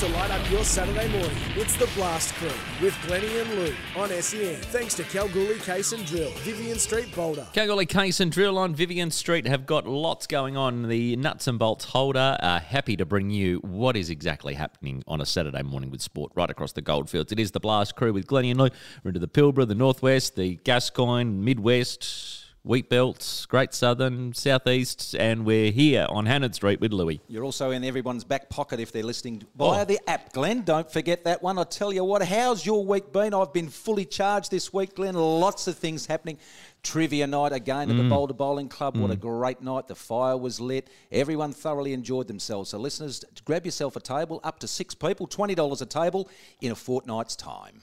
to 0.00 0.08
light 0.08 0.30
up 0.30 0.50
your 0.50 0.64
Saturday 0.64 1.12
morning. 1.12 1.36
It's 1.56 1.76
the 1.76 1.86
Blast 1.94 2.32
Crew 2.36 2.48
with 2.80 2.94
Glenney 3.02 3.42
and 3.42 3.50
Lou 3.50 3.74
on 3.94 4.08
SEN. 4.22 4.56
Thanks 4.56 4.94
to 4.94 5.02
Kalgoorlie 5.02 5.58
Case 5.58 5.92
and 5.92 6.06
Drill, 6.06 6.30
Vivian 6.36 6.78
Street, 6.78 7.14
Boulder. 7.14 7.46
Kalgoorlie 7.52 7.84
Case 7.84 8.18
and 8.18 8.32
Drill 8.32 8.56
on 8.56 8.74
Vivian 8.74 9.10
Street 9.10 9.46
have 9.46 9.66
got 9.66 9.86
lots 9.86 10.26
going 10.26 10.56
on. 10.56 10.88
The 10.88 11.16
nuts 11.16 11.48
and 11.48 11.58
bolts 11.58 11.84
holder 11.84 12.38
are 12.40 12.60
happy 12.60 12.96
to 12.96 13.04
bring 13.04 13.28
you 13.28 13.58
what 13.58 13.94
is 13.94 14.08
exactly 14.08 14.54
happening 14.54 15.04
on 15.06 15.20
a 15.20 15.26
Saturday 15.26 15.62
morning 15.62 15.90
with 15.90 16.00
sport 16.00 16.32
right 16.34 16.48
across 16.48 16.72
the 16.72 16.80
goldfields. 16.80 17.30
It 17.30 17.38
is 17.38 17.50
the 17.50 17.60
Blast 17.60 17.94
Crew 17.94 18.14
with 18.14 18.26
Glenney 18.26 18.52
and 18.52 18.58
Lou. 18.58 18.70
We're 19.04 19.10
into 19.10 19.20
the 19.20 19.28
Pilbara, 19.28 19.68
the 19.68 19.74
Northwest, 19.74 20.34
the 20.34 20.56
Gascoyne, 20.64 21.44
Midwest, 21.44 22.46
Wheat 22.62 22.90
Belt, 22.90 23.46
Great 23.48 23.72
Southern, 23.72 24.34
Southeast, 24.34 25.14
and 25.18 25.46
we're 25.46 25.70
here 25.72 26.06
on 26.10 26.26
Hannan 26.26 26.52
Street 26.52 26.78
with 26.78 26.92
Louis. 26.92 27.18
You're 27.26 27.42
also 27.42 27.70
in 27.70 27.82
everyone's 27.84 28.22
back 28.22 28.50
pocket 28.50 28.78
if 28.80 28.92
they're 28.92 29.02
listening 29.02 29.42
via 29.56 29.80
Oh. 29.80 29.84
the 29.86 29.98
app, 30.06 30.34
Glenn. 30.34 30.60
Don't 30.60 30.90
forget 30.92 31.24
that 31.24 31.42
one. 31.42 31.58
I 31.58 31.64
tell 31.64 31.90
you 31.90 32.04
what, 32.04 32.20
how's 32.22 32.66
your 32.66 32.84
week 32.84 33.12
been? 33.12 33.32
I've 33.32 33.54
been 33.54 33.70
fully 33.70 34.04
charged 34.04 34.50
this 34.50 34.74
week, 34.74 34.94
Glenn. 34.94 35.14
Lots 35.14 35.68
of 35.68 35.78
things 35.78 36.04
happening. 36.04 36.36
Trivia 36.82 37.26
night 37.26 37.52
again 37.52 37.90
at 37.90 37.96
the 37.96 38.02
Mm. 38.02 38.10
Boulder 38.10 38.34
Bowling 38.34 38.68
Club. 38.68 38.94
What 38.98 39.10
a 39.10 39.16
great 39.16 39.62
night. 39.62 39.88
The 39.88 39.94
fire 39.94 40.36
was 40.36 40.60
lit. 40.60 40.88
Everyone 41.10 41.54
thoroughly 41.54 41.94
enjoyed 41.94 42.28
themselves. 42.28 42.68
So, 42.70 42.78
listeners, 42.78 43.24
grab 43.46 43.64
yourself 43.64 43.96
a 43.96 44.00
table, 44.00 44.38
up 44.44 44.58
to 44.58 44.68
six 44.68 44.94
people, 44.94 45.26
$20 45.26 45.80
a 45.80 45.86
table 45.86 46.28
in 46.60 46.72
a 46.72 46.76
fortnight's 46.76 47.36
time. 47.36 47.80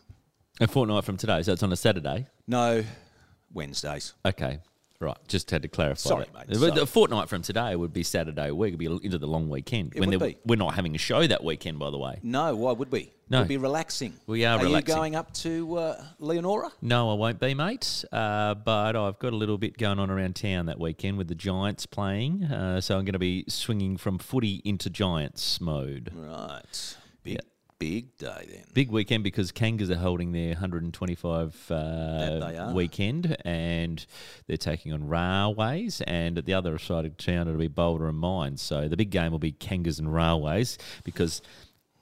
A 0.61 0.67
fortnight 0.67 1.03
from 1.03 1.17
today, 1.17 1.41
so 1.41 1.53
it's 1.53 1.63
on 1.63 1.71
a 1.73 1.75
Saturday. 1.75 2.27
No, 2.47 2.83
Wednesdays. 3.53 4.13
Okay. 4.25 4.59
Right, 4.99 5.15
just 5.27 5.51
had 5.51 5.61
to 5.61 5.67
clarify. 5.67 6.09
Sorry, 6.09 6.25
that. 6.25 6.33
mate, 6.49 6.59
But 6.59 6.69
sorry. 6.69 6.81
A 6.81 6.85
fortnight 6.87 7.29
from 7.29 7.43
today 7.43 7.75
would 7.75 7.93
be 7.93 8.01
Saturday 8.01 8.49
week. 8.49 8.69
It'd 8.69 8.79
be 8.79 8.85
into 8.87 9.19
the 9.19 9.27
long 9.27 9.47
weekend. 9.47 9.93
It 9.95 9.99
when 9.99 10.09
would 10.09 10.19
be. 10.19 10.37
We're 10.43 10.55
not 10.55 10.73
having 10.73 10.95
a 10.95 10.97
show 10.97 11.25
that 11.27 11.43
weekend, 11.43 11.77
by 11.77 11.91
the 11.91 11.99
way. 11.99 12.19
No, 12.23 12.55
why 12.55 12.71
would 12.71 12.91
we? 12.91 13.11
No. 13.29 13.39
We'll 13.39 13.47
be 13.47 13.57
relaxing. 13.57 14.13
We 14.25 14.43
are 14.45 14.57
Are 14.57 14.63
relaxing. 14.63 14.87
you 14.95 14.95
going 14.99 15.15
up 15.15 15.31
to 15.35 15.77
uh, 15.77 16.03
Leonora? 16.17 16.71
No, 16.81 17.11
I 17.11 17.13
won't 17.13 17.39
be, 17.39 17.53
mate. 17.53 18.05
Uh, 18.11 18.55
but 18.55 18.95
I've 18.95 19.19
got 19.19 19.33
a 19.33 19.35
little 19.35 19.59
bit 19.59 19.77
going 19.77 19.99
on 19.99 20.09
around 20.09 20.35
town 20.35 20.65
that 20.65 20.79
weekend 20.79 21.19
with 21.19 21.27
the 21.27 21.35
Giants 21.35 21.85
playing. 21.85 22.45
Uh, 22.45 22.81
so 22.81 22.95
I'm 22.97 23.05
going 23.05 23.13
to 23.13 23.19
be 23.19 23.43
swinging 23.47 23.97
from 23.97 24.17
footy 24.17 24.61
into 24.65 24.89
Giants 24.89 25.61
mode. 25.61 26.11
Right. 26.15 26.97
Big, 27.23 27.39
big 27.79 28.17
day 28.17 28.47
then. 28.49 28.63
Big 28.73 28.91
weekend 28.91 29.23
because 29.23 29.51
Kangas 29.51 29.89
are 29.89 29.95
holding 29.95 30.31
their 30.31 30.49
125 30.49 31.71
uh, 31.71 32.71
weekend 32.73 33.37
and 33.45 34.05
they're 34.47 34.57
taking 34.57 34.93
on 34.93 35.07
Railways. 35.07 36.01
And 36.01 36.37
at 36.37 36.45
the 36.45 36.53
other 36.53 36.77
side 36.77 37.05
of 37.05 37.17
town, 37.17 37.47
it'll 37.47 37.59
be 37.59 37.67
Boulder 37.67 38.07
and 38.07 38.17
Mines. 38.17 38.61
So 38.61 38.87
the 38.87 38.97
big 38.97 39.09
game 39.09 39.31
will 39.31 39.39
be 39.39 39.51
Kangas 39.51 39.99
and 39.99 40.13
Railways 40.13 40.77
because 41.03 41.41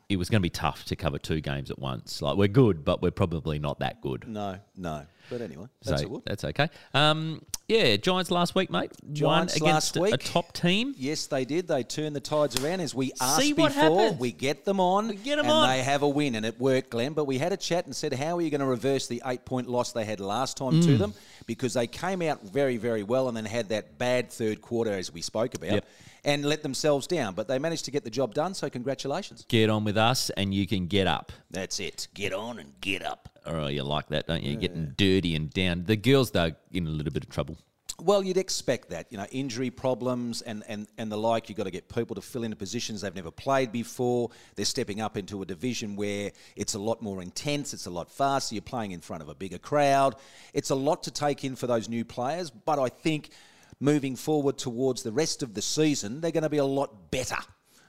it 0.09 0.17
was 0.17 0.29
going 0.29 0.41
to 0.41 0.45
be 0.45 0.49
tough 0.49 0.85
to 0.85 0.95
cover 0.95 1.17
two 1.17 1.41
games 1.41 1.71
at 1.71 1.79
once. 1.79 2.21
Like, 2.21 2.37
we're 2.37 2.47
good, 2.47 2.85
but 2.85 3.01
we're 3.01 3.11
probably 3.11 3.59
not 3.59 3.79
that 3.79 4.01
good. 4.01 4.27
No, 4.27 4.59
no. 4.75 5.05
But 5.29 5.41
anyway, 5.41 5.65
that's 5.83 6.01
so 6.03 6.21
that's 6.25 6.43
okay. 6.43 6.69
Um, 6.93 7.41
yeah, 7.67 7.95
Giants 7.97 8.29
last 8.29 8.53
week, 8.53 8.69
mate. 8.69 8.91
Giants 9.11 9.59
Won 9.59 9.69
against 9.69 9.95
last 9.95 9.97
week. 9.97 10.13
a 10.13 10.17
top 10.17 10.53
team. 10.53 10.93
Yes, 10.97 11.25
they 11.25 11.45
did. 11.45 11.67
They 11.67 11.81
turned 11.83 12.15
the 12.15 12.19
tides 12.19 12.63
around 12.63 12.81
as 12.81 12.93
we 12.93 13.11
asked 13.19 13.37
See 13.41 13.53
what 13.53 13.73
before. 13.73 13.99
happens. 14.01 14.19
We 14.19 14.31
get 14.31 14.65
them 14.65 14.79
on, 14.79 15.07
We 15.07 15.15
get 15.15 15.39
'em 15.39 15.45
and 15.45 15.51
on. 15.53 15.69
they 15.69 15.81
have 15.81 16.03
a 16.03 16.07
win, 16.07 16.35
and 16.35 16.45
it 16.45 16.59
worked, 16.59 16.91
Glenn. 16.91 17.13
But 17.13 17.25
we 17.25 17.39
had 17.39 17.51
a 17.53 17.57
chat 17.57 17.85
and 17.85 17.95
said, 17.95 18.13
how 18.13 18.37
are 18.37 18.41
you 18.41 18.51
going 18.51 18.61
to 18.61 18.67
reverse 18.67 19.07
the 19.07 19.21
eight-point 19.25 19.67
loss 19.67 19.93
they 19.93 20.05
had 20.05 20.19
last 20.19 20.57
time 20.57 20.73
Mm. 20.73 20.85
to 20.85 20.97
them? 20.97 21.13
Because 21.47 21.73
they 21.73 21.87
came 21.87 22.21
out 22.21 22.43
very, 22.43 22.77
very 22.77 23.01
well, 23.03 23.27
and 23.27 23.35
then 23.35 23.45
had 23.45 23.69
that 23.69 23.97
bad 23.97 24.31
third 24.31 24.61
quarter, 24.61 24.91
as 24.93 25.11
we 25.11 25.21
spoke 25.23 25.55
about, 25.55 25.71
Yep. 25.71 25.85
and 26.23 26.45
let 26.45 26.61
themselves 26.61 27.07
down. 27.07 27.33
But 27.33 27.47
they 27.47 27.57
managed 27.57 27.85
to 27.85 27.91
get 27.91 28.03
the 28.03 28.09
job 28.11 28.35
done. 28.35 28.53
So 28.53 28.69
congratulations. 28.69 29.43
Get 29.47 29.71
on 29.71 29.83
with 29.83 29.97
us, 29.97 30.29
and 30.31 30.53
you 30.53 30.67
can 30.67 30.85
get 30.85 31.07
up. 31.07 31.31
That's 31.49 31.79
it. 31.79 32.07
Get 32.13 32.31
on 32.31 32.59
and 32.59 32.73
get 32.79 33.03
up. 33.03 33.29
Oh, 33.45 33.67
you 33.67 33.83
like 33.83 34.07
that, 34.09 34.27
don't 34.27 34.43
you? 34.43 34.55
Getting 34.55 34.93
dirty 34.97 35.35
and 35.35 35.51
down. 35.51 35.83
The 35.85 35.95
girls, 35.95 36.31
though, 36.31 36.51
in 36.71 36.87
a 36.87 36.89
little 36.89 37.13
bit 37.13 37.23
of 37.23 37.29
trouble. 37.29 37.57
Well, 38.01 38.23
you'd 38.23 38.37
expect 38.37 38.89
that, 38.89 39.07
you 39.09 39.17
know, 39.17 39.25
injury 39.31 39.69
problems 39.69 40.41
and, 40.41 40.63
and, 40.67 40.87
and 40.97 41.09
the 41.09 41.17
like. 41.17 41.47
You've 41.47 41.57
got 41.57 41.63
to 41.63 41.71
get 41.71 41.87
people 41.87 42.15
to 42.15 42.21
fill 42.21 42.43
into 42.43 42.57
positions 42.57 43.01
they've 43.01 43.15
never 43.15 43.31
played 43.31 43.71
before. 43.71 44.31
They're 44.55 44.65
stepping 44.65 44.99
up 44.99 45.15
into 45.15 45.41
a 45.41 45.45
division 45.45 45.95
where 45.95 46.31
it's 46.57 46.73
a 46.73 46.79
lot 46.79 47.01
more 47.01 47.21
intense, 47.21 47.73
it's 47.73 47.85
a 47.85 47.91
lot 47.91 48.11
faster. 48.11 48.53
You're 48.53 48.63
playing 48.63 48.91
in 48.91 48.99
front 48.99 49.23
of 49.23 49.29
a 49.29 49.35
bigger 49.35 49.59
crowd. 49.59 50.15
It's 50.53 50.71
a 50.71 50.75
lot 50.75 51.03
to 51.03 51.11
take 51.11 51.45
in 51.45 51.55
for 51.55 51.67
those 51.67 51.87
new 51.87 52.03
players, 52.03 52.49
but 52.49 52.79
I 52.79 52.89
think 52.89 53.29
moving 53.79 54.17
forward 54.17 54.57
towards 54.57 55.03
the 55.03 55.13
rest 55.13 55.41
of 55.41 55.53
the 55.53 55.61
season, 55.61 56.19
they're 56.19 56.31
going 56.31 56.43
to 56.43 56.49
be 56.49 56.57
a 56.57 56.65
lot 56.65 57.11
better 57.11 57.37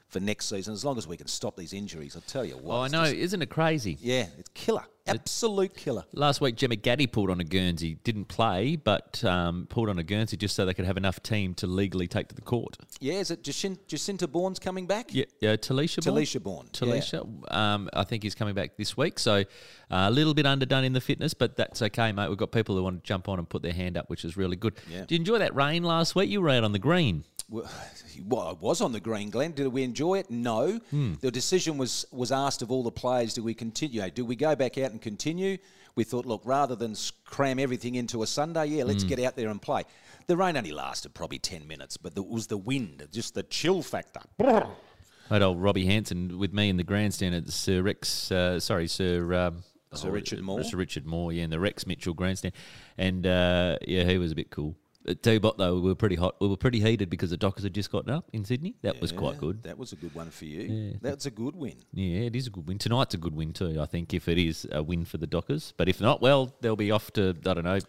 for 0.09 0.19
next 0.19 0.47
season 0.47 0.73
as 0.73 0.85
long 0.85 0.97
as 0.97 1.07
we 1.07 1.17
can 1.17 1.27
stop 1.27 1.55
these 1.57 1.73
injuries. 1.73 2.15
I'll 2.15 2.21
tell 2.23 2.45
you 2.45 2.55
what. 2.57 2.75
Oh, 2.75 2.81
I 2.81 2.87
know. 2.87 3.03
just- 3.05 3.15
Isn't 3.15 3.41
it 3.41 3.49
crazy? 3.49 3.97
yeah, 3.99 4.27
it's 4.37 4.49
killer. 4.53 4.83
Absolute 5.09 5.73
killer. 5.73 6.03
Last 6.11 6.41
week, 6.41 6.57
Gemma 6.57 6.75
Gaddy 6.75 7.07
pulled 7.07 7.29
on 7.29 7.39
a 7.39 7.43
Guernsey. 7.45 7.95
Didn't 8.03 8.25
play, 8.25 8.75
but 8.75 9.23
um, 9.23 9.65
pulled 9.69 9.87
on 9.87 9.97
a 9.97 10.03
Guernsey 10.03 10.35
just 10.35 10.53
so 10.53 10.65
they 10.65 10.73
could 10.73 10.83
have 10.83 10.97
enough 10.97 11.23
team 11.23 11.53
to 11.55 11.67
legally 11.67 12.07
take 12.09 12.27
to 12.27 12.35
the 12.35 12.41
court. 12.41 12.77
Yeah, 12.99 13.13
is 13.13 13.31
it 13.31 13.41
Jacin- 13.41 13.79
Jacinta 13.87 14.27
Bourne's 14.27 14.59
coming 14.59 14.85
back? 14.85 15.13
Yeah, 15.13 15.23
yeah 15.39 15.55
Talisha 15.55 16.03
Bourne? 16.03 16.15
Talisha 16.17 16.43
Bourne, 16.43 16.65
yeah. 16.73 16.93
Talisha, 16.95 17.55
um, 17.55 17.89
I 17.93 18.03
think 18.03 18.21
he's 18.23 18.35
coming 18.35 18.53
back 18.53 18.75
this 18.75 18.97
week. 18.97 19.17
So 19.17 19.35
uh, 19.35 19.43
a 19.89 20.11
little 20.11 20.33
bit 20.33 20.45
underdone 20.45 20.83
in 20.83 20.91
the 20.91 20.99
fitness, 20.99 21.33
but 21.33 21.55
that's 21.55 21.81
okay, 21.81 22.11
mate. 22.11 22.27
We've 22.27 22.37
got 22.37 22.51
people 22.51 22.75
who 22.75 22.83
want 22.83 23.01
to 23.01 23.07
jump 23.07 23.29
on 23.29 23.39
and 23.39 23.47
put 23.47 23.61
their 23.61 23.71
hand 23.71 23.95
up, 23.95 24.09
which 24.09 24.25
is 24.25 24.35
really 24.35 24.57
good. 24.57 24.73
Yeah. 24.91 25.01
Did 25.05 25.11
you 25.11 25.17
enjoy 25.19 25.37
that 25.39 25.55
rain 25.55 25.83
last 25.83 26.15
week? 26.15 26.29
You 26.29 26.41
were 26.41 26.49
out 26.49 26.65
on 26.65 26.73
the 26.73 26.79
green. 26.79 27.23
Well, 27.49 27.69
I 28.49 28.53
was 28.53 28.81
on 28.81 28.91
the 28.91 28.99
green, 28.99 29.29
Glen. 29.29 29.51
Did 29.51 29.67
we 29.67 29.83
enjoy 29.83 30.19
it? 30.19 30.29
No. 30.29 30.79
Hmm. 30.91 31.13
The 31.21 31.31
decision 31.31 31.77
was 31.77 32.05
was 32.11 32.31
asked 32.31 32.61
of 32.61 32.71
all 32.71 32.83
the 32.83 32.91
players: 32.91 33.33
Do 33.33 33.43
we 33.43 33.53
continue? 33.53 34.09
Do 34.09 34.25
we 34.25 34.35
go 34.35 34.55
back 34.55 34.77
out 34.77 34.91
and 34.91 35.01
continue? 35.01 35.57
We 35.95 36.03
thought, 36.03 36.27
look, 36.27 36.43
rather 36.45 36.75
than 36.75 36.95
cram 37.25 37.57
everything 37.57 37.95
into 37.95 38.21
a 38.21 38.27
Sunday, 38.27 38.67
yeah, 38.67 38.83
let's 38.83 39.03
get 39.03 39.19
out 39.19 39.35
there 39.35 39.49
and 39.49 39.59
play. 39.59 39.81
The 40.27 40.37
rain 40.37 40.55
only 40.55 40.71
lasted 40.71 41.15
probably 41.15 41.39
ten 41.39 41.67
minutes, 41.67 41.97
but 41.97 42.15
it 42.15 42.27
was 42.27 42.45
the 42.45 42.57
wind, 42.57 43.07
just 43.11 43.33
the 43.33 43.41
chill 43.41 43.81
factor. 43.81 44.19
I 44.39 45.33
had 45.33 45.41
old 45.41 45.59
Robbie 45.59 45.87
Hanson 45.87 46.37
with 46.37 46.53
me 46.53 46.69
in 46.69 46.77
the 46.77 46.83
grandstand 46.83 47.33
at 47.33 47.49
Sir 47.49 47.81
Rex, 47.81 48.31
uh, 48.31 48.59
sorry, 48.59 48.87
Sir 48.87 49.33
um, 49.33 49.63
Sir 49.91 50.11
Richard 50.11 50.41
Moore? 50.41 50.63
Sir 50.63 50.77
Richard 50.77 51.07
Moore, 51.07 51.33
yeah, 51.33 51.45
in 51.45 51.49
the 51.49 51.59
Rex 51.59 51.87
Mitchell 51.87 52.13
grandstand, 52.13 52.53
and 52.97 53.25
uh, 53.25 53.77
yeah, 53.87 54.03
he 54.03 54.19
was 54.19 54.31
a 54.31 54.35
bit 54.35 54.51
cool. 54.51 54.75
Uh, 55.07 55.13
tell 55.21 55.33
you 55.33 55.39
what, 55.39 55.57
though, 55.57 55.75
we 55.75 55.81
were 55.81 55.95
pretty 55.95 56.15
hot. 56.15 56.35
We 56.41 56.47
were 56.47 56.57
pretty 56.57 56.79
heated 56.79 57.09
because 57.09 57.29
the 57.29 57.37
Dockers 57.37 57.63
had 57.63 57.73
just 57.73 57.91
gotten 57.91 58.11
up 58.11 58.29
in 58.33 58.43
Sydney. 58.43 58.75
That 58.81 58.99
was 58.99 59.11
quite 59.11 59.37
good. 59.37 59.63
That 59.63 59.77
was 59.77 59.93
a 59.93 59.95
good 59.95 60.13
one 60.13 60.29
for 60.29 60.45
you. 60.45 60.97
That's 61.01 61.25
a 61.25 61.31
good 61.31 61.55
win. 61.55 61.75
Yeah, 61.93 62.21
it 62.21 62.35
is 62.35 62.47
a 62.47 62.49
good 62.49 62.67
win. 62.67 62.77
Tonight's 62.77 63.13
a 63.13 63.17
good 63.17 63.35
win 63.35 63.53
too. 63.53 63.79
I 63.79 63.85
think 63.85 64.13
if 64.13 64.27
it 64.27 64.37
is 64.37 64.67
a 64.71 64.83
win 64.83 65.05
for 65.05 65.17
the 65.17 65.27
Dockers, 65.27 65.73
but 65.77 65.87
if 65.87 66.01
not, 66.01 66.21
well, 66.21 66.55
they'll 66.61 66.75
be 66.75 66.91
off 66.91 67.11
to 67.13 67.35
I 67.45 67.53
don't 67.53 67.63
know. 67.63 67.79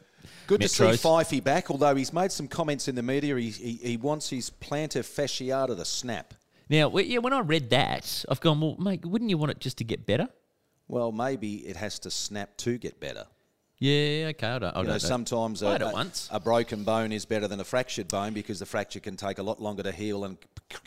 Good 0.47 0.61
to 0.61 0.69
see 0.69 0.85
Metros. 0.85 1.03
Fifey 1.03 1.43
back, 1.43 1.71
although 1.71 1.95
he's 1.95 2.13
made 2.13 2.33
some 2.33 2.49
comments 2.49 2.89
in 2.89 2.95
the 2.95 3.03
media. 3.03 3.37
He, 3.37 3.51
he, 3.51 3.73
he 3.75 3.97
wants 3.97 4.29
his 4.29 4.51
plantar 4.51 5.03
fasciata 5.03 5.77
to 5.77 5.85
snap. 5.85 6.35
Now, 6.69 6.95
yeah, 6.99 7.19
when 7.19 7.33
I 7.33 7.41
read 7.41 7.71
that, 7.71 8.25
I've 8.29 8.41
gone, 8.41 8.61
well, 8.61 8.77
mate, 8.79 9.07
wouldn't 9.07 9.31
you 9.31 9.39
want 9.39 9.53
it 9.53 9.61
just 9.61 9.79
to 9.79 9.85
get 9.85 10.05
better? 10.07 10.29
Well, 10.87 11.13
maybe 11.13 11.57
it 11.67 11.77
has 11.77 11.99
to 12.01 12.11
snap 12.11 12.57
to 12.59 12.79
get 12.79 13.01
better. 13.01 13.27
Yeah, 13.81 14.29
okay, 14.31 14.47
I 14.49 14.59
don't, 14.59 14.65
I 14.65 14.69
You 14.69 14.73
don't 14.75 14.87
know, 14.87 14.93
know. 14.93 14.99
sometimes 14.99 15.63
a, 15.63 15.67
a- 15.67 16.37
a 16.37 16.41
broken 16.41 16.83
bone 16.85 17.13
is 17.13 17.25
better 17.25 17.47
than 17.47 17.61
a 17.61 17.65
fractured 17.65 18.09
bone 18.09 18.33
because 18.33 18.59
the 18.59 18.67
fracture 18.67 19.01
can 19.01 19.17
take 19.17 19.39
a 19.39 19.43
lot 19.43 19.61
longer 19.63 19.83
to 19.85 19.93
heal 19.93 20.25
and 20.25 20.37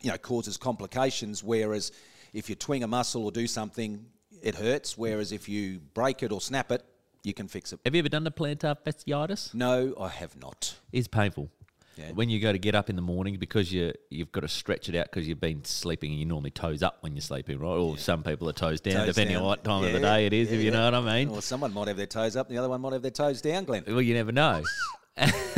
you 0.02 0.12
know 0.12 0.18
causes 0.18 0.58
complications. 0.58 1.44
Whereas 1.44 1.92
if 2.34 2.50
you 2.50 2.56
twing 2.56 2.84
a 2.84 2.88
muscle 2.88 3.24
or 3.26 3.32
do 3.32 3.48
something, 3.48 4.06
it 4.42 4.56
hurts. 4.56 4.98
Whereas 4.98 5.32
if 5.32 5.48
you 5.48 5.80
break 5.94 6.22
it 6.24 6.32
or 6.32 6.42
snap 6.42 6.72
it, 6.72 6.84
you 7.24 7.34
can 7.34 7.48
fix 7.48 7.72
it. 7.72 7.80
Have 7.86 7.96
you 7.96 8.00
ever 8.00 8.10
done 8.10 8.24
the 8.24 8.32
plantar 8.32 8.76
fasciitis? 8.86 9.54
No, 9.54 9.94
I 10.00 10.10
have 10.10 10.36
not. 10.38 10.76
It's 10.92 11.08
painful. 11.08 11.50
Yeah. 12.02 12.12
When 12.14 12.30
you 12.30 12.40
go 12.40 12.52
to 12.52 12.58
get 12.58 12.76
up 12.76 12.90
in 12.90 12.96
the 12.96 13.02
morning 13.02 13.38
because 13.38 13.72
you 13.72 13.94
you've 14.10 14.32
got 14.32 14.42
to 14.42 14.48
stretch 14.48 14.90
it 14.90 14.96
out 14.96 15.06
because 15.06 15.28
you've 15.28 15.40
been 15.40 15.64
sleeping 15.64 16.12
and 16.12 16.20
you 16.20 16.26
normally 16.26 16.52
toes 16.52 16.84
up 16.84 16.98
when 17.02 17.14
you're 17.14 17.22
sleeping, 17.22 17.60
right? 17.60 17.70
Or 17.70 17.98
some 17.98 18.24
people 18.24 18.50
are 18.50 18.54
toes 18.54 18.82
down, 18.82 19.06
Toes 19.06 19.16
depending 19.16 19.36
down. 19.36 19.44
on 19.44 19.50
what 19.50 19.64
time 19.64 19.84
of 19.84 19.92
the 19.92 20.00
day 20.00 20.26
it 20.26 20.34
is, 20.34 20.50
yeah, 20.50 20.58
if 20.58 20.64
you 20.64 20.72
know 20.72 20.86
what 20.86 20.96
I 20.96 21.02
mean. 21.02 21.32
Well, 21.32 21.42
someone 21.42 21.74
might 21.74 21.88
have 21.88 21.98
their 21.98 22.08
toes 22.08 22.36
up, 22.36 22.48
and 22.48 22.56
the 22.56 22.60
other 22.60 22.70
one 22.70 22.82
might 22.82 22.94
have 22.94 23.02
their 23.02 23.12
toes 23.12 23.42
down, 23.42 23.66
Glenn. 23.66 23.84
Well, 23.88 24.02
you 24.02 24.14
never 24.14 24.32
know. 24.32 24.64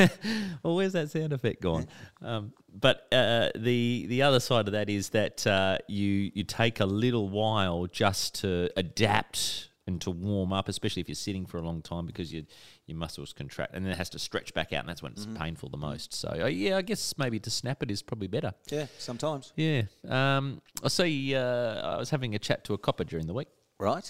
well, 0.64 0.76
where's 0.76 0.94
that 0.94 1.12
sound 1.12 1.32
effect 1.32 1.62
gone? 1.62 1.88
Um, 2.22 2.54
but 2.74 3.08
uh, 3.12 3.50
the 3.56 4.06
the 4.08 4.24
other 4.24 4.40
side 4.40 4.68
of 4.68 4.74
that 4.74 4.90
is 4.90 5.10
that 5.10 5.46
uh, 5.46 5.78
you 5.88 6.32
you 6.34 6.44
take 6.44 6.80
a 6.80 6.86
little 6.86 7.30
while 7.30 7.86
just 7.86 8.42
to 8.42 8.70
adapt 8.76 9.70
and 9.86 10.02
to 10.02 10.12
warm 10.12 10.54
up, 10.54 10.70
especially 10.70 11.02
if 11.02 11.10
you're 11.10 11.16
sitting 11.16 11.46
for 11.46 11.58
a 11.58 11.62
long 11.62 11.82
time 11.82 12.06
because 12.06 12.34
your 12.34 12.44
your 12.86 12.98
muscles 12.98 13.32
contract 13.34 13.74
and 13.74 13.86
then 13.86 13.94
it 13.94 13.98
has 13.98 14.10
to 14.10 14.20
stretch 14.20 14.54
back 14.54 14.74
out, 14.74 14.82
and 14.82 14.90
that's 14.90 15.02
when 15.02 15.14
it's 15.14 15.26
painful 15.38 15.70
the 15.70 15.78
most. 15.78 16.14
So 16.14 16.30
uh, 16.30 16.48
yeah, 16.48 16.78
I 16.78 16.82
guess 16.82 17.18
maybe 17.18 17.40
to 17.40 17.50
snap 17.50 17.82
it 17.84 17.90
is 17.90 18.02
probably 18.02 18.28
better. 18.28 18.54
Yeah, 18.70 18.88
sometimes. 18.98 19.54
Yeah. 19.56 19.84
Um, 20.08 20.62
I 20.84 20.88
see. 20.90 21.36
Uh, 21.36 21.96
I 21.96 21.98
was 21.98 22.10
having 22.10 22.36
a 22.36 22.40
chat 22.40 22.64
to 22.66 22.74
a 22.74 22.78
copper 22.78 23.04
during 23.06 23.28
the 23.28 23.34
week, 23.34 23.48
Right. 23.80 24.08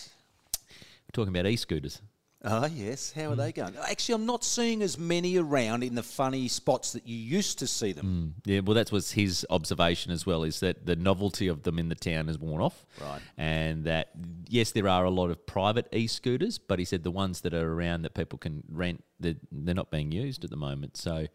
talking 1.13 1.29
about 1.35 1.45
e-scooters. 1.47 2.01
Oh 2.45 2.65
yes, 2.65 3.13
how 3.13 3.31
are 3.31 3.35
they 3.35 3.53
going? 3.53 3.73
Actually, 3.89 4.15
I'm 4.15 4.25
not 4.25 4.43
seeing 4.43 4.81
as 4.81 4.97
many 4.97 5.37
around 5.37 5.81
in 5.81 5.95
the 5.95 6.03
funny 6.03 6.49
spots 6.49 6.91
that 6.91 7.07
you 7.07 7.15
used 7.15 7.59
to 7.59 7.67
see 7.67 7.93
them. 7.93 8.35
Yeah, 8.43 8.59
well, 8.59 8.75
that 8.75 8.91
was 8.91 9.13
his 9.13 9.45
observation 9.49 10.11
as 10.11 10.25
well. 10.25 10.43
Is 10.43 10.59
that 10.59 10.85
the 10.85 10.97
novelty 10.97 11.47
of 11.47 11.63
them 11.63 11.79
in 11.79 11.87
the 11.87 11.95
town 11.95 12.27
has 12.27 12.37
worn 12.37 12.61
off, 12.61 12.85
Right. 12.99 13.21
And 13.37 13.85
that 13.85 14.09
yes, 14.49 14.71
there 14.71 14.87
are 14.87 15.05
a 15.05 15.09
lot 15.09 15.29
of 15.29 15.45
private 15.45 15.87
e-scooters, 15.93 16.57
but 16.59 16.79
he 16.79 16.85
said 16.85 17.03
the 17.03 17.11
ones 17.11 17.41
that 17.41 17.53
are 17.53 17.73
around 17.73 18.01
that 18.03 18.13
people 18.13 18.37
can 18.37 18.63
rent, 18.69 19.03
they're, 19.19 19.35
they're 19.51 19.73
not 19.73 19.89
being 19.89 20.11
used 20.11 20.43
at 20.43 20.49
the 20.49 20.57
moment. 20.57 20.97
So, 20.97 21.27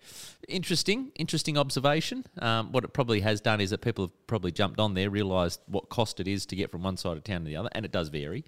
interesting, 0.46 1.10
interesting 1.16 1.56
observation. 1.56 2.24
Um, 2.38 2.70
what 2.70 2.84
it 2.84 2.92
probably 2.92 3.20
has 3.20 3.40
done 3.40 3.60
is 3.60 3.70
that 3.70 3.80
people 3.80 4.04
have 4.04 4.26
probably 4.26 4.52
jumped 4.52 4.78
on 4.78 4.94
there, 4.94 5.10
realised 5.10 5.60
what 5.66 5.88
cost 5.88 6.20
it 6.20 6.28
is 6.28 6.46
to 6.46 6.56
get 6.56 6.70
from 6.70 6.82
one 6.82 6.96
side 6.96 7.16
of 7.16 7.24
town 7.24 7.40
to 7.40 7.46
the 7.46 7.56
other, 7.56 7.70
and 7.72 7.84
it 7.84 7.92
does 7.92 8.08
vary. 8.08 8.44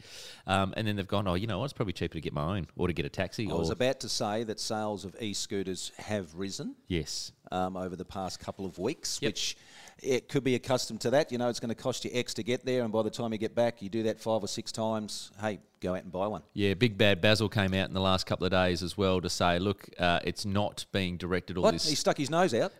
Um, 0.47 0.75
and 0.77 0.87
then 0.87 0.97
they've 0.97 1.09
gone, 1.09 1.27
oh, 1.27 1.35
you 1.35 1.47
know 1.47 1.59
what? 1.59 1.65
It's 1.65 1.73
probably 1.73 1.95
cheaper 1.95 2.15
to 2.15 2.21
get 2.21 2.33
my 2.33 2.50
own 2.56 2.67
or 2.76 2.87
to 2.88 2.93
get 2.93 3.06
a 3.06 3.08
taxi. 3.08 3.49
I 3.50 3.55
was 3.55 3.70
about 3.70 4.00
to 4.00 4.08
say 4.08 4.44
that 4.44 4.58
sales 4.61 5.05
of 5.05 5.14
e-scooters 5.20 5.93
have 5.99 6.35
risen 6.35 6.75
yes, 6.88 7.32
um, 7.50 7.76
over 7.76 7.97
the 7.97 8.05
past 8.05 8.41
couple 8.41 8.64
of 8.67 8.79
weeks, 8.79 9.19
Yep. 9.23 9.29
which 9.29 9.56
it 10.02 10.29
could 10.29 10.44
be 10.44 10.55
accustomed 10.55 11.00
to 11.02 11.11
that. 11.11 11.31
You 11.31 11.38
know, 11.38 11.49
it's 11.49 11.61
going 11.61 11.69
to 11.75 11.75
cost 11.75 12.05
you 12.05 12.11
X 12.14 12.35
to 12.35 12.43
get 12.43 12.64
there, 12.64 12.82
and 12.85 12.93
by 12.93 13.02
the 13.02 13.11
time 13.11 13.32
you 13.32 13.38
get 13.38 13.55
back, 13.55 13.82
you 13.82 13.88
do 13.88 14.02
that 14.05 14.19
five 14.20 14.43
or 14.43 14.49
six 14.49 14.73
times. 14.73 15.31
Hey, 15.41 15.58
go 15.81 15.94
out 15.94 16.02
and 16.02 16.12
buy 16.12 16.26
one. 16.26 16.43
Yeah, 16.55 16.75
Big 16.75 16.97
Bad 16.99 17.20
Basil 17.20 17.49
came 17.49 17.75
out 17.75 17.88
in 17.88 17.94
the 17.94 18.00
last 18.00 18.25
couple 18.26 18.44
of 18.47 18.50
days 18.53 18.82
as 18.82 18.96
well 18.96 19.20
to 19.20 19.29
say, 19.31 19.58
look, 19.58 19.88
uh, 19.99 20.20
it's 20.25 20.44
not 20.44 20.87
being 20.93 21.17
directed 21.17 21.56
all 21.58 21.64
What? 21.64 21.73
this 21.73 21.88
He 21.88 21.94
stuck 21.94 22.17
his 22.19 22.31
nose 22.31 22.55
out. 22.55 22.73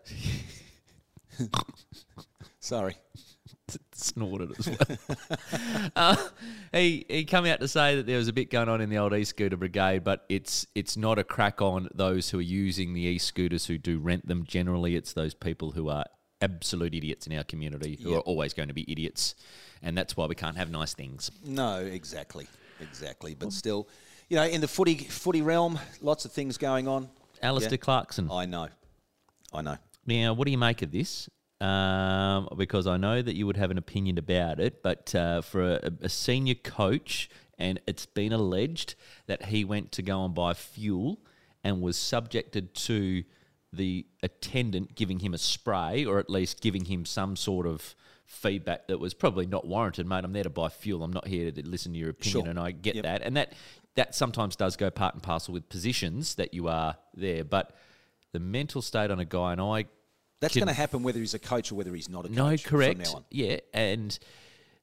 Sorry. 2.61 2.97
Snorted 3.93 4.53
as 4.59 4.69
well. 4.69 5.91
uh, 5.97 6.17
he 6.73 7.05
he 7.09 7.25
come 7.25 7.45
out 7.47 7.61
to 7.61 7.69
say 7.69 7.97
that 7.97 8.07
there 8.07 8.19
was 8.19 8.29
a 8.29 8.33
bit 8.33 8.51
going 8.51 8.69
on 8.69 8.81
in 8.81 8.89
the 8.91 8.99
old 8.99 9.13
e-scooter 9.15 9.57
brigade, 9.57 10.05
but 10.05 10.25
it's 10.29 10.67
it's 10.75 10.97
not 10.97 11.19
a 11.19 11.25
crack 11.25 11.61
on 11.63 11.89
those 11.95 12.31
who 12.31 12.39
are 12.39 12.43
using 12.43 12.95
the 12.95 13.03
e-scooters 13.03 13.67
who 13.67 13.79
do 13.79 13.99
rent 13.99 14.27
them. 14.27 14.45
Generally, 14.45 14.97
it's 14.97 15.13
those 15.13 15.35
people 15.35 15.73
who 15.73 15.89
are 15.89 16.05
absolute 16.41 16.95
idiots 16.95 17.27
in 17.27 17.37
our 17.37 17.45
community 17.45 17.99
who 18.03 18.11
Yep. 18.11 18.19
are 18.19 18.23
always 18.23 18.55
going 18.55 18.69
to 18.69 18.75
be 18.75 18.91
idiots, 18.91 19.35
and 19.83 19.97
that's 19.97 20.17
why 20.17 20.27
we 20.27 20.35
can't 20.35 20.57
have 20.57 20.71
nice 20.71 20.95
things. 20.95 21.31
No, 21.45 21.79
exactly, 21.79 22.47
exactly. 22.81 23.35
But 23.35 23.53
still, 23.53 23.89
you 24.29 24.37
know, 24.37 24.45
in 24.45 24.61
the 24.61 24.69
footy 24.69 24.97
footy 24.97 25.43
realm, 25.43 25.79
lots 26.01 26.25
of 26.25 26.33
things 26.33 26.57
going 26.59 26.89
on. 26.89 27.09
Alastair 27.43 27.73
Yeah. 27.73 27.77
Clarkson. 27.79 28.29
I 28.31 28.47
know, 28.47 28.69
I 29.53 29.63
know. 29.63 29.77
Now, 30.07 30.33
what 30.33 30.47
do 30.47 30.51
you 30.51 30.59
make 30.59 30.83
of 30.83 30.91
this? 30.91 31.29
Um, 31.61 32.49
because 32.57 32.87
I 32.87 32.97
know 32.97 33.21
that 33.21 33.37
you 33.37 33.47
would 33.47 33.59
have 33.59 33.71
an 33.71 33.77
opinion 33.79 34.17
about 34.17 34.61
it, 34.61 34.83
but 34.83 35.15
uh, 35.15 35.43
for 35.43 35.75
a, 35.75 35.91
a 36.03 36.09
senior 36.09 36.55
coach, 36.55 37.29
and 37.59 37.79
it's 37.87 38.07
been 38.07 38.33
alleged 38.33 38.95
that 39.27 39.47
he 39.47 39.65
went 39.65 39.93
to 39.93 40.03
go 40.03 40.25
and 40.25 40.35
buy 40.35 40.55
fuel 40.55 41.21
and 41.63 41.83
was 41.83 41.99
subjected 41.99 42.75
to 42.75 43.25
the 43.73 44.07
attendant 44.23 44.95
giving 44.95 45.19
him 45.21 45.35
a 45.35 45.39
spray, 45.39 46.05
or 46.07 46.19
at 46.19 46.31
least 46.31 46.63
giving 46.63 46.87
him 46.87 47.05
some 47.05 47.37
sort 47.37 47.67
of 47.67 47.95
feedback 48.25 48.89
that 48.89 48.99
was 48.99 49.13
probably 49.13 49.45
not 49.45 49.67
warranted. 49.67 50.07
Mate, 50.07 50.25
I'm 50.25 50.33
there 50.33 50.45
to 50.45 50.51
buy 50.51 50.71
fuel. 50.71 51.03
I'm 51.03 51.13
not 51.13 51.27
here 51.27 51.51
to 51.51 51.69
listen 51.69 51.93
to 51.93 51.99
your 51.99 52.11
opinion, 52.11 52.45
Sure. 52.45 52.51
and 52.51 52.59
I 52.59 52.71
get 52.71 52.95
Yep. 52.95 53.05
that. 53.05 53.23
And 53.23 53.37
that 53.37 53.53
that 53.97 54.15
sometimes 54.15 54.55
does 54.57 54.77
go 54.77 54.89
part 54.89 55.15
and 55.15 55.23
parcel 55.23 55.53
with 55.53 55.69
positions 55.69 56.37
that 56.37 56.55
you 56.55 56.69
are 56.69 56.97
there, 57.13 57.45
but 57.45 57.77
the 58.33 58.39
mental 58.39 58.81
state 58.81 59.11
on 59.11 59.19
a 59.19 59.25
guy, 59.25 59.53
and 59.53 59.61
I 59.61 59.87
That's 60.41 60.55
going 60.55 60.69
to 60.69 60.73
happen 60.75 61.03
whether 61.03 61.19
he's 61.21 61.35
a 61.35 61.39
coach 61.39 61.71
or 61.71 61.75
whether 61.75 61.95
he's 61.95 62.09
not 62.09 62.25
a 62.25 62.29
coach. 62.29 62.37
no, 62.37 62.57
from 62.57 62.71
correct. 62.71 62.99
now 63.01 63.13
on. 63.17 63.25
Yeah, 63.31 63.59
and 63.75 64.19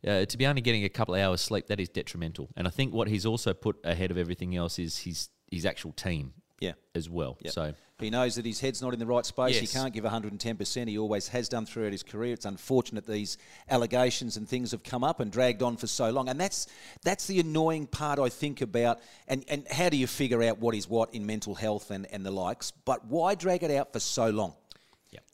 uh, 0.08 0.26
to 0.26 0.38
be 0.38 0.46
only 0.46 0.62
getting 0.62 0.84
a 0.84 0.90
couple 0.90 1.16
of 1.16 1.22
hours 1.22 1.42
sleep, 1.42 1.68
that 1.68 1.80
is 1.80 1.90
detrimental. 1.90 2.50
And 2.56 2.68
I 2.68 2.70
think 2.70 2.94
what 2.94 3.08
he's 3.08 3.26
also 3.26 3.54
put 3.54 3.78
ahead 3.84 4.12
of 4.12 4.18
everything 4.18 4.56
else 4.56 4.80
is 4.80 5.00
his 5.00 5.30
his 5.50 5.66
actual 5.66 5.94
team 5.94 6.34
Yeah. 6.60 6.74
as 6.94 7.10
well. 7.10 7.38
So 7.48 7.74
He 8.00 8.10
knows 8.10 8.36
that 8.36 8.46
his 8.46 8.60
head's 8.60 8.82
not 8.82 8.94
in 8.94 9.00
the 9.00 9.06
right 9.06 9.26
space. 9.26 9.60
Yes. 9.60 9.72
He 9.72 9.80
can't 9.80 9.94
give 9.94 10.04
110%. 10.04 10.88
He 10.90 10.98
always 11.00 11.30
has 11.30 11.48
done 11.50 11.66
throughout 11.66 11.94
his 11.94 12.04
career. 12.04 12.34
It's 12.34 12.46
unfortunate 12.46 13.08
these 13.08 13.38
allegations 13.70 14.38
and 14.38 14.48
things 14.48 14.72
have 14.72 14.84
come 14.84 15.04
up 15.06 15.20
and 15.22 15.32
dragged 15.32 15.64
on 15.64 15.78
for 15.78 15.88
so 15.88 16.10
long. 16.12 16.30
And 16.30 16.40
that's 16.40 16.68
that's 17.02 17.28
the 17.28 17.40
annoying 17.40 17.88
part 17.88 18.20
I 18.20 18.30
think 18.30 18.62
about 18.62 19.00
and, 19.28 19.44
and 19.48 19.66
how 19.72 19.90
do 19.90 19.98
you 19.98 20.06
figure 20.06 20.44
out 20.44 20.60
what 20.60 20.76
is 20.76 20.88
what 20.88 21.14
in 21.14 21.26
mental 21.26 21.56
health 21.56 21.90
and, 21.92 22.06
and 22.12 22.26
the 22.26 22.32
likes. 22.32 22.72
But 22.72 23.06
why 23.06 23.36
drag 23.36 23.64
it 23.64 23.72
out 23.72 23.94
for 23.94 24.00
so 24.00 24.30
long? 24.30 24.54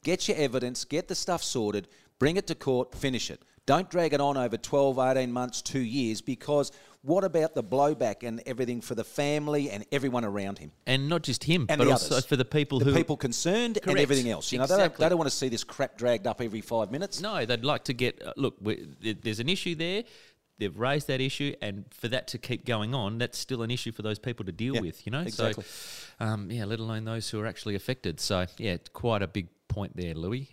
Get 0.04 0.28
your 0.28 0.36
evidence, 0.36 0.84
get 0.84 1.08
the 1.08 1.14
stuff 1.16 1.42
sorted, 1.42 1.88
bring 2.20 2.36
it 2.36 2.46
to 2.46 2.54
court, 2.54 2.94
finish 2.94 3.30
it. 3.30 3.42
Don't 3.66 3.88
drag 3.88 4.12
it 4.12 4.20
on 4.20 4.36
over 4.36 4.58
12, 4.58 4.98
18 4.98 5.32
months, 5.32 5.62
two 5.62 5.80
years, 5.80 6.20
because 6.20 6.70
what 7.00 7.24
about 7.24 7.54
the 7.54 7.64
blowback 7.64 8.22
and 8.22 8.42
everything 8.44 8.82
for 8.82 8.94
the 8.94 9.04
family 9.04 9.70
and 9.70 9.86
everyone 9.90 10.22
around 10.24 10.58
him? 10.58 10.70
and 10.86 11.08
not 11.08 11.22
just 11.22 11.44
him, 11.44 11.64
And 11.70 11.78
but 11.78 11.88
also 11.88 12.16
others. 12.16 12.26
for 12.26 12.36
the 12.36 12.44
people 12.44 12.78
the 12.78 12.84
who 12.84 12.94
people 12.94 13.16
concerned 13.16 13.78
and 13.86 13.98
everything 13.98 14.28
else. 14.28 14.52
You 14.52 14.58
know, 14.58 14.66
they, 14.66 14.76
don't, 14.76 14.94
they 14.96 15.08
don't 15.08 15.16
want 15.16 15.30
to 15.30 15.36
see 15.36 15.48
this 15.48 15.64
crap 15.64 15.96
dragged 15.96 16.26
up 16.26 16.42
every 16.42 16.60
five 16.60 16.90
minutes. 16.90 17.22
No, 17.22 17.46
they'd 17.46 17.64
like 17.64 17.84
to 17.84 17.94
get. 17.94 18.22
Uh, 18.22 18.34
look, 18.36 18.56
there's 19.00 19.40
an 19.40 19.48
issue 19.48 19.74
there. 19.74 20.04
They've 20.58 20.78
raised 20.78 21.08
that 21.08 21.20
issue, 21.22 21.54
and 21.62 21.84
for 21.90 22.06
that 22.08 22.28
to 22.28 22.38
keep 22.38 22.64
going 22.66 22.94
on, 22.94 23.16
that's 23.18 23.38
still 23.38 23.62
an 23.62 23.70
issue 23.70 23.90
for 23.92 24.02
those 24.02 24.18
people 24.20 24.44
to 24.44 24.52
deal 24.52 24.74
Yeah, 24.74 24.82
with. 24.82 25.04
You 25.06 25.10
know, 25.12 25.20
exactly. 25.22 25.64
so 25.64 26.24
um, 26.24 26.50
yeah, 26.50 26.64
let 26.66 26.78
alone 26.80 27.04
those 27.06 27.28
who 27.30 27.40
are 27.40 27.46
actually 27.46 27.74
affected. 27.76 28.20
So 28.20 28.44
yeah, 28.58 28.76
quite 28.92 29.22
a 29.22 29.26
big 29.26 29.48
point 29.74 29.96
there, 29.96 30.14
Louis. 30.14 30.48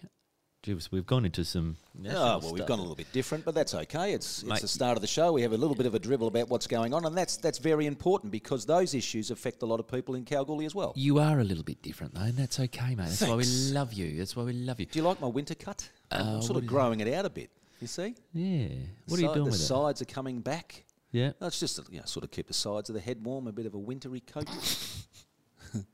Jeez, 0.63 0.91
we've 0.91 1.07
gone 1.07 1.25
into 1.25 1.43
some. 1.43 1.75
Oh, 2.07 2.37
well, 2.39 2.53
we've 2.53 2.67
gone 2.67 2.77
a 2.77 2.81
little 2.83 2.95
bit 2.95 3.11
different, 3.11 3.43
but 3.45 3.55
that's 3.55 3.73
okay. 3.73 4.13
It's, 4.13 4.43
it's 4.43 4.61
the 4.61 4.67
start 4.67 4.95
of 4.95 5.01
the 5.01 5.07
show. 5.07 5.33
We 5.33 5.41
have 5.41 5.53
a 5.53 5.57
little 5.57 5.75
bit 5.75 5.87
of 5.87 5.95
a 5.95 5.99
dribble 5.99 6.27
about 6.27 6.49
what's 6.49 6.67
going 6.67 6.93
on, 6.93 7.03
and 7.05 7.17
that's 7.17 7.37
that's 7.37 7.57
very 7.57 7.87
important 7.87 8.31
because 8.31 8.63
those 8.67 8.93
issues 8.93 9.31
affect 9.31 9.63
a 9.63 9.65
lot 9.65 9.79
of 9.79 9.87
people 9.87 10.13
in 10.13 10.23
Kalgoorlie 10.23 10.67
as 10.67 10.75
well. 10.75 10.93
You 10.95 11.17
are 11.17 11.39
a 11.39 11.43
little 11.43 11.63
bit 11.63 11.81
different 11.81 12.13
though, 12.13 12.21
and 12.21 12.37
that's 12.37 12.59
okay, 12.59 12.93
mate. 12.93 13.05
That's 13.07 13.21
why 13.23 13.33
we 13.35 13.45
love 13.73 13.93
you. 13.93 14.17
That's 14.19 14.35
why 14.35 14.43
we 14.43 14.53
love 14.53 14.79
you. 14.79 14.85
Do 14.85 14.99
you 14.99 15.03
like 15.03 15.19
my 15.19 15.27
winter 15.27 15.55
cut? 15.55 15.89
I'm 16.11 16.27
Uh, 16.37 16.41
sort 16.41 16.57
of 16.59 16.67
growing 16.67 16.99
it 16.99 17.11
out 17.11 17.25
a 17.25 17.29
bit. 17.31 17.49
You 17.79 17.87
see? 17.87 18.13
Yeah. 18.31 18.67
What 19.07 19.19
are 19.19 19.23
you 19.23 19.27
doing 19.29 19.37
The 19.39 19.43
with 19.45 19.55
it? 19.55 19.57
sides 19.57 20.01
are 20.03 20.05
coming 20.05 20.41
back. 20.41 20.83
Yeah. 21.11 21.31
No, 21.41 21.47
it's 21.47 21.59
just 21.59 21.77
to, 21.77 21.83
you 21.91 21.97
know, 22.01 22.05
sort 22.05 22.23
of 22.23 22.29
keep 22.29 22.45
the 22.47 22.53
sides 22.53 22.87
of 22.89 22.93
the 22.93 23.01
head 23.01 23.23
warm, 23.25 23.47
a 23.47 23.51
bit 23.51 23.65
of 23.65 23.73
a 23.73 23.79
wintry 23.79 24.19
coat. 24.21 24.47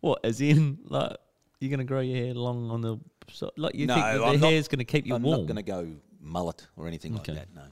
What? 0.00 0.20
As 0.24 0.40
in, 0.40 0.78
like, 0.84 1.16
you're 1.64 1.70
going 1.70 1.78
to 1.86 1.90
grow 1.92 2.00
your 2.00 2.16
hair 2.24 2.34
long 2.34 2.70
on 2.70 2.80
the 2.82 2.98
so, 3.32 3.50
like 3.56 3.74
you 3.74 3.86
no, 3.86 3.94
think 3.94 4.06
that 4.06 4.18
the 4.18 4.24
I'm 4.24 4.38
hair's 4.38 4.68
going 4.68 4.78
to 4.80 4.84
keep 4.84 5.06
you 5.06 5.14
warm. 5.16 5.24
I'm 5.24 5.30
not 5.40 5.46
going 5.46 5.56
to 5.56 5.62
go 5.62 5.88
mullet 6.20 6.66
or 6.76 6.86
anything 6.86 7.14
Okay. 7.16 7.32
like 7.32 7.40
that. 7.54 7.54
No. 7.54 7.62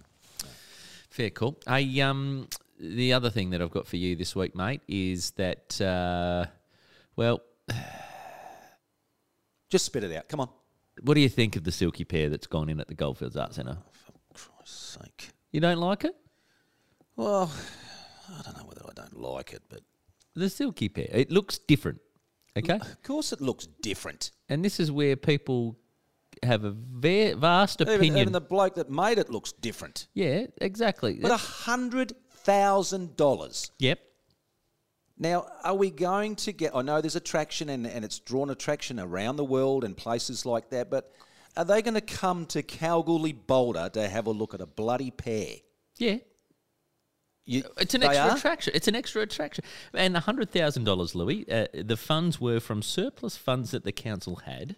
Fair 1.11 1.31
call. 1.31 1.59
I 1.67 2.01
um 2.01 2.49
the 2.81 3.13
other 3.13 3.29
thing 3.31 3.51
that 3.51 3.61
I've 3.63 3.71
got 3.71 3.87
for 3.87 3.97
you 3.97 4.17
this 4.17 4.35
week, 4.35 4.57
mate, 4.57 4.81
is 4.89 5.33
that 5.33 5.81
uh, 5.81 6.47
well, 7.17 7.43
Just 9.71 9.85
spit 9.87 10.05
it 10.05 10.15
out. 10.17 10.29
Come 10.29 10.41
on. 10.41 10.49
what 11.03 11.15
do 11.15 11.21
you 11.21 11.29
think 11.29 11.57
of 11.57 11.65
the 11.65 11.73
silky 11.73 12.05
pear 12.05 12.29
that's 12.29 12.47
gone 12.47 12.69
in 12.69 12.79
at 12.81 12.89
the 12.89 12.95
Goldfields 12.95 13.37
Arts 13.37 13.57
Centre? 13.57 13.79
For 13.93 14.13
Christ's 14.35 14.99
sake. 15.01 15.31
You 15.51 15.61
don't 15.61 15.79
like 15.79 16.05
it? 16.05 16.15
Well, 17.17 17.51
I 18.39 18.43
don't 18.43 18.57
know 18.59 18.65
whether 18.65 18.83
I 18.89 18.93
don't 18.95 19.19
like 19.21 19.53
it, 19.53 19.63
but 19.69 19.81
The 20.35 20.49
silky 20.51 20.89
pear. 20.89 21.09
It 21.11 21.31
looks 21.31 21.59
different. 21.59 22.01
Okay? 22.57 22.75
of 22.75 23.03
course 23.03 23.33
it 23.33 23.41
looks 23.41 23.67
different. 23.81 24.31
And 24.49 24.65
this 24.65 24.79
is 24.79 24.91
where 24.93 25.17
people 25.17 25.79
have 26.43 26.65
a 26.65 26.73
va- 26.73 27.37
vast 27.37 27.81
Even, 27.81 27.95
opinion. 27.95 28.19
even 28.19 28.33
the 28.33 28.41
bloke 28.41 28.75
that 28.75 28.91
made 28.91 29.19
it 29.19 29.31
looks 29.31 29.53
different. 29.53 30.09
yeah, 30.15 30.47
exactly. 30.59 31.19
But 31.21 31.31
a 31.31 31.37
hundred 31.37 32.15
thousand 32.31 33.17
dollars. 33.17 33.71
yep. 33.79 34.01
Now, 35.19 35.47
are 35.63 35.75
we 35.75 35.91
going 35.91 36.35
to 36.37 36.53
get? 36.53 36.75
I 36.75 36.83
know 36.83 37.01
there's 37.01 37.15
attraction 37.17 37.69
and, 37.69 37.87
and 37.87 38.05
it's 38.05 38.19
drawn 38.19 38.51
attraction 38.51 38.99
around 38.99 39.37
the 39.37 39.45
world 39.45 39.85
and 39.85 39.97
places 39.97 40.45
like 40.45 40.71
that, 40.71 40.91
but 40.91 41.13
are 41.57 41.65
they 41.65 41.81
going 41.83 41.95
to 41.95 42.01
come 42.01 42.47
to 42.47 42.63
Kalgoorlie 42.63 43.33
Boulder 43.35 43.89
to 43.91 44.09
have 44.09 44.27
a 44.27 44.31
look 44.31 44.53
at 44.55 44.61
a 44.61 44.67
bloody 44.67 45.11
pear? 45.13 45.57
Yeah. 45.99 46.17
You, 47.45 47.65
It's 47.79 47.95
an 47.95 48.03
extra 48.03 48.25
are? 48.31 48.37
attraction. 48.37 48.73
It's 48.75 48.89
an 48.89 48.95
extra 48.95 49.23
attraction. 49.23 49.65
And 49.95 50.17
hundred 50.17 50.51
thousand 50.51 50.85
dollars, 50.85 51.15
Louis. 51.15 51.49
Uh, 51.51 51.67
the 51.75 51.97
funds 51.97 52.41
were 52.41 52.61
from 52.61 52.83
surplus 52.83 53.37
funds 53.37 53.73
that 53.73 53.85
the 53.85 53.93
council 53.93 54.37
had, 54.45 54.77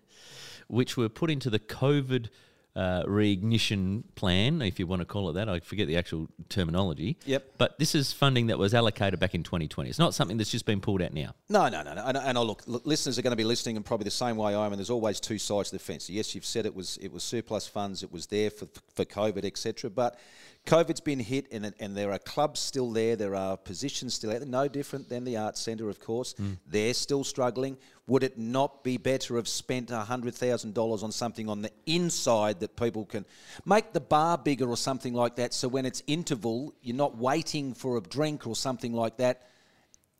which 0.68 0.97
were 0.97 1.09
put 1.09 1.30
into 1.30 1.50
the 1.50 1.59
COVID 1.59 2.28
uh, 2.76 3.04
reignition 3.04 4.02
plan, 4.16 4.61
if 4.61 4.80
you 4.80 4.87
want 4.87 5.00
to 5.00 5.06
call 5.06 5.30
it 5.30 5.35
that. 5.35 5.49
I 5.49 5.61
forget 5.61 5.87
the 5.87 5.97
actual 5.97 6.28
terminology. 6.49 7.16
Yep. 7.25 7.54
But 7.59 7.78
this 7.78 7.94
is 7.94 8.12
funding 8.12 8.49
that 8.49 8.59
was 8.59 8.75
allocated 8.75 9.21
back 9.21 9.35
in 9.35 9.42
2020. 9.44 9.88
It's 9.90 9.99
not 9.99 10.14
something 10.14 10.38
that's 10.38 10.50
just 10.50 10.66
been 10.66 10.80
pulled 10.80 11.00
out 11.00 11.12
now. 11.12 11.35
No, 11.49 11.68
no, 11.68 11.83
no, 11.83 11.94
no. 11.94 12.02
And, 12.04 12.16
and 12.16 12.37
I 12.37 12.40
look, 12.40 12.62
look, 12.66 12.85
listeners 12.85 13.18
are 13.18 13.23
going 13.23 13.30
to 13.33 13.37
be 13.37 13.44
listening, 13.44 13.76
and 13.76 13.85
probably 13.85 14.04
the 14.04 14.11
same 14.11 14.37
way 14.37 14.54
I 14.54 14.66
am. 14.66 14.73
And 14.73 14.78
there's 14.80 14.90
always 14.90 15.21
two 15.21 15.38
sides 15.38 15.71
to 15.71 15.76
the 15.76 15.83
fence. 15.83 16.11
Yes, 16.11 16.35
you've 16.35 16.47
said 16.47 16.66
it 16.66 16.75
was 16.75 16.97
it 17.00 17.12
was 17.12 17.23
surplus 17.23 17.68
funds, 17.68 18.02
it 18.02 18.11
was 18.11 18.26
there 18.26 18.50
for 18.50 18.66
for 18.94 19.04
COVID, 19.04 19.44
etc. 19.44 19.90
But 19.90 20.18
COVID's 20.66 21.00
been 21.00 21.21
hit, 21.21 21.47
and 21.52 21.75
and 21.78 21.97
there 21.97 22.12
are 22.12 22.18
clubs 22.18 22.61
still 22.61 22.90
there. 22.90 23.16
There 23.16 23.35
are 23.35 23.56
positions 23.56 24.14
still 24.14 24.30
out 24.30 24.40
there. 24.40 24.49
No 24.49 24.66
different 24.66 25.09
than 25.09 25.25
the 25.25 25.37
arts 25.37 25.61
centre, 25.61 25.90
of 25.90 26.00
course. 26.00 26.35
Mm. 26.35 26.56
They're 26.66 26.94
still 26.94 27.23
struggling. 27.23 27.76
Would 28.06 28.23
it 28.23 28.38
not 28.38 28.83
be 28.83 28.97
better 28.97 29.37
have 29.37 29.49
spent 29.49 29.90
hundred 29.90 30.35
thousand 30.35 30.75
dollars 30.75 31.02
on 31.02 31.12
something 31.12 31.49
on 31.49 31.62
the 31.62 31.71
inside 31.87 32.61
that 32.61 32.76
people 32.76 33.04
can 33.04 33.26
make 33.66 33.92
the 33.92 34.00
bar 34.00 34.38
bigger 34.38 34.68
or 34.68 34.76
something 34.76 35.14
like 35.14 35.37
that? 35.37 35.52
So 35.52 35.68
when 35.68 35.85
it's 35.85 36.02
interval, 36.06 36.75
you're 36.83 36.97
not 36.97 37.16
waiting 37.16 37.75
for 37.75 37.97
a 37.97 38.00
drink 38.00 38.47
or 38.47 38.56
something 38.56 38.92
like 38.92 39.18
that 39.18 39.42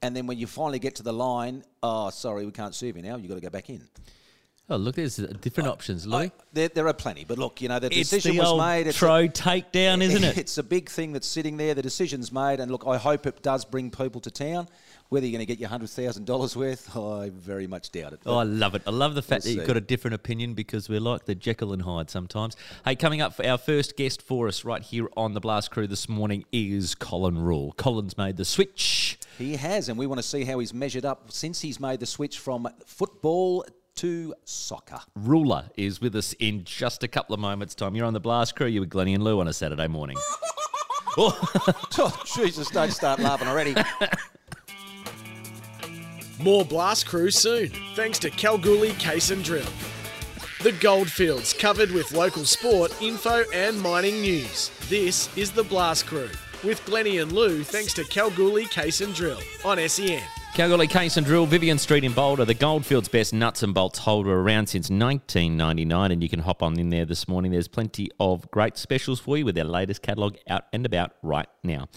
and 0.05 0.15
then 0.15 0.27
when 0.27 0.37
you 0.37 0.47
finally 0.47 0.79
get 0.79 0.97
to 0.97 1.03
the 1.03 1.15
line, 1.15 1.65
oh, 1.83 2.11
sorry, 2.11 2.45
we 2.45 2.53
can't 2.53 2.75
serve 2.75 2.95
you 2.95 3.03
now. 3.03 3.17
You've 3.17 3.31
got 3.31 3.37
to 3.37 3.41
go 3.41 3.49
back 3.49 3.71
in. 3.71 3.81
Oh, 4.71 4.77
look, 4.77 4.95
there's 4.95 5.19
uh, 5.19 5.31
different 5.43 5.69
options, 5.69 6.07
Louis. 6.07 6.33
There, 6.55 6.69
there 6.69 6.89
are 6.89 6.95
plenty, 6.95 7.25
but 7.25 7.37
look, 7.37 7.61
you 7.61 7.69
know, 7.69 7.79
the 7.79 7.87
it's 7.89 8.09
decision 8.09 8.37
the 8.37 8.43
was 8.43 8.59
made. 8.59 8.87
It's 8.87 8.97
a- 8.97 8.99
Tro 8.99 9.29
takedown, 9.29 10.03
isn't 10.03 10.25
it? 10.25 10.39
It's 10.45 10.57
a 10.57 10.63
big 10.63 10.89
thing 10.89 11.13
that's 11.13 11.27
sitting 11.27 11.59
there. 11.59 11.75
The 11.75 11.83
decision's 11.83 12.33
made, 12.33 12.61
and 12.61 12.71
look, 12.71 12.85
I 12.87 12.97
hope 12.97 13.27
it 13.27 13.43
does 13.43 13.67
bring 13.67 13.91
people 13.91 14.23
to 14.23 14.31
town. 14.31 14.69
Whether 15.11 15.27
you're 15.27 15.33
going 15.33 15.47
to 15.47 15.53
get 15.53 15.61
your 15.61 15.69
hundred 15.69 15.91
thousand 15.91 16.25
dollars 16.25 16.57
worth, 16.57 16.97
I 16.97 17.31
very 17.31 17.67
much 17.67 17.93
doubt 17.93 18.15
it. 18.15 18.21
Oh, 18.25 18.39
I 18.39 18.45
love 18.45 18.75
it. 18.75 18.83
I 18.87 18.91
love 18.91 19.15
the 19.15 19.21
fact 19.21 19.45
We'll 19.45 19.55
that 19.55 19.61
you've 19.61 19.69
got 19.69 19.77
a 19.77 19.83
different 19.83 20.15
opinion 20.15 20.55
because 20.55 20.89
we're 20.89 20.99
like 20.99 21.27
the 21.27 21.35
Jekyll 21.35 21.75
and 21.75 21.83
Hyde 21.83 22.09
sometimes. 22.09 22.57
Hey, 22.87 22.97
coming 22.97 23.21
up 23.21 23.35
for 23.35 23.47
our 23.47 23.59
first 23.59 23.99
guest 23.99 24.23
for 24.23 24.49
us 24.49 24.65
right 24.65 24.83
here 24.83 25.09
on 25.15 25.35
the 25.35 25.41
Blast 25.41 25.71
Crew 25.73 25.87
this 25.87 26.09
morning 26.09 26.47
is 26.53 26.95
Colin 26.95 27.39
Rule. 27.39 27.75
Colin's 27.77 28.17
made 28.17 28.39
the 28.39 28.47
switch. 28.47 29.19
He 29.37 29.57
has, 29.57 29.91
and 29.91 29.99
we 29.99 30.07
want 30.07 30.21
to 30.21 30.27
see 30.27 30.45
how 30.45 30.59
he's 30.59 30.73
measured 30.73 31.05
up 31.05 31.31
since 31.31 31.61
he's 31.61 31.79
made 31.79 32.01
the 32.01 32.07
switch 32.07 32.39
from 32.39 32.67
football 32.87 33.67
to 33.97 34.35
soccer. 34.45 35.01
Ruler 35.15 35.71
is 35.77 36.01
with 36.01 36.15
us 36.17 36.35
in 36.39 36.65
just 36.65 37.03
a 37.03 37.09
couple 37.09 37.35
of 37.35 37.41
moments' 37.41 37.75
time. 37.75 37.95
You're 37.95 38.07
on 38.07 38.13
the 38.13 38.21
Blast 38.21 38.57
Crew. 38.57 38.67
You 38.67 38.81
with 38.81 38.91
Glenney 38.91 39.15
and 39.15 39.23
Lou 39.23 39.41
on 39.41 39.49
a 39.49 39.53
Saturday 39.53 39.89
morning. 39.89 40.17
Oh, 41.17 42.23
Jesus, 42.25 42.69
don't 42.71 42.91
start 42.91 43.21
laughing 43.21 43.47
already. 43.47 43.73
More 46.41 46.65
Blast 46.65 47.07
Crew 47.07 47.31
soon, 47.31 47.71
thanks 47.95 48.19
to 48.19 48.31
Kalgoorlie 48.31 48.95
Case 48.95 49.31
and 49.31 49.45
Drill. 49.45 49.65
The 50.65 50.73
Goldfields 50.73 51.53
covered 51.53 51.93
with 51.93 52.11
local 52.11 52.45
sport, 52.45 53.01
info, 53.01 53.45
and 53.55 53.81
mining 53.81 54.23
news. 54.23 54.73
This 54.89 55.35
is 55.37 55.53
the 55.53 55.63
Blast 55.63 56.07
Crew 56.07 56.31
with 56.65 56.85
Glenney 56.85 57.23
and 57.23 57.31
Lou, 57.31 57.63
thanks 57.63 57.95
to 57.95 58.05
Kalgoorlie 58.05 58.67
Case 58.67 59.01
and 59.01 59.15
Drill 59.15 59.39
on 59.65 59.79
SEN. 59.89 60.23
Kalgoorlie 60.55 60.87
Case 60.87 61.17
and 61.17 61.27
Drill, 61.27 61.47
Vivian 61.47 61.79
Street 61.79 62.05
in 62.05 62.13
Boulder, 62.13 62.45
the 62.45 62.55
Goldfields 62.55 63.09
best 63.09 63.35
nuts 63.35 63.65
and 63.65 63.75
bolts 63.75 63.99
holder 63.99 64.39
around 64.39 64.69
since 64.69 64.89
1999, 64.89 66.13
and 66.13 66.23
you 66.23 66.29
can 66.29 66.39
hop 66.39 66.63
on 66.63 66.79
in 66.79 66.91
there 66.91 67.05
this 67.05 67.27
morning. 67.27 67.51
There's 67.51 67.67
plenty 67.67 68.09
of 68.21 68.49
great 68.53 68.77
specials 68.79 69.19
for 69.19 69.37
you 69.37 69.45
with 69.45 69.57
their 69.57 69.65
latest 69.65 70.03
catalogue 70.03 70.37
out 70.49 70.67
and 70.73 70.87
about 70.87 71.11
right 71.23 71.49
now. 71.65 71.89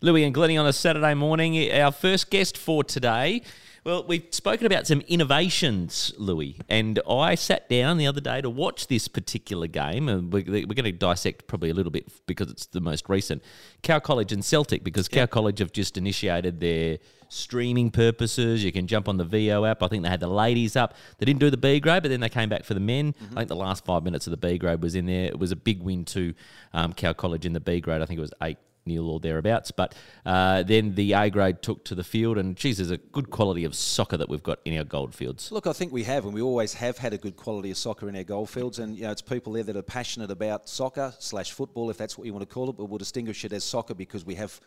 Louis 0.00 0.24
and 0.24 0.34
Glenney 0.34 0.58
on 0.58 0.66
a 0.66 0.72
Saturday 0.72 1.12
morning. 1.12 1.70
Our 1.70 1.92
first 1.92 2.30
guest 2.30 2.56
for 2.56 2.82
today. 2.82 3.42
Well, 3.86 4.02
we've 4.02 4.26
spoken 4.32 4.66
about 4.66 4.84
some 4.88 5.00
innovations, 5.02 6.12
Louis, 6.18 6.58
and 6.68 6.98
I 7.08 7.36
sat 7.36 7.68
down 7.68 7.98
the 7.98 8.08
other 8.08 8.20
day 8.20 8.40
to 8.40 8.50
watch 8.50 8.88
this 8.88 9.06
particular 9.06 9.68
game, 9.68 10.08
and 10.08 10.32
we're, 10.32 10.42
we're 10.44 10.66
going 10.66 10.86
to 10.86 10.90
dissect 10.90 11.46
probably 11.46 11.70
a 11.70 11.74
little 11.74 11.92
bit 11.92 12.08
because 12.26 12.50
it's 12.50 12.66
the 12.66 12.80
most 12.80 13.08
recent. 13.08 13.44
Cow 13.84 14.00
College 14.00 14.32
and 14.32 14.44
Celtic, 14.44 14.82
because 14.82 15.06
Cow 15.06 15.26
College 15.26 15.60
have 15.60 15.70
just 15.70 15.96
initiated 15.96 16.58
their 16.58 16.98
streaming 17.28 17.92
purposes. 17.92 18.64
You 18.64 18.72
can 18.72 18.88
jump 18.88 19.08
on 19.08 19.18
the 19.18 19.24
Veo 19.24 19.64
app. 19.64 19.84
I 19.84 19.86
think 19.86 20.02
they 20.02 20.08
had 20.08 20.18
the 20.18 20.26
ladies 20.26 20.74
up. 20.74 20.94
They 21.18 21.24
didn't 21.24 21.38
do 21.38 21.50
the 21.50 21.56
B 21.56 21.78
grade, 21.78 22.02
but 22.02 22.08
then 22.08 22.18
they 22.18 22.28
came 22.28 22.48
back 22.48 22.64
for 22.64 22.74
the 22.74 22.80
men. 22.80 23.14
I 23.30 23.34
think 23.36 23.48
the 23.50 23.54
last 23.54 23.84
five 23.84 24.02
minutes 24.02 24.26
of 24.26 24.32
the 24.32 24.36
B 24.36 24.58
grade 24.58 24.82
was 24.82 24.96
in 24.96 25.06
there. 25.06 25.26
It 25.26 25.38
was 25.38 25.52
a 25.52 25.56
big 25.56 25.80
win 25.80 26.04
to 26.06 26.34
um, 26.72 26.92
Cow 26.92 27.12
College 27.12 27.46
in 27.46 27.52
the 27.52 27.60
B 27.60 27.80
grade. 27.80 28.02
I 28.02 28.06
think 28.06 28.18
it 28.18 28.22
was 28.22 28.34
eight 28.42 28.58
nil 28.86 29.08
or 29.08 29.20
thereabouts. 29.20 29.70
But 29.70 29.94
uh, 30.24 30.62
then 30.62 30.94
the 30.94 31.12
A 31.12 31.30
grade 31.30 31.62
took 31.62 31.84
to 31.84 31.94
the 31.94 32.04
field, 32.04 32.38
and 32.38 32.56
geez, 32.56 32.78
there's 32.78 32.90
a 32.90 32.96
good 32.96 33.30
quality 33.30 33.64
of 33.64 33.74
soccer 33.74 34.16
that 34.16 34.28
we've 34.28 34.42
got 34.42 34.58
in 34.64 34.76
our 34.78 34.84
goldfields. 34.84 35.50
Look, 35.52 35.66
I 35.66 35.72
think 35.72 35.92
we 35.92 36.04
have, 36.04 36.24
and 36.24 36.34
we 36.34 36.42
always 36.42 36.74
have 36.74 36.98
had 36.98 37.12
a 37.12 37.18
good 37.18 37.36
quality 37.36 37.70
of 37.70 37.76
soccer 37.76 38.08
in 38.08 38.16
our 38.16 38.24
goldfields, 38.24 38.78
and 38.78 38.96
you 38.96 39.02
know, 39.04 39.10
it's 39.10 39.22
people 39.22 39.52
there 39.52 39.64
that 39.64 39.76
are 39.76 39.82
passionate 39.82 40.30
about 40.30 40.68
soccer 40.68 41.14
slash 41.18 41.52
football, 41.52 41.90
if 41.90 41.96
that's 41.96 42.16
what 42.16 42.26
you 42.26 42.32
want 42.32 42.48
to 42.48 42.52
call 42.52 42.70
it. 42.70 42.76
But 42.76 42.86
we'll 42.86 42.98
distinguish 42.98 43.44
it 43.44 43.52
as 43.52 43.64
soccer 43.64 43.94
because 43.94 44.24
we 44.24 44.34
have 44.36 44.60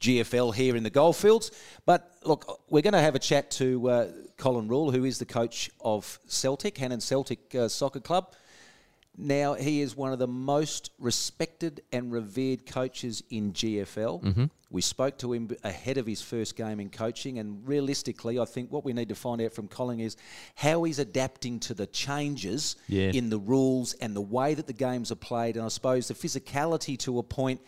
GFL 0.00 0.54
here 0.54 0.76
in 0.76 0.82
the 0.82 0.90
goldfields. 0.90 1.50
But 1.84 2.10
look, 2.24 2.60
we're 2.68 2.82
going 2.82 2.92
to 2.92 3.00
have 3.00 3.14
a 3.14 3.20
chat 3.20 3.50
to 3.52 3.88
uh, 3.88 4.08
Colin 4.36 4.68
Rule, 4.68 4.90
who 4.90 5.04
is 5.04 5.18
the 5.18 5.24
coach 5.24 5.70
of 5.80 6.18
Celtic, 6.26 6.76
Hannans 6.76 7.02
Celtic 7.02 7.54
uh, 7.54 7.68
Soccer 7.68 8.00
Club. 8.00 8.34
Now, 9.18 9.54
he 9.54 9.80
is 9.80 9.96
one 9.96 10.12
of 10.12 10.18
the 10.18 10.26
most 10.28 10.90
respected 10.98 11.82
and 11.90 12.12
revered 12.12 12.66
coaches 12.66 13.22
in 13.30 13.52
GFL. 13.52 14.50
We 14.68 14.82
spoke 14.82 15.16
to 15.18 15.32
him 15.32 15.48
ahead 15.64 15.96
of 15.96 16.06
his 16.06 16.20
first 16.20 16.56
game 16.56 16.80
in 16.80 16.90
coaching, 16.90 17.38
and 17.38 17.66
realistically, 17.66 18.38
I 18.38 18.44
think 18.44 18.70
what 18.72 18.84
we 18.84 18.92
need 18.92 19.08
to 19.10 19.14
find 19.14 19.40
out 19.40 19.52
from 19.52 19.68
Colin 19.68 20.00
is 20.00 20.16
how 20.56 20.82
he's 20.82 20.98
adapting 20.98 21.60
to 21.60 21.72
the 21.74 21.86
changes 21.86 22.76
Yeah. 22.88 23.10
in 23.12 23.30
the 23.30 23.38
rules 23.38 23.94
and 23.94 24.14
the 24.14 24.20
way 24.20 24.54
that 24.54 24.66
the 24.66 24.72
games 24.72 25.10
are 25.12 25.16
played, 25.16 25.56
and 25.56 25.64
I 25.64 25.68
suppose 25.68 26.08
the 26.08 26.14
physicality 26.14 26.98
to 27.00 27.18
a 27.18 27.22
point. 27.22 27.60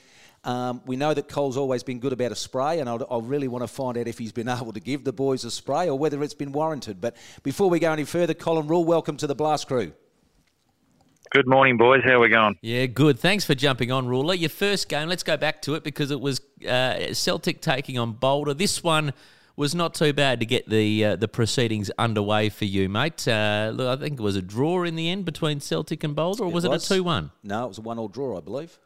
Um, 0.45 0.83
we 0.87 0.97
know 0.97 1.14
that 1.14 1.28
Cole's 1.28 1.57
always 1.57 1.83
been 1.83 1.99
good 2.00 2.12
about 2.12 2.33
a 2.33 2.37
spray, 2.37 2.81
and 2.81 2.88
I'll, 2.90 3.07
I 3.11 3.19
really 3.21 3.49
want 3.49 3.62
to 3.62 3.69
find 3.69 3.97
out 3.97 4.07
if 4.09 4.19
he's 4.19 4.33
been 4.33 4.49
able 4.61 4.73
to 4.73 4.81
give 4.81 5.05
the 5.05 5.12
boys 5.12 5.45
a 5.45 5.50
spray 5.50 5.88
or 5.88 5.97
whether 5.99 6.23
it's 6.23 6.35
been 6.35 6.52
warranted. 6.52 7.00
But 7.00 7.17
before 7.43 7.71
we 7.71 7.78
go 7.78 7.93
any 7.93 8.05
further, 8.05 8.35
Colin 8.35 8.67
Rule, 8.67 8.85
welcome 8.85 9.17
to 9.19 9.26
the 9.26 9.35
Blast 9.37 9.67
Crew. 9.69 9.93
Good 11.30 11.47
morning, 11.47 11.76
boys. 11.76 12.02
How 12.04 12.20
we 12.20 12.28
going? 12.28 12.56
Yeah, 12.62 12.87
good. 12.87 13.18
Thanks 13.18 13.44
for 13.44 13.54
jumping 13.54 13.92
on, 13.92 14.06
Ruler. 14.08 14.35
Your 14.35 14.49
first 14.49 14.88
game, 14.88 15.08
let's 15.08 15.23
go 15.23 15.37
back 15.37 15.61
to 15.62 15.75
it 15.75 15.85
because 15.85 16.11
it 16.11 16.20
was 16.20 16.40
uh, 16.66 17.12
Celtic 17.12 17.61
taking 17.61 17.99
on 17.99 18.12
Boulder. 18.12 18.54
This 18.54 18.82
one 18.82 19.12
was 19.54 19.75
not 19.75 19.92
too 19.94 20.12
bad 20.14 20.40
to 20.40 20.47
get 20.47 20.68
the 20.70 21.04
uh, 21.04 21.16
the 21.16 21.28
proceedings 21.28 21.90
underway 21.99 22.49
for 22.49 22.64
you, 22.64 22.88
mate. 22.88 23.28
Uh, 23.28 23.73
look, 23.75 23.99
I 23.99 24.00
think 24.02 24.18
it 24.18 24.23
was 24.23 24.37
a 24.37 24.42
draw 24.42 24.85
in 24.85 24.97
the 24.97 25.11
end 25.11 25.26
between 25.26 25.61
Celtic 25.61 26.02
and 26.02 26.16
Boulder, 26.16 26.44
or 26.44 26.50
was 26.50 26.64
it, 26.64 26.70
was. 26.70 26.90
a 26.90 26.94
2 26.94 27.04
1? 27.04 27.30
No, 27.42 27.64
it 27.64 27.68
was 27.68 27.78
a 27.78 27.82
one-all 27.82 28.08
draw, 28.08 28.38
I 28.38 28.40
believe. 28.40 28.78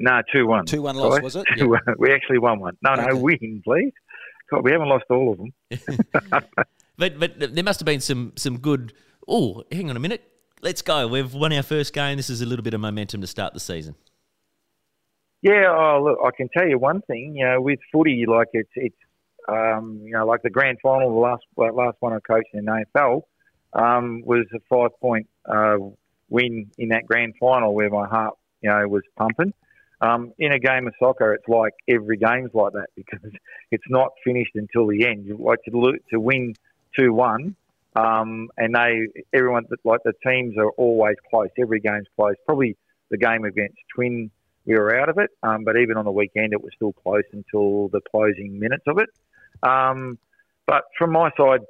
No, 0.00 0.20
two 0.30 0.46
one. 0.46 0.66
2-1 0.66 0.94
loss, 0.94 1.14
guys. 1.14 1.22
was 1.22 1.36
it? 1.36 1.46
2-1. 1.56 1.78
We 1.98 2.12
actually 2.12 2.38
won 2.38 2.58
one. 2.60 2.76
No, 2.82 2.92
Okay. 2.92 3.06
no, 3.08 3.16
win, 3.16 3.62
please. 3.64 3.92
God, 4.50 4.62
we 4.64 4.72
haven't 4.72 4.88
lost 4.88 5.04
all 5.10 5.32
of 5.32 5.38
them. 5.38 6.42
But 6.98 7.20
but 7.20 7.54
there 7.54 7.62
must 7.62 7.78
have 7.78 7.84
been 7.84 8.00
some 8.00 8.32
some 8.36 8.58
good. 8.58 8.94
Oh, 9.28 9.64
hang 9.70 9.90
on 9.90 9.96
a 9.98 10.00
minute. 10.00 10.22
Let's 10.62 10.82
go. 10.82 11.06
We've 11.06 11.32
won 11.32 11.52
our 11.52 11.62
first 11.62 11.92
game. 11.92 12.16
This 12.16 12.30
is 12.30 12.40
a 12.40 12.46
little 12.46 12.62
bit 12.62 12.74
of 12.74 12.80
momentum 12.80 13.20
to 13.20 13.26
start 13.26 13.52
the 13.52 13.60
season. 13.60 13.94
Yeah, 15.42 15.66
oh, 15.68 16.02
look, 16.02 16.18
I 16.24 16.36
can 16.36 16.48
tell 16.48 16.66
you 16.66 16.78
one 16.78 17.02
thing. 17.02 17.36
You 17.36 17.44
know, 17.44 17.60
with 17.60 17.78
footy, 17.92 18.24
like 18.26 18.48
it's 18.52 18.70
it's 18.74 18.96
um, 19.48 20.00
you 20.02 20.12
know 20.12 20.26
like 20.26 20.42
the 20.42 20.50
grand 20.50 20.78
final, 20.82 21.10
the 21.10 21.20
last 21.20 21.44
last 21.56 21.96
one 22.00 22.12
I 22.12 22.20
coached 22.20 22.54
in 22.54 22.66
AFL 22.66 23.22
um, 23.74 24.22
was 24.24 24.46
a 24.54 24.58
five 24.68 24.98
point 25.00 25.28
uh, 25.44 25.76
win 26.30 26.70
in 26.78 26.88
that 26.88 27.06
grand 27.06 27.34
final 27.38 27.74
where 27.74 27.90
my 27.90 28.08
heart 28.08 28.34
you 28.62 28.70
know 28.70 28.88
was 28.88 29.02
pumping. 29.16 29.52
Um, 30.00 30.32
in 30.38 30.52
a 30.52 30.58
game 30.58 30.86
of 30.86 30.94
soccer, 30.98 31.32
it's 31.32 31.48
like 31.48 31.72
every 31.88 32.16
game's 32.16 32.50
like 32.52 32.72
that 32.72 32.88
because 32.96 33.30
it's 33.70 33.84
not 33.88 34.12
finished 34.24 34.54
until 34.54 34.86
the 34.86 35.06
end. 35.06 35.26
You 35.26 35.36
like 35.36 35.62
to 35.64 35.98
to 36.10 36.18
win 36.18 36.54
two 36.96 37.12
one, 37.12 37.56
um, 37.96 38.48
and 38.56 38.74
they 38.74 39.06
everyone 39.32 39.64
like 39.84 40.00
the 40.04 40.12
teams 40.26 40.56
are 40.58 40.70
always 40.72 41.16
close. 41.30 41.48
Every 41.58 41.80
game's 41.80 42.06
close. 42.16 42.34
Probably 42.44 42.76
the 43.10 43.18
game 43.18 43.44
against 43.44 43.78
Twin 43.94 44.30
we 44.66 44.74
were 44.74 44.94
out 44.98 45.08
of 45.08 45.18
it. 45.18 45.30
Um, 45.42 45.64
but 45.64 45.76
even 45.76 45.96
on 45.96 46.04
the 46.04 46.12
weekend, 46.12 46.52
it 46.52 46.62
was 46.62 46.72
still 46.74 46.92
close 46.92 47.22
until 47.32 47.88
the 47.88 48.00
closing 48.10 48.58
minutes 48.58 48.84
of 48.86 48.98
it. 48.98 49.08
Um, 49.62 50.18
but 50.66 50.84
from 50.98 51.12
my 51.12 51.30
side, 51.38 51.60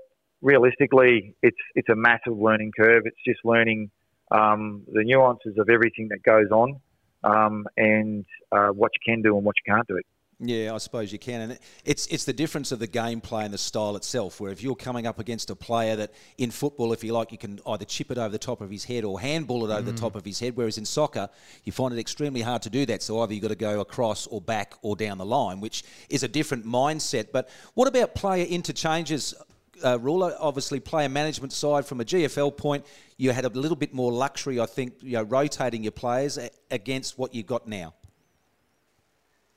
realistically, 0.41 1.35
it's 1.43 1.57
it's 1.75 1.89
a 1.89 1.95
massive 1.95 2.37
learning 2.37 2.73
curve. 2.79 3.03
It's 3.05 3.23
just 3.25 3.41
learning 3.45 3.91
um, 4.31 4.83
the 4.91 5.05
nuances 5.05 5.59
of 5.59 5.69
everything 5.69 6.09
that 6.09 6.23
goes 6.23 6.51
on 6.51 6.81
um, 7.23 7.67
and 7.77 8.25
uh, 8.51 8.69
what 8.69 8.91
you 8.95 9.13
can 9.13 9.23
do 9.23 9.37
and 9.37 9.45
what 9.45 9.55
you 9.65 9.73
can't 9.73 9.87
do. 9.87 10.01
Yeah, 10.39 10.75
I 10.75 10.79
suppose 10.79 11.13
you 11.15 11.19
can, 11.19 11.41
and 11.41 11.59
it's 11.87 12.07
it's 12.09 12.27
the 12.27 12.33
difference 12.35 12.71
of 12.71 12.79
the 12.79 12.87
gameplay 12.87 13.47
and 13.47 13.55
the 13.55 13.59
style 13.59 13.97
itself. 13.97 14.39
Where 14.39 14.53
if 14.53 14.63
you're 14.63 14.75
coming 14.77 15.07
up 15.07 15.19
against 15.19 15.49
a 15.49 15.57
player 15.57 15.97
that 15.97 16.13
in 16.37 16.51
football, 16.51 16.93
if 16.93 17.03
you 17.03 17.15
like, 17.15 17.33
you 17.33 17.39
can 17.39 17.59
either 17.67 17.87
chip 17.87 18.11
it 18.11 18.19
over 18.19 18.29
the 18.29 18.39
top 18.39 18.61
of 18.61 18.71
his 18.71 18.85
head 18.85 19.05
or 19.05 19.19
handball 19.19 19.65
it 19.65 19.73
over 19.73 19.91
the 19.91 19.97
top 19.97 20.15
of 20.15 20.27
his 20.27 20.39
head. 20.39 20.55
Whereas 20.55 20.77
in 20.77 20.85
soccer, 20.85 21.31
you 21.65 21.73
find 21.73 21.95
it 21.95 21.99
extremely 21.99 22.43
hard 22.43 22.61
to 22.63 22.71
do 22.71 22.85
that. 22.85 23.03
So 23.03 23.19
either 23.23 23.33
you've 23.33 23.41
got 23.41 23.49
to 23.49 23.55
go 23.55 23.81
across 23.81 24.27
or 24.27 24.43
back 24.43 24.75
or 24.83 24.95
down 24.95 25.17
the 25.17 25.25
line, 25.25 25.59
which 25.59 25.85
is 26.11 26.23
a 26.23 26.29
different 26.29 26.67
mindset. 26.67 27.29
But 27.33 27.49
what 27.73 27.89
about 27.89 28.15
player 28.15 28.45
interchanges? 28.45 29.35
Uh, 29.83 29.99
ruler, 30.01 30.37
obviously, 30.39 30.81
player 30.81 31.09
management 31.09 31.55
side 31.55 31.87
from 31.87 32.03
a 32.03 32.05
GFL 32.05 32.55
point, 32.57 32.85
you 33.17 33.31
had 33.31 33.47
a 33.47 33.49
little 33.49 33.77
bit 33.77 33.95
more 33.95 34.13
luxury, 34.13 34.61
I 34.61 34.67
think, 34.67 34.95
you 35.01 35.13
know, 35.13 35.23
rotating 35.23 35.83
your 35.83 35.93
players 35.93 36.37
a- 36.37 36.51
against 36.71 37.19
what 37.19 37.35
you've 37.35 37.47
got 37.47 37.67
now. 37.67 37.95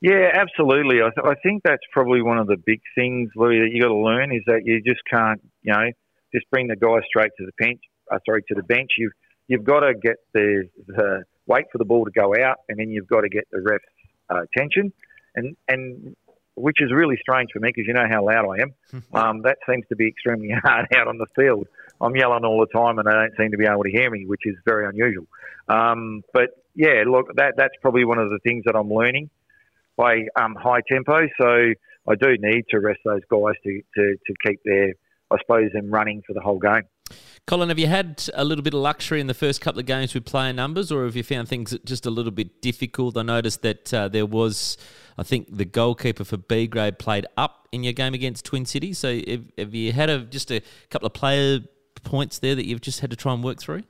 Yeah, 0.00 0.30
absolutely. 0.32 1.02
I, 1.02 1.10
th- 1.10 1.26
I 1.26 1.34
think 1.42 1.62
that's 1.62 1.82
probably 1.92 2.22
one 2.22 2.38
of 2.38 2.46
the 2.46 2.56
big 2.56 2.80
things, 2.94 3.30
Louis, 3.36 3.60
that 3.60 3.70
you 3.70 3.82
got 3.82 3.88
to 3.88 3.96
learn 3.96 4.32
is 4.32 4.42
that 4.46 4.62
you 4.64 4.80
just 4.80 5.00
can't, 5.10 5.40
you 5.62 5.72
know, 5.72 5.90
just 6.32 6.50
bring 6.50 6.68
the 6.68 6.76
guy 6.76 7.00
straight 7.06 7.32
to 7.38 7.44
the 7.44 7.52
bench. 7.58 7.80
Uh, 8.10 8.18
sorry, 8.26 8.42
to 8.48 8.54
the 8.54 8.62
bench. 8.62 8.90
You've 8.96 9.12
you've 9.46 9.64
got 9.64 9.80
to 9.80 9.92
get 9.94 10.16
the, 10.32 10.68
the 10.86 11.24
wait 11.46 11.66
for 11.70 11.78
the 11.78 11.84
ball 11.84 12.04
to 12.04 12.10
go 12.10 12.34
out, 12.42 12.56
and 12.68 12.78
then 12.78 12.90
you've 12.90 13.06
got 13.06 13.20
to 13.22 13.28
get 13.28 13.44
the 13.52 13.60
ref's 13.60 13.84
uh, 14.30 14.42
attention, 14.42 14.92
and 15.34 15.56
and 15.68 16.16
which 16.54 16.78
is 16.80 16.90
really 16.92 17.16
strange 17.20 17.50
for 17.52 17.60
me 17.60 17.70
because 17.74 17.86
you 17.86 17.94
know 17.94 18.06
how 18.08 18.24
loud 18.24 18.46
I 18.46 18.62
am. 18.62 19.04
um, 19.12 19.42
that 19.42 19.58
seems 19.68 19.84
to 19.90 19.96
be 19.96 20.08
extremely 20.08 20.50
hard 20.62 20.86
out 20.96 21.08
on 21.08 21.18
the 21.18 21.26
field. 21.36 21.68
I'm 22.00 22.16
yelling 22.16 22.46
all 22.46 22.60
the 22.60 22.78
time, 22.78 22.98
and 22.98 23.06
they 23.06 23.12
don't 23.12 23.36
seem 23.36 23.50
to 23.50 23.58
be 23.58 23.66
able 23.66 23.82
to 23.82 23.90
hear 23.90 24.10
me, 24.10 24.24
which 24.24 24.42
is 24.46 24.56
very 24.64 24.88
unusual. 24.88 25.26
Um, 25.68 26.22
but 26.32 26.50
yeah, 26.74 27.04
look, 27.06 27.34
that 27.36 27.54
that's 27.58 27.74
probably 27.82 28.06
one 28.06 28.18
of 28.18 28.30
the 28.30 28.38
things 28.38 28.64
that 28.64 28.74
I'm 28.74 28.90
learning 28.90 29.28
by 30.00 30.24
um, 30.42 30.54
high 30.54 30.80
tempo. 30.90 31.28
So 31.40 31.72
I 32.08 32.14
do 32.18 32.36
need 32.40 32.64
to 32.70 32.80
rest 32.80 33.00
those 33.04 33.20
guys 33.30 33.54
to, 33.64 33.80
to, 33.96 34.16
to 34.26 34.34
keep 34.46 34.60
their, 34.64 34.94
I 35.30 35.36
suppose, 35.42 35.70
them 35.74 35.90
running 35.90 36.22
for 36.26 36.32
the 36.32 36.40
whole 36.40 36.58
game. 36.58 36.82
Colin, 37.46 37.68
have 37.68 37.78
you 37.78 37.88
had 37.88 38.28
a 38.34 38.44
little 38.44 38.62
bit 38.62 38.72
of 38.72 38.80
luxury 38.80 39.20
in 39.20 39.26
the 39.26 39.34
first 39.34 39.60
couple 39.60 39.80
of 39.80 39.86
games 39.86 40.14
with 40.14 40.24
player 40.24 40.52
numbers, 40.52 40.92
or 40.92 41.04
have 41.04 41.16
you 41.16 41.22
found 41.22 41.48
things 41.48 41.76
just 41.84 42.06
a 42.06 42.10
little 42.10 42.30
bit 42.30 42.62
difficult? 42.62 43.16
I 43.16 43.22
noticed 43.22 43.62
that 43.62 43.92
uh, 43.92 44.08
there 44.08 44.26
was, 44.26 44.76
I 45.18 45.24
think, 45.24 45.56
the 45.56 45.64
goalkeeper 45.64 46.24
for 46.24 46.36
B 46.36 46.66
grade 46.66 46.98
played 46.98 47.26
up 47.36 47.68
in 47.72 47.82
your 47.82 47.92
game 47.92 48.14
against 48.14 48.44
Twin 48.44 48.64
City. 48.64 48.92
So 48.92 49.20
have, 49.26 49.44
have 49.58 49.74
you 49.74 49.92
had 49.92 50.08
a, 50.08 50.20
just 50.20 50.52
a 50.52 50.62
couple 50.90 51.06
of 51.06 51.12
player 51.12 51.60
points 52.04 52.38
there 52.38 52.54
that 52.54 52.66
you've 52.66 52.80
just 52.80 53.00
had 53.00 53.10
to 53.10 53.16
try 53.16 53.34
and 53.34 53.42
work 53.42 53.60
through? 53.60 53.82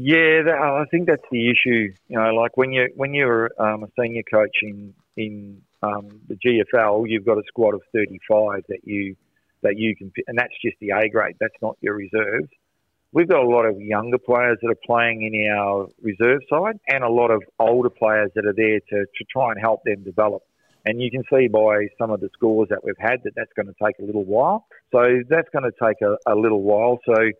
Yeah, 0.00 0.42
that, 0.44 0.54
I 0.54 0.84
think 0.92 1.08
that's 1.08 1.26
the 1.32 1.50
issue. 1.50 1.92
You 2.06 2.20
know, 2.20 2.32
like 2.32 2.56
when 2.56 2.70
you 2.70 2.88
when 2.94 3.14
you're 3.14 3.50
um, 3.58 3.82
a 3.82 3.88
senior 3.98 4.22
coach 4.30 4.56
in 4.62 4.94
in 5.16 5.60
um, 5.82 6.20
the 6.28 6.36
GFL, 6.36 7.06
you've 7.08 7.26
got 7.26 7.36
a 7.36 7.42
squad 7.48 7.74
of 7.74 7.82
35 7.92 8.62
that 8.68 8.78
you 8.84 9.16
that 9.62 9.76
you 9.76 9.96
can, 9.96 10.12
and 10.28 10.38
that's 10.38 10.54
just 10.64 10.76
the 10.80 10.90
A 10.90 11.08
grade. 11.08 11.34
That's 11.40 11.60
not 11.60 11.76
your 11.80 11.94
reserves. 11.94 12.48
We've 13.10 13.28
got 13.28 13.42
a 13.42 13.48
lot 13.48 13.64
of 13.64 13.80
younger 13.80 14.18
players 14.18 14.58
that 14.62 14.70
are 14.70 14.86
playing 14.86 15.22
in 15.24 15.50
our 15.50 15.88
reserve 16.00 16.42
side, 16.48 16.78
and 16.88 17.02
a 17.02 17.10
lot 17.10 17.32
of 17.32 17.42
older 17.58 17.90
players 17.90 18.30
that 18.36 18.46
are 18.46 18.54
there 18.54 18.78
to, 18.78 19.04
to 19.04 19.24
try 19.28 19.50
and 19.50 19.60
help 19.60 19.82
them 19.82 20.04
develop. 20.04 20.44
And 20.86 21.02
you 21.02 21.10
can 21.10 21.24
see 21.28 21.48
by 21.48 21.88
some 21.98 22.12
of 22.12 22.20
the 22.20 22.28
scores 22.34 22.68
that 22.68 22.84
we've 22.84 22.94
had 23.00 23.24
that 23.24 23.32
that's 23.34 23.52
going 23.56 23.66
to 23.66 23.74
take 23.84 23.98
a 23.98 24.04
little 24.04 24.24
while. 24.24 24.66
So 24.92 25.00
that's 25.28 25.48
going 25.52 25.64
to 25.64 25.72
take 25.72 26.00
a, 26.02 26.18
a 26.32 26.36
little 26.36 26.62
while. 26.62 27.00
So 27.04 27.32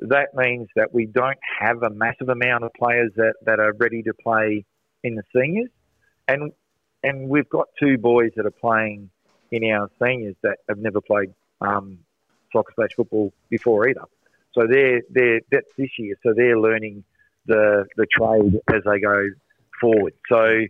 that 0.00 0.34
means 0.34 0.68
that 0.76 0.92
we 0.94 1.06
don't 1.06 1.38
have 1.60 1.82
a 1.82 1.90
massive 1.90 2.28
amount 2.28 2.64
of 2.64 2.72
players 2.74 3.12
that, 3.16 3.34
that 3.44 3.60
are 3.60 3.72
ready 3.72 4.02
to 4.02 4.14
play 4.14 4.64
in 5.02 5.14
the 5.14 5.22
seniors. 5.34 5.70
And 6.26 6.52
and 7.02 7.28
we've 7.28 7.48
got 7.48 7.68
two 7.80 7.96
boys 7.96 8.32
that 8.36 8.44
are 8.44 8.50
playing 8.50 9.10
in 9.52 9.64
our 9.70 9.88
seniors 10.02 10.34
that 10.42 10.58
have 10.68 10.78
never 10.78 11.00
played 11.00 11.32
um, 11.60 11.98
soccer 12.52 12.72
slash 12.74 12.90
football 12.96 13.32
before 13.50 13.88
either. 13.88 14.02
So 14.52 14.66
they're 14.66 15.02
they're 15.10 15.40
that's 15.50 15.70
this 15.76 15.90
year. 15.98 16.16
So 16.22 16.34
they're 16.36 16.58
learning 16.58 17.04
the 17.46 17.86
the 17.96 18.06
trade 18.06 18.60
as 18.72 18.82
they 18.84 19.00
go 19.00 19.28
forward. 19.80 20.14
So 20.28 20.64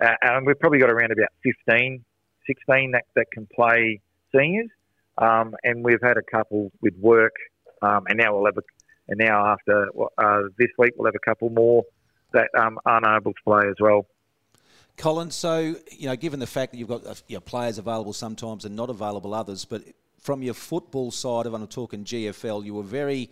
uh, 0.00 0.14
and 0.22 0.46
we've 0.46 0.58
probably 0.58 0.78
got 0.78 0.90
around 0.90 1.12
about 1.12 1.28
15, 1.42 2.04
16 2.46 2.90
that, 2.92 3.04
that 3.16 3.26
can 3.32 3.46
play 3.54 4.00
seniors. 4.34 4.70
Um, 5.18 5.54
and 5.62 5.84
we've 5.84 6.00
had 6.02 6.16
a 6.16 6.22
couple 6.22 6.72
with 6.80 6.94
work, 6.96 7.34
um, 7.82 8.04
and 8.08 8.18
now 8.18 8.34
we'll 8.34 8.46
have 8.46 8.56
a, 8.56 8.62
and 9.08 9.18
now 9.18 9.46
after 9.46 9.88
uh, 10.18 10.42
this 10.58 10.68
week 10.78 10.92
we'll 10.96 11.06
have 11.06 11.14
a 11.14 11.28
couple 11.28 11.50
more 11.50 11.84
that 12.32 12.48
um, 12.58 12.78
aren't 12.86 13.06
able 13.06 13.32
to 13.32 13.40
play 13.44 13.68
as 13.68 13.76
well. 13.80 14.06
Colin, 14.96 15.30
so 15.30 15.76
you 15.90 16.06
know, 16.06 16.16
given 16.16 16.40
the 16.40 16.46
fact 16.46 16.72
that 16.72 16.78
you've 16.78 16.88
got 16.88 17.06
uh, 17.06 17.14
you 17.26 17.36
know, 17.36 17.40
players 17.40 17.78
available 17.78 18.12
sometimes 18.12 18.64
and 18.64 18.76
not 18.76 18.90
available 18.90 19.34
others, 19.34 19.64
but 19.64 19.82
from 20.20 20.42
your 20.42 20.54
football 20.54 21.10
side 21.10 21.46
of, 21.46 21.54
I'm 21.54 21.66
talking 21.66 22.04
GFL, 22.04 22.64
you 22.64 22.74
were 22.74 22.82
very, 22.82 23.30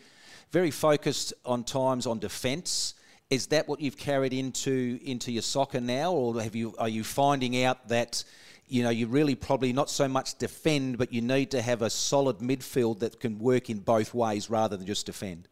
very 0.50 0.71
focused 0.71 1.35
on 1.45 1.64
times 1.64 2.07
on 2.07 2.19
defence. 2.19 2.95
Is 3.28 3.49
that 3.49 3.69
what 3.69 3.81
you've 3.81 3.99
carried 3.99 4.33
into 4.33 4.99
into 5.05 5.31
your 5.31 5.43
soccer 5.43 5.83
now, 5.83 6.12
or 6.12 6.40
have 6.40 6.57
you 6.57 6.75
are 6.78 6.88
you 6.88 7.05
finding 7.05 7.62
out 7.62 7.88
that 7.88 8.25
you 8.69 8.83
know 8.83 8.91
you 8.91 9.07
really 9.07 9.35
probably 9.35 9.73
not 9.73 9.91
so 9.91 10.09
much 10.09 10.37
defend, 10.39 10.99
but 10.99 11.13
you 11.13 11.21
need 11.21 11.51
to 11.53 11.63
have 11.63 11.83
a 11.83 11.91
solid 11.91 12.39
midfield 12.39 13.01
that 13.01 13.21
can 13.21 13.39
work 13.39 13.71
in 13.71 13.79
both 13.79 14.15
ways 14.15 14.51
rather 14.51 14.77
than 14.77 14.87
just 14.87 15.07
defend? 15.07 15.49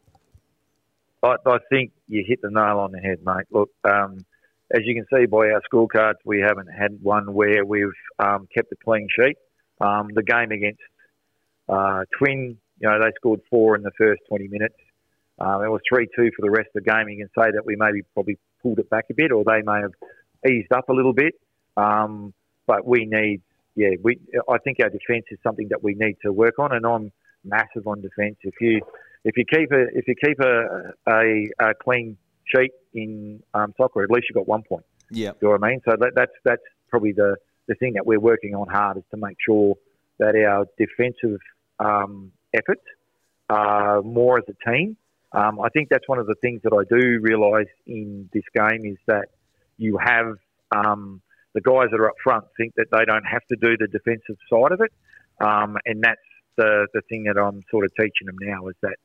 I, 1.23 1.35
I 1.45 1.57
think 1.69 1.91
you 2.07 2.23
hit 2.27 2.41
the 2.41 2.51
nail 2.51 2.79
on 2.79 2.91
the 2.91 2.99
head, 2.99 3.19
mate. 3.25 3.45
Look, 3.51 3.69
um, 3.83 4.25
as 4.71 4.81
you 4.83 4.95
can 4.95 5.05
see 5.13 5.25
by 5.25 5.49
our 5.49 5.61
scorecards, 5.71 6.15
we 6.25 6.39
haven't 6.39 6.67
had 6.67 6.99
one 7.01 7.33
where 7.33 7.65
we've 7.65 7.87
um, 8.19 8.47
kept 8.53 8.71
a 8.71 8.75
clean 8.83 9.07
sheet. 9.17 9.37
Um, 9.79 10.09
the 10.13 10.23
game 10.23 10.51
against 10.51 10.81
uh, 11.69 12.03
Twin, 12.17 12.57
you 12.79 12.89
know, 12.89 12.99
they 12.99 13.11
scored 13.15 13.41
four 13.49 13.75
in 13.75 13.83
the 13.83 13.91
first 13.97 14.21
20 14.29 14.47
minutes. 14.47 14.75
Um, 15.39 15.63
it 15.63 15.69
was 15.69 15.81
3 15.87 16.07
2 16.15 16.31
for 16.35 16.41
the 16.41 16.49
rest 16.49 16.69
of 16.75 16.83
the 16.83 16.91
game. 16.91 17.09
You 17.09 17.25
can 17.25 17.43
say 17.43 17.51
that 17.51 17.65
we 17.65 17.75
maybe 17.75 18.01
probably 18.13 18.37
pulled 18.61 18.79
it 18.79 18.89
back 18.89 19.05
a 19.09 19.13
bit, 19.13 19.31
or 19.31 19.43
they 19.43 19.61
may 19.61 19.81
have 19.81 19.93
eased 20.49 20.71
up 20.71 20.89
a 20.89 20.93
little 20.93 21.13
bit. 21.13 21.35
Um, 21.75 22.33
but 22.67 22.85
we 22.85 23.05
need, 23.05 23.41
yeah, 23.75 23.89
we. 24.03 24.19
I 24.49 24.57
think 24.59 24.77
our 24.81 24.89
defence 24.89 25.25
is 25.31 25.39
something 25.41 25.67
that 25.69 25.83
we 25.83 25.93
need 25.93 26.17
to 26.23 26.31
work 26.31 26.59
on, 26.59 26.73
and 26.73 26.85
I'm 26.85 27.11
massive 27.43 27.87
on 27.87 28.01
defence. 28.01 28.37
If 28.43 28.55
you 28.61 28.81
if 29.23 29.37
you 29.37 29.45
keep 29.45 29.71
a 29.71 29.85
if 29.93 30.07
you 30.07 30.15
keep 30.23 30.39
a 30.39 30.93
a, 31.07 31.49
a 31.59 31.73
clean 31.81 32.17
sheet 32.45 32.71
in 32.93 33.41
um, 33.53 33.73
soccer, 33.77 34.03
at 34.03 34.11
least 34.11 34.27
you've 34.29 34.35
got 34.35 34.47
one 34.47 34.63
point. 34.63 34.85
Yeah, 35.09 35.31
you 35.41 35.47
know 35.47 35.51
what 35.51 35.63
I 35.63 35.69
mean. 35.69 35.81
So 35.85 35.95
that, 35.99 36.11
that's 36.15 36.31
that's 36.43 36.61
probably 36.89 37.13
the 37.13 37.37
the 37.67 37.75
thing 37.75 37.93
that 37.93 38.05
we're 38.05 38.19
working 38.19 38.53
on 38.55 38.67
hard 38.67 38.97
is 38.97 39.03
to 39.11 39.17
make 39.17 39.37
sure 39.43 39.75
that 40.19 40.35
our 40.35 40.65
defensive 40.77 41.39
um, 41.79 42.31
efforts 42.53 42.83
are 43.49 44.01
more 44.01 44.39
as 44.39 44.43
a 44.49 44.69
team 44.69 44.97
um, 45.33 45.59
I 45.59 45.69
think 45.69 45.89
that's 45.89 46.07
one 46.07 46.19
of 46.19 46.27
the 46.27 46.35
things 46.41 46.61
that 46.63 46.73
I 46.73 46.83
do 46.89 47.19
realise 47.21 47.67
in 47.85 48.29
this 48.33 48.43
game 48.55 48.85
is 48.85 48.97
that 49.07 49.29
you 49.77 49.97
have 49.97 50.35
um, 50.75 51.21
the 51.57 51.61
guys 51.61 51.87
that 51.91 51.99
are 51.99 52.09
up 52.09 52.15
front 52.23 52.45
think 52.55 52.75
that 52.75 52.85
they 52.91 53.03
don't 53.05 53.25
have 53.25 53.41
to 53.47 53.55
do 53.59 53.75
the 53.77 53.87
defensive 53.87 54.37
side 54.47 54.71
of 54.71 54.81
it, 54.81 54.91
um, 55.43 55.77
and 55.85 56.03
that's 56.03 56.21
the 56.55 56.87
the 56.93 57.01
thing 57.09 57.23
that 57.23 57.37
I'm 57.37 57.63
sort 57.71 57.85
of 57.85 57.91
teaching 57.95 58.27
them 58.27 58.37
now 58.39 58.67
is 58.67 58.75
that 58.83 58.97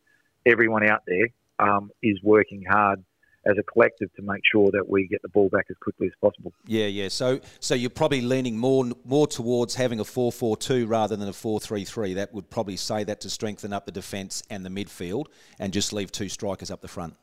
everyone 0.44 0.86
out 0.86 1.00
there 1.06 1.28
um, 1.58 1.90
is 2.02 2.18
working 2.22 2.62
hard 2.68 3.02
as 3.46 3.56
a 3.58 3.62
collective 3.62 4.12
to 4.14 4.22
make 4.22 4.42
sure 4.50 4.70
that 4.70 4.88
we 4.88 5.08
get 5.08 5.20
the 5.22 5.28
ball 5.28 5.48
back 5.48 5.66
as 5.70 5.76
quickly 5.80 6.06
as 6.06 6.12
possible. 6.20 6.52
Yeah, 6.66 6.86
yeah. 6.86 7.08
So, 7.08 7.40
so 7.58 7.74
you're 7.74 7.90
probably 7.90 8.20
leaning 8.20 8.56
more 8.56 8.84
more 9.04 9.26
towards 9.26 9.74
having 9.74 9.98
a 9.98 10.04
4-4-2 10.04 10.88
rather 10.88 11.16
than 11.16 11.28
a 11.28 11.32
4-3-3. 11.32 12.14
That 12.16 12.34
would 12.34 12.50
probably 12.50 12.76
say 12.76 13.02
that 13.04 13.20
to 13.22 13.30
strengthen 13.30 13.72
up 13.72 13.86
the 13.86 13.92
defence 13.92 14.42
and 14.50 14.64
the 14.64 14.70
midfield, 14.70 15.26
and 15.58 15.72
just 15.72 15.92
leave 15.92 16.12
two 16.12 16.28
strikers 16.28 16.70
up 16.70 16.82
the 16.82 16.88
front. 16.88 17.14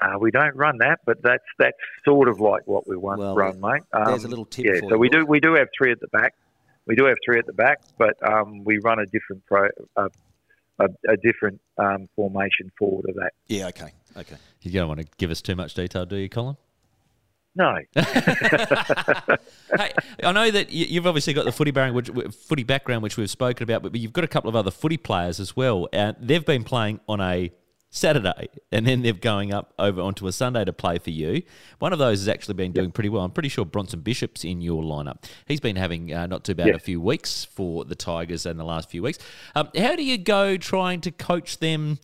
Uh, 0.00 0.18
we 0.18 0.30
don't 0.30 0.54
run 0.56 0.78
that, 0.78 1.00
but 1.06 1.22
that's 1.22 1.44
that's 1.58 1.76
sort 2.04 2.28
of 2.28 2.40
like 2.40 2.66
what 2.66 2.86
we 2.88 2.96
want 2.96 3.20
well, 3.20 3.34
run, 3.34 3.60
mate. 3.60 3.82
Um, 3.92 4.04
there's 4.06 4.24
a 4.24 4.28
little 4.28 4.44
tip. 4.44 4.66
Yeah, 4.66 4.88
so 4.88 4.96
we 4.96 5.08
do 5.08 5.24
we 5.26 5.40
do 5.40 5.54
have 5.54 5.68
three 5.76 5.92
at 5.92 6.00
the 6.00 6.08
back. 6.08 6.34
We 6.86 6.94
do 6.94 7.04
have 7.06 7.16
three 7.24 7.38
at 7.38 7.46
the 7.46 7.52
back, 7.52 7.80
but 7.98 8.14
um, 8.26 8.62
we 8.64 8.78
run 8.78 8.98
a 8.98 9.06
different 9.06 9.44
pro, 9.46 9.68
uh, 9.96 10.08
a, 10.78 10.88
a, 11.08 11.16
different 11.16 11.60
um, 11.78 12.08
formation 12.14 12.70
forward 12.78 13.08
of 13.08 13.14
that. 13.16 13.32
Yeah. 13.48 13.68
Okay. 13.68 13.92
Okay. 14.16 14.36
You 14.60 14.70
don't 14.72 14.88
want 14.88 15.00
to 15.00 15.06
give 15.16 15.30
us 15.30 15.40
too 15.40 15.56
much 15.56 15.74
detail, 15.74 16.04
do 16.04 16.16
you, 16.16 16.28
Colin? 16.28 16.56
No. 17.56 17.78
hey, 17.94 19.92
I 20.22 20.32
know 20.32 20.50
that 20.50 20.70
you've 20.70 21.06
obviously 21.06 21.32
got 21.32 21.44
the 21.44 21.52
footy 21.52 21.70
background, 21.70 21.94
which, 21.94 22.34
footy 22.34 22.64
background, 22.64 23.02
which 23.02 23.16
we've 23.16 23.30
spoken 23.30 23.62
about, 23.62 23.82
but 23.82 23.94
you've 23.94 24.12
got 24.12 24.24
a 24.24 24.28
couple 24.28 24.48
of 24.48 24.56
other 24.56 24.70
footy 24.70 24.96
players 24.96 25.38
as 25.38 25.56
well. 25.56 25.88
And 25.92 26.16
they've 26.20 26.44
been 26.44 26.64
playing 26.64 27.00
on 27.08 27.20
a 27.20 27.52
Saturday, 27.94 28.48
and 28.72 28.86
then 28.86 29.02
they're 29.02 29.12
going 29.12 29.52
up 29.52 29.72
over 29.78 30.00
onto 30.00 30.26
a 30.26 30.32
Sunday 30.32 30.64
to 30.64 30.72
play 30.72 30.98
for 30.98 31.10
you. 31.10 31.42
One 31.78 31.92
of 31.92 31.98
those 31.98 32.20
has 32.20 32.28
actually 32.28 32.54
been 32.54 32.72
doing 32.72 32.86
yep. 32.86 32.94
pretty 32.94 33.08
well. 33.08 33.22
I'm 33.22 33.30
pretty 33.30 33.48
sure 33.48 33.64
Bronson 33.64 34.00
Bishop's 34.00 34.44
in 34.44 34.60
your 34.60 34.82
lineup. 34.82 35.24
He's 35.46 35.60
been 35.60 35.76
having 35.76 36.12
uh, 36.12 36.26
not 36.26 36.44
too 36.44 36.54
bad 36.54 36.68
yep. 36.68 36.76
a 36.76 36.80
few 36.80 37.00
weeks 37.00 37.44
for 37.44 37.84
the 37.84 37.94
Tigers 37.94 38.46
in 38.46 38.56
the 38.56 38.64
last 38.64 38.90
few 38.90 39.02
weeks. 39.02 39.18
Um, 39.54 39.68
how 39.76 39.96
do 39.96 40.02
you 40.02 40.18
go 40.18 40.56
trying 40.56 41.00
to 41.02 41.10
coach 41.10 41.58
them? 41.58 41.98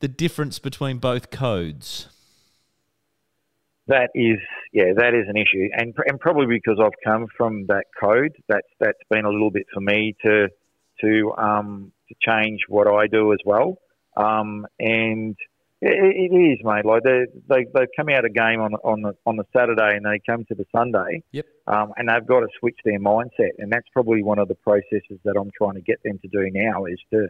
the 0.00 0.08
difference 0.08 0.58
between 0.58 0.98
both 0.98 1.30
codes? 1.30 2.08
That 3.88 4.10
is, 4.14 4.38
yeah, 4.72 4.92
that 4.96 5.14
is 5.14 5.28
an 5.28 5.36
issue, 5.36 5.68
and 5.76 5.94
and 6.06 6.18
probably 6.18 6.46
because 6.46 6.78
I've 6.82 6.98
come 7.04 7.26
from 7.36 7.66
that 7.66 7.84
code, 8.00 8.32
that's 8.48 8.66
that's 8.80 8.98
been 9.08 9.24
a 9.24 9.30
little 9.30 9.52
bit 9.52 9.66
for 9.72 9.80
me 9.80 10.16
to 10.24 10.48
to 11.02 11.32
um, 11.38 11.92
to 12.08 12.14
change 12.20 12.62
what 12.68 12.88
I 12.88 13.06
do 13.06 13.32
as 13.32 13.38
well, 13.44 13.78
um, 14.16 14.66
and 14.78 15.36
it, 15.80 16.32
it 16.32 16.34
is, 16.34 16.58
mate. 16.64 16.84
Like 16.84 17.02
they 17.02 17.26
they 17.48 17.66
they 17.74 17.86
come 17.96 18.08
out 18.08 18.24
a 18.24 18.30
game 18.30 18.60
on 18.60 18.74
on 18.84 19.02
the 19.02 19.14
on 19.26 19.36
the 19.36 19.44
Saturday 19.54 19.96
and 19.96 20.04
they 20.04 20.20
come 20.26 20.44
to 20.46 20.54
the 20.54 20.64
Sunday, 20.74 21.22
yep, 21.32 21.46
um, 21.66 21.92
and 21.96 22.08
they've 22.08 22.26
got 22.26 22.40
to 22.40 22.48
switch 22.58 22.78
their 22.84 22.98
mindset, 22.98 23.52
and 23.58 23.70
that's 23.70 23.88
probably 23.92 24.22
one 24.22 24.38
of 24.38 24.48
the 24.48 24.54
processes 24.54 25.18
that 25.24 25.36
I'm 25.38 25.50
trying 25.56 25.74
to 25.74 25.82
get 25.82 26.02
them 26.02 26.18
to 26.18 26.28
do 26.28 26.50
now 26.52 26.86
is 26.86 26.98
to 27.12 27.28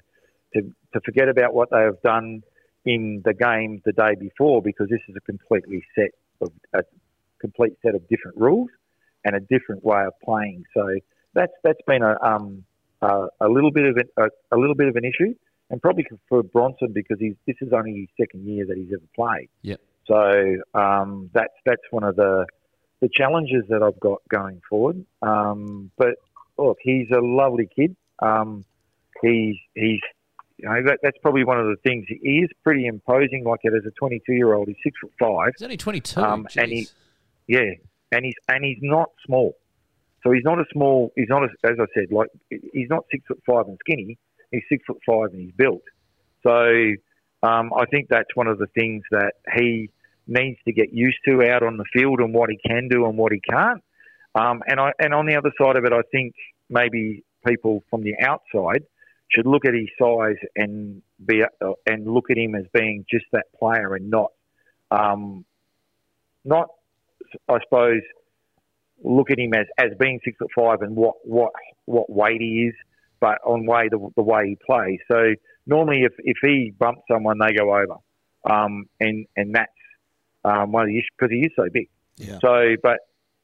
to 0.54 0.62
to 0.92 1.00
forget 1.04 1.28
about 1.28 1.54
what 1.54 1.70
they 1.70 1.80
have 1.80 2.00
done 2.02 2.42
in 2.84 3.20
the 3.24 3.34
game 3.34 3.82
the 3.84 3.92
day 3.92 4.14
before 4.18 4.62
because 4.62 4.88
this 4.88 5.00
is 5.08 5.16
a 5.16 5.20
completely 5.20 5.84
set 5.94 6.10
of 6.40 6.52
a 6.72 6.82
complete 7.40 7.74
set 7.82 7.94
of 7.94 8.08
different 8.08 8.36
rules 8.36 8.70
and 9.24 9.34
a 9.34 9.40
different 9.40 9.84
way 9.84 10.04
of 10.04 10.12
playing. 10.24 10.64
So 10.72 10.98
that's 11.34 11.52
that's 11.64 11.80
been 11.86 12.02
a 12.02 12.16
um, 12.22 12.64
a, 13.02 13.26
a 13.40 13.48
little 13.48 13.70
bit 13.72 13.84
of 13.86 13.96
an, 13.96 14.08
a, 14.16 14.56
a, 14.56 14.56
little 14.56 14.74
bit 14.74 14.88
of 14.88 14.96
an 14.96 15.04
issue, 15.04 15.34
and 15.70 15.80
probably 15.82 16.06
for 16.28 16.42
Bronson 16.42 16.92
because 16.92 17.18
he's 17.18 17.34
this 17.46 17.56
is 17.60 17.72
only 17.72 18.00
his 18.00 18.08
second 18.26 18.46
year 18.46 18.66
that 18.66 18.76
he's 18.76 18.92
ever 18.92 19.02
played. 19.14 19.48
Yep. 19.62 19.80
So 20.06 20.56
um, 20.74 21.30
that's 21.32 21.54
that's 21.64 21.82
one 21.90 22.04
of 22.04 22.16
the 22.16 22.46
the 23.00 23.08
challenges 23.12 23.64
that 23.68 23.82
I've 23.82 24.00
got 24.00 24.22
going 24.28 24.60
forward. 24.68 25.04
Um, 25.22 25.90
but 25.96 26.14
look, 26.58 26.78
he's 26.80 27.08
a 27.12 27.20
lovely 27.20 27.68
kid. 27.74 27.96
Um, 28.20 28.64
he's 29.22 29.56
he's 29.74 30.00
you 30.58 30.68
know, 30.68 30.82
that, 30.86 31.00
that's 31.02 31.18
probably 31.18 31.44
one 31.44 31.60
of 31.60 31.66
the 31.66 31.76
things. 31.84 32.06
He 32.08 32.38
is 32.38 32.50
pretty 32.64 32.86
imposing. 32.86 33.44
Like 33.44 33.60
it 33.62 33.74
as 33.74 33.84
a 33.86 33.90
22 33.90 34.32
year 34.32 34.54
old, 34.54 34.68
he's 34.68 34.76
six 34.82 34.96
foot 35.00 35.12
five. 35.18 35.52
He's 35.58 35.64
only 35.64 35.76
22. 35.76 36.20
Um, 36.20 36.46
and 36.56 36.72
he, 36.72 36.88
yeah, 37.46 37.72
and 38.12 38.24
he's 38.24 38.34
and 38.48 38.64
he's 38.64 38.78
not 38.80 39.10
small. 39.26 39.56
So 40.22 40.32
he's 40.32 40.44
not 40.44 40.58
a 40.58 40.64
small. 40.72 41.12
He's 41.14 41.28
not, 41.28 41.44
a, 41.44 41.48
as 41.64 41.76
I 41.78 41.84
said, 41.94 42.10
like 42.10 42.28
he's 42.48 42.88
not 42.88 43.04
six 43.10 43.24
foot 43.26 43.40
five 43.46 43.66
and 43.66 43.78
skinny. 43.80 44.18
He's 44.50 44.62
six 44.68 44.84
foot 44.86 44.98
five 45.06 45.32
and 45.32 45.42
he's 45.42 45.54
built. 45.56 45.82
So 46.42 46.70
um, 47.42 47.72
I 47.76 47.84
think 47.90 48.08
that's 48.08 48.34
one 48.34 48.46
of 48.46 48.58
the 48.58 48.66
things 48.68 49.02
that 49.10 49.32
he 49.56 49.90
needs 50.26 50.58
to 50.66 50.72
get 50.72 50.92
used 50.92 51.18
to 51.26 51.42
out 51.42 51.62
on 51.62 51.76
the 51.76 51.84
field 51.92 52.20
and 52.20 52.34
what 52.34 52.50
he 52.50 52.58
can 52.66 52.88
do 52.88 53.06
and 53.06 53.16
what 53.16 53.32
he 53.32 53.40
can't. 53.40 53.82
Um, 54.34 54.62
and 54.66 54.78
I 54.80 54.92
and 54.98 55.14
on 55.14 55.26
the 55.26 55.36
other 55.36 55.52
side 55.60 55.76
of 55.76 55.84
it, 55.84 55.92
I 55.92 56.02
think 56.12 56.34
maybe 56.68 57.24
people 57.46 57.84
from 57.90 58.02
the 58.02 58.14
outside 58.20 58.82
should 59.28 59.46
look 59.46 59.64
at 59.64 59.74
his 59.74 59.88
size 60.00 60.36
and 60.54 61.02
be 61.24 61.42
uh, 61.42 61.72
and 61.86 62.06
look 62.06 62.30
at 62.30 62.36
him 62.36 62.54
as 62.54 62.64
being 62.72 63.04
just 63.10 63.24
that 63.32 63.46
player 63.58 63.94
and 63.94 64.10
not 64.10 64.32
um, 64.90 65.44
not 66.44 66.68
I 67.48 67.58
suppose 67.64 68.02
look 69.02 69.30
at 69.30 69.38
him 69.38 69.52
as, 69.54 69.66
as 69.78 69.90
being 69.98 70.20
six 70.24 70.36
foot 70.38 70.50
five 70.56 70.82
and 70.82 70.96
what 70.96 71.16
what 71.24 71.52
what 71.86 72.10
weight 72.10 72.40
he 72.40 72.68
is, 72.68 72.74
on 73.44 73.66
way 73.66 73.88
the, 73.88 73.98
the 74.16 74.22
way 74.22 74.48
he 74.48 74.58
plays. 74.66 74.98
So 75.10 75.34
normally, 75.66 76.02
if, 76.02 76.12
if 76.18 76.36
he 76.42 76.72
bumps 76.78 77.02
someone, 77.10 77.38
they 77.38 77.54
go 77.54 77.74
over, 77.74 77.96
um, 78.48 78.86
and 79.00 79.26
and 79.36 79.54
that's 79.54 79.72
um, 80.44 80.72
one 80.72 80.84
of 80.84 80.88
the 80.88 80.96
issues 80.96 81.08
because 81.18 81.32
he 81.32 81.40
is 81.40 81.52
so 81.56 81.68
big. 81.72 81.88
Yeah. 82.16 82.38
So, 82.40 82.76
but 82.82 83.00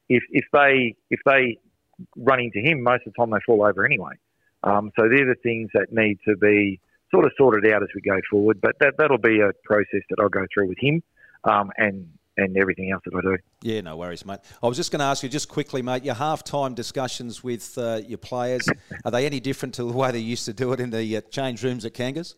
if 0.09 0.23
if 0.31 0.45
they 0.53 0.95
if 1.11 1.21
they 1.25 1.59
run 2.17 2.41
into 2.41 2.61
him, 2.61 2.83
most 2.83 3.07
of 3.07 3.13
the 3.13 3.17
time 3.19 3.31
they 3.31 3.39
fall 3.45 3.65
over 3.65 3.85
anyway. 3.85 4.15
Um, 4.65 4.93
so 4.99 5.09
they're 5.09 5.27
the 5.27 5.37
things 5.43 5.71
that 5.75 5.93
need 5.93 6.19
to 6.29 6.37
be 6.37 6.81
sort 7.11 7.25
of 7.25 7.33
sorted 7.37 7.71
out 7.73 7.83
as 7.83 7.89
we 7.95 8.01
go 8.01 8.19
forward. 8.31 8.61
But 8.61 8.77
that 8.81 8.95
that'll 8.99 9.19
be 9.19 9.41
a 9.41 9.53
process 9.65 10.03
that 10.11 10.19
I'll 10.21 10.29
go 10.29 10.47
through 10.53 10.69
with 10.69 10.79
him, 10.79 11.03
um, 11.45 11.71
and 11.77 12.09
and 12.37 12.57
everything 12.57 12.91
else 12.91 13.03
that 13.05 13.15
I 13.15 13.21
do. 13.21 13.37
Yeah, 13.63 13.81
no 13.83 13.97
worries, 13.97 14.25
mate. 14.25 14.41
I 14.63 14.67
was 14.67 14.77
just 14.77 14.91
going 14.91 15.01
to 15.01 15.05
ask 15.05 15.23
you, 15.23 15.29
just 15.29 15.49
quickly, 15.49 15.83
mate, 15.83 16.05
your 16.05 16.15
half-time 16.15 16.75
discussions 16.75 17.45
with 17.45 17.77
uh, 17.77 18.01
your 18.07 18.19
players, 18.19 18.69
are 19.05 19.11
they 19.11 19.27
any 19.27 19.41
different 19.41 19.75
to 19.75 19.85
the 19.85 19.93
way 19.93 20.11
they 20.13 20.19
used 20.19 20.47
to 20.47 20.53
do 20.53 20.73
it 20.73 20.81
in 20.81 20.91
the 20.91 21.17
uh, 21.17 21.21
change 21.31 21.63
rooms 21.63 21.85
at 21.85 21.93
Kangas? 21.93 22.35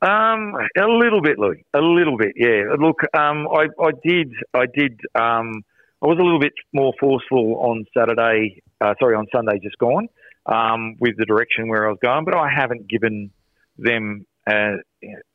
Um, 0.00 0.54
a 0.76 0.86
little 0.86 1.20
bit, 1.20 1.38
Louis. 1.38 1.64
A 1.74 1.80
little 1.80 2.16
bit, 2.16 2.32
yeah. 2.36 2.74
Look, 2.78 3.02
um, 3.14 3.46
I, 3.46 3.68
I 3.80 3.90
did, 4.04 4.32
I 4.52 4.66
did, 4.66 5.00
um, 5.14 5.62
I 6.02 6.06
was 6.06 6.18
a 6.18 6.24
little 6.24 6.40
bit 6.40 6.54
more 6.72 6.92
forceful 6.98 7.56
on 7.60 7.84
Saturday, 7.96 8.62
uh, 8.80 8.94
sorry, 8.98 9.14
on 9.14 9.26
Sunday 9.32 9.60
just 9.62 9.78
gone, 9.78 10.08
um, 10.46 10.96
with 10.98 11.16
the 11.18 11.24
direction 11.24 11.68
where 11.68 11.86
I 11.86 11.90
was 11.90 11.98
going, 12.02 12.24
but 12.24 12.34
I 12.34 12.48
haven't 12.48 12.88
given 12.88 13.30
them 13.78 14.26
uh, 14.46 14.78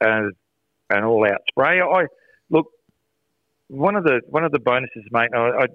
an 0.01 0.33
all-out 0.91 1.41
spray. 1.49 1.79
I 1.79 2.07
look, 2.49 2.71
one 3.67 3.95
of 3.95 4.03
the 4.03 4.21
one 4.27 4.43
of 4.43 4.51
the 4.51 4.59
bonuses, 4.59 5.03
mate. 5.11 5.29
I, 5.33 5.37
I, 5.37 5.65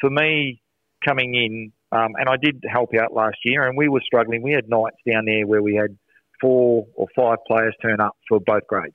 for 0.00 0.10
me, 0.10 0.60
coming 1.06 1.34
in, 1.34 1.72
um, 1.92 2.14
and 2.18 2.28
I 2.28 2.36
did 2.36 2.62
help 2.70 2.90
out 2.94 3.12
last 3.12 3.38
year, 3.44 3.66
and 3.66 3.76
we 3.76 3.88
were 3.88 4.00
struggling. 4.04 4.42
We 4.42 4.52
had 4.52 4.68
nights 4.68 4.96
down 5.10 5.24
there 5.24 5.46
where 5.46 5.62
we 5.62 5.74
had 5.74 5.96
four 6.40 6.86
or 6.94 7.06
five 7.16 7.38
players 7.46 7.74
turn 7.82 8.00
up 8.00 8.16
for 8.28 8.40
both 8.40 8.66
grades, 8.66 8.94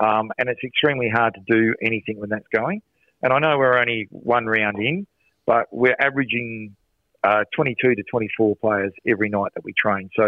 um, 0.00 0.30
and 0.38 0.48
it's 0.48 0.62
extremely 0.64 1.08
hard 1.08 1.34
to 1.34 1.40
do 1.46 1.74
anything 1.82 2.18
when 2.18 2.30
that's 2.30 2.48
going. 2.54 2.82
And 3.22 3.32
I 3.32 3.38
know 3.38 3.56
we're 3.58 3.78
only 3.78 4.08
one 4.10 4.46
round 4.46 4.78
in, 4.78 5.06
but 5.46 5.66
we're 5.70 5.96
averaging 6.00 6.74
uh, 7.22 7.44
22 7.54 7.94
to 7.94 8.02
24 8.10 8.56
players 8.56 8.92
every 9.06 9.28
night 9.28 9.52
that 9.54 9.62
we 9.62 9.72
train. 9.72 10.10
So 10.16 10.24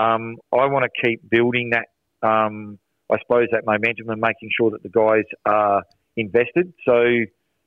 um, 0.00 0.36
I 0.52 0.66
want 0.66 0.84
to 0.84 1.08
keep 1.08 1.28
building 1.28 1.70
that. 1.70 1.88
Um, 2.26 2.78
I 3.10 3.18
suppose 3.18 3.48
that 3.50 3.66
momentum 3.66 4.08
and 4.08 4.20
making 4.20 4.50
sure 4.56 4.70
that 4.70 4.82
the 4.82 4.88
guys 4.88 5.24
are 5.44 5.82
invested. 6.16 6.72
So 6.84 7.04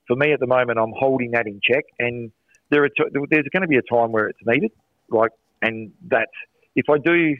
for 0.06 0.16
me 0.16 0.32
at 0.32 0.40
the 0.40 0.46
moment, 0.46 0.78
I'm 0.78 0.92
holding 0.96 1.32
that 1.32 1.46
in 1.46 1.60
check, 1.62 1.84
and 1.98 2.30
there 2.70 2.84
are 2.84 2.88
t- 2.88 3.04
there's 3.30 3.46
going 3.52 3.62
to 3.62 3.68
be 3.68 3.76
a 3.76 3.82
time 3.82 4.12
where 4.12 4.28
it's 4.28 4.38
needed. 4.44 4.72
Like, 5.10 5.32
and 5.62 5.92
that's 6.06 6.32
if 6.74 6.86
I 6.90 6.98
do. 6.98 7.36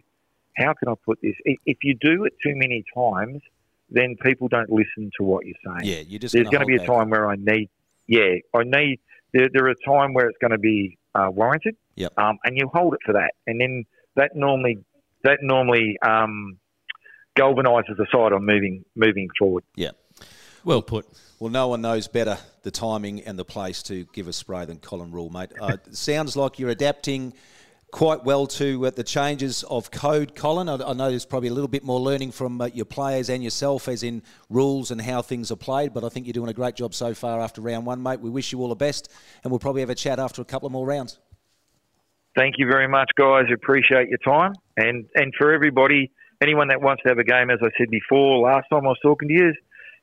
How 0.57 0.73
can 0.73 0.89
I 0.89 0.95
put 1.05 1.19
this? 1.21 1.35
If 1.45 1.79
you 1.83 1.95
do 2.01 2.25
it 2.25 2.33
too 2.43 2.55
many 2.55 2.83
times, 2.95 3.43
then 3.91 4.17
people 4.23 4.49
don't 4.49 4.71
listen 4.71 5.11
to 5.19 5.23
what 5.23 5.45
you're 5.45 5.55
saying. 5.67 5.81
Yeah, 5.83 6.01
you 6.01 6.19
just 6.19 6.33
there's 6.33 6.49
going 6.49 6.61
to 6.61 6.67
be 6.67 6.77
a 6.77 6.79
back. 6.79 6.87
time 6.87 7.11
where 7.11 7.29
I 7.29 7.37
need. 7.37 7.69
Yeah, 8.07 8.37
I 8.55 8.63
need. 8.65 9.01
There, 9.35 9.49
there 9.53 9.67
are 9.67 9.71
a 9.71 9.85
time 9.87 10.15
where 10.15 10.29
it's 10.29 10.39
going 10.41 10.53
to 10.53 10.59
be 10.59 10.97
uh, 11.15 11.29
warranted. 11.31 11.77
Yep. 11.97 12.19
Um, 12.19 12.39
and 12.45 12.57
you 12.57 12.71
hold 12.73 12.95
it 12.95 13.01
for 13.05 13.13
that, 13.13 13.33
and 13.47 13.61
then 13.61 13.85
that 14.15 14.35
normally 14.35 14.79
that 15.25 15.41
normally 15.43 15.99
um, 16.01 16.59
galvanises 17.39 17.97
the 17.97 18.07
side 18.11 18.33
on 18.33 18.45
moving 18.45 18.85
moving 18.95 19.29
forward. 19.39 19.65
Yeah. 19.75 19.91
Well 20.67 20.83
put. 20.83 21.07
Well, 21.39 21.53
no 21.53 21.69
one 21.69 21.81
knows 21.81 22.09
better 22.09 22.39
the 22.65 22.73
timing 22.73 23.21
and 23.21 23.39
the 23.39 23.45
place 23.45 23.85
to 23.85 24.05
give 24.13 24.27
a 24.27 24.33
spray 24.33 24.65
than 24.65 24.79
Colin 24.79 25.13
Rule, 25.13 25.31
mate. 25.31 25.53
Uh, 25.61 25.77
sounds 25.93 26.35
like 26.35 26.59
you're 26.59 26.71
adapting 26.71 27.35
quite 27.93 28.25
well 28.25 28.49
to 28.49 28.85
uh, 28.85 28.91
the 28.91 29.05
changes 29.05 29.63
of 29.71 29.93
code, 29.93 30.35
Colin. 30.35 30.69
I, 30.69 30.75
I, 30.75 30.93
know 30.93 31.09
there's 31.09 31.25
probably 31.25 31.51
a 31.51 31.53
little 31.53 31.69
bit 31.69 31.85
more 31.85 32.01
learning 32.01 32.33
from 32.33 32.61
uh, 32.61 32.67
your 32.75 32.85
players 32.85 33.31
and 33.31 33.45
yourself, 33.45 33.87
as 33.87 34.03
in 34.03 34.25
rules 34.51 34.91
and 34.91 35.01
how 35.01 35.23
things 35.23 35.53
are 35.53 35.57
played. 35.57 35.95
But 35.95 36.03
I 36.03 36.09
think 36.09 36.27
you're 36.27 36.33
doing 36.33 36.51
a 36.51 36.53
great 36.53 36.75
job 36.75 36.95
so 36.95 37.15
far 37.15 37.41
after 37.41 37.61
round 37.61 37.87
one, 37.87 38.03
mate. 38.03 38.19
We 38.19 38.29
wish 38.29 38.51
you 38.51 38.61
all 38.61 38.69
the 38.69 38.75
best, 38.75 39.09
and 39.45 39.53
we'll 39.53 39.61
probably 39.61 39.83
have 39.83 39.91
a 39.91 39.95
chat 39.95 40.19
after 40.19 40.43
a 40.43 40.45
couple 40.45 40.67
of 40.67 40.73
more 40.73 40.85
rounds. 40.85 41.21
Thank 42.37 42.57
you 42.59 42.67
very 42.67 42.89
much, 42.89 43.13
guys. 43.17 43.45
Appreciate 43.55 44.09
your 44.09 44.19
time, 44.19 44.55
and 44.77 45.07
and 45.15 45.33
for 45.39 45.53
everybody, 45.53 46.11
anyone 46.43 46.67
that 46.69 46.83
wants 46.83 47.05
to 47.05 47.09
have 47.11 47.19
a 47.19 47.25
game, 47.25 47.51
as 47.51 47.61
I 47.63 47.69
said 47.79 47.89
before, 47.89 48.41
last 48.41 48.67
time 48.69 48.85
I 48.85 48.89
was 48.89 48.99
talking 49.01 49.29
to 49.29 49.35
you 49.35 49.55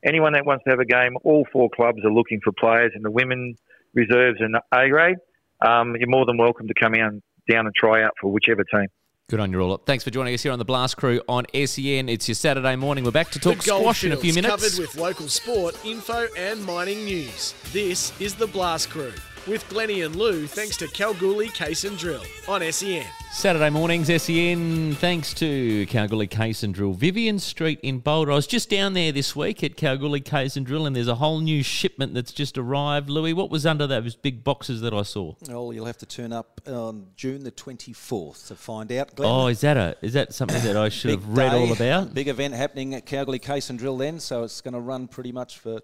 anyone 0.05 0.33
that 0.33 0.45
wants 0.45 0.63
to 0.65 0.69
have 0.69 0.79
a 0.79 0.85
game, 0.85 1.17
all 1.23 1.45
four 1.51 1.69
clubs 1.75 1.99
are 2.05 2.11
looking 2.11 2.39
for 2.43 2.51
players 2.53 2.91
in 2.95 3.01
the 3.01 3.11
women 3.11 3.55
reserves 3.93 4.39
and 4.39 4.55
A 4.73 4.89
grade. 4.89 5.17
Um, 5.65 5.95
you're 5.97 6.09
more 6.09 6.25
than 6.25 6.37
welcome 6.37 6.67
to 6.67 6.73
come 6.73 6.93
in, 6.93 7.21
down 7.49 7.65
and 7.65 7.75
try 7.75 8.03
out 8.03 8.13
for 8.19 8.31
whichever 8.31 8.63
team. 8.63 8.87
Good 9.29 9.39
on 9.39 9.51
you 9.51 9.61
all. 9.61 9.77
Thanks 9.77 10.03
for 10.03 10.09
joining 10.09 10.33
us 10.33 10.43
here 10.43 10.51
on 10.51 10.59
the 10.59 10.65
Blast 10.65 10.97
Crew 10.97 11.21
on 11.29 11.45
SEN. 11.53 12.09
It's 12.09 12.27
your 12.27 12.35
Saturday 12.35 12.75
morning. 12.75 13.05
We're 13.05 13.11
back 13.11 13.31
to 13.31 13.39
talk 13.39 13.61
squash 13.61 14.03
in 14.03 14.11
a 14.11 14.17
few 14.17 14.33
minutes. 14.33 14.51
Covered 14.53 14.79
with 14.79 14.95
local 14.95 15.29
sport, 15.29 15.83
info, 15.85 16.27
and 16.37 16.63
mining 16.65 17.05
news. 17.05 17.53
This 17.71 18.19
is 18.19 18.35
the 18.35 18.47
Blast 18.47 18.89
Crew 18.89 19.13
with 19.47 19.67
Glenney 19.69 20.05
and 20.05 20.15
Lou, 20.15 20.47
thanks 20.47 20.77
to 20.77 20.87
Kalgoorlie 20.87 21.49
Case 21.49 21.83
and 21.83 21.97
Drill 21.97 22.23
on 22.47 22.61
SEN. 22.71 23.05
Saturday 23.31 23.69
mornings, 23.69 24.07
SEN, 24.21 24.93
thanks 24.95 25.33
to 25.33 25.85
Kalgoorlie 25.87 26.27
Case 26.27 26.63
and 26.63 26.73
Drill. 26.73 26.93
Vivian 26.93 27.39
Street 27.39 27.79
in 27.81 27.99
Boulder. 27.99 28.31
I 28.31 28.35
was 28.35 28.47
just 28.47 28.69
down 28.69 28.93
there 28.93 29.11
this 29.11 29.35
week 29.35 29.63
at 29.63 29.75
Kalgoorlie 29.75 30.21
Case 30.21 30.55
and 30.55 30.65
Drill, 30.65 30.85
and 30.85 30.95
there's 30.95 31.07
a 31.07 31.15
whole 31.15 31.39
new 31.39 31.63
shipment 31.63 32.13
that's 32.13 32.31
just 32.31 32.57
arrived. 32.57 33.09
Louis, 33.09 33.33
what 33.33 33.49
was 33.49 33.65
under 33.65 33.87
those 33.87 34.15
big 34.15 34.43
boxes 34.43 34.81
that 34.81 34.93
I 34.93 35.01
saw? 35.01 35.33
Well, 35.47 35.73
you'll 35.73 35.87
have 35.87 35.97
to 35.97 36.05
turn 36.05 36.31
up 36.31 36.61
on 36.67 37.07
June 37.15 37.43
the 37.43 37.51
24th 37.51 38.47
to 38.47 38.55
find 38.55 38.91
out. 38.91 39.15
Glenn. 39.15 39.29
Oh, 39.29 39.47
is 39.47 39.61
that 39.61 39.77
a 39.77 39.97
is 40.01 40.13
that 40.13 40.33
something 40.33 40.61
that 40.63 40.77
I 40.77 40.89
should 40.89 41.11
have 41.11 41.27
read 41.27 41.51
day, 41.51 41.57
all 41.57 41.71
about? 41.71 42.13
Big 42.13 42.27
event 42.27 42.53
happening 42.53 42.93
at 42.93 43.05
Kalgoorlie 43.05 43.39
Case 43.39 43.69
and 43.69 43.79
Drill 43.79 43.97
then, 43.97 44.19
so 44.19 44.43
it's 44.43 44.61
going 44.61 44.73
to 44.75 44.79
run 44.79 45.07
pretty 45.07 45.31
much 45.31 45.57
for 45.57 45.81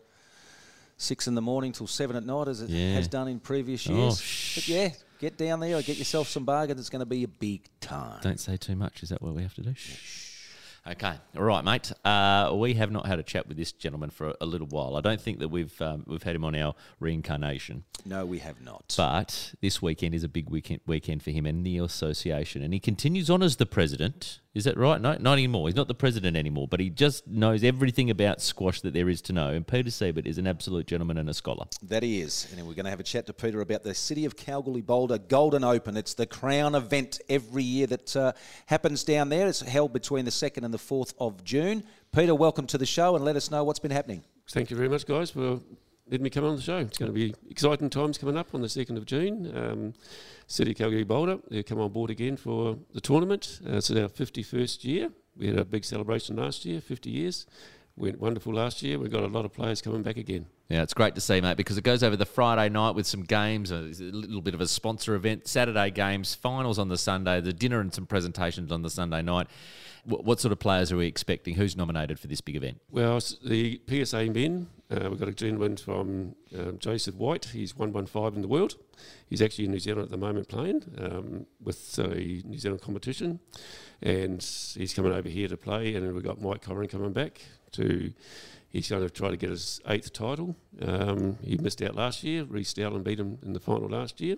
six 1.00 1.28
in 1.28 1.34
the 1.34 1.42
morning 1.42 1.72
till 1.72 1.88
seven 1.88 2.16
at 2.16 2.26
night, 2.26 2.48
as 2.48 2.62
it 2.62 2.70
Yeah. 2.70 2.94
has 2.94 3.08
done 3.08 3.28
in 3.28 3.40
previous 3.40 3.90
Oh, 3.90 3.94
years. 3.96 4.22
but 4.56 4.68
yeah, 4.68 4.90
get 5.20 5.38
down 5.38 5.62
there 5.62 5.78
or 5.78 5.82
get 5.82 5.98
yourself 5.98 6.28
some 6.28 6.46
bargains. 6.46 6.80
It's 6.80 6.90
going 6.90 7.00
to 7.00 7.06
be 7.08 7.24
a 7.24 7.28
big 7.28 7.68
time. 7.82 8.20
Don't 8.22 8.40
say 8.40 8.58
too 8.58 8.76
much. 8.76 9.02
Is 9.02 9.10
that 9.10 9.22
what 9.22 9.34
we 9.34 9.42
have 9.42 9.54
to 9.56 9.62
do? 9.64 9.74
Okay, 10.88 11.14
all 11.38 11.44
right, 11.44 11.64
mate. 11.64 11.92
Uh, 12.06 12.52
we 12.56 12.74
have 12.76 12.90
not 12.90 13.06
had 13.06 13.20
a 13.20 13.24
chat 13.24 13.48
with 13.48 13.58
this 13.58 13.72
gentleman 13.74 14.10
for 14.10 14.30
a, 14.30 14.36
a 14.42 14.46
little 14.46 14.66
while. 14.66 14.96
I 14.96 15.02
don't 15.02 15.20
think 15.20 15.40
that 15.40 15.50
we've 15.50 15.80
um, 15.82 16.04
we've 16.08 16.24
had 16.24 16.36
him 16.36 16.46
on 16.46 16.56
our 16.56 16.74
reincarnation. 17.00 17.84
No, 18.06 18.26
we 18.26 18.40
have 18.40 18.62
not. 18.62 18.94
But 18.98 19.54
this 19.62 19.82
weekend 19.82 20.16
is 20.16 20.24
a 20.24 20.30
big 20.30 20.50
weekend 20.50 20.80
weekend 20.88 21.22
for 21.22 21.32
him 21.32 21.46
and 21.46 21.66
the 21.66 21.78
association, 21.80 22.64
and 22.64 22.74
he 22.74 22.80
continues 22.80 23.30
on 23.30 23.44
as 23.44 23.58
the 23.58 23.66
president. 23.66 24.40
Is 24.56 24.64
that 24.64 24.78
right? 24.78 25.00
No, 25.00 25.16
not 25.20 25.34
anymore. 25.34 25.68
He's 25.68 25.76
not 25.76 25.88
the 25.88 25.94
president 25.94 26.36
anymore, 26.36 26.68
but 26.68 26.80
he 26.80 26.90
just 26.90 27.28
knows 27.28 27.64
everything 27.64 28.10
about 28.10 28.42
squash 28.42 28.82
that 28.82 28.96
there 28.96 29.08
is 29.08 29.22
to 29.24 29.34
know. 29.34 29.50
And 29.50 29.66
Peter 29.66 29.92
Siebert 29.92 30.26
is 30.26 30.40
an 30.40 30.48
absolute 30.48 30.88
gentleman 30.88 31.20
and 31.20 31.30
a 31.30 31.36
scholar. 31.36 31.66
That 31.84 32.02
he 32.02 32.20
is. 32.20 32.52
And 32.52 32.68
we're 32.68 32.74
going 32.74 32.86
to 32.86 32.90
have 32.90 33.00
a 33.00 33.04
chat 33.04 33.28
to 33.28 33.34
Peter 33.34 33.62
about 33.62 33.84
the 33.84 33.94
City 33.94 34.26
of 34.26 34.36
Kalgoorlie 34.36 34.82
Boulder 34.82 35.20
Golden 35.20 35.64
Open. 35.64 35.96
It's 35.96 36.16
the 36.16 36.26
crown 36.26 36.74
event 36.74 37.22
every 37.30 37.62
year 37.62 37.86
that 37.88 38.16
uh, 38.16 38.32
happens 38.66 39.04
down 39.04 39.30
there. 39.30 39.48
It's 39.48 39.62
held 39.62 39.94
between 39.94 40.26
the 40.26 40.32
2nd 40.32 40.66
and 40.66 40.74
the 40.74 40.80
4th 40.80 41.14
of 41.20 41.44
June. 41.44 41.84
Peter, 42.12 42.34
welcome 42.34 42.66
to 42.68 42.80
the 42.80 42.88
show 42.88 43.16
and 43.16 43.24
let 43.24 43.36
us 43.36 43.52
know 43.52 43.64
what's 43.64 43.80
been 43.80 43.92
happening. 43.92 44.24
Thank 44.50 44.72
you 44.72 44.78
very 44.78 44.90
much, 44.90 45.06
guys, 45.06 45.30
for 45.30 45.60
letting 46.10 46.24
me 46.24 46.30
come 46.30 46.44
on 46.44 46.56
the 46.56 46.62
show. 46.62 46.78
It's 46.78 46.98
going 46.98 47.12
to 47.12 47.14
be 47.14 47.36
exciting 47.50 47.90
times 47.90 48.18
coming 48.18 48.38
up 48.38 48.54
on 48.54 48.62
the 48.62 48.68
2nd 48.68 48.98
of 48.98 49.06
June. 49.06 49.56
Um, 49.56 49.94
City 50.48 50.74
Kalgoorlie 50.74 51.04
Boulder, 51.04 51.40
they 51.50 51.62
come 51.62 51.80
on 51.80 51.92
board 51.92 52.10
again 52.10 52.36
for 52.36 52.78
the 52.94 53.02
tournament. 53.02 53.62
Uh, 53.66 53.78
it's 53.78 53.92
our 53.92 54.08
51st 54.10 54.84
year. 54.84 55.10
We 55.38 55.48
had 55.48 55.58
a 55.58 55.66
big 55.66 55.86
celebration 55.86 56.36
last 56.38 56.66
year, 56.66 56.82
50 56.82 57.10
years. 57.10 57.46
Went 57.96 58.20
wonderful 58.20 58.54
last 58.54 58.82
year. 58.82 58.98
We've 58.98 59.12
got 59.12 59.24
a 59.24 59.28
lot 59.28 59.46
of 59.46 59.54
players 59.54 59.82
coming 59.82 60.02
back 60.02 60.18
again. 60.18 60.48
Yeah, 60.70 60.84
it's 60.84 60.94
great 60.94 61.16
to 61.16 61.22
see, 61.22 61.42
mate, 61.42 61.58
because 61.58 61.78
it 61.78 61.84
goes 61.84 62.02
over 62.02 62.16
the 62.16 62.26
Friday 62.26 62.70
night 62.70 62.92
with 62.96 63.06
some 63.06 63.24
games, 63.24 63.72
a 63.72 63.80
little 63.80 64.42
bit 64.42 64.54
of 64.54 64.62
a 64.62 64.68
sponsor 64.68 65.16
event, 65.16 65.48
Saturday 65.48 65.92
games, 65.92 66.34
finals 66.34 66.80
on 66.80 66.90
the 66.90 66.98
Sunday, 66.98 67.42
the 67.42 67.54
dinner 67.54 67.82
and 67.82 67.94
some 67.94 68.06
presentations 68.06 68.72
on 68.72 68.82
the 68.82 68.90
Sunday 68.90 69.22
night. 69.22 69.48
What, 70.04 70.24
what 70.24 70.40
sort 70.40 70.52
of 70.52 70.60
players 70.60 70.92
are 70.92 70.98
we 70.98 71.08
expecting? 71.08 71.56
Who's 71.56 71.76
nominated 71.76 72.20
for 72.20 72.28
this 72.28 72.42
big 72.42 72.56
event? 72.56 72.82
Well, 72.92 73.20
the 73.44 73.82
PSA 73.88 74.26
men, 74.26 74.68
uh, 74.92 75.10
we've 75.10 75.20
got 75.20 75.30
a 75.30 75.34
gentleman 75.34 75.78
from 75.78 76.36
um, 76.58 76.80
Joseph 76.80 77.16
White. 77.16 77.46
He's 77.46 77.76
115 77.76 78.36
in 78.36 78.42
the 78.42 78.48
world. 78.48 78.76
He's 79.30 79.42
actually 79.42 79.66
in 79.66 79.72
New 79.72 79.80
Zealand 79.80 80.06
at 80.06 80.12
the 80.12 80.18
moment 80.18 80.48
playing 80.48 80.84
um, 81.00 81.46
with 81.62 81.98
a 82.00 82.42
New 82.46 82.58
Zealand 82.58 82.82
competition. 82.82 83.40
And 84.02 84.42
he's 84.42 84.94
coming 84.94 85.12
over 85.12 85.30
here 85.30 85.48
to 85.48 85.58
play. 85.58 85.96
And 85.96 86.06
then 86.06 86.14
we've 86.14 86.24
got 86.24 86.42
Mike 86.42 86.64
Corren 86.64 86.90
coming 86.90 87.14
back 87.14 87.42
to. 87.74 88.14
He's 88.72 88.88
going 88.88 89.02
to 89.02 89.10
try 89.10 89.32
to 89.32 89.38
get 89.38 89.50
his 89.50 89.82
eighth 89.88 90.14
title. 90.14 90.56
Um, 90.80 91.40
he 91.44 91.58
missed 91.58 91.82
out 91.82 91.96
last 91.96 92.24
year. 92.24 92.44
Rhys 92.44 92.72
Dowling 92.72 93.02
beat 93.02 93.20
him 93.20 93.40
in 93.42 93.54
the 93.54 93.60
final 93.60 93.90
last 93.90 94.22
year. 94.22 94.36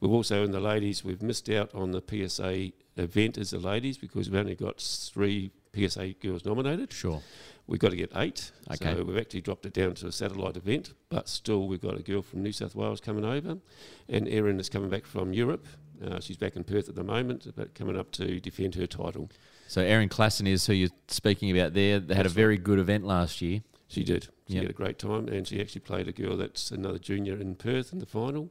We've 0.00 0.12
also 0.12 0.44
in 0.44 0.52
the 0.52 0.60
ladies, 0.60 1.04
we've 1.04 1.22
missed 1.22 1.48
out 1.50 1.74
on 1.74 1.90
the 1.90 2.02
PSA 2.02 2.70
event 2.96 3.36
as 3.38 3.50
the 3.50 3.58
ladies 3.58 3.98
because 3.98 4.30
we've 4.30 4.38
only 4.38 4.54
got 4.54 4.80
three 4.80 5.50
PSA 5.74 6.14
girls 6.20 6.44
nominated. 6.44 6.92
Sure. 6.92 7.20
We've 7.66 7.80
got 7.80 7.90
to 7.90 7.96
get 7.96 8.12
eight. 8.16 8.50
Okay. 8.72 8.94
So 8.96 9.02
we've 9.04 9.18
actually 9.18 9.42
dropped 9.42 9.66
it 9.66 9.72
down 9.74 9.94
to 9.96 10.06
a 10.06 10.12
satellite 10.12 10.56
event, 10.56 10.94
but 11.10 11.28
still 11.28 11.66
we've 11.68 11.80
got 11.80 11.98
a 11.98 12.02
girl 12.02 12.22
from 12.22 12.42
New 12.42 12.52
South 12.52 12.74
Wales 12.74 13.00
coming 13.00 13.24
over, 13.24 13.58
and 14.08 14.28
Erin 14.28 14.58
is 14.58 14.68
coming 14.68 14.88
back 14.88 15.04
from 15.04 15.32
Europe. 15.32 15.66
Uh, 16.02 16.20
she's 16.20 16.36
back 16.36 16.54
in 16.56 16.62
Perth 16.64 16.88
at 16.88 16.94
the 16.94 17.02
moment, 17.04 17.46
but 17.56 17.74
coming 17.74 17.98
up 17.98 18.10
to 18.12 18.40
defend 18.40 18.76
her 18.76 18.86
title. 18.86 19.28
So 19.66 19.82
Erin 19.82 20.08
Klassen 20.08 20.46
is 20.46 20.64
who 20.66 20.72
you're 20.72 20.88
speaking 21.08 21.50
about 21.50 21.74
there. 21.74 21.98
They 22.00 22.14
had 22.14 22.24
a 22.24 22.30
very 22.30 22.56
good 22.56 22.78
event 22.78 23.04
last 23.04 23.42
year. 23.42 23.62
She 23.88 24.04
did. 24.04 24.28
She 24.46 24.54
Yep. 24.54 24.62
had 24.62 24.70
a 24.70 24.74
great 24.74 24.98
time, 24.98 25.28
and 25.28 25.46
she 25.46 25.60
actually 25.60 25.80
played 25.82 26.08
a 26.08 26.12
girl 26.12 26.36
that's 26.36 26.70
another 26.70 26.98
junior 26.98 27.36
in 27.38 27.54
Perth 27.56 27.92
in 27.92 27.98
the 27.98 28.06
final, 28.06 28.50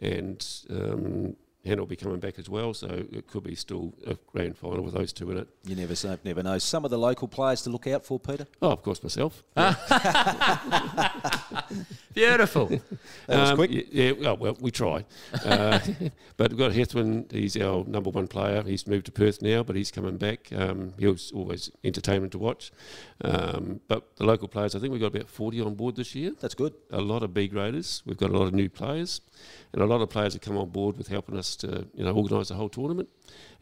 and 0.00 0.46
um, 0.70 1.36
Hannah 1.64 1.82
will 1.82 1.86
be 1.86 1.96
coming 1.96 2.20
back 2.20 2.38
as 2.38 2.48
well. 2.48 2.72
So 2.74 2.86
it 3.12 3.26
could 3.26 3.44
be 3.44 3.54
still 3.54 3.94
a 4.06 4.16
grand 4.32 4.56
final 4.56 4.82
with 4.82 4.94
those 4.94 5.12
two 5.12 5.30
in 5.30 5.38
it. 5.38 5.48
You 5.64 5.76
never 5.76 5.94
say, 5.94 6.18
never 6.24 6.42
know. 6.42 6.58
Some 6.58 6.84
of 6.84 6.90
the 6.90 6.98
local 6.98 7.28
players 7.28 7.62
to 7.62 7.70
look 7.70 7.86
out 7.86 8.04
for, 8.04 8.18
Peter. 8.18 8.46
Oh, 8.62 8.70
of 8.70 8.82
course, 8.82 9.02
myself. 9.02 9.42
Beautiful. 12.14 12.66
That 13.26 13.40
was 13.40 13.50
Um, 13.50 13.56
quick. 13.56 13.88
Yeah, 13.92 14.12
well, 14.12 14.36
well, 14.36 14.56
we 14.60 14.70
try. 14.70 15.04
Uh, 15.44 15.78
but 16.36 16.50
we've 16.50 16.58
got 16.58 16.72
Hethwin. 16.72 17.30
He's 17.30 17.56
our 17.56 17.84
number 17.84 18.10
one 18.10 18.26
player. 18.26 18.62
He's 18.62 18.86
moved 18.86 19.06
to 19.06 19.12
Perth 19.12 19.40
now, 19.42 19.62
but 19.62 19.76
he's 19.76 19.90
coming 19.90 20.16
back. 20.16 20.48
Um, 20.52 20.94
he 20.98 21.06
was 21.06 21.30
always 21.32 21.70
entertainment 21.84 22.32
to 22.32 22.38
watch. 22.38 22.70
Um, 23.22 23.80
but 23.88 24.16
the 24.16 24.24
local 24.24 24.48
players, 24.48 24.74
I 24.74 24.78
think 24.78 24.92
we've 24.92 25.00
got 25.00 25.14
about 25.14 25.28
40 25.28 25.60
on 25.60 25.74
board 25.74 25.96
this 25.96 26.14
year. 26.14 26.32
That's 26.40 26.54
good. 26.54 26.74
A 26.90 27.00
lot 27.00 27.22
of 27.22 27.32
B 27.34 27.48
graders. 27.48 28.02
We've 28.06 28.16
got 28.18 28.30
a 28.30 28.38
lot 28.38 28.46
of 28.46 28.54
new 28.54 28.68
players, 28.68 29.20
and 29.72 29.82
a 29.82 29.86
lot 29.86 30.00
of 30.00 30.10
players 30.10 30.32
have 30.32 30.42
come 30.42 30.56
on 30.56 30.70
board 30.70 30.96
with 30.98 31.08
helping 31.08 31.36
us 31.36 31.54
to, 31.56 31.86
you 31.94 32.04
know, 32.04 32.12
organise 32.12 32.48
the 32.48 32.54
whole 32.54 32.68
tournament 32.68 33.08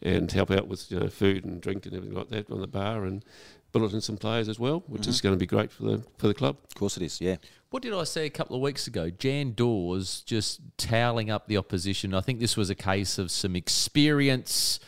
and 0.01 0.31
help 0.31 0.51
out 0.51 0.67
with 0.67 0.91
you 0.91 0.99
know 0.99 1.07
food 1.09 1.43
and 1.43 1.59
drink 1.59 1.85
and 1.87 1.95
everything 1.95 2.15
like 2.15 2.29
that 2.29 2.49
on 2.51 2.61
the 2.61 2.67
bar 2.67 3.03
and 3.03 3.25
bulletin 3.71 4.01
some 4.01 4.17
players 4.17 4.47
as 4.49 4.59
well, 4.59 4.83
which 4.87 5.07
is 5.07 5.21
going 5.21 5.33
to 5.35 5.39
be 5.39 5.45
great 5.45 5.71
for 5.71 5.83
the 5.83 6.03
for 6.17 6.27
the 6.27 6.33
club. 6.33 6.57
Of 6.67 6.75
course 6.75 6.97
it 6.97 7.03
is, 7.03 7.19
yeah. 7.21 7.37
What 7.69 7.83
did 7.83 7.93
I 7.93 8.05
say 8.05 8.25
a 8.25 8.29
couple 8.29 8.55
of 8.55 8.61
weeks 8.61 8.87
ago? 8.87 9.09
Jan 9.09 9.51
Dawes 9.53 10.21
just 10.21 10.61
toweling 10.77 11.29
up 11.29 11.47
the 11.47 11.57
opposition. 11.57 12.13
I 12.13 12.21
think 12.21 12.39
this 12.39 12.55
was 12.55 12.69
a 12.69 12.75
case 12.75 13.17
of 13.17 13.29
some 13.29 13.55
experience 13.57 14.79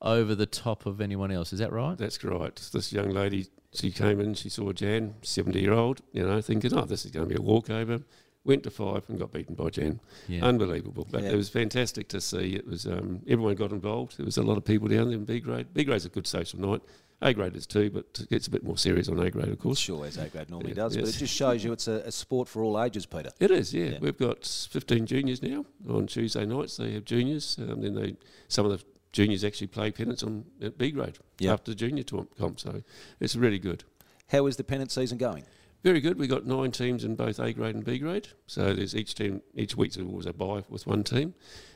over 0.00 0.34
the 0.36 0.46
top 0.46 0.86
of 0.86 1.00
anyone 1.00 1.32
else. 1.32 1.52
Is 1.52 1.58
that 1.58 1.72
right? 1.72 1.98
That's 1.98 2.22
right. 2.22 2.54
This 2.72 2.92
young 2.92 3.10
lady, 3.10 3.48
she 3.74 3.90
came 3.90 4.20
in, 4.20 4.34
she 4.34 4.48
saw 4.48 4.72
Jan, 4.72 5.14
70 5.22 5.60
year 5.60 5.72
old, 5.72 6.00
you 6.12 6.24
know, 6.24 6.40
thinking, 6.40 6.72
oh, 6.74 6.84
this 6.84 7.04
is 7.04 7.10
going 7.10 7.28
to 7.28 7.34
be 7.34 7.40
a 7.40 7.42
walkover. 7.42 8.00
Went 8.44 8.62
to 8.62 8.70
five 8.70 9.02
and 9.08 9.18
got 9.18 9.32
beaten 9.32 9.56
by 9.56 9.70
Jan. 9.70 9.98
Yeah. 10.28 10.44
Unbelievable. 10.44 11.06
But 11.10 11.24
Yeah. 11.24 11.30
it 11.30 11.36
was 11.36 11.48
fantastic 11.48 12.06
to 12.10 12.20
see. 12.20 12.54
It 12.54 12.66
was 12.66 12.86
um, 12.86 13.20
everyone 13.28 13.56
got 13.56 13.72
involved. 13.72 14.16
There 14.16 14.24
was 14.24 14.36
a 14.38 14.42
lot 14.44 14.56
of 14.56 14.64
people 14.64 14.86
down 14.86 15.08
there 15.08 15.18
in 15.18 15.24
B 15.24 15.40
grade. 15.40 15.74
B 15.74 15.82
grade's 15.82 16.04
a 16.06 16.08
good 16.08 16.26
social 16.28 16.60
night. 16.60 16.80
A 17.20 17.34
grade 17.34 17.56
is 17.56 17.66
too, 17.66 17.90
but 17.90 18.04
it 18.20 18.30
gets 18.30 18.46
a 18.46 18.50
bit 18.50 18.62
more 18.62 18.78
serious 18.78 19.08
on 19.08 19.18
A 19.18 19.30
grade, 19.30 19.48
of 19.48 19.58
course. 19.58 19.78
Sure, 19.78 20.06
as 20.06 20.16
A 20.18 20.28
grade 20.28 20.50
normally 20.50 20.70
Yeah, 20.70 20.76
does, 20.76 20.96
but 20.96 21.08
it 21.08 21.12
just 21.12 21.34
shows 21.34 21.64
you 21.64 21.72
it's 21.72 21.88
a, 21.88 22.02
a 22.06 22.12
sport 22.12 22.48
for 22.48 22.62
all 22.62 22.80
ages, 22.80 23.06
Peter. 23.06 23.30
It 23.40 23.50
is, 23.50 23.74
yeah. 23.74 23.86
Yeah. 23.86 23.98
We've 24.00 24.16
got 24.16 24.46
15 24.46 25.06
juniors 25.06 25.42
now. 25.42 25.64
On 25.88 26.06
Tuesday 26.06 26.46
nights, 26.46 26.76
they 26.76 26.92
have 26.92 27.04
juniors. 27.04 27.58
Um, 27.60 27.80
then 27.80 27.94
they 27.94 28.16
some 28.46 28.66
of 28.66 28.72
the 28.78 28.84
juniors 29.12 29.42
actually 29.42 29.66
play 29.66 29.90
pennants 29.90 30.22
on 30.22 30.44
at 30.62 30.78
B 30.78 30.90
grade 30.92 31.18
Yeah. 31.40 31.54
after 31.54 31.72
the 31.72 31.74
junior 31.74 32.04
comp. 32.04 32.60
So 32.60 32.82
it's 33.18 33.34
really 33.34 33.58
good. 33.58 33.82
How 34.28 34.46
is 34.46 34.56
the 34.56 34.64
pennant 34.64 34.92
season 34.92 35.18
going? 35.18 35.44
Very 35.84 36.00
good. 36.00 36.18
We've 36.18 36.28
got 36.28 36.44
nine 36.44 36.72
teams 36.72 37.04
in 37.04 37.14
both 37.14 37.38
A 37.38 37.52
grade 37.52 37.76
and 37.76 37.84
B 37.84 37.98
grade. 37.98 38.28
So 38.46 38.74
there's 38.74 38.96
each 38.96 39.14
team, 39.14 39.42
each 39.54 39.76
week. 39.76 39.94
week's 39.96 39.98
always 39.98 40.26
a 40.26 40.32
bye 40.32 40.64
with 40.68 40.86
one 40.86 41.04
team. 41.04 41.34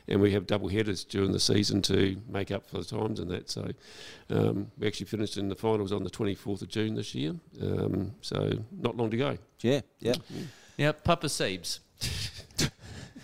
And 0.09 0.19
we 0.19 0.33
have 0.33 0.45
double 0.45 0.67
headers 0.67 1.05
during 1.05 1.31
the 1.31 1.39
season 1.39 1.81
to 1.83 2.21
make 2.27 2.51
up 2.51 2.67
for 2.67 2.79
the 2.79 2.83
times 2.83 3.21
and 3.21 3.31
that. 3.31 3.49
So 3.49 3.71
um, 4.29 4.71
we 4.77 4.87
actually 4.87 5.05
finished 5.05 5.37
in 5.37 5.47
the 5.47 5.55
finals 5.55 5.93
on 5.93 6.03
the 6.03 6.09
24th 6.09 6.61
of 6.63 6.67
June 6.67 6.95
this 6.95 7.15
year. 7.15 7.35
Um, 7.61 8.13
so 8.19 8.51
not 8.71 8.97
long 8.97 9.09
to 9.11 9.17
go. 9.17 9.37
Yeah, 9.61 9.81
yeah. 9.99 10.15
Yeah, 10.75 10.91
Papa 10.91 11.27
Seebs. 11.27 11.79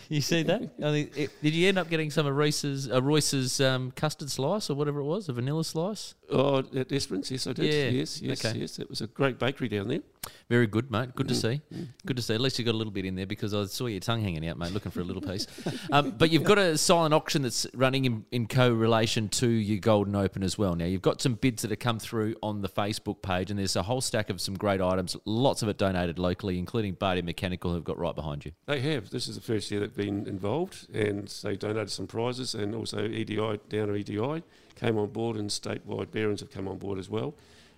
you 0.16 0.22
see 0.22 0.44
that? 0.44 0.62
I 0.84 0.92
think 0.92 1.18
it- 1.18 1.32
did 1.42 1.54
you 1.54 1.68
end 1.70 1.78
up 1.78 1.90
getting 1.90 2.10
some 2.12 2.26
of 2.26 2.36
Royce's, 2.36 2.90
uh, 2.92 3.02
Royce's 3.02 3.62
um, 3.62 3.92
custard 3.92 4.30
slice 4.30 4.70
or 4.70 4.76
whatever 4.76 5.00
it 5.00 5.06
was, 5.06 5.30
a 5.30 5.34
vanilla 5.34 5.64
slice? 5.64 6.16
Oh, 6.32 6.60
at 6.76 6.92
Esperance, 6.92 7.32
yes, 7.32 7.48
I 7.48 7.54
did. 7.54 7.74
Yeah, 7.74 7.90
Yes, 8.00 8.22
yes, 8.22 8.46
okay. 8.46 8.58
yes. 8.60 8.78
It 8.80 8.90
was 8.90 9.02
a 9.02 9.08
great 9.08 9.40
bakery 9.40 9.68
down 9.70 9.88
there. 9.88 10.02
Very 10.50 10.68
good, 10.68 10.92
mate. 10.92 11.16
Good 11.16 11.28
to 11.30 11.34
Mm, 11.34 11.42
see. 11.42 11.62
Good 12.06 12.18
to 12.18 12.22
see. 12.24 12.34
At 12.36 12.42
least 12.42 12.60
you 12.60 12.66
got 12.66 12.74
a 12.76 12.78
little 12.78 12.92
bit 12.94 13.06
in 13.06 13.16
there 13.16 13.26
because 13.26 13.54
I 13.54 13.66
saw 13.66 13.86
your 13.88 14.00
tongue 14.00 14.22
hanging 14.22 14.48
out, 14.48 14.58
mate, 14.58 14.72
looking 14.74 14.92
for 14.92 15.00
a 15.02 15.04
little 15.04 15.22
piece. 15.22 15.48
Um, 15.92 16.12
but 16.12 16.30
you've 16.30 16.44
got 16.44 16.60
a 16.60 16.78
silent 16.78 17.14
auction 17.16 17.42
that's 17.42 17.66
running 17.74 18.06
in, 18.06 18.26
in 18.32 18.46
co-relation 18.48 19.28
to 19.30 19.48
your 19.50 19.80
Golden 19.80 20.16
Open 20.16 20.44
as 20.44 20.56
well. 20.58 20.76
Now 20.76 20.86
you've 20.86 21.02
got 21.02 21.20
some 21.22 21.34
bids 21.34 21.62
that 21.64 21.72
have 21.72 21.80
come 21.80 21.98
through 22.00 22.36
on 22.44 22.62
the 22.62 22.70
Facebook 22.70 23.22
page, 23.24 23.50
and 23.50 23.58
there's 23.60 23.76
a 23.76 23.82
whole 23.84 24.02
stack 24.02 24.30
of 24.30 24.40
some 24.40 24.56
great 24.56 24.82
items. 24.82 25.16
Lots 25.26 25.64
of 25.64 25.70
it 25.70 25.78
donated 25.80 26.20
locally, 26.20 26.60
including 26.60 26.94
Barty 26.94 27.22
Mechanical, 27.24 27.74
who've 27.74 27.84
got 27.84 27.98
right 27.98 28.14
behind 28.16 28.46
you. 28.46 28.52
They 28.68 28.82
have. 28.82 29.10
This 29.10 29.28
is 29.28 29.36
the 29.36 29.42
first 29.42 29.72
year 29.72 29.80
they've 29.80 29.96
been 30.00 30.26
involved, 30.28 30.88
and 30.96 31.28
they 31.44 31.58
donated 31.58 31.92
some 31.92 32.08
prizes, 32.08 32.56
and 32.56 32.74
also 32.74 33.04
EDI 33.04 33.60
down 33.68 33.88
to 33.90 33.96
EDI 33.96 34.44
came 34.76 34.98
on 34.98 35.10
board, 35.10 35.36
and 35.36 35.50
statewide 35.50 36.10
Barons 36.12 36.40
have 36.40 36.52
come 36.52 36.70
on 36.70 36.78
board 36.78 36.98
as 37.00 37.10
well. 37.10 37.36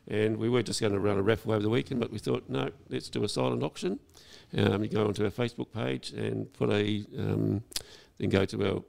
And 0.07 0.37
we 0.37 0.47
were 0.47 0.61
just 0.61 0.79
going 0.79 0.93
to 0.93 0.99
run 0.99 1.17
a 1.17 1.23
raffle 1.23 1.51
over 1.51 1.63
the 1.63 1.69
weekend, 1.69 1.99
but 1.99 2.11
we 2.11 2.19
thought, 2.19 2.43
no, 2.47 2.69
let's 2.89 3.09
do 3.09 3.23
a 3.23 3.29
silent 3.29 3.63
auction. 3.63 3.99
Um, 4.55 4.83
you 4.83 4.89
go 4.89 5.07
onto 5.07 5.23
our 5.23 5.31
Facebook 5.31 5.71
page 5.71 6.11
and 6.11 6.51
put 6.53 6.69
a, 6.69 7.03
um, 7.17 7.63
then 8.19 8.29
go 8.29 8.45
to 8.45 8.71
our 8.71 8.83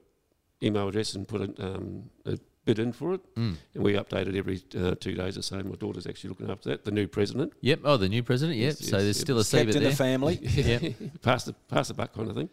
email 0.62 0.88
address 0.88 1.14
and 1.14 1.26
put 1.26 1.40
a, 1.40 1.64
um, 1.64 2.10
a 2.26 2.38
bid 2.64 2.78
in 2.78 2.92
for 2.92 3.14
it. 3.14 3.34
Mm. 3.34 3.56
And 3.74 3.82
we 3.82 3.94
update 3.94 4.26
it 4.28 4.36
every 4.36 4.62
uh, 4.76 4.94
two 4.94 5.14
days 5.14 5.38
or 5.38 5.42
so. 5.42 5.56
My 5.62 5.76
daughter's 5.76 6.06
actually 6.06 6.30
looking 6.30 6.50
after 6.50 6.70
that, 6.70 6.84
the 6.84 6.90
new 6.90 7.06
president. 7.06 7.52
Yep. 7.60 7.80
Oh, 7.84 7.96
the 7.96 8.08
new 8.08 8.22
president. 8.22 8.58
Yep. 8.58 8.66
Yes, 8.66 8.78
so 8.78 8.96
yes, 8.96 9.04
there's 9.04 9.18
yep. 9.18 9.24
still 9.24 9.36
a 9.36 9.40
Kept 9.40 9.48
Seaver 9.48 9.70
in 9.70 9.82
there. 9.82 9.90
the 9.90 9.96
family. 9.96 10.40
Yep. 10.52 11.22
pass 11.22 11.44
the 11.44 11.54
pass 11.68 11.88
the 11.88 11.94
buck 11.94 12.14
kind 12.14 12.28
of 12.28 12.36
thing. 12.36 12.48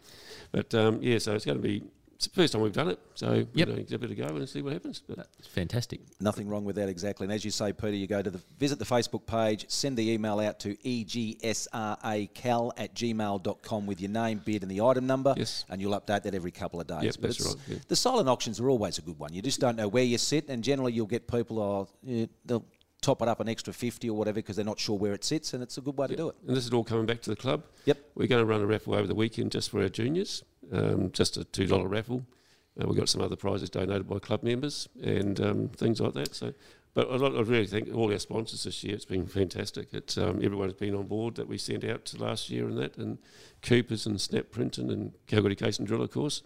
But 0.51 0.73
um, 0.75 0.99
yeah, 1.01 1.17
so 1.19 1.35
it's 1.35 1.45
going 1.45 1.57
to 1.57 1.63
be 1.63 1.83
it's 2.15 2.27
the 2.27 2.33
first 2.33 2.51
time 2.51 2.61
we've 2.61 2.73
done 2.73 2.89
it, 2.89 2.99
so 3.15 3.29
we're 3.29 3.47
Yep. 3.53 3.67
going 3.69 3.77
to 3.77 3.83
give 3.83 4.03
it 4.03 4.11
a 4.11 4.15
go 4.15 4.25
and 4.25 4.49
see 4.49 4.61
what 4.61 4.73
happens. 4.73 5.01
But 5.07 5.15
That's 5.17 5.47
fantastic. 5.47 6.01
Nothing 6.19 6.49
wrong 6.49 6.65
with 6.65 6.75
that 6.75 6.89
exactly. 6.89 7.23
And 7.23 7.31
as 7.31 7.45
you 7.45 7.51
say, 7.51 7.71
Peter, 7.71 7.95
you 7.95 8.07
go 8.07 8.21
to 8.21 8.29
the 8.29 8.41
visit 8.57 8.77
the 8.77 8.83
Facebook 8.83 9.25
page, 9.25 9.63
send 9.69 9.95
the 9.95 10.11
email 10.11 10.41
out 10.41 10.59
to 10.59 10.75
egsracal 11.73 12.71
at 12.77 12.93
gmail.com 12.93 13.85
with 13.85 14.01
your 14.01 14.09
name, 14.11 14.41
bid, 14.43 14.63
and 14.63 14.71
the 14.71 14.81
item 14.81 15.07
number. 15.07 15.33
Yes. 15.37 15.65
And 15.69 15.79
you'll 15.81 15.99
update 15.99 16.23
that 16.23 16.35
every 16.35 16.51
couple 16.51 16.81
of 16.81 16.87
days. 16.87 17.03
Yep, 17.03 17.15
But 17.21 17.21
that's 17.21 17.45
right, 17.45 17.55
yeah. 17.67 17.77
The 17.87 17.95
silent 17.95 18.27
auctions 18.27 18.59
are 18.59 18.69
always 18.69 18.97
a 18.97 19.01
good 19.01 19.17
one. 19.17 19.33
You 19.33 19.41
just 19.41 19.59
don't 19.61 19.75
know 19.77 19.87
where 19.87 20.03
you 20.03 20.17
sit, 20.17 20.49
and 20.49 20.63
generally 20.63 20.91
you'll 20.93 21.05
get 21.07 21.27
people, 21.27 21.59
oh, 21.59 21.87
yeah, 22.03 22.25
they'll 22.45 22.65
top 23.01 23.21
it 23.21 23.27
up 23.27 23.39
an 23.39 23.49
extra 23.49 23.73
50 23.73 24.09
or 24.09 24.17
whatever 24.17 24.35
because 24.35 24.55
they're 24.55 24.65
not 24.65 24.79
sure 24.79 24.97
where 24.97 25.13
it 25.13 25.23
sits, 25.23 25.53
and 25.53 25.63
it's 25.63 25.77
a 25.77 25.81
good 25.81 25.97
way 25.97 26.07
to 26.07 26.15
do 26.15 26.29
it. 26.29 26.35
and 26.47 26.55
this 26.55 26.65
is 26.65 26.73
all 26.73 26.83
coming 26.83 27.05
back 27.05 27.21
to 27.21 27.29
the 27.29 27.35
club. 27.35 27.63
Yep. 27.85 27.97
We're 28.15 28.27
going 28.27 28.41
to 28.41 28.45
run 28.45 28.61
a 28.61 28.65
raffle 28.65 28.95
over 28.95 29.07
the 29.07 29.15
weekend 29.15 29.51
just 29.51 29.71
for 29.71 29.81
our 29.81 29.89
juniors, 29.89 30.43
um, 30.71 31.11
just 31.11 31.37
a 31.37 31.43
two 31.43 31.65
dollar 31.65 31.87
raffle. 31.87 32.25
Uh, 32.79 32.87
we've 32.87 32.97
got 32.97 33.09
some 33.09 33.21
other 33.21 33.35
prizes 33.35 33.69
donated 33.69 34.07
by 34.07 34.19
club 34.19 34.43
members 34.43 34.87
and 35.01 35.39
um, 35.41 35.69
things 35.69 35.99
like 35.99 36.13
that. 36.13 36.33
So, 36.35 36.53
but 36.93 37.09
I, 37.09 37.15
I 37.15 37.41
really 37.41 37.67
think 37.67 37.93
all 37.93 38.11
our 38.11 38.19
sponsors 38.19 38.63
this 38.63 38.83
year, 38.83 38.95
it's 38.95 39.05
been 39.05 39.27
fantastic. 39.27 39.93
It's 39.93 40.17
um, 40.17 40.39
everyone's 40.43 40.73
been 40.73 40.95
on 40.95 41.07
board 41.07 41.35
that 41.35 41.47
we 41.47 41.57
sent 41.57 41.83
out 41.83 42.05
to 42.05 42.21
last 42.21 42.49
year 42.49 42.67
and 42.67 42.77
that, 42.77 42.97
and 42.97 43.17
Coopers 43.61 44.05
and 44.05 44.19
Snap 44.19 44.51
Printing 44.51 44.91
and 44.91 45.13
Kalgoorlie 45.27 45.55
Case 45.55 45.79
and 45.79 45.87
Drill, 45.87 46.01
of 46.01 46.11
course. 46.11 46.43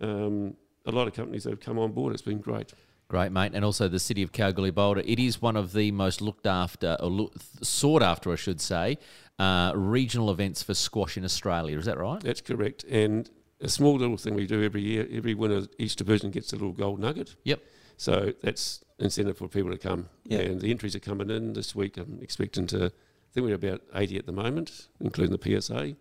Um, 0.00 0.54
a 0.86 0.90
lot 0.90 1.06
of 1.06 1.14
companies 1.14 1.44
that 1.44 1.50
have 1.50 1.60
come 1.60 1.78
on 1.78 1.92
board. 1.92 2.12
It's 2.12 2.22
been 2.22 2.38
great. 2.38 2.72
Great, 3.08 3.32
mate. 3.32 3.52
And 3.54 3.64
also 3.64 3.88
the 3.88 3.98
city 3.98 4.22
of 4.22 4.32
Kalgoorlie 4.32 4.70
Boulder. 4.70 5.02
It 5.04 5.18
is 5.18 5.40
one 5.40 5.56
of 5.56 5.72
the 5.72 5.90
most 5.92 6.20
looked 6.20 6.46
after, 6.46 6.96
or 7.00 7.08
look, 7.08 7.34
sought 7.62 8.02
after, 8.02 8.30
I 8.30 8.36
should 8.36 8.60
say, 8.60 8.98
uh, 9.38 9.72
regional 9.74 10.30
events 10.30 10.62
for 10.62 10.74
squash 10.74 11.16
in 11.16 11.24
Australia. 11.24 11.78
Is 11.78 11.86
that 11.86 11.98
right? 11.98 12.20
That's 12.20 12.42
correct. 12.42 12.84
And 12.84 13.30
a 13.62 13.68
small 13.68 13.96
little 13.96 14.18
thing 14.18 14.34
we 14.34 14.46
do 14.46 14.62
every 14.62 14.82
year, 14.82 15.08
every 15.10 15.34
winner 15.34 15.66
each 15.78 15.96
division 15.96 16.30
gets 16.30 16.52
a 16.52 16.56
little 16.56 16.72
gold 16.72 17.00
nugget. 17.00 17.34
Yep. 17.44 17.62
So 17.96 18.34
that's 18.42 18.84
incentive 18.98 19.38
for 19.38 19.48
people 19.48 19.70
to 19.70 19.78
come. 19.78 20.10
Yeah. 20.24 20.40
And 20.40 20.60
the 20.60 20.70
entries 20.70 20.94
are 20.94 21.00
coming 21.00 21.30
in 21.30 21.54
this 21.54 21.74
week. 21.74 21.96
I'm 21.96 22.18
expecting 22.20 22.66
to, 22.68 22.86
I 22.86 22.90
think 23.32 23.46
we're 23.46 23.54
about 23.54 23.82
80 23.94 24.18
at 24.18 24.26
the 24.26 24.32
moment, 24.32 24.88
including 25.00 25.36
the 25.36 25.60
PSA. 25.60 25.96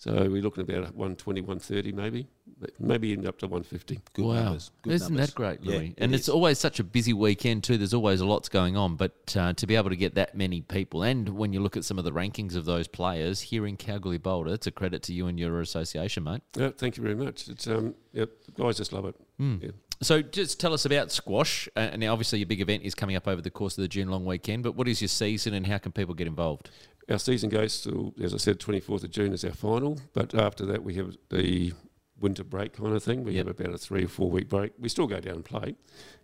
So 0.00 0.12
we're 0.12 0.42
looking 0.42 0.62
about 0.62 0.94
120, 0.94 1.40
130 1.40 1.90
maybe, 1.90 2.28
but 2.60 2.70
maybe 2.78 3.08
even 3.08 3.26
up 3.26 3.36
to 3.38 3.46
150. 3.48 4.00
Good 4.12 4.24
wow, 4.24 4.34
numbers. 4.44 4.70
Good 4.82 4.92
isn't 4.92 5.12
numbers. 5.12 5.26
that 5.30 5.34
great, 5.34 5.58
Yeah, 5.60 5.76
Louis? 5.78 5.86
it 5.88 5.94
and 5.98 6.14
it's 6.14 6.28
always 6.28 6.60
such 6.60 6.78
a 6.78 6.84
busy 6.84 7.12
weekend 7.12 7.64
too. 7.64 7.76
There's 7.76 7.92
always 7.94 8.20
a 8.20 8.26
lots 8.26 8.48
going 8.48 8.76
on, 8.76 8.94
but 8.94 9.34
uh, 9.36 9.54
to 9.54 9.66
be 9.66 9.74
able 9.74 9.90
to 9.90 9.96
get 9.96 10.14
that 10.14 10.36
many 10.36 10.60
people, 10.60 11.02
and 11.02 11.28
when 11.30 11.52
you 11.52 11.58
look 11.60 11.76
at 11.76 11.84
some 11.84 11.98
of 11.98 12.04
the 12.04 12.12
rankings 12.12 12.54
of 12.54 12.64
those 12.64 12.86
players 12.86 13.40
here 13.40 13.66
in 13.66 13.76
Kalgoorlie 13.76 14.18
Boulder, 14.18 14.54
it's 14.54 14.68
a 14.68 14.70
credit 14.70 15.02
to 15.04 15.12
you 15.12 15.26
and 15.26 15.38
your 15.38 15.60
association, 15.60 16.22
mate. 16.22 16.42
Yeah, 16.56 16.70
thank 16.70 16.96
you 16.96 17.02
very 17.02 17.16
much. 17.16 17.48
It's 17.48 17.66
um, 17.66 17.96
yep, 18.12 18.30
the 18.46 18.52
guys 18.62 18.76
just 18.76 18.92
love 18.92 19.04
it. 19.04 19.16
Yeah. 19.38 19.70
So 20.00 20.22
just 20.22 20.60
tell 20.60 20.72
us 20.72 20.84
about 20.84 21.10
squash. 21.10 21.68
Uh, 21.76 21.80
and 21.80 22.00
now 22.00 22.12
obviously 22.12 22.38
your 22.38 22.46
big 22.46 22.60
event 22.60 22.84
is 22.84 22.94
coming 22.94 23.16
up 23.16 23.26
over 23.26 23.42
the 23.42 23.50
course 23.50 23.76
of 23.76 23.82
the 23.82 23.88
June 23.88 24.08
long 24.08 24.24
weekend. 24.24 24.62
But 24.62 24.76
what 24.76 24.86
is 24.86 25.00
your 25.00 25.08
season, 25.08 25.54
and 25.54 25.66
how 25.66 25.78
can 25.78 25.90
people 25.90 26.14
get 26.14 26.28
involved? 26.28 26.70
Our 27.10 27.18
season 27.18 27.48
goes 27.48 27.80
to, 27.82 28.12
as 28.22 28.34
I 28.34 28.36
said, 28.36 28.58
24th 28.58 29.04
of 29.04 29.10
June 29.10 29.32
is 29.32 29.44
our 29.44 29.52
final, 29.52 29.98
but 30.12 30.34
after 30.34 30.66
that 30.66 30.82
we 30.84 30.94
have 30.94 31.16
the 31.30 31.72
winter 32.20 32.44
break 32.44 32.74
kind 32.74 32.94
of 32.94 33.02
thing. 33.02 33.24
We 33.24 33.32
Yep. 33.34 33.46
have 33.46 33.60
about 33.60 33.74
a 33.74 33.78
three 33.78 34.04
or 34.04 34.08
four 34.08 34.30
week 34.30 34.48
break. 34.48 34.72
We 34.78 34.88
still 34.88 35.06
go 35.06 35.20
down 35.20 35.36
and 35.36 35.44
play 35.44 35.76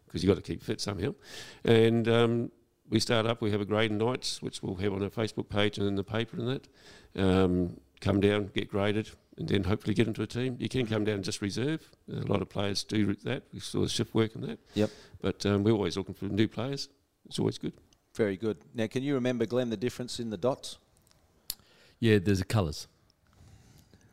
because 0.06 0.22
you've 0.22 0.28
got 0.34 0.42
to 0.42 0.52
keep 0.52 0.62
fit 0.62 0.80
somehow. 0.80 1.14
And 1.64 2.06
um, 2.08 2.50
we 2.90 3.00
start 3.00 3.24
up, 3.26 3.40
we 3.40 3.50
have 3.52 3.60
a 3.60 3.64
grading 3.64 3.98
nights, 3.98 4.42
which 4.42 4.62
we'll 4.62 4.74
have 4.76 4.92
on 4.92 5.02
our 5.02 5.08
Facebook 5.10 5.48
page 5.48 5.78
and 5.78 5.86
in 5.86 5.94
the 5.94 6.04
paper 6.04 6.36
and 6.36 6.48
that. 6.48 6.68
Um, 7.16 7.80
come 8.00 8.20
down, 8.20 8.50
get 8.54 8.68
graded, 8.68 9.08
and 9.38 9.48
then 9.48 9.64
hopefully 9.64 9.94
get 9.94 10.06
into 10.06 10.20
a 10.22 10.26
team. 10.26 10.56
You 10.58 10.68
can 10.68 10.86
come 10.86 11.04
down 11.04 11.16
and 11.16 11.24
just 11.24 11.40
reserve. 11.40 11.88
A 12.12 12.16
lot 12.26 12.42
of 12.42 12.48
players 12.50 12.84
do 12.84 13.14
that. 13.24 13.44
We 13.52 13.60
saw 13.60 13.80
the 13.80 13.88
shift 13.88 14.14
work 14.14 14.34
and 14.34 14.44
that. 14.44 14.58
Yep. 14.74 14.90
But 15.22 15.46
um, 15.46 15.62
we're 15.64 15.72
always 15.72 15.96
looking 15.96 16.14
for 16.14 16.26
new 16.26 16.48
players. 16.48 16.88
It's 17.26 17.38
always 17.38 17.56
good. 17.56 17.72
Very 18.14 18.36
good. 18.36 18.58
Now, 18.74 18.86
can 18.86 19.02
you 19.02 19.14
remember, 19.14 19.44
Glenn, 19.44 19.70
the 19.70 19.76
difference 19.76 20.20
in 20.20 20.30
the 20.30 20.36
dots? 20.36 20.78
Yeah, 22.00 22.18
there's 22.18 22.38
the 22.38 22.44
colours. 22.44 22.86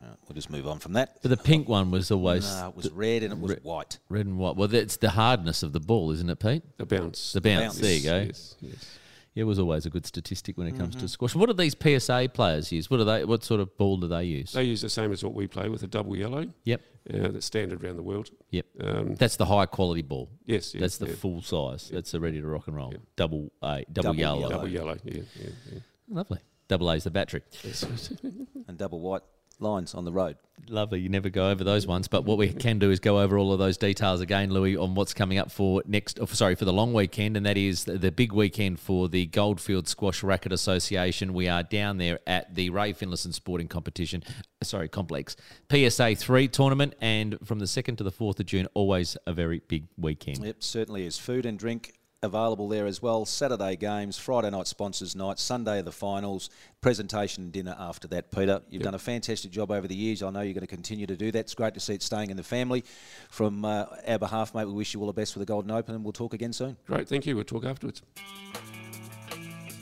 Uh, 0.02 0.06
we'll 0.26 0.34
just 0.34 0.50
move 0.50 0.66
on 0.66 0.80
from 0.80 0.94
that. 0.94 1.18
But 1.22 1.28
the 1.28 1.36
pink 1.36 1.68
one 1.68 1.92
was 1.92 2.10
always 2.10 2.44
No, 2.44 2.68
it 2.70 2.76
was 2.76 2.90
red 2.90 3.22
and 3.22 3.32
it 3.32 3.38
was 3.38 3.52
Re- 3.52 3.58
white. 3.62 3.98
red 4.08 4.26
and 4.26 4.36
white. 4.38 4.56
Well, 4.56 4.66
that's 4.66 4.96
the 4.96 5.10
hardness 5.10 5.62
of 5.62 5.72
the 5.72 5.78
ball, 5.78 6.10
isn't 6.10 6.28
it, 6.28 6.40
Pete? 6.40 6.64
The 6.76 6.86
bounce. 6.86 7.32
The 7.32 7.40
bounce. 7.40 7.62
bounce. 7.64 7.78
There 7.78 7.94
you 7.94 8.02
go. 8.02 8.20
Yes, 8.22 8.56
yes. 8.60 8.98
Yeah, 9.34 9.42
it 9.42 9.44
was 9.44 9.58
always 9.58 9.86
a 9.86 9.90
good 9.90 10.04
statistic 10.06 10.58
when 10.58 10.66
it 10.66 10.76
comes 10.76 10.94
Mm-hmm. 10.94 11.00
to 11.06 11.08
squash. 11.08 11.34
What 11.34 11.46
do 11.46 11.54
these 11.54 11.74
PSA 11.74 12.30
players 12.34 12.70
use? 12.70 12.90
What 12.90 13.00
are 13.00 13.04
they? 13.04 13.24
What 13.24 13.42
sort 13.44 13.60
of 13.60 13.76
ball 13.78 13.96
do 13.96 14.06
they 14.08 14.24
use? 14.24 14.52
They 14.52 14.64
use 14.64 14.82
the 14.82 14.90
same 14.90 15.10
as 15.12 15.24
what 15.24 15.32
we 15.34 15.46
play 15.46 15.68
with 15.70 15.82
a 15.82 15.86
double 15.86 16.14
yellow. 16.16 16.46
Yep, 16.64 16.80
Uh, 17.12 17.28
that's 17.28 17.46
standard 17.46 17.82
around 17.82 17.96
the 17.96 18.02
world. 18.02 18.30
yep. 18.50 18.66
Um, 18.80 19.14
That's 19.14 19.36
the 19.36 19.46
high 19.46 19.66
quality 19.66 20.02
ball. 20.02 20.28
yes, 20.44 20.74
yes, 20.74 20.80
That's 20.82 20.98
the 20.98 21.06
yeah. 21.08 21.14
full 21.14 21.40
size. 21.40 21.88
That's 21.92 22.10
the 22.12 22.20
ready 22.20 22.40
to 22.42 22.46
rock 22.46 22.66
and 22.66 22.76
roll. 22.76 22.90
Yeah. 22.92 22.98
Double 23.16 23.50
A, 23.62 23.84
double, 23.90 24.12
Double 24.12 24.16
yellow. 24.20 24.38
yellow. 24.40 24.50
double 24.52 24.68
yellow. 24.68 24.98
Yeah, 25.04 25.22
yeah, 25.40 25.48
yeah. 25.72 25.78
Lovely. 26.08 26.38
Double 26.68 26.90
A 26.90 26.94
is 26.96 27.04
the 27.04 27.10
battery. 27.10 27.42
Yes. 27.64 28.12
and 28.68 28.76
double 28.78 29.00
white 29.00 29.22
lines 29.62 29.94
on 29.94 30.04
the 30.04 30.12
road. 30.12 30.36
Lovely. 30.68 31.00
You 31.00 31.08
never 31.08 31.28
go 31.28 31.50
over 31.50 31.64
those 31.64 31.86
ones, 31.86 32.06
but 32.06 32.24
what 32.24 32.38
we 32.38 32.48
can 32.48 32.78
do 32.78 32.90
is 32.90 33.00
go 33.00 33.20
over 33.20 33.36
all 33.36 33.52
of 33.52 33.58
those 33.58 33.76
details 33.76 34.20
again, 34.20 34.50
Louis, 34.50 34.76
on 34.76 34.94
what's 34.94 35.12
coming 35.12 35.38
up 35.38 35.50
for 35.50 35.82
next. 35.86 36.18
Oh, 36.20 36.26
sorry, 36.26 36.54
for 36.54 36.64
the 36.64 36.72
long 36.72 36.92
weekend, 36.92 37.36
and 37.36 37.44
that 37.46 37.56
is 37.56 37.84
the, 37.84 38.12
big 38.12 38.32
weekend 38.32 38.78
for 38.78 39.08
the 39.08 39.26
Goldfield 39.26 39.88
Squash 39.88 40.22
Racket 40.22 40.52
Association. 40.52 41.34
We 41.34 41.48
are 41.48 41.62
down 41.62 41.98
there 41.98 42.20
at 42.26 42.54
the 42.54 42.70
Ray 42.70 42.92
Finlayson 42.92 43.32
Sporting 43.32 43.66
Competition, 43.66 44.22
uh, 44.28 44.64
sorry, 44.64 44.88
complex 44.88 45.36
PSA 45.70 46.14
three 46.14 46.46
tournament, 46.46 46.94
and 47.00 47.38
from 47.44 47.58
the 47.58 47.66
second 47.66 47.96
to 47.96 48.04
the 48.04 48.12
fourth 48.12 48.38
of 48.38 48.46
June, 48.46 48.68
always 48.74 49.16
a 49.26 49.32
very 49.32 49.62
big 49.66 49.88
weekend. 49.96 50.44
Yep, 50.44 50.62
certainly 50.62 51.06
is. 51.06 51.18
Food 51.18 51.44
and 51.44 51.58
drink 51.58 51.94
available 52.22 52.68
there 52.68 52.86
as 52.86 53.02
well. 53.02 53.24
Saturday 53.24 53.74
games, 53.74 54.16
Friday 54.16 54.50
night 54.50 54.68
sponsors 54.68 55.16
night, 55.16 55.38
Sunday 55.40 55.82
the 55.82 55.90
finals, 55.90 56.50
presentation 56.80 57.44
and 57.44 57.52
dinner 57.52 57.74
after 57.78 58.06
that. 58.08 58.30
Peter, 58.30 58.62
you've 58.70 58.82
done 58.82 58.94
a 58.94 58.98
fantastic 58.98 59.50
job 59.50 59.72
over 59.72 59.88
the 59.88 59.94
years. 59.94 60.22
I 60.22 60.30
know 60.30 60.40
you're 60.40 60.54
going 60.54 60.60
to 60.60 60.68
continue 60.68 61.06
to 61.06 61.16
do 61.16 61.32
that. 61.32 61.38
It's 61.40 61.54
great 61.54 61.74
to 61.74 61.80
see 61.80 61.94
it 61.94 62.02
staying 62.02 62.30
in 62.30 62.36
the 62.36 62.44
family. 62.44 62.84
From 63.28 63.64
uh, 63.64 63.86
our 64.06 64.18
behalf, 64.18 64.54
mate, 64.54 64.66
we 64.66 64.72
wish 64.72 64.94
you 64.94 65.00
all 65.00 65.08
the 65.08 65.12
best 65.12 65.32
for 65.32 65.40
the 65.40 65.44
Golden 65.44 65.72
Open, 65.72 65.96
and 65.96 66.04
we'll 66.04 66.12
talk 66.12 66.32
again 66.32 66.52
soon. 66.52 66.76
Great, 66.86 67.08
thank 67.08 67.26
you. 67.26 67.34
We'll 67.34 67.44
talk 67.44 67.64
afterwards. 67.64 68.02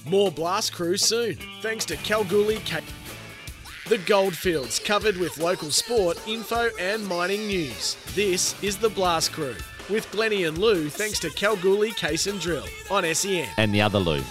More 0.07 0.31
Blast 0.31 0.73
Crew 0.73 0.97
soon, 0.97 1.37
thanks 1.61 1.85
to 1.85 1.97
Kalgoorlie 1.99 2.61
Ca- 2.61 2.81
The 3.91 3.99
Goldfields, 3.99 4.79
covered 4.79 5.19
with 5.19 5.37
local 5.37 5.71
sport, 5.71 6.19
info, 6.27 6.71
and 6.81 7.07
mining 7.07 7.47
news. 7.47 7.99
This 8.15 8.61
is 8.63 8.79
the 8.79 8.89
Blast 8.89 9.31
Crew, 9.33 9.57
with 9.91 10.11
Glenney 10.13 10.47
and 10.47 10.59
Lou, 10.59 10.89
thanks 10.89 11.19
to 11.21 11.31
Kalgoorlie 11.31 11.93
Case 11.93 12.27
and 12.27 12.41
Drill 12.41 12.65
on 12.91 13.05
SEN. 13.15 13.49
And 13.57 13.75
the 13.75 13.83
other 13.83 13.99
Lou. 13.99 14.23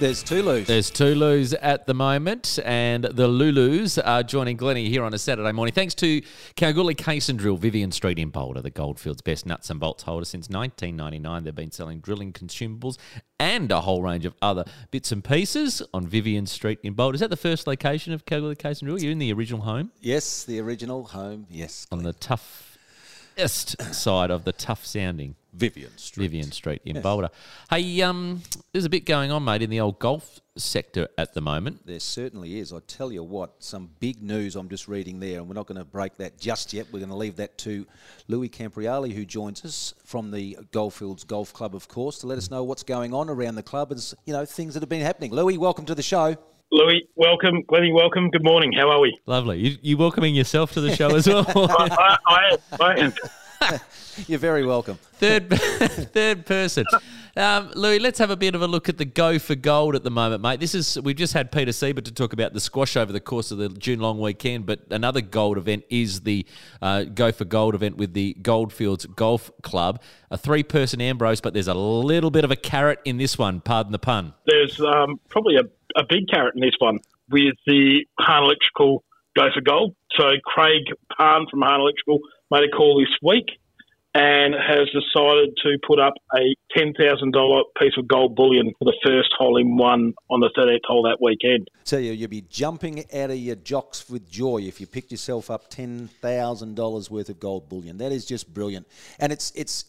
There's 0.00 0.24
two 0.24 0.42
Lou's. 0.42 0.66
There's 0.66 0.90
two 0.90 1.14
Lous 1.14 1.54
at 1.62 1.86
the 1.86 1.94
moment, 1.94 2.58
and 2.64 3.04
the 3.04 3.28
Lulus 3.28 3.96
are 4.04 4.24
joining 4.24 4.56
Glenney 4.56 4.88
here 4.88 5.04
on 5.04 5.14
a 5.14 5.18
Saturday 5.18 5.52
morning. 5.52 5.72
Thanks 5.72 5.94
to 5.96 6.20
Kalgoorlie 6.56 6.96
Case 6.96 7.28
and 7.28 7.38
Drill, 7.38 7.56
Vivian 7.56 7.92
Street 7.92 8.18
in 8.18 8.30
Boulder, 8.30 8.60
the 8.60 8.70
Goldfields' 8.70 9.22
best 9.22 9.46
nuts 9.46 9.70
and 9.70 9.78
bolts 9.78 10.02
holder 10.02 10.24
since 10.24 10.48
1999. 10.48 11.44
They've 11.44 11.54
been 11.54 11.70
selling 11.70 12.00
drilling 12.00 12.32
consumables 12.32 12.98
and 13.38 13.70
a 13.70 13.82
whole 13.82 14.02
range 14.02 14.26
of 14.26 14.34
other 14.42 14.64
bits 14.90 15.12
and 15.12 15.22
pieces 15.22 15.80
on 15.94 16.08
Vivian 16.08 16.46
Street 16.46 16.80
in 16.82 16.94
Boulder. 16.94 17.14
Is 17.14 17.20
that 17.20 17.30
the 17.30 17.36
first 17.36 17.68
location 17.68 18.12
of 18.12 18.26
Kalgoorlie 18.26 18.56
Case 18.56 18.80
and 18.80 18.88
Drill? 18.88 19.00
You're 19.00 19.12
in 19.12 19.18
the 19.18 19.32
original 19.32 19.62
home 19.62 19.92
yes, 20.00 20.42
the 20.42 20.58
original 20.60 21.04
home. 21.04 21.46
Yes, 21.48 21.86
on 21.92 22.02
the 22.02 22.12
toughest 23.34 23.94
side 23.94 24.30
of 24.30 24.44
the 24.44 24.52
tough 24.52 24.84
sounding 24.84 25.34
Vivian 25.52 25.96
Street. 25.96 26.24
Vivian 26.24 26.52
Street 26.52 26.82
in 26.84 27.00
Boulder. 27.00 27.30
Hey, 27.70 28.02
um, 28.02 28.42
there's 28.72 28.84
a 28.84 28.90
bit 28.90 29.04
going 29.06 29.30
on, 29.30 29.44
mate, 29.44 29.62
in 29.62 29.70
the 29.70 29.80
old 29.80 29.98
golf 30.00 30.40
sector 30.56 31.08
at 31.16 31.34
the 31.34 31.40
moment. 31.40 31.86
There 31.86 32.00
certainly 32.00 32.58
is. 32.58 32.72
I 32.72 32.80
tell 32.86 33.12
you 33.12 33.22
what, 33.22 33.62
some 33.62 33.90
big 34.00 34.22
news 34.22 34.56
I'm 34.56 34.68
just 34.68 34.88
reading 34.88 35.20
there, 35.20 35.38
and 35.38 35.48
we're 35.48 35.54
not 35.54 35.66
going 35.66 35.78
to 35.78 35.84
break 35.84 36.16
that 36.16 36.38
just 36.38 36.72
yet. 36.72 36.86
We're 36.92 37.00
going 37.00 37.10
to 37.10 37.16
leave 37.16 37.36
that 37.36 37.56
to 37.58 37.86
Louis 38.26 38.48
Camporeale, 38.48 39.12
who 39.12 39.24
joins 39.24 39.64
us 39.64 39.94
from 40.04 40.32
the 40.32 40.58
Goldfields 40.72 41.24
Golf 41.24 41.52
Club, 41.52 41.74
of 41.74 41.86
course, 41.88 42.18
to 42.18 42.26
let 42.26 42.38
us 42.38 42.50
know 42.50 42.64
what's 42.64 42.82
going 42.82 43.14
on 43.14 43.28
around 43.28 43.54
the 43.54 43.62
club 43.62 43.92
and 43.92 44.14
you 44.26 44.32
know 44.32 44.44
things 44.44 44.74
that 44.74 44.82
have 44.82 44.88
been 44.88 45.02
happening. 45.02 45.30
Louis, 45.32 45.58
welcome 45.58 45.86
to 45.86 45.94
the 45.94 46.02
show. 46.02 46.36
Louis, 46.70 47.08
welcome. 47.14 47.62
Glenney, 47.64 47.92
welcome. 47.92 48.30
Good 48.30 48.44
morning. 48.44 48.72
How 48.72 48.90
are 48.90 49.00
we? 49.00 49.16
Lovely. 49.26 49.58
You, 49.58 49.76
you 49.82 49.96
welcoming 49.96 50.34
yourself 50.34 50.72
to 50.72 50.80
the 50.80 50.94
show 50.96 51.14
as 51.14 51.28
well? 51.28 51.44
I, 51.56 52.18
I, 52.26 52.56
I 52.80 52.94
am. 53.00 53.12
You're 54.26 54.38
very 54.38 54.64
welcome. 54.64 54.98
third, 55.14 55.50
third 56.12 56.46
person. 56.46 56.84
Um, 57.36 57.70
Louis, 57.74 57.98
let's 57.98 58.18
have 58.18 58.30
a 58.30 58.36
bit 58.36 58.54
of 58.54 58.62
a 58.62 58.66
look 58.66 58.88
at 58.88 58.96
the 58.96 59.04
go 59.04 59.38
for 59.38 59.54
gold 59.54 59.96
at 59.96 60.04
the 60.04 60.10
moment, 60.10 60.42
mate. 60.42 60.60
This 60.60 60.74
is 60.74 61.00
we've 61.00 61.16
just 61.16 61.32
had 61.32 61.50
Peter 61.50 61.72
Siebert 61.72 62.04
to 62.04 62.12
talk 62.12 62.32
about 62.32 62.52
the 62.52 62.60
squash 62.60 62.96
over 62.96 63.12
the 63.12 63.20
course 63.20 63.50
of 63.50 63.58
the 63.58 63.68
June 63.70 63.98
long 63.98 64.20
weekend, 64.20 64.66
but 64.66 64.80
another 64.90 65.20
gold 65.20 65.58
event 65.58 65.84
is 65.90 66.20
the 66.20 66.46
uh, 66.80 67.04
go 67.04 67.32
for 67.32 67.44
gold 67.44 67.74
event 67.74 67.96
with 67.96 68.14
the 68.14 68.34
Goldfields 68.34 69.06
Golf 69.06 69.50
Club, 69.62 70.00
a 70.30 70.38
three 70.38 70.62
person 70.62 71.00
Ambrose, 71.00 71.40
but 71.40 71.54
there's 71.54 71.68
a 71.68 71.74
little 71.74 72.30
bit 72.30 72.44
of 72.44 72.50
a 72.50 72.56
carrot 72.56 73.00
in 73.04 73.16
this 73.16 73.36
one. 73.36 73.60
Pardon 73.60 73.92
the 73.92 73.98
pun. 73.98 74.34
There's 74.46 74.80
um, 74.80 75.18
probably 75.28 75.56
a, 75.56 75.62
a 75.96 76.02
big 76.08 76.28
carrot 76.28 76.54
in 76.54 76.60
this 76.60 76.76
one 76.78 76.98
with 77.30 77.54
the 77.66 78.04
Hahn 78.18 78.44
Electrical 78.44 79.04
go 79.36 79.48
for 79.52 79.60
gold. 79.60 79.94
So 80.16 80.32
Craig 80.44 80.82
Hahn 81.12 81.46
from 81.50 81.62
Hahn 81.62 81.80
Electrical 81.80 82.20
made 82.50 82.64
a 82.64 82.68
call 82.68 82.98
this 82.98 83.14
week 83.22 83.46
and 84.14 84.54
has 84.54 84.88
decided 84.90 85.56
to 85.64 85.76
put 85.84 85.98
up 85.98 86.14
a 86.36 86.54
$10,000 86.78 87.62
piece 87.80 87.92
of 87.98 88.06
gold 88.06 88.36
bullion 88.36 88.72
for 88.78 88.84
the 88.84 88.94
first 89.04 89.34
hole 89.36 89.56
in 89.56 89.76
one 89.76 90.14
on 90.30 90.38
the 90.38 90.50
13th 90.56 90.78
hole 90.84 91.02
that 91.02 91.18
weekend. 91.20 91.68
You, 91.90 92.12
you'll 92.12 92.28
be 92.28 92.42
jumping 92.42 93.00
out 93.12 93.30
of 93.30 93.36
your 93.36 93.56
jocks 93.56 94.08
with 94.08 94.30
joy 94.30 94.58
if 94.58 94.80
you 94.80 94.86
picked 94.86 95.10
yourself 95.10 95.50
up 95.50 95.68
ten 95.68 96.08
thousand 96.20 96.74
dollars 96.74 97.10
worth 97.10 97.28
of 97.28 97.38
gold 97.38 97.68
bullion. 97.68 97.98
That 97.98 98.10
is 98.10 98.24
just 98.24 98.52
brilliant, 98.52 98.88
and 99.20 99.32
it's 99.32 99.52
it's 99.54 99.84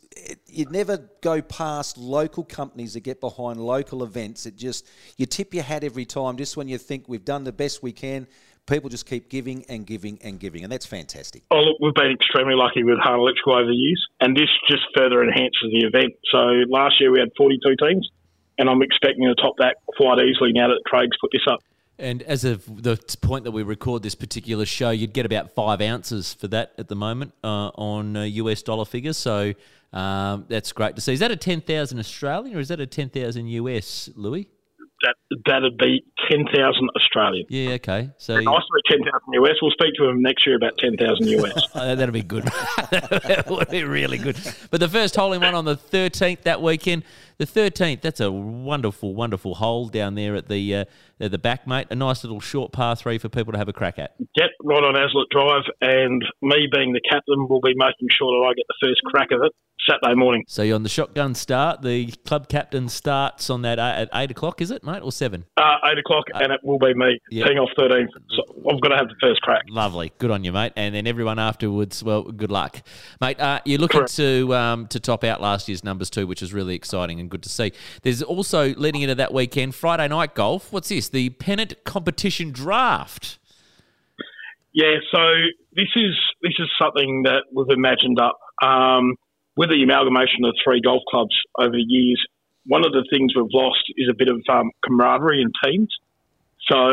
you 0.47 0.65
never 0.69 1.09
go 1.21 1.41
past 1.41 1.97
local 1.97 2.43
companies 2.43 2.93
that 2.93 3.01
get 3.01 3.19
behind 3.19 3.59
local 3.59 4.03
events. 4.03 4.45
It 4.45 4.55
just 4.55 4.87
you 5.17 5.25
tip 5.25 5.53
your 5.53 5.63
hat 5.63 5.83
every 5.83 6.05
time, 6.05 6.37
just 6.37 6.57
when 6.57 6.67
you 6.67 6.77
think 6.77 7.05
we've 7.07 7.25
done 7.25 7.43
the 7.43 7.51
best 7.51 7.83
we 7.83 7.91
can. 7.91 8.27
People 8.67 8.89
just 8.89 9.05
keep 9.05 9.29
giving 9.29 9.63
and 9.69 9.85
giving 9.85 10.17
and 10.23 10.39
giving, 10.39 10.63
and 10.63 10.71
that's 10.71 10.87
fantastic. 10.87 11.43
Oh, 11.51 11.59
look, 11.59 11.77
we've 11.79 11.93
been 11.93 12.09
extremely 12.11 12.55
lucky 12.55 12.83
with 12.83 12.97
Hahn 12.97 13.19
Electrical 13.19 13.53
over 13.53 13.67
the 13.67 13.75
years, 13.75 14.03
and 14.19 14.35
this 14.35 14.49
just 14.67 14.81
further 14.97 15.21
enhances 15.21 15.69
the 15.71 15.85
event. 15.85 16.13
So 16.31 16.39
last 16.67 16.99
year 16.99 17.11
we 17.11 17.19
had 17.19 17.29
42 17.37 17.75
teams, 17.75 18.09
and 18.57 18.67
I'm 18.67 18.81
expecting 18.81 19.25
to 19.25 19.35
top 19.35 19.57
that 19.59 19.77
quite 19.85 20.17
easily 20.17 20.51
now 20.51 20.69
that 20.69 20.81
Craig's 20.83 21.15
put 21.21 21.29
this 21.31 21.45
up. 21.47 21.59
And 21.97 22.21
as 22.23 22.43
of 22.43 22.83
the 22.83 22.97
point 23.21 23.45
that 23.45 23.51
we 23.51 23.63
record 23.63 24.03
this 24.03 24.15
particular 24.15 24.65
show, 24.65 24.89
you'd 24.89 25.13
get 25.13 25.25
about 25.25 25.51
five 25.55 25.81
ounces 25.81 26.33
for 26.33 26.47
that 26.49 26.73
at 26.77 26.89
the 26.89 26.95
moment 26.95 27.33
uh, 27.43 27.69
on 27.75 28.17
uh, 28.17 28.23
US 28.23 28.61
dollar 28.61 28.85
figures. 28.85 29.17
So 29.17 29.53
um, 29.93 30.45
that's 30.49 30.73
great 30.73 30.95
to 30.95 31.01
see. 31.01 31.13
Is 31.13 31.21
that 31.21 31.31
a 31.31 31.37
10,000 31.37 31.97
Australian 31.97 32.57
or 32.57 32.59
is 32.59 32.67
that 32.67 32.81
a 32.81 32.85
10,000 32.85 33.47
US, 33.47 34.09
Louis? 34.15 34.47
That 35.03 35.15
that'd 35.45 35.77
be 35.77 36.03
10,000 36.29 36.89
Australian. 36.95 37.45
Yeah, 37.49 37.71
okay. 37.71 38.11
So 38.17 38.39
Nice 38.39 38.43
to 38.43 38.97
10,000 38.97 39.11
US. 39.43 39.55
We'll 39.61 39.71
speak 39.71 39.93
to 39.95 40.07
him 40.07 40.21
next 40.21 40.45
year 40.47 40.55
about 40.55 40.77
10,000 40.77 41.27
US. 41.27 41.67
Uh, 41.73 41.95
that'll 41.95 42.13
be 42.13 42.23
good. 42.23 42.43
that 42.91 43.45
would 43.49 43.69
be 43.69 43.83
really 43.83 44.17
good. 44.17 44.37
But 44.71 44.79
the 44.79 44.89
first 44.89 45.15
hole 45.15 45.33
in 45.33 45.41
one 45.41 45.53
on 45.53 45.65
the 45.65 45.75
13th 45.75 46.43
that 46.43 46.61
weekend. 46.61 47.03
The 47.37 47.45
13th, 47.45 47.99
that's 47.99 48.21
a 48.21 48.31
wonderful, 48.31 49.13
wonderful 49.13 49.55
hole 49.55 49.89
down 49.89 50.15
there 50.15 50.35
at 50.35 50.47
the 50.47 50.73
uh, 50.73 50.85
at 51.19 51.31
the 51.31 51.37
back, 51.37 51.67
mate. 51.67 51.87
A 51.89 51.95
nice 51.95 52.23
little 52.23 52.39
short 52.39 52.71
par 52.71 52.95
three 52.95 53.17
for 53.17 53.27
people 53.27 53.51
to 53.51 53.57
have 53.57 53.67
a 53.67 53.73
crack 53.73 53.99
at. 53.99 54.15
Yep, 54.37 54.51
right 54.63 54.81
on 54.81 54.95
Aslett 54.95 55.27
Drive, 55.31 55.63
and 55.81 56.23
me 56.41 56.69
being 56.71 56.93
the 56.93 57.01
captain 57.01 57.49
will 57.49 57.59
be 57.59 57.73
making 57.75 58.07
sure 58.09 58.31
that 58.39 58.47
I 58.47 58.53
get 58.53 58.65
the 58.69 58.87
first 58.87 59.01
crack 59.03 59.31
of 59.31 59.41
it 59.43 59.51
Saturday 59.89 60.15
morning. 60.15 60.43
So 60.47 60.61
you're 60.63 60.75
on 60.75 60.83
the 60.83 60.89
shotgun 60.89 61.35
start. 61.35 61.81
The 61.81 62.11
club 62.25 62.49
captain 62.49 62.89
starts 62.89 63.49
on 63.49 63.61
that 63.63 63.79
uh, 63.79 63.93
at 63.95 64.09
eight 64.13 64.31
o'clock, 64.31 64.61
is 64.61 64.71
it, 64.71 64.83
mate, 64.83 65.01
or 65.01 65.11
seven? 65.11 65.45
Uh, 65.57 65.75
8 65.85 65.97
o'clock, 65.99 66.25
and 66.33 66.51
it 66.51 66.59
will 66.63 66.79
be 66.79 66.93
me, 66.93 67.19
yeah. 67.29 67.45
teeing 67.45 67.57
off 67.57 67.69
13th. 67.77 68.07
So 68.29 68.43
I've 68.69 68.81
got 68.81 68.89
to 68.89 68.97
have 68.97 69.07
the 69.07 69.15
first 69.21 69.41
crack. 69.41 69.63
Lovely, 69.69 70.11
good 70.17 70.31
on 70.31 70.43
you, 70.43 70.51
mate. 70.51 70.73
And 70.75 70.95
then 70.95 71.07
everyone 71.07 71.39
afterwards, 71.39 72.03
well, 72.03 72.23
good 72.23 72.51
luck, 72.51 72.81
mate. 73.21 73.39
Uh, 73.39 73.59
you're 73.65 73.79
looking 73.79 74.01
Correct. 74.01 74.15
to 74.17 74.53
um, 74.55 74.87
to 74.87 74.99
top 74.99 75.23
out 75.23 75.41
last 75.41 75.67
year's 75.67 75.83
numbers 75.83 76.09
too, 76.09 76.27
which 76.27 76.41
is 76.41 76.53
really 76.53 76.75
exciting 76.75 77.19
and 77.19 77.29
good 77.29 77.43
to 77.43 77.49
see. 77.49 77.71
There's 78.01 78.21
also 78.21 78.73
leading 78.75 79.01
into 79.01 79.15
that 79.15 79.33
weekend, 79.33 79.75
Friday 79.75 80.07
night 80.07 80.35
golf. 80.35 80.71
What's 80.71 80.89
this? 80.89 81.09
The 81.09 81.29
pennant 81.31 81.83
competition 81.83 82.51
draft. 82.51 83.39
Yeah, 84.73 84.97
so 85.13 85.19
this 85.73 85.87
is 85.95 86.15
this 86.41 86.53
is 86.59 86.69
something 86.81 87.23
that 87.23 87.43
we've 87.53 87.69
imagined 87.69 88.19
up 88.19 88.39
um, 88.61 89.15
with 89.57 89.69
the 89.69 89.83
amalgamation 89.83 90.43
of 90.45 90.53
three 90.63 90.81
golf 90.81 91.01
clubs 91.09 91.35
over 91.59 91.71
the 91.71 91.85
years. 91.87 92.23
One 92.65 92.85
of 92.85 92.91
the 92.91 93.05
things 93.11 93.33
we've 93.35 93.45
lost 93.53 93.83
is 93.95 94.09
a 94.09 94.15
bit 94.17 94.27
of 94.27 94.41
um, 94.49 94.71
camaraderie 94.83 95.41
in 95.41 95.51
teams. 95.63 95.89
So 96.69 96.89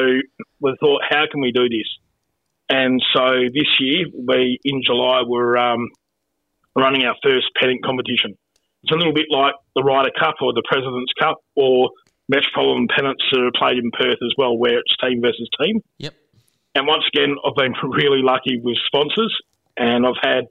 we 0.60 0.76
thought, 0.80 1.02
how 1.08 1.24
can 1.30 1.40
we 1.40 1.50
do 1.50 1.68
this? 1.68 1.88
And 2.68 3.02
so 3.14 3.48
this 3.52 3.68
year, 3.80 4.06
we 4.14 4.58
in 4.64 4.82
July, 4.84 5.22
we're 5.26 5.56
um, 5.56 5.88
running 6.76 7.04
our 7.04 7.16
first 7.22 7.46
pennant 7.58 7.84
competition. 7.84 8.36
It's 8.82 8.92
a 8.92 8.96
little 8.96 9.12
bit 9.12 9.26
like 9.30 9.54
the 9.76 9.82
Ryder 9.82 10.10
Cup 10.18 10.36
or 10.40 10.52
the 10.52 10.62
President's 10.66 11.12
Cup 11.18 11.38
or 11.54 11.90
Metropolitan 12.28 12.88
Pennants 12.88 13.22
that 13.32 13.40
are 13.40 13.52
played 13.54 13.78
in 13.78 13.90
Perth 13.92 14.18
as 14.22 14.32
well, 14.36 14.56
where 14.56 14.78
it's 14.78 14.96
team 15.02 15.20
versus 15.20 15.48
team. 15.60 15.80
Yep. 15.98 16.14
And 16.74 16.86
once 16.86 17.04
again, 17.14 17.36
I've 17.44 17.54
been 17.54 17.74
really 17.90 18.22
lucky 18.22 18.60
with 18.62 18.76
sponsors, 18.86 19.34
and 19.76 20.06
I've 20.06 20.20
had, 20.22 20.44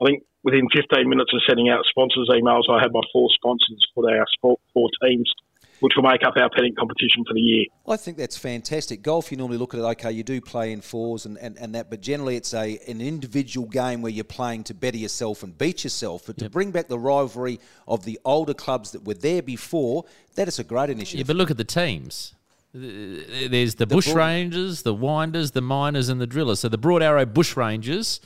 I 0.00 0.04
think, 0.04 0.22
within 0.44 0.68
15 0.74 1.08
minutes 1.08 1.32
of 1.34 1.40
sending 1.46 1.68
out 1.68 1.84
sponsors 1.88 2.28
emails, 2.30 2.62
I 2.70 2.80
had 2.80 2.92
my 2.92 3.00
four 3.12 3.28
sponsors 3.34 3.86
for 3.94 4.10
our 4.10 4.26
sport, 4.32 4.60
four 4.74 4.88
teams, 5.02 5.32
which 5.80 5.94
will 5.96 6.02
make 6.04 6.22
up 6.24 6.34
our 6.36 6.48
pennant 6.50 6.76
competition 6.76 7.24
for 7.26 7.34
the 7.34 7.40
year. 7.40 7.64
I 7.86 7.96
think 7.96 8.16
that's 8.16 8.36
fantastic. 8.36 9.02
Golf, 9.02 9.30
you 9.30 9.36
normally 9.36 9.58
look 9.58 9.74
at 9.74 9.80
it, 9.80 9.84
okay, 9.84 10.12
you 10.12 10.22
do 10.22 10.40
play 10.40 10.72
in 10.72 10.80
fours 10.80 11.26
and, 11.26 11.36
and, 11.38 11.58
and 11.58 11.74
that, 11.74 11.90
but 11.90 12.00
generally 12.00 12.36
it's 12.36 12.54
a 12.54 12.78
an 12.88 13.00
individual 13.00 13.66
game 13.68 14.02
where 14.02 14.12
you're 14.12 14.24
playing 14.24 14.64
to 14.64 14.74
better 14.74 14.96
yourself 14.96 15.42
and 15.42 15.56
beat 15.58 15.84
yourself. 15.84 16.26
But 16.26 16.38
to 16.38 16.50
bring 16.50 16.70
back 16.70 16.88
the 16.88 16.98
rivalry 16.98 17.58
of 17.88 18.04
the 18.04 18.18
older 18.24 18.54
clubs 18.54 18.92
that 18.92 19.04
were 19.04 19.14
there 19.14 19.42
before, 19.42 20.04
that 20.36 20.48
is 20.48 20.58
a 20.58 20.64
great 20.64 20.90
initiative. 20.90 21.26
Yeah, 21.26 21.32
but 21.32 21.36
look 21.36 21.50
at 21.50 21.56
the 21.56 21.64
teams. 21.64 22.34
There's 22.74 23.74
the, 23.74 23.86
Bush 23.86 24.06
Broad- 24.06 24.16
Rangers, 24.16 24.82
the 24.82 24.94
Winders, 24.94 25.50
the 25.50 25.60
Miners, 25.60 26.08
and 26.08 26.20
the 26.20 26.26
Drillers. 26.26 26.60
So 26.60 26.68
the 26.70 26.78
Broad 26.78 27.02
Arrow 27.02 27.26
Bush 27.26 27.54
Rangers, 27.54 28.20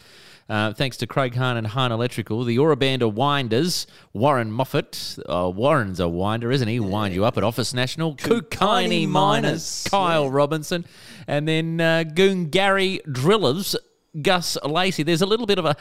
uh, 0.49 0.73
thanks 0.73 0.97
to 0.99 1.07
Craig 1.07 1.35
Hahn 1.35 1.57
and 1.57 1.67
Hahn 1.67 1.93
Electrical. 1.93 2.45
The 2.45 2.59
Ora 2.59 2.77
Banda 2.77 3.09
Winders, 3.09 3.87
Warren 4.13 4.51
Moffat. 4.51 5.19
Uh, 5.29 5.51
Warren's 5.55 6.01
a 6.01 6.09
winder, 6.09 6.51
isn't 6.51 6.69
he? 6.69 6.81
Wind 6.81 7.15
you 7.15 7.25
up 7.25 7.37
at 7.37 7.45
Office 7.45 7.75
National. 7.75 8.15
Kookynie 8.15 8.49
Kookynie 8.49 9.09
Miners, 9.09 9.43
Miners, 9.43 9.87
Kyle 9.91 10.31
Robinson. 10.31 10.85
And 11.27 11.49
then 11.49 11.81
uh, 11.81 12.05
Goongarrie 12.07 13.03
Drillers, 13.11 13.77
Gus 14.23 14.57
Lacey. 14.65 15.03
There's 15.03 15.23
a 15.23 15.27
little 15.27 15.47
bit 15.47 15.59
of 15.59 15.65
a... 15.65 15.77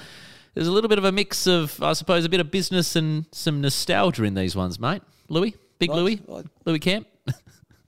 There's 0.56 0.68
a 0.68 0.72
little 0.72 0.88
bit 0.88 0.98
of 0.98 1.04
a 1.04 1.12
mix 1.12 1.48
of, 1.48 1.84
I 1.84 1.92
suppose, 1.92 2.24
a 2.24 2.30
bit 2.30 2.40
of 2.40 2.50
business 2.50 2.96
and 2.96 3.26
some 3.34 3.60
nostalgia 3.60 4.24
in 4.24 4.36
these 4.36 4.56
ones, 4.56 4.80
mate. 4.80 5.02
Louis, 5.28 5.54
big 5.80 5.90
Right, 5.90 5.98
Louis, 5.98 6.22
right. 6.30 6.46
Louis 6.64 6.80
Camp. 6.80 7.08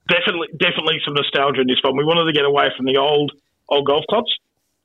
definitely 0.09 0.49
definitely 0.59 0.99
some 1.05 1.13
nostalgia 1.13 1.61
in 1.61 1.67
this 1.67 1.77
one. 1.81 1.95
We 1.95 2.03
wanted 2.03 2.25
to 2.25 2.33
get 2.33 2.43
away 2.43 2.67
from 2.75 2.85
the 2.85 2.97
old 2.97 3.31
old 3.69 3.87
golf 3.87 4.03
clubs 4.09 4.35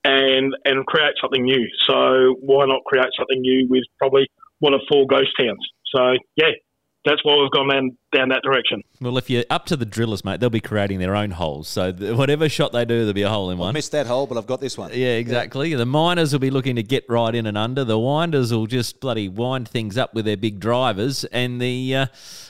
and 0.04 0.54
and 0.64 0.86
create 0.86 1.14
something 1.20 1.42
new. 1.42 1.66
So 1.86 2.36
why 2.40 2.66
not 2.66 2.84
create 2.86 3.10
something 3.16 3.40
new 3.40 3.66
with 3.68 3.84
probably 3.98 4.26
one 4.60 4.74
of 4.74 4.80
four 4.90 5.06
ghost 5.06 5.30
towns? 5.38 5.66
So 5.94 6.14
yeah, 6.36 6.52
that's 7.04 7.24
why 7.24 7.36
we've 7.36 7.50
gone 7.50 7.68
down 7.68 7.96
down 8.12 8.28
that 8.28 8.42
direction. 8.42 8.82
Well, 9.00 9.18
if 9.18 9.28
you're 9.28 9.44
up 9.50 9.66
to 9.66 9.76
the 9.76 9.84
drillers, 9.84 10.24
mate, 10.24 10.38
they'll 10.40 10.50
be 10.50 10.60
creating 10.60 10.98
their 10.98 11.16
own 11.16 11.32
holes. 11.32 11.68
So 11.68 11.90
th- 11.92 12.14
whatever 12.16 12.48
shot 12.48 12.72
they 12.72 12.84
do, 12.84 12.98
there'll 13.00 13.12
be 13.12 13.22
a 13.22 13.28
hole 13.28 13.50
in 13.50 13.58
one. 13.58 13.70
I 13.70 13.72
missed 13.72 13.92
that 13.92 14.06
hole, 14.06 14.26
but 14.26 14.38
I've 14.38 14.46
got 14.46 14.60
this 14.60 14.78
one. 14.78 14.90
Yeah, 14.92 15.16
exactly. 15.16 15.74
The 15.74 15.86
miners 15.86 16.32
will 16.32 16.40
be 16.40 16.50
looking 16.50 16.76
to 16.76 16.82
get 16.82 17.04
right 17.08 17.34
in 17.34 17.46
and 17.46 17.58
under. 17.58 17.84
The 17.84 17.98
winders 17.98 18.52
will 18.52 18.66
just 18.66 19.00
bloody 19.00 19.28
wind 19.28 19.68
things 19.68 19.98
up 19.98 20.14
with 20.14 20.24
their 20.24 20.36
big 20.36 20.60
drivers, 20.60 21.24
and 21.24 21.60
the 21.60 21.96
uh, 21.96 22.06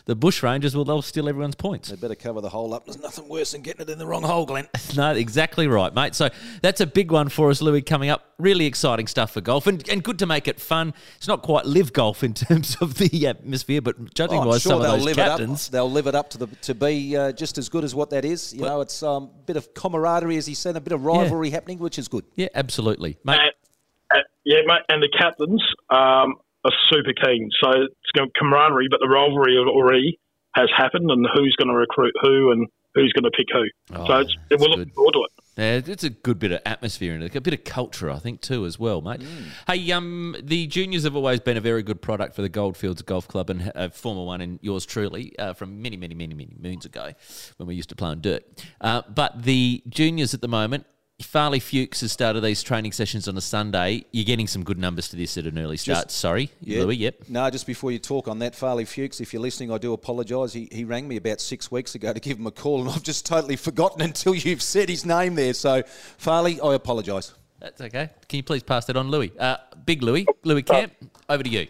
the 0.06 0.16
bush 0.16 0.42
rangers 0.42 0.74
will 0.76 0.84
they'll 0.84 1.00
steal 1.02 1.28
everyone's 1.28 1.54
points. 1.54 1.88
They 1.88 1.96
better 1.96 2.14
cover 2.16 2.40
the 2.40 2.48
hole 2.48 2.74
up. 2.74 2.84
There's 2.86 3.00
nothing 3.00 3.28
worse 3.28 3.52
than 3.52 3.62
getting 3.62 3.82
it 3.82 3.90
in 3.90 3.98
the 3.98 4.06
wrong 4.06 4.22
hole, 4.24 4.44
Glenn. 4.46 4.68
No, 4.96 5.12
exactly 5.12 5.68
right, 5.68 5.94
mate. 5.94 6.14
So 6.14 6.28
that's 6.60 6.80
a 6.82 6.86
big 6.86 7.10
one 7.12 7.30
for 7.30 7.48
us, 7.48 7.62
Louis, 7.62 7.80
coming 7.80 8.10
up. 8.10 8.24
Really 8.38 8.66
exciting 8.66 9.06
stuff 9.06 9.30
for 9.32 9.40
golf 9.40 9.66
and, 9.66 9.88
and 9.88 10.02
good 10.02 10.18
to 10.18 10.26
make 10.26 10.46
it 10.48 10.60
fun. 10.60 10.92
It's 11.16 11.28
not 11.28 11.40
quite 11.42 11.64
live 11.64 11.92
golf 11.94 12.22
in 12.22 12.34
terms 12.34 12.76
of 12.80 12.96
the 12.98 13.26
atmosphere, 13.26 13.80
but 13.80 14.12
judging 14.12 14.40
Oh, 14.40 14.44
by 14.44 14.58
sure 14.58 14.72
some 14.72 14.82
of 14.82 14.82
those 14.82 15.04
live 15.04 15.16
captains. 15.16 15.51
It. 15.54 15.68
They'll 15.70 15.90
live 15.90 16.06
it 16.06 16.14
up 16.14 16.30
to 16.30 16.38
the 16.38 16.46
to 16.62 16.74
be 16.74 17.16
uh, 17.16 17.32
just 17.32 17.58
as 17.58 17.68
good 17.68 17.84
as 17.84 17.94
what 17.94 18.10
that 18.10 18.24
is. 18.24 18.52
You 18.52 18.62
know, 18.62 18.80
it's 18.80 19.02
a 19.02 19.08
um, 19.08 19.30
bit 19.46 19.56
of 19.56 19.74
camaraderie, 19.74 20.36
as 20.36 20.46
he 20.46 20.54
said, 20.54 20.76
a 20.76 20.80
bit 20.80 20.92
of 20.92 21.04
rivalry 21.04 21.50
happening, 21.50 21.78
which 21.78 21.98
is 21.98 22.08
good. 22.08 22.24
Yeah, 22.34 22.48
absolutely. 22.54 23.18
Mate, 23.24 23.38
And, 23.40 24.20
uh, 24.20 24.24
yeah, 24.44 24.60
mate, 24.66 24.82
and 24.88 25.02
the 25.02 25.08
captains 25.08 25.62
um, 25.90 26.36
are 26.64 26.72
super 26.90 27.12
keen. 27.12 27.50
So 27.62 27.70
it's 27.70 28.10
going 28.16 28.28
to 28.28 28.38
camaraderie, 28.38 28.88
but 28.90 29.00
the 29.00 29.08
rivalry 29.08 29.56
already 29.58 30.18
has 30.54 30.68
happened, 30.76 31.10
and 31.10 31.26
who's 31.34 31.54
going 31.56 31.68
to 31.68 31.74
recruit 31.74 32.14
who 32.20 32.52
and 32.52 32.68
who's 32.94 33.12
going 33.12 33.24
to 33.24 33.36
pick 33.36 33.46
who. 33.52 33.64
Oh, 33.94 34.06
so 34.06 34.18
it's, 34.18 34.36
we're 34.50 34.58
that's 34.58 34.68
looking 34.68 34.92
forward 34.94 35.12
to 35.12 35.24
it. 35.24 35.41
Yeah, 35.56 35.82
it's 35.84 36.02
a 36.02 36.08
good 36.10 36.38
bit 36.38 36.52
of 36.52 36.60
atmosphere 36.64 37.14
and 37.14 37.22
a 37.22 37.40
bit 37.40 37.52
of 37.52 37.62
culture, 37.64 38.10
I 38.10 38.18
think, 38.18 38.40
too, 38.40 38.64
as 38.64 38.78
well, 38.78 39.02
mate. 39.02 39.22
Hey, 39.66 39.92
um, 39.92 40.34
the 40.42 40.66
juniors 40.66 41.04
have 41.04 41.14
always 41.14 41.40
been 41.40 41.58
a 41.58 41.60
very 41.60 41.82
good 41.82 42.00
product 42.00 42.34
for 42.34 42.40
the 42.40 42.48
Goldfields 42.48 43.02
Golf 43.02 43.28
Club 43.28 43.50
and 43.50 43.70
a 43.74 43.90
former 43.90 44.24
one 44.24 44.40
in 44.40 44.58
yours 44.62 44.86
truly 44.86 45.38
uh, 45.38 45.52
from 45.52 45.82
many, 45.82 45.98
many, 45.98 46.14
many, 46.14 46.34
many 46.34 46.56
moons 46.58 46.86
ago 46.86 47.12
when 47.58 47.66
we 47.66 47.74
used 47.74 47.90
to 47.90 47.94
play 47.94 48.08
on 48.08 48.22
dirt. 48.22 48.44
Uh, 48.80 49.02
but 49.14 49.42
the 49.42 49.82
juniors 49.90 50.32
at 50.32 50.40
the 50.40 50.48
moment, 50.48 50.86
Farley 51.20 51.60
Fuchs 51.60 52.00
has 52.00 52.12
started 52.12 52.40
these 52.40 52.62
training 52.62 52.92
sessions 52.92 53.28
on 53.28 53.36
a 53.36 53.40
Sunday. 53.40 54.04
You're 54.12 54.24
getting 54.24 54.46
some 54.46 54.64
good 54.64 54.78
numbers 54.78 55.08
to 55.10 55.16
this 55.16 55.38
at 55.38 55.46
an 55.46 55.58
early 55.58 55.76
start. 55.76 56.10
Sorry, 56.10 56.50
Louis. 56.64 56.96
Yep. 56.96 57.28
No, 57.28 57.48
just 57.50 57.66
before 57.66 57.92
you 57.92 57.98
talk 57.98 58.28
on 58.28 58.38
that, 58.40 58.54
Farley 58.54 58.84
Fuchs, 58.84 59.20
if 59.20 59.32
you're 59.32 59.42
listening, 59.42 59.70
I 59.70 59.78
do 59.78 59.92
apologise. 59.92 60.52
He, 60.52 60.68
he 60.72 60.84
rang 60.84 61.06
me 61.06 61.16
about 61.16 61.40
six 61.40 61.70
weeks 61.70 61.94
ago 61.94 62.12
to 62.12 62.20
give 62.20 62.38
him 62.38 62.46
a 62.46 62.50
call, 62.50 62.80
and 62.80 62.90
I've 62.90 63.02
just 63.02 63.24
totally 63.24 63.56
forgotten 63.56 64.02
until 64.02 64.34
you've 64.34 64.62
said 64.62 64.88
his 64.88 65.06
name 65.06 65.34
there. 65.34 65.54
So, 65.54 65.82
Farley, 66.18 66.60
I 66.60 66.74
apologise. 66.74 67.32
That's 67.60 67.80
okay. 67.80 68.10
Can 68.28 68.38
you 68.38 68.42
please 68.42 68.62
pass 68.62 68.86
that 68.86 68.96
on, 68.96 69.10
Louis? 69.10 69.32
Uh, 69.38 69.56
big 69.86 70.02
Louis, 70.02 70.26
Louis 70.42 70.62
Camp, 70.62 70.92
over 71.28 71.42
to 71.42 71.48
you. 71.48 71.68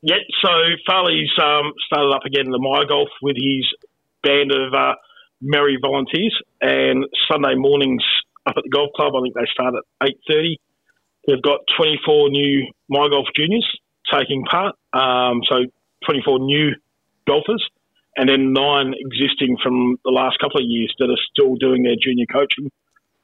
Yeah, 0.00 0.16
so 0.42 0.50
Farley's 0.86 1.30
um, 1.42 1.72
started 1.86 2.12
up 2.14 2.24
again 2.24 2.46
in 2.46 2.50
the 2.50 2.58
My 2.58 2.84
Golf 2.86 3.08
with 3.22 3.36
his 3.36 3.66
band 4.22 4.52
of 4.52 4.72
uh, 4.72 4.94
merry 5.42 5.78
volunteers, 5.80 6.34
and 6.60 7.04
Sunday 7.30 7.54
mornings 7.54 8.02
up 8.46 8.54
at 8.56 8.64
the 8.64 8.70
golf 8.70 8.90
club. 8.96 9.14
I 9.16 9.22
think 9.22 9.34
they 9.34 9.46
start 9.52 9.74
at 9.74 10.08
eight 10.08 10.18
thirty. 10.28 10.58
They've 11.26 11.42
got 11.42 11.60
twenty 11.76 11.98
four 12.04 12.28
new 12.28 12.66
My 12.88 13.08
Golf 13.08 13.26
juniors 13.34 13.66
taking 14.12 14.44
part, 14.44 14.74
um, 14.92 15.40
so 15.48 15.64
twenty 16.04 16.22
four 16.24 16.38
new 16.38 16.74
golfers, 17.26 17.66
and 18.16 18.28
then 18.28 18.52
nine 18.52 18.94
existing 18.94 19.56
from 19.62 19.96
the 20.04 20.10
last 20.10 20.38
couple 20.38 20.60
of 20.60 20.66
years 20.66 20.94
that 20.98 21.10
are 21.10 21.22
still 21.32 21.56
doing 21.56 21.82
their 21.82 21.96
junior 22.00 22.26
coaching 22.30 22.70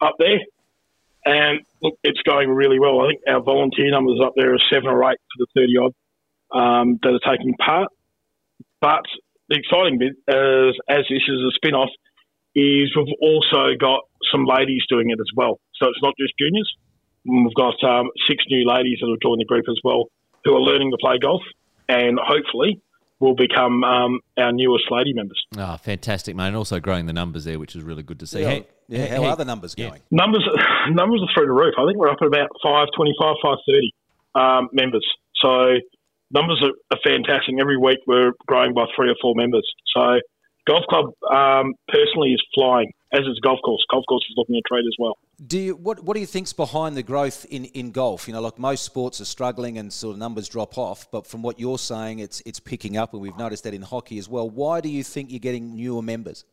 up 0.01 0.17
there. 0.19 0.41
And 1.27 1.61
look, 1.83 1.99
it's 2.03 2.23
going 2.23 2.49
really 2.49 2.79
well. 2.79 3.03
I 3.03 3.09
think 3.09 3.21
our 3.29 3.43
volunteer 3.43 3.91
numbers 3.91 4.21
up 4.25 4.33
there 4.37 4.55
are 4.55 4.59
seven 4.73 4.89
or 4.89 5.05
eight 5.11 5.19
for 5.19 5.39
the 5.39 5.47
thirty 5.55 5.77
odd 5.77 5.95
um, 6.57 6.99
that 7.03 7.13
are 7.13 7.37
taking 7.37 7.55
part. 7.55 7.89
But 8.81 9.05
the 9.51 9.59
exciting 9.59 9.99
bit, 9.99 10.13
is, 10.13 10.79
as 10.89 11.05
this 11.11 11.23
is 11.29 11.41
a 11.43 11.51
spin 11.53 11.75
off, 11.75 11.91
is 12.55 12.91
we've 12.97 13.15
also 13.21 13.75
got 13.79 14.01
some 14.33 14.45
ladies 14.45 14.83
doing 14.89 15.11
it 15.11 15.19
as 15.21 15.31
well. 15.37 15.61
So 15.75 15.89
it's 15.89 16.03
not 16.03 16.15
just 16.19 16.35
juniors. 16.39 16.71
We've 17.25 17.55
got 17.55 17.83
um, 17.85 18.11
six 18.29 18.45
new 18.51 18.67
ladies 18.69 18.99
that 19.01 19.09
have 19.09 19.21
joined 19.23 19.41
the 19.41 19.45
group 19.45 19.65
as 19.69 19.79
well 19.85 20.05
who 20.45 20.55
are 20.55 20.61
learning 20.61 20.91
to 20.91 20.97
play 21.01 21.19
golf 21.21 21.43
and 21.89 22.19
hopefully 22.23 22.81
will 23.21 23.35
become 23.35 23.85
um, 23.85 24.21
our 24.39 24.53
newest 24.53 24.85
lady 24.91 25.13
members. 25.13 25.45
Oh, 25.57 25.77
fantastic, 25.77 26.35
mate. 26.35 26.49
And 26.49 26.57
also 26.57 26.81
growing 26.81 27.05
the 27.07 27.13
numbers 27.13 27.45
there, 27.45 27.59
which 27.59 27.77
is 27.77 27.83
really 27.83 28.03
good 28.03 28.19
to 28.21 28.27
see. 28.27 28.41
Yeah, 28.41 28.49
Hey- 28.49 28.67
yeah, 28.89 29.07
how 29.15 29.23
hey- 29.23 29.29
are 29.29 29.37
the 29.37 29.45
numbers 29.45 29.75
yeah. 29.77 29.91
going? 29.91 30.01
Numbers 30.11 30.49
numbers 30.91 31.21
are 31.23 31.29
through 31.35 31.47
the 31.47 31.53
roof. 31.53 31.75
I 31.79 31.87
think 31.87 31.99
we're 31.99 32.11
up 32.11 32.19
at 32.21 32.27
about 32.27 32.49
525, 32.63 33.37
530 33.43 33.95
um, 34.35 34.69
members. 34.73 35.07
So 35.37 35.77
numbers 36.33 36.63
are, 36.63 36.73
are 36.91 37.01
fantastic. 37.05 37.55
Every 37.61 37.77
week 37.77 37.99
we're 38.07 38.33
growing 38.47 38.73
by 38.75 38.87
three 38.97 39.11
or 39.11 39.17
four 39.21 39.35
members. 39.37 39.69
So 39.95 40.21
golf 40.71 40.85
club 40.89 41.07
um, 41.31 41.75
personally 41.89 42.31
is 42.31 42.43
flying, 42.55 42.93
as 43.13 43.21
is 43.21 43.39
golf 43.43 43.59
course. 43.65 43.85
Golf 43.91 44.05
course 44.09 44.25
is 44.31 44.35
looking 44.37 44.57
at 44.57 44.63
trade 44.69 44.85
as 44.87 44.95
well. 44.99 45.19
Do 45.45 45.59
you, 45.59 45.75
what 45.75 46.03
What 46.05 46.15
do 46.15 46.21
you 46.21 46.27
think's 46.27 46.53
behind 46.53 46.97
the 46.97 47.03
growth 47.03 47.45
in, 47.51 47.65
in 47.67 47.91
golf? 47.91 48.29
You 48.29 48.35
know, 48.35 48.41
like 48.41 48.59
most 48.59 48.85
sports 48.85 49.21
are 49.21 49.25
struggling 49.25 49.79
and 49.79 49.93
sort 49.93 50.15
of 50.15 50.19
numbers 50.19 50.49
drop 50.49 50.79
off, 50.79 51.11
but 51.11 51.27
from 51.27 51.43
what 51.43 51.59
you're 51.59 51.79
saying, 51.79 52.21
it's 52.21 52.43
it's 52.47 52.61
picking 52.61 52.97
up, 52.97 53.13
and 53.13 53.21
we've 53.23 53.37
noticed 53.37 53.65
that 53.65 53.75
in 53.75 53.83
hockey 53.83 54.19
as 54.19 54.29
well. 54.29 54.49
Why 54.49 54.81
do 54.81 54.89
you 54.89 55.03
think 55.03 55.31
you're 55.31 55.41
getting 55.41 55.75
newer 55.75 56.03
members? 56.03 56.45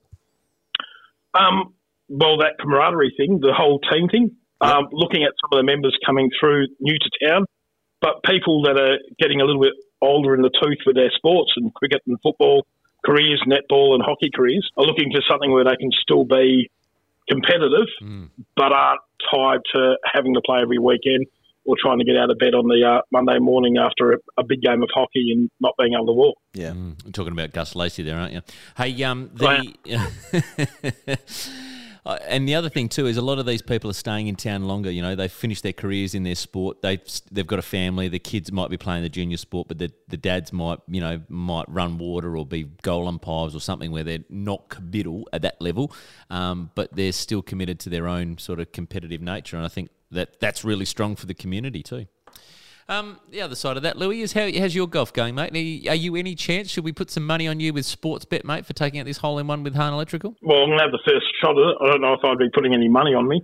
Um, 1.34 1.74
well, 2.10 2.38
that 2.40 2.54
camaraderie 2.60 3.14
thing, 3.18 3.40
the 3.42 3.54
whole 3.54 3.80
team 3.92 4.08
thing. 4.10 4.36
Um, 4.60 4.88
looking 4.92 5.24
at 5.24 5.34
some 5.40 5.60
of 5.60 5.64
the 5.64 5.70
members 5.72 5.96
coming 6.04 6.32
through 6.40 6.66
new 6.80 6.98
to 6.98 7.28
town, 7.28 7.46
but 8.02 8.24
people 8.26 8.64
that 8.64 8.80
are 8.80 8.98
getting 9.20 9.40
a 9.40 9.46
little 9.46 9.62
bit 9.62 9.74
older 10.02 10.34
in 10.34 10.42
the 10.42 10.50
tooth 10.50 10.80
with 10.88 10.96
their 10.96 11.12
sports 11.16 11.52
and 11.58 11.72
cricket 11.76 12.02
and 12.08 12.18
football 12.24 12.66
careers, 13.08 13.42
netball 13.48 13.94
and 13.96 14.04
hockey 14.04 14.30
careers, 14.36 14.70
are 14.78 14.84
looking 14.84 15.12
for 15.14 15.22
something 15.30 15.52
where 15.52 15.64
they 15.64 15.76
can 15.80 15.90
still 16.02 16.26
be 16.26 16.70
competitive, 17.30 17.88
but 18.56 18.72
aren't 18.72 19.02
tied 19.34 19.60
to 19.74 19.96
having 20.06 20.34
to 20.34 20.42
play 20.46 20.60
every 20.62 20.78
weekend 20.78 21.26
or 21.66 21.76
trying 21.80 22.00
to 22.00 22.06
get 22.06 22.16
out 22.16 22.32
of 22.32 22.38
bed 22.40 22.54
on 22.54 22.66
the 22.68 22.82
uh, 22.88 23.02
Monday 23.12 23.40
morning 23.40 23.78
after 23.78 24.14
a, 24.14 24.18
a 24.38 24.44
big 24.44 24.62
game 24.62 24.82
of 24.82 24.90
hockey 24.94 25.32
and 25.34 25.50
not 25.60 25.74
being 25.78 25.94
able 25.94 26.08
to 26.08 26.14
walk. 26.14 26.38
Yeah. 26.54 26.74
You're 26.74 27.12
talking 27.12 27.34
about 27.34 27.52
Gus 27.52 27.76
Lacey 27.76 28.04
there, 28.04 28.18
aren't 28.18 28.34
you? 28.34 28.42
Hey, 28.78 29.04
um, 29.04 29.30
the 29.34 29.74
Uh, 32.08 32.18
and 32.26 32.48
the 32.48 32.56
other 32.56 32.70
thing 32.70 32.88
too 32.88 33.06
is 33.06 33.18
a 33.18 33.22
lot 33.22 33.38
of 33.38 33.46
these 33.46 33.62
people 33.62 33.90
are 33.90 33.94
staying 33.94 34.28
in 34.28 34.36
town 34.38 34.64
longer. 34.64 34.90
You 34.90 35.02
know, 35.02 35.14
they've 35.14 35.30
finished 35.30 35.62
their 35.62 35.74
careers 35.74 36.16
in 36.16 36.24
their 36.24 36.36
sport. 36.36 36.82
They 36.82 37.02
they've 37.32 37.46
got 37.46 37.60
a 37.60 37.64
family. 37.64 38.08
The 38.08 38.18
kids 38.18 38.50
might 38.50 38.70
be 38.70 38.78
playing 38.78 39.04
the 39.04 39.10
junior 39.10 39.36
sport, 39.36 39.68
but 39.68 39.78
the 39.78 39.92
the 40.08 40.16
dads 40.16 40.54
might 40.54 40.80
you 40.88 41.02
know 41.02 41.22
might 41.28 41.66
run 41.68 41.98
water 41.98 42.38
or 42.38 42.46
be 42.46 42.64
goal 42.82 43.10
umpires 43.10 43.54
or 43.54 43.60
something 43.60 43.92
where 43.92 44.06
they're 44.06 44.24
not 44.30 44.70
committal 44.70 45.28
at 45.34 45.42
that 45.42 45.62
level, 45.62 45.92
um, 46.30 46.72
but 46.76 46.96
they're 46.96 47.12
still 47.12 47.42
committed 47.42 47.78
to 47.82 47.90
their 47.90 48.08
own 48.08 48.38
sort 48.38 48.62
of 48.62 48.72
competitive 48.72 49.22
nature. 49.22 49.58
And 49.58 49.66
I 49.66 49.70
think 49.70 49.90
that 50.12 50.40
that's 50.40 50.64
really 50.64 50.86
strong 50.86 51.18
for 51.18 51.26
the 51.26 51.34
community 51.34 51.84
too. 51.84 52.08
Um, 52.90 53.20
the 53.30 53.42
other 53.42 53.56
side 53.56 53.76
of 53.76 53.84
that, 53.84 53.98
Louis, 53.98 54.22
is 54.22 54.32
how, 54.32 54.50
how's 54.58 54.74
your 54.74 54.88
golf 54.88 55.12
going, 55.12 55.36
mate? 55.36 55.54
Are 55.54 55.58
you, 55.58 55.90
are 55.90 55.96
you 55.96 56.16
any 56.16 56.36
chance? 56.36 56.70
Should 56.70 56.86
we 56.86 56.94
put 56.94 57.12
some 57.12 57.26
money 57.26 57.46
on 57.46 57.60
you 57.60 57.74
with 57.74 57.86
Sportsbet, 57.86 58.46
mate, 58.46 58.66
for 58.66 58.72
taking 58.72 59.00
out 59.00 59.06
this 59.06 59.18
hole 59.18 59.40
in 59.40 59.48
one 59.48 59.64
with 59.64 59.76
Hahn 59.76 59.92
Electrical? 59.92 60.36
Well, 60.42 60.60
I'm 60.60 60.70
going 60.70 60.78
to 60.78 60.84
have 60.86 60.92
the 60.92 61.04
first 61.06 61.26
shot 61.42 61.58
at 61.58 61.68
it. 61.68 61.76
I 61.82 61.92
don't 61.92 62.02
know 62.02 62.14
if 62.14 62.22
I'd 62.24 62.38
be 62.38 62.50
putting 62.54 62.74
any 62.74 62.88
money 62.88 63.14
on 63.14 63.28
me. 63.28 63.42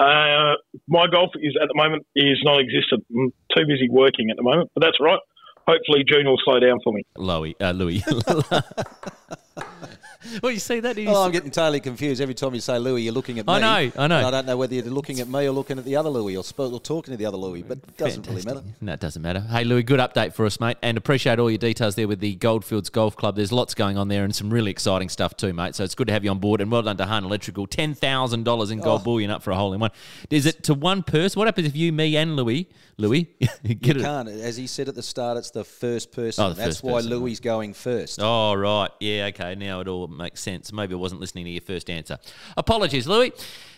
Uh, 0.00 0.54
my 0.88 1.06
golf 1.06 1.30
is 1.36 1.56
at 1.62 1.68
the 1.68 1.74
moment 1.74 2.04
is 2.16 2.38
non-existent. 2.42 3.04
I'm 3.14 3.32
too 3.56 3.66
busy 3.66 3.88
working 3.90 4.30
at 4.30 4.36
the 4.36 4.42
moment, 4.42 4.70
but 4.74 4.80
that's 4.82 4.96
right. 4.98 5.20
Hopefully, 5.68 6.04
June 6.08 6.26
will 6.26 6.38
slow 6.42 6.58
down 6.58 6.78
for 6.82 6.92
me. 6.92 7.02
Louis, 7.16 7.54
uh, 7.60 7.70
Louis. 7.70 8.02
well, 10.42 10.52
you 10.52 10.58
see 10.58 10.80
that? 10.80 10.98
Oh, 11.06 11.24
I'm 11.24 11.32
getting 11.32 11.50
totally 11.50 11.80
confused 11.80 12.20
every 12.20 12.34
time 12.34 12.54
you 12.54 12.60
say 12.60 12.78
Louis. 12.78 13.02
You're 13.02 13.12
looking 13.14 13.38
at 13.38 13.46
me. 13.46 13.52
I 13.54 13.58
know, 13.60 13.92
I 13.96 14.06
know. 14.06 14.26
I 14.26 14.30
don't 14.30 14.46
know 14.46 14.56
whether 14.56 14.74
you're 14.74 14.84
looking 14.84 15.20
at 15.20 15.28
me 15.28 15.46
or 15.46 15.50
looking 15.52 15.78
at 15.78 15.84
the 15.84 15.96
other 15.96 16.10
Louis 16.10 16.36
or, 16.36 16.44
sp- 16.44 16.60
or 16.72 16.80
talking 16.80 17.12
to 17.12 17.16
the 17.16 17.26
other 17.26 17.36
Louis, 17.36 17.62
but 17.62 17.78
it 17.78 17.96
doesn't 17.96 18.26
really 18.26 18.42
matter. 18.42 18.62
No, 18.80 18.92
it 18.92 19.00
doesn't 19.00 19.22
matter. 19.22 19.40
Hey, 19.40 19.64
Louis, 19.64 19.82
good 19.82 20.00
update 20.00 20.34
for 20.34 20.44
us, 20.46 20.60
mate, 20.60 20.76
and 20.82 20.98
appreciate 20.98 21.38
all 21.38 21.50
your 21.50 21.58
details 21.58 21.94
there 21.94 22.06
with 22.08 22.20
the 22.20 22.34
Goldfields 22.36 22.90
Golf 22.90 23.16
Club. 23.16 23.36
There's 23.36 23.52
lots 23.52 23.74
going 23.74 23.96
on 23.96 24.08
there 24.08 24.24
and 24.24 24.34
some 24.34 24.50
really 24.50 24.70
exciting 24.70 25.08
stuff 25.08 25.36
too, 25.36 25.52
mate. 25.52 25.74
So 25.74 25.84
it's 25.84 25.94
good 25.94 26.08
to 26.08 26.12
have 26.12 26.24
you 26.24 26.30
on 26.30 26.38
board, 26.38 26.60
and 26.60 26.70
well 26.70 26.82
done 26.82 26.96
to 26.98 27.06
Hahn 27.06 27.24
Electrical. 27.24 27.66
Ten 27.66 27.94
thousand 27.94 28.44
dollars 28.44 28.70
in 28.70 28.80
Oh. 28.80 28.84
gold 28.84 29.04
bullion 29.04 29.30
up 29.30 29.42
for 29.42 29.50
a 29.52 29.56
hole 29.56 29.72
in 29.72 29.80
one. 29.80 29.90
Is 30.30 30.46
it 30.46 30.62
to 30.64 30.74
one 30.74 31.02
person? 31.02 31.38
What 31.38 31.46
happens 31.48 31.66
if 31.66 31.76
you, 31.76 31.92
me, 31.92 32.16
and 32.16 32.36
Louis, 32.36 32.68
Louis, 32.98 33.24
get 33.40 33.60
You 33.64 34.00
it? 34.00 34.02
can't. 34.02 34.28
As 34.28 34.56
he 34.56 34.66
said 34.66 34.88
at 34.88 34.94
the 34.94 35.02
start, 35.02 35.38
it's 35.38 35.50
the 35.50 35.64
first 35.64 36.12
person. 36.12 36.44
Oh, 36.44 36.48
the 36.50 36.54
That's 36.56 36.66
first 36.76 36.84
why 36.84 36.92
person, 36.98 37.10
Louis 37.10 37.40
going 37.40 37.72
first. 37.74 38.18
Oh, 38.22 38.54
right. 38.54 38.90
Yeah, 39.00 39.26
okay. 39.26 39.54
Now 39.54 39.80
it 39.80 39.88
all 39.88 40.06
makes 40.16 40.40
sense. 40.40 40.72
Maybe 40.72 40.94
I 40.94 40.96
wasn't 40.98 41.20
listening 41.20 41.44
to 41.46 41.50
your 41.50 41.60
first 41.60 41.88
answer. 41.90 42.18
Apologies, 42.56 43.06
Louis. 43.06 43.32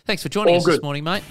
Thanks 0.06 0.22
for 0.22 0.28
joining 0.28 0.54
All 0.54 0.60
us 0.60 0.66
this 0.66 0.76
good. 0.76 0.82
morning, 0.82 1.04
mate. 1.04 1.22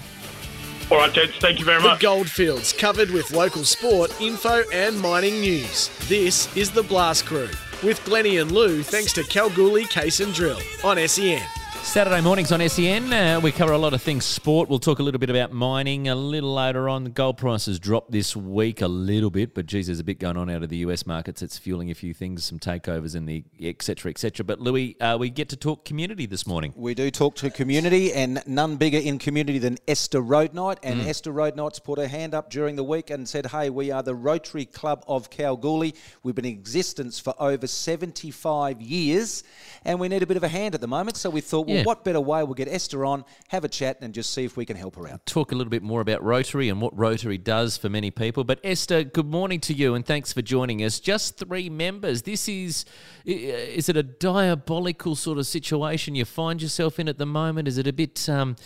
All 0.90 0.98
right, 0.98 1.12
gents. 1.12 1.36
Thank 1.38 1.58
you 1.58 1.64
very 1.64 1.80
The 1.80 1.88
much. 1.88 2.00
Goldfields 2.00 2.72
covered 2.72 3.10
with 3.10 3.30
local 3.32 3.64
sport, 3.64 4.18
info, 4.20 4.62
and 4.72 4.98
mining 5.00 5.40
news. 5.40 5.88
This 6.08 6.54
is 6.56 6.70
the 6.70 6.82
Blast 6.82 7.24
Crew 7.24 7.48
with 7.82 8.00
Glenney 8.04 8.40
and 8.40 8.52
Lou, 8.52 8.82
thanks 8.82 9.12
to 9.14 9.22
Kalgoorlie 9.24 9.86
Case 9.86 10.20
and 10.20 10.32
Drill 10.32 10.60
on 10.84 10.98
SEN. 11.08 11.42
Saturday 11.82 12.22
mornings 12.22 12.52
on 12.52 12.66
SEN, 12.70 13.12
uh, 13.12 13.38
we 13.38 13.52
cover 13.52 13.72
a 13.72 13.78
lot 13.78 13.92
of 13.92 14.00
things 14.00 14.24
sport. 14.24 14.70
We'll 14.70 14.78
talk 14.78 14.98
a 14.98 15.02
little 15.02 15.18
bit 15.18 15.28
about 15.28 15.52
mining 15.52 16.08
a 16.08 16.14
little 16.14 16.54
later 16.54 16.88
on. 16.88 17.04
The 17.04 17.10
gold 17.10 17.36
prices 17.36 17.78
dropped 17.78 18.10
this 18.12 18.34
week 18.34 18.80
a 18.80 18.88
little 18.88 19.28
bit, 19.28 19.52
but 19.52 19.66
geez, 19.66 19.88
there's 19.88 20.00
a 20.00 20.04
bit 20.04 20.18
going 20.18 20.38
on 20.38 20.48
out 20.48 20.62
of 20.62 20.70
the 20.70 20.78
US 20.78 21.04
markets. 21.06 21.42
It's 21.42 21.58
fueling 21.58 21.90
a 21.90 21.94
few 21.94 22.14
things, 22.14 22.44
some 22.44 22.58
takeovers 22.58 23.14
in 23.14 23.26
the 23.26 23.44
et 23.60 23.82
cetera, 23.82 24.10
et 24.10 24.16
cetera. 24.16 24.42
But 24.42 24.58
Louis, 24.58 24.98
uh, 25.00 25.18
we 25.18 25.28
get 25.28 25.50
to 25.50 25.56
talk 25.56 25.84
community 25.84 26.24
this 26.24 26.46
morning. 26.46 26.72
We 26.74 26.94
do 26.94 27.10
talk 27.10 27.34
to 27.36 27.50
community, 27.50 28.10
and 28.14 28.42
none 28.46 28.76
bigger 28.76 28.98
in 28.98 29.18
community 29.18 29.58
than 29.58 29.76
Esther 29.86 30.22
Roadnight. 30.22 30.78
And 30.82 31.02
Mm. 31.02 31.08
Esther 31.08 31.32
Roadnight's 31.32 31.78
put 31.78 31.98
her 31.98 32.08
hand 32.08 32.32
up 32.32 32.48
during 32.48 32.76
the 32.76 32.84
week 32.84 33.10
and 33.10 33.28
said, 33.28 33.46
Hey, 33.46 33.68
we 33.68 33.90
are 33.90 34.02
the 34.02 34.14
Rotary 34.14 34.64
Club 34.64 35.04
of 35.08 35.28
Kalgoorlie. 35.28 35.94
We've 36.22 36.34
been 36.34 36.46
in 36.46 36.52
existence 36.52 37.18
for 37.18 37.34
over 37.38 37.66
75 37.66 38.80
years, 38.80 39.44
and 39.84 40.00
we 40.00 40.08
need 40.08 40.22
a 40.22 40.26
bit 40.26 40.38
of 40.38 40.44
a 40.44 40.48
hand 40.48 40.74
at 40.74 40.80
the 40.80 40.88
moment. 40.88 41.18
So 41.18 41.28
we 41.28 41.42
thought, 41.42 41.66
well, 41.66 41.71
Yeah. 41.74 41.84
what 41.84 42.04
better 42.04 42.20
way? 42.20 42.42
We'll 42.44 42.54
get 42.54 42.68
Esther 42.68 43.04
on, 43.04 43.24
have 43.48 43.64
a 43.64 43.68
chat, 43.68 43.98
and 44.00 44.14
just 44.14 44.32
see 44.32 44.44
if 44.44 44.56
we 44.56 44.64
can 44.64 44.76
help 44.76 44.96
her 44.96 45.08
out. 45.08 45.24
Talk 45.26 45.52
a 45.52 45.54
little 45.54 45.70
bit 45.70 45.82
more 45.82 46.00
about 46.00 46.22
Rotary 46.22 46.68
and 46.68 46.80
what 46.80 46.96
Rotary 46.96 47.38
does 47.38 47.76
for 47.76 47.88
many 47.88 48.10
people. 48.10 48.44
But 48.44 48.60
Esther, 48.64 49.04
good 49.04 49.26
morning 49.26 49.60
to 49.60 49.74
you, 49.74 49.94
and 49.94 50.04
thanks 50.04 50.32
for 50.32 50.42
joining 50.42 50.82
us. 50.84 51.00
Just 51.00 51.38
three 51.38 51.68
members. 51.68 52.22
This 52.22 52.48
is, 52.48 52.84
is 53.24 53.88
it 53.88 53.96
a 53.96 54.02
diabolical 54.02 55.16
sort 55.16 55.38
of 55.38 55.46
situation 55.46 56.14
you 56.14 56.24
find 56.24 56.62
yourself 56.62 56.98
in 56.98 57.08
at 57.08 57.18
the 57.18 57.26
moment? 57.26 57.68
Is 57.68 57.78
it 57.78 57.86
a 57.86 57.92
bit 57.92 58.28
um, 58.28 58.56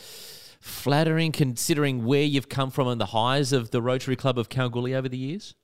flattering 0.61 1.33
considering 1.33 2.05
where 2.05 2.23
you've 2.23 2.49
come 2.49 2.71
from 2.71 2.89
and 2.89 3.01
the 3.01 3.07
highs 3.07 3.53
of 3.53 3.71
the 3.71 3.83
Rotary 3.83 4.17
Club 4.17 4.39
of 4.39 4.49
Kalgoorlie 4.49 4.95
over 4.95 5.09
the 5.09 5.19
years? 5.19 5.55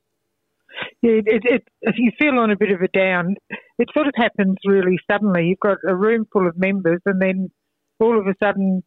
Yeah, 1.03 1.19
it, 1.25 1.43
it, 1.43 1.67
if 1.81 1.95
you 1.97 2.11
feel 2.17 2.39
on 2.39 2.49
a 2.49 2.55
bit 2.55 2.71
of 2.71 2.81
a 2.81 2.87
down, 2.87 3.35
it 3.77 3.89
sort 3.93 4.07
of 4.07 4.13
happens 4.15 4.55
really 4.65 4.97
suddenly. 5.11 5.47
You've 5.47 5.59
got 5.59 5.77
a 5.85 5.93
room 5.93 6.25
full 6.31 6.47
of 6.47 6.57
members, 6.57 7.01
and 7.05 7.21
then 7.21 7.51
all 7.99 8.17
of 8.17 8.25
a 8.25 8.35
sudden 8.41 8.83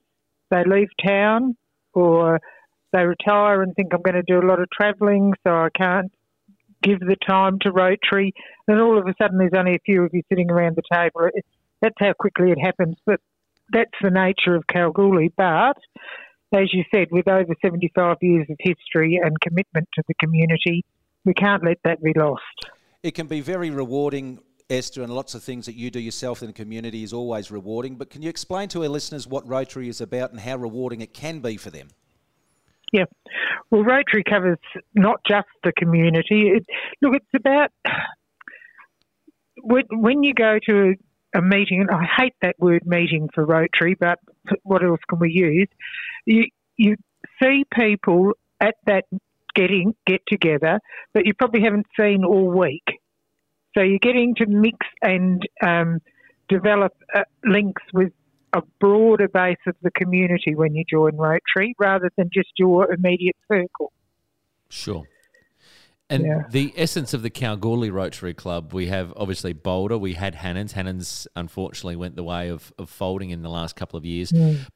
they 0.50 0.64
leave 0.64 0.88
town 1.06 1.58
or 1.92 2.40
they 2.94 3.04
retire 3.04 3.60
and 3.62 3.74
think 3.74 3.92
I'm 3.92 4.00
going 4.00 4.14
to 4.14 4.22
do 4.22 4.40
a 4.40 4.48
lot 4.48 4.60
of 4.60 4.68
travelling, 4.70 5.34
so 5.46 5.52
I 5.52 5.68
can't 5.76 6.10
give 6.82 7.00
the 7.00 7.16
time 7.28 7.58
to 7.60 7.70
Rotary. 7.70 8.32
And 8.66 8.80
all 8.80 8.98
of 8.98 9.06
a 9.06 9.14
sudden 9.20 9.36
there's 9.36 9.52
only 9.54 9.74
a 9.74 9.84
few 9.84 10.02
of 10.02 10.10
you 10.14 10.22
sitting 10.30 10.50
around 10.50 10.76
the 10.76 10.82
table. 10.90 11.28
It, 11.34 11.44
that's 11.82 11.96
how 11.98 12.14
quickly 12.18 12.50
it 12.50 12.58
happens. 12.58 12.96
But 13.04 13.20
that's 13.70 13.90
the 14.02 14.10
nature 14.10 14.54
of 14.54 14.66
Kalgoorlie. 14.66 15.34
But 15.36 15.76
as 16.54 16.72
you 16.72 16.84
said, 16.94 17.08
with 17.10 17.28
over 17.28 17.54
75 17.62 18.16
years 18.22 18.46
of 18.48 18.56
history 18.58 19.20
and 19.22 19.38
commitment 19.40 19.88
to 19.94 20.02
the 20.08 20.14
community, 20.14 20.82
we 21.26 21.34
can't 21.34 21.62
let 21.62 21.78
that 21.84 22.02
be 22.02 22.12
lost. 22.16 22.42
It 23.02 23.10
can 23.10 23.26
be 23.26 23.40
very 23.40 23.70
rewarding, 23.70 24.40
Esther, 24.70 25.02
and 25.02 25.12
lots 25.12 25.34
of 25.34 25.42
things 25.42 25.66
that 25.66 25.74
you 25.74 25.90
do 25.90 26.00
yourself 26.00 26.40
in 26.40 26.46
the 26.46 26.54
community 26.54 27.02
is 27.02 27.12
always 27.12 27.50
rewarding. 27.50 27.96
But 27.96 28.08
can 28.08 28.22
you 28.22 28.30
explain 28.30 28.68
to 28.70 28.82
our 28.84 28.88
listeners 28.88 29.26
what 29.26 29.46
Rotary 29.46 29.88
is 29.88 30.00
about 30.00 30.30
and 30.30 30.40
how 30.40 30.56
rewarding 30.56 31.02
it 31.02 31.12
can 31.12 31.40
be 31.40 31.56
for 31.56 31.70
them? 31.70 31.88
Yeah. 32.92 33.04
Well, 33.70 33.82
Rotary 33.82 34.22
covers 34.24 34.58
not 34.94 35.20
just 35.28 35.48
the 35.64 35.72
community. 35.72 36.48
It, 36.48 36.66
look, 37.02 37.16
it's 37.16 37.26
about 37.34 37.70
when, 39.62 39.84
when 39.90 40.22
you 40.22 40.32
go 40.32 40.58
to 40.66 40.94
a, 41.34 41.38
a 41.38 41.42
meeting, 41.42 41.80
and 41.80 41.90
I 41.90 42.04
hate 42.04 42.34
that 42.42 42.54
word 42.58 42.86
meeting 42.86 43.28
for 43.34 43.44
Rotary, 43.44 43.94
but 43.94 44.20
what 44.62 44.84
else 44.84 45.00
can 45.08 45.18
we 45.18 45.32
use? 45.32 45.68
You, 46.24 46.44
you 46.76 46.96
see 47.42 47.64
people 47.74 48.32
at 48.60 48.76
that 48.86 49.04
getting 49.56 49.94
get 50.06 50.20
together 50.28 50.78
that 51.14 51.26
you 51.26 51.34
probably 51.34 51.62
haven't 51.62 51.86
seen 51.98 52.24
all 52.24 52.48
week. 52.48 52.84
So 53.76 53.82
you're 53.82 53.98
getting 53.98 54.34
to 54.36 54.46
mix 54.46 54.78
and 55.02 55.42
um, 55.62 56.00
develop 56.48 56.92
uh, 57.14 57.22
links 57.44 57.82
with 57.92 58.12
a 58.52 58.62
broader 58.80 59.28
base 59.28 59.56
of 59.66 59.74
the 59.82 59.90
community 59.90 60.54
when 60.54 60.74
you 60.74 60.84
join 60.88 61.16
Rotary 61.16 61.74
rather 61.78 62.10
than 62.16 62.30
just 62.32 62.50
your 62.58 62.92
immediate 62.92 63.36
circle. 63.50 63.92
Sure. 64.70 65.04
And 66.08 66.24
Yeah. 66.24 66.42
the 66.50 66.72
essence 66.76 67.12
of 67.12 67.22
the 67.22 67.30
Kalgoorlie 67.30 67.90
Rotary 67.90 68.32
Club, 68.32 68.72
we 68.72 68.86
have 68.86 69.12
obviously 69.16 69.52
Boulder. 69.52 69.98
We 69.98 70.14
had 70.14 70.36
Hannans. 70.36 70.72
Hannans 70.72 71.26
unfortunately 71.34 71.96
went 71.96 72.14
the 72.14 72.22
way 72.22 72.48
of, 72.48 72.72
of 72.78 72.88
folding 72.88 73.30
in 73.30 73.42
the 73.42 73.50
last 73.50 73.74
couple 73.74 73.96
of 73.96 74.04
years. 74.04 74.32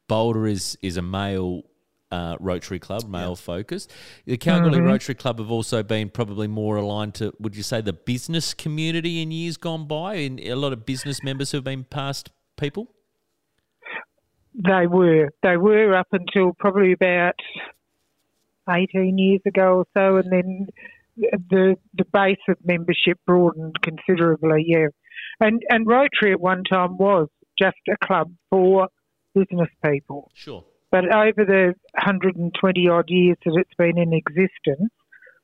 Boulder 0.08 0.46
is 0.48 0.76
is 0.82 0.96
a 0.96 1.02
male 1.02 1.62
uh, 2.10 2.36
Rotary 2.40 2.78
Club, 2.78 3.08
male 3.08 3.36
focused. 3.36 3.92
The 4.26 4.36
Kalgoorlie 4.36 4.80
Rotary 4.80 5.14
Club 5.14 5.38
have 5.38 5.50
also 5.50 5.82
been 5.82 6.10
probably 6.10 6.48
more 6.48 6.76
aligned 6.76 7.14
to, 7.16 7.32
would 7.38 7.56
you 7.56 7.62
say, 7.62 7.80
the 7.80 7.92
business 7.92 8.54
community 8.54 9.22
in 9.22 9.30
years 9.30 9.56
gone 9.56 9.86
by? 9.86 10.14
And 10.14 10.40
a 10.40 10.54
lot 10.54 10.72
of 10.72 10.84
business 10.84 11.22
members 11.22 11.50
who 11.52 11.58
have 11.58 11.64
been 11.64 11.84
past 11.84 12.30
people. 12.58 12.92
They 14.54 14.86
were. 14.86 15.30
They 15.42 15.56
were 15.56 15.94
up 15.94 16.08
until 16.12 16.52
probably 16.58 16.92
about 16.92 17.36
18 18.68 19.16
years 19.16 19.40
ago 19.46 19.78
or 19.78 19.86
so, 19.94 20.16
and 20.16 20.30
then 20.32 20.66
the 21.16 21.76
the 21.94 22.04
base 22.12 22.38
of 22.48 22.56
membership 22.64 23.18
broadened 23.26 23.76
considerably. 23.82 24.64
Yeah, 24.66 24.88
And 25.40 25.62
and 25.68 25.86
Rotary 25.86 26.32
at 26.32 26.40
one 26.40 26.64
time 26.64 26.98
was 26.98 27.28
just 27.58 27.76
a 27.88 28.04
club 28.04 28.32
for 28.48 28.88
business 29.34 29.68
people. 29.84 30.30
Sure. 30.34 30.64
But 30.90 31.04
over 31.14 31.44
the 31.44 31.74
120 31.94 32.88
odd 32.88 33.04
years 33.08 33.36
that 33.44 33.54
it's 33.56 33.74
been 33.78 33.98
in 33.98 34.12
existence, 34.12 34.90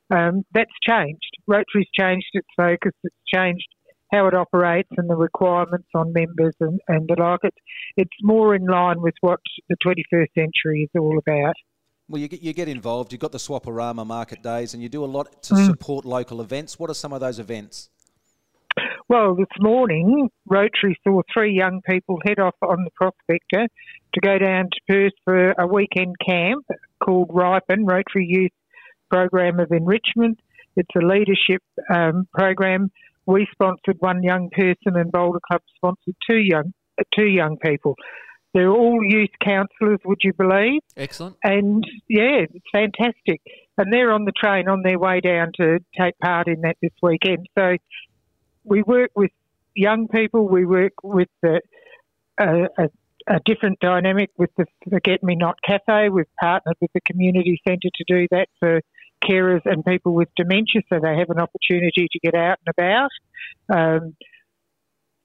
um, 0.09 0.43
that's 0.53 0.71
changed. 0.81 1.31
Rotary's 1.47 1.87
changed 1.97 2.27
its 2.33 2.47
focus. 2.55 2.93
It's 3.03 3.15
changed 3.33 3.67
how 4.11 4.27
it 4.27 4.33
operates 4.33 4.89
and 4.97 5.09
the 5.09 5.15
requirements 5.15 5.87
on 5.93 6.13
members 6.13 6.55
and, 6.59 6.79
and 6.87 7.09
the 7.09 7.15
like. 7.21 7.39
It, 7.43 7.53
it's 7.97 8.17
more 8.21 8.55
in 8.55 8.65
line 8.65 9.01
with 9.01 9.15
what 9.21 9.39
the 9.69 9.75
21st 9.85 10.27
century 10.33 10.83
is 10.83 10.99
all 10.99 11.17
about. 11.17 11.55
Well, 12.09 12.21
you 12.21 12.29
get, 12.29 12.41
you 12.41 12.53
get 12.53 12.69
involved. 12.69 13.11
You've 13.11 13.19
got 13.19 13.33
the 13.33 13.37
Swaparama 13.37 14.05
market 14.05 14.41
days, 14.41 14.73
and 14.73 14.81
you 14.81 14.87
do 14.87 15.03
a 15.03 15.05
lot 15.05 15.43
to 15.43 15.55
mm. 15.55 15.65
support 15.65 16.05
local 16.05 16.41
events. 16.41 16.79
What 16.79 16.89
are 16.89 16.93
some 16.93 17.11
of 17.11 17.19
those 17.19 17.37
events? 17.37 17.89
Well, 19.09 19.35
this 19.35 19.47
morning, 19.61 20.29
Rotary 20.45 20.99
saw 21.05 21.21
three 21.33 21.53
young 21.53 21.81
people 21.89 22.19
head 22.25 22.39
off 22.39 22.55
on 22.61 22.83
the 22.83 22.91
Prospector 22.91 23.67
to 24.13 24.21
go 24.21 24.37
down 24.37 24.65
to 24.65 24.79
Perth 24.85 25.13
for 25.23 25.51
a 25.51 25.65
weekend 25.65 26.15
camp 26.27 26.65
called 27.01 27.29
RYPEN, 27.29 27.87
Rotary 27.87 28.25
Youth 28.27 28.51
Program 29.09 29.61
of 29.61 29.71
Enrichment. 29.71 30.39
It's 30.75 30.89
a 30.93 31.05
leadership 31.05 31.63
um, 31.89 32.27
program. 32.33 32.91
We 33.25 33.47
sponsored 33.53 33.95
one 33.99 34.23
young 34.23 34.49
person, 34.49 34.99
and 34.99 35.09
Boulder 35.09 35.39
Club 35.47 35.61
sponsored 35.77 36.15
two 36.29 36.37
young 36.37 36.73
two 37.15 37.27
young 37.27 37.57
people. 37.63 37.95
They're 38.53 38.71
all 38.71 38.99
youth 39.01 39.29
counsellors, 39.41 39.99
would 40.03 40.19
you 40.23 40.33
believe? 40.33 40.81
Excellent. 40.97 41.37
And 41.43 41.85
yeah, 42.09 42.45
it's 42.51 42.65
fantastic. 42.73 43.41
And 43.77 43.93
they're 43.93 44.11
on 44.11 44.25
the 44.25 44.31
train 44.31 44.67
on 44.67 44.81
their 44.83 44.99
way 44.99 45.21
down 45.21 45.51
to 45.61 45.79
take 45.97 46.17
part 46.19 46.47
in 46.47 46.61
that 46.61 46.75
this 46.81 46.91
weekend. 47.01 47.47
So 47.57 47.77
we 48.67 48.83
work 48.83 49.11
with 49.15 49.31
young 49.75 50.07
people. 50.07 50.47
We 50.47 50.65
work 50.65 50.93
with 51.03 51.29
the, 51.41 51.61
uh, 52.39 52.67
a, 52.77 52.89
a, 53.27 53.39
different 53.45 53.79
dynamic 53.79 54.29
with 54.37 54.49
the 54.57 54.65
Forget 54.89 55.23
Me 55.23 55.35
Not 55.35 55.57
Cafe. 55.65 56.09
We've 56.09 56.25
partnered 56.39 56.77
with 56.81 56.91
the 56.93 57.01
community 57.01 57.59
centre 57.67 57.89
to 57.93 58.03
do 58.07 58.27
that 58.31 58.47
for 58.59 58.81
carers 59.23 59.61
and 59.65 59.83
people 59.83 60.13
with 60.13 60.29
dementia, 60.35 60.81
so 60.89 60.99
they 61.01 61.17
have 61.17 61.29
an 61.29 61.39
opportunity 61.39 62.07
to 62.11 62.19
get 62.19 62.35
out 62.35 62.59
and 62.65 62.73
about. 62.77 63.09
Um, 63.73 64.15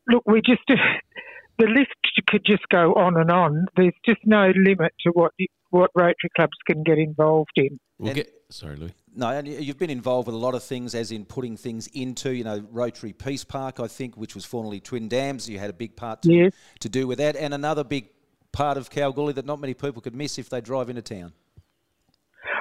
look, 0.09 0.23
we 0.27 0.41
just 0.41 0.63
the 1.59 1.67
list 1.67 1.91
could 2.27 2.45
just 2.45 2.69
go 2.69 2.95
on 2.95 3.17
and 3.19 3.31
on. 3.31 3.67
There's 3.77 3.95
just 4.05 4.21
no 4.25 4.53
limit 4.55 4.93
to 5.01 5.11
what 5.11 5.33
what 5.71 5.91
Rotary 5.95 6.31
clubs 6.37 6.57
can 6.67 6.83
get 6.83 6.99
involved 6.99 7.53
in. 7.57 7.79
We'll 7.99 8.15
get 8.15 8.33
sorry, 8.51 8.77
Louis. 8.77 8.93
No, 9.15 9.29
and 9.29 9.47
you've 9.47 9.79
been 9.79 9.91
involved 9.91 10.27
with 10.27 10.35
a 10.35 10.39
lot 10.39 10.55
of 10.55 10.63
things, 10.63 10.95
as 10.95 11.13
in 11.13 11.27
putting 11.27 11.57
things 11.57 11.87
into, 11.89 12.35
you 12.35 12.45
know, 12.45 12.65
Rotary 12.71 13.13
Peace 13.13 13.45
Park, 13.45 13.79
I 13.79 13.87
think, 13.87 14.17
which 14.17 14.35
was 14.35 14.47
formerly 14.47 14.81
Twin 14.81 15.09
Dams. 15.09 15.49
You 15.49 15.59
had 15.59 15.69
a 15.69 15.75
big 15.75 15.97
part 15.97 16.23
to, 16.23 16.33
yes. 16.33 16.53
to 16.81 16.89
do 16.89 17.07
with 17.07 17.19
that, 17.19 17.37
and 17.37 17.53
another 17.53 17.85
big 17.85 18.09
part 18.53 18.79
of 18.79 18.89
Kalgoorlie 18.89 19.35
that 19.35 19.45
not 19.45 19.61
many 19.61 19.75
people 19.75 20.01
could 20.01 20.15
miss 20.15 20.39
if 20.39 20.49
they 20.49 20.61
drive 20.63 20.89
into 20.89 21.03
town. 21.03 21.33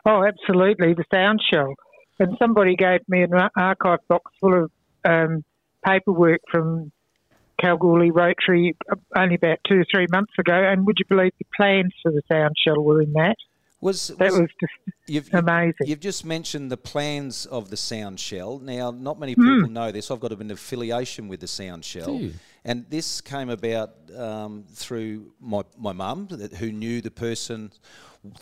Oh, 0.06 0.26
absolutely, 0.26 0.94
the 0.94 1.06
sound 1.14 1.42
shell. 1.52 1.74
And 2.20 2.36
somebody 2.38 2.76
gave 2.76 3.00
me 3.08 3.24
an 3.24 3.32
archive 3.56 4.00
box 4.08 4.32
full 4.40 4.66
of 4.66 4.72
um, 5.06 5.44
paperwork 5.86 6.42
from 6.52 6.92
Kalgoorlie 7.60 8.12
Rotary 8.12 8.76
uh, 8.92 8.96
only 9.16 9.36
about 9.36 9.60
two 9.68 9.80
or 9.80 9.86
three 9.90 10.08
months 10.10 10.34
ago, 10.38 10.54
and 10.54 10.86
would 10.86 10.98
you 11.00 11.06
believe 11.08 11.34
the 11.40 11.46
plans 11.56 11.94
for 12.02 12.12
the 12.12 12.22
sound 12.32 12.56
shell 12.66 12.82
were 12.82 13.02
in 13.02 13.14
that? 13.14 13.36
Was, 13.82 14.10
that 14.10 14.32
was, 14.32 14.42
was 14.42 14.50
just 14.60 14.74
you've, 15.08 15.34
amazing. 15.34 15.74
You've 15.86 16.00
just 16.00 16.24
mentioned 16.24 16.72
the 16.72 16.78
plans 16.78 17.48
of 17.48 17.72
the 17.72 17.78
sound 17.78 18.20
shell. 18.20 18.60
Now, 18.60 18.92
not 18.92 19.20
many 19.20 19.34
people 19.34 19.52
mm. 19.52 19.72
know 19.72 19.92
this. 19.92 20.12
I've 20.12 20.20
got 20.20 20.32
an 20.32 20.52
affiliation 20.52 21.28
with 21.28 21.40
the 21.40 21.48
sound 21.48 21.84
shell, 21.84 22.30
and 22.64 22.86
this 22.90 23.22
came 23.22 23.50
about 23.50 23.92
um, 24.16 24.66
through 24.72 25.34
my 25.40 25.64
my 25.78 25.94
mum, 25.94 26.28
who 26.60 26.72
knew 26.72 27.02
the 27.02 27.10
person 27.10 27.72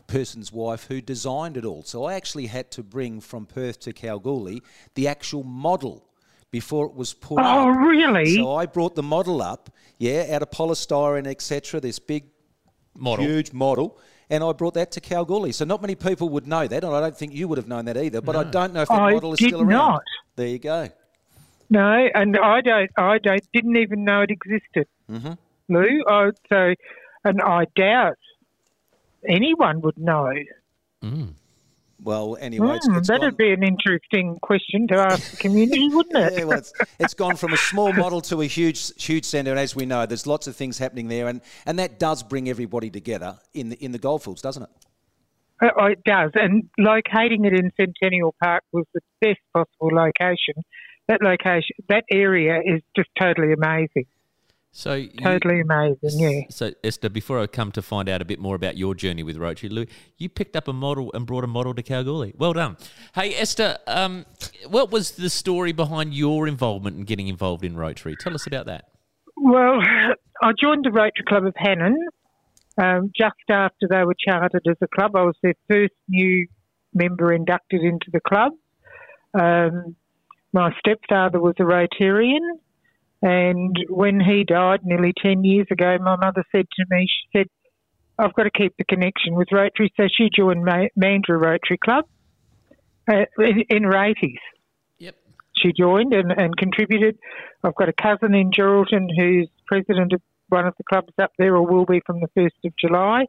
person's 0.08 0.52
wife 0.52 0.86
who 0.88 1.02
designed 1.02 1.58
it 1.58 1.66
all. 1.66 1.84
So 1.84 2.04
I 2.04 2.16
actually 2.16 2.48
had 2.48 2.70
to 2.72 2.84
bring 2.84 3.22
from 3.22 3.46
Perth 3.46 3.80
to 3.82 3.94
Kalgoorlie 3.94 4.62
the 4.96 5.08
actual 5.08 5.44
model 5.44 6.10
before 6.52 6.88
it 6.88 6.94
was 6.94 7.14
put 7.14 7.40
oh, 7.40 7.44
up. 7.44 7.68
Oh, 7.68 7.70
really? 7.70 8.36
So 8.36 8.56
I 8.56 8.66
brought 8.66 8.96
the 8.96 9.04
model 9.04 9.42
up, 9.42 9.70
yeah, 9.98 10.28
out 10.32 10.42
of 10.42 10.50
polystyrene, 10.50 11.28
etc. 11.28 11.80
This 11.80 12.00
big, 12.00 12.26
model. 12.96 13.26
huge 13.26 13.54
model. 13.54 14.00
And 14.32 14.44
I 14.44 14.52
brought 14.54 14.76
that 14.76 14.92
to 14.92 15.02
Kalgoorlie. 15.02 15.52
So 15.52 15.66
not 15.66 15.82
many 15.82 15.96
people 15.96 16.30
would 16.30 16.46
know 16.46 16.68
that, 16.68 16.84
and 16.84 16.94
I 16.94 17.00
don't 17.00 17.18
think 17.18 17.34
you 17.34 17.48
would 17.48 17.58
have 17.58 17.68
known 17.68 17.86
that 17.86 17.98
either. 17.98 18.22
But 18.22 18.34
no. 18.34 18.42
I 18.42 18.44
don't 18.44 18.74
know 18.74 18.84
if 18.84 18.90
that 18.90 19.02
I 19.02 19.14
model 19.14 19.34
is 19.34 19.40
still 19.40 19.62
around. 19.62 19.70
Not. 19.70 20.04
There 20.36 20.48
you 20.48 20.60
go. 20.60 20.90
No, 21.72 22.08
and 22.14 22.38
I 22.38 22.62
don't. 22.62 22.92
I 22.98 23.18
don't. 23.18 23.42
Didn't 23.54 23.78
even 23.78 24.04
know 24.04 24.22
it 24.22 24.32
existed, 24.32 24.88
mm-hmm. 25.10 25.34
Lou. 25.68 26.04
Oh, 26.08 26.32
so, 26.50 26.74
and 27.24 27.42
I 27.42 27.66
doubt 27.76 28.18
anyone 29.28 29.82
would 29.82 29.98
know. 29.98 30.32
Mm. 31.04 31.34
Well, 32.02 32.38
anyway, 32.40 32.76
it's, 32.78 32.88
mm, 32.88 32.98
it's 32.98 33.08
that'd 33.10 33.22
gone, 33.22 33.36
be 33.36 33.52
an 33.52 33.64
interesting 33.64 34.38
question 34.42 34.88
to 34.88 34.96
ask 34.96 35.32
the 35.32 35.38
community, 35.38 35.90
wouldn't 35.90 36.16
it? 36.16 36.40
yeah, 36.40 36.44
well, 36.46 36.58
it's, 36.58 36.72
it's 36.98 37.14
gone 37.14 37.36
from 37.36 37.52
a 37.52 37.58
small 37.58 37.92
model 37.92 38.22
to 38.22 38.42
a 38.42 38.46
huge, 38.46 38.94
huge 39.02 39.26
centre, 39.26 39.52
and 39.52 39.60
as 39.60 39.76
we 39.76 39.86
know, 39.86 40.06
there's 40.06 40.26
lots 40.26 40.48
of 40.48 40.56
things 40.56 40.78
happening 40.78 41.10
there, 41.10 41.28
and, 41.28 41.42
and 41.66 41.78
that 41.80 42.00
does 42.00 42.24
bring 42.24 42.50
everybody 42.50 42.90
together 42.90 43.38
in 43.54 43.70
the 43.70 43.84
in 43.84 43.92
the 43.92 43.98
goldfields, 43.98 44.42
doesn't 44.42 44.64
it? 44.64 44.70
Oh, 45.62 45.88
it 45.88 46.04
does, 46.06 46.32
and 46.36 46.70
locating 46.78 47.44
it 47.44 47.54
in 47.54 47.72
Centennial 47.76 48.34
Park 48.42 48.64
was 48.72 48.86
the 48.94 49.02
best 49.20 49.40
possible 49.54 49.90
location. 49.92 50.64
That 51.10 51.22
location, 51.22 51.76
that 51.90 52.06
area 52.10 52.62
is 52.64 52.82
just 52.96 53.10
totally 53.20 53.52
amazing. 53.52 54.06
So 54.80 54.94
you, 54.94 55.10
totally 55.10 55.60
amazing, 55.60 56.22
yeah. 56.22 56.42
So 56.50 56.72
Esther, 56.86 57.10
before 57.10 57.38
I 57.38 57.48
come 57.48 57.70
to 57.74 57.82
find 57.82 58.08
out 58.08 58.22
a 58.22 58.26
bit 58.26 58.40
more 58.40 58.56
about 58.56 58.78
your 58.78 58.96
journey 58.96 59.24
with 59.24 59.36
Rotary, 59.36 59.68
Lou, 59.68 59.86
you 60.18 60.30
picked 60.30 60.56
up 60.56 60.70
a 60.70 60.74
model 60.74 61.12
and 61.14 61.28
brought 61.28 61.44
a 61.44 61.48
model 61.48 61.74
to 61.74 61.84
Kalgoorlie. 61.84 62.34
Well 62.38 62.54
done. 62.54 62.78
Hey 63.14 63.36
Esther, 63.36 63.78
um, 63.88 64.26
what 64.70 64.90
was 64.90 65.12
the 65.12 65.30
story 65.30 65.74
behind 65.74 66.14
your 66.14 66.48
involvement 66.48 66.96
in 66.96 67.04
getting 67.04 67.28
involved 67.28 67.66
in 67.66 67.76
Rotary? 67.76 68.16
Tell 68.22 68.34
us 68.34 68.48
about 68.48 68.68
that. 68.68 68.86
Well, 69.36 69.82
I 70.42 70.54
joined 70.58 70.86
the 70.86 70.92
Rotary 70.92 71.26
Club 71.28 71.46
of 71.46 71.56
Hannan 71.58 71.98
um, 72.82 73.12
just 73.14 73.36
after 73.50 73.86
they 73.90 74.06
were 74.06 74.16
chartered 74.18 74.66
as 74.66 74.78
a 74.82 74.88
club. 74.88 75.14
I 75.14 75.24
was 75.24 75.36
their 75.44 75.56
first 75.68 75.94
new 76.08 76.48
member 76.94 77.34
inducted 77.34 77.82
into 77.82 78.12
the 78.14 78.22
club. 78.22 78.54
Um, 79.38 79.98
my 80.54 80.74
stepfather 80.80 81.42
was 81.42 81.56
a 81.60 81.64
Rotarian 81.64 82.60
and 83.22 83.76
when 83.90 84.20
he 84.20 84.44
died 84.46 84.82
nearly 84.84 85.14
10 85.22 85.44
years 85.44 85.68
ago, 85.72 85.98
my 86.00 86.16
mother 86.16 86.44
said 86.52 86.66
to 86.78 86.86
me, 86.90 87.08
she 87.08 87.40
said, 87.40 87.48
I've 88.18 88.34
got 88.34 88.44
to 88.44 88.52
keep 88.52 88.76
the 88.78 88.86
connection 88.86 89.36
with 89.36 89.50
Rotary. 89.52 89.92
So 89.98 90.08
she 90.14 90.30
joined 90.36 90.66
Mandurah 90.66 91.42
Rotary 91.42 91.78
Club 91.84 92.06
uh, 93.10 93.26
in, 93.40 93.64
in 93.70 93.84
her 93.84 93.92
80s. 93.92 94.36
Yep. 95.00 95.16
She 95.58 95.72
joined 95.78 96.14
and, 96.14 96.32
and 96.32 96.56
contributed. 96.58 97.18
I've 97.64 97.76
got 97.76 97.90
a 97.90 97.94
cousin 97.94 98.36
in 98.36 98.52
Geraldton 98.52 99.08
who's 99.18 99.50
president 99.68 100.14
of 100.14 100.22
one 100.50 100.66
of 100.66 100.74
the 100.78 100.84
clubs 100.84 101.14
up 101.22 101.32
there 101.38 101.56
or 101.56 101.66
will 101.66 101.86
be 101.86 102.02
from 102.06 102.20
the 102.22 102.28
1st 102.38 102.66
of 102.66 102.74
July. 102.80 103.26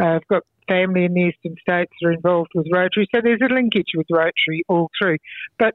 Uh, 0.00 0.16
I've 0.16 0.26
got 0.28 0.42
family 0.68 1.04
in 1.04 1.14
the 1.14 1.20
eastern 1.20 1.56
states 1.60 1.92
that 2.00 2.08
are 2.08 2.12
involved 2.12 2.50
with 2.54 2.66
Rotary. 2.72 3.08
So 3.14 3.20
there's 3.22 3.40
a 3.42 3.52
linkage 3.52 3.92
with 3.94 4.06
Rotary 4.10 4.64
all 4.68 4.90
through. 5.00 5.16
But 5.58 5.74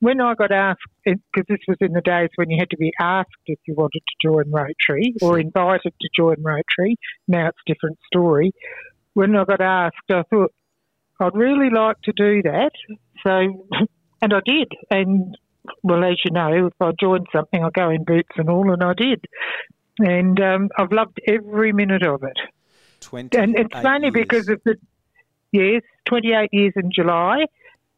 when 0.00 0.20
I 0.20 0.34
got 0.34 0.50
asked, 0.50 0.80
because 1.04 1.46
this 1.48 1.60
was 1.68 1.76
in 1.80 1.92
the 1.92 2.00
days 2.00 2.30
when 2.36 2.50
you 2.50 2.56
had 2.58 2.70
to 2.70 2.76
be 2.76 2.92
asked 2.98 3.30
if 3.46 3.58
you 3.66 3.74
wanted 3.74 4.00
to 4.00 4.28
join 4.28 4.50
Rotary 4.50 5.14
or 5.20 5.38
invited 5.38 5.92
to 6.00 6.08
join 6.16 6.36
Rotary, 6.42 6.96
now 7.28 7.48
it's 7.48 7.58
a 7.66 7.72
different 7.72 7.98
story. 8.06 8.52
When 9.12 9.36
I 9.36 9.44
got 9.44 9.60
asked, 9.60 9.96
I 10.10 10.22
thought, 10.30 10.52
I'd 11.20 11.34
really 11.34 11.68
like 11.70 12.00
to 12.04 12.12
do 12.16 12.42
that. 12.42 12.70
So, 13.22 13.66
and 14.22 14.32
I 14.32 14.40
did. 14.44 14.72
And, 14.90 15.36
well, 15.82 16.02
as 16.02 16.16
you 16.24 16.30
know, 16.30 16.68
if 16.68 16.72
I 16.80 16.92
join 16.98 17.26
something, 17.30 17.62
I 17.62 17.68
go 17.74 17.90
in 17.90 18.04
boots 18.04 18.30
and 18.36 18.48
all, 18.48 18.72
and 18.72 18.82
I 18.82 18.94
did. 18.94 19.22
And 19.98 20.40
um, 20.40 20.70
I've 20.78 20.92
loved 20.92 21.20
every 21.28 21.72
minute 21.72 22.02
of 22.02 22.22
it. 22.22 22.38
and 23.36 23.58
it's 23.58 23.74
mainly 23.82 24.08
years. 24.08 24.12
because 24.14 24.48
of 24.48 24.60
the, 24.64 24.76
yes, 25.52 25.82
28 26.06 26.48
years 26.52 26.72
in 26.76 26.90
July. 26.90 27.44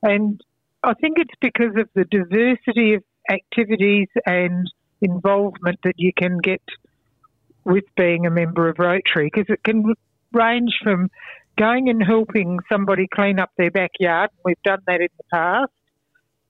And 0.03 0.41
I 0.85 0.95
think 0.95 1.19
it's 1.19 1.35
because 1.41 1.77
of 1.77 1.89
the 1.95 2.05
diversity 2.05 2.95
of 2.95 3.05
activities 3.31 4.09
and 4.27 4.67
involvement 5.01 5.79
that 5.85 5.95
you 5.97 6.13
can 6.17 6.39
get 6.39 6.63
with 7.65 7.85
being 7.97 8.27
a 8.27 8.31
member 8.31 8.69
of 8.69 8.79
Rotary, 8.79 9.31
because 9.33 9.47
it 9.49 9.63
can 9.63 9.95
range 10.33 10.73
from 10.83 11.09
going 11.57 11.89
and 11.89 12.03
helping 12.03 12.59
somebody 12.71 13.07
clean 13.15 13.39
up 13.39 13.51
their 13.57 13.71
backyard, 13.71 14.31
we've 14.45 14.63
done 14.65 14.81
that 14.87 15.01
in 15.01 15.09
the 15.17 15.25
past, 15.33 15.73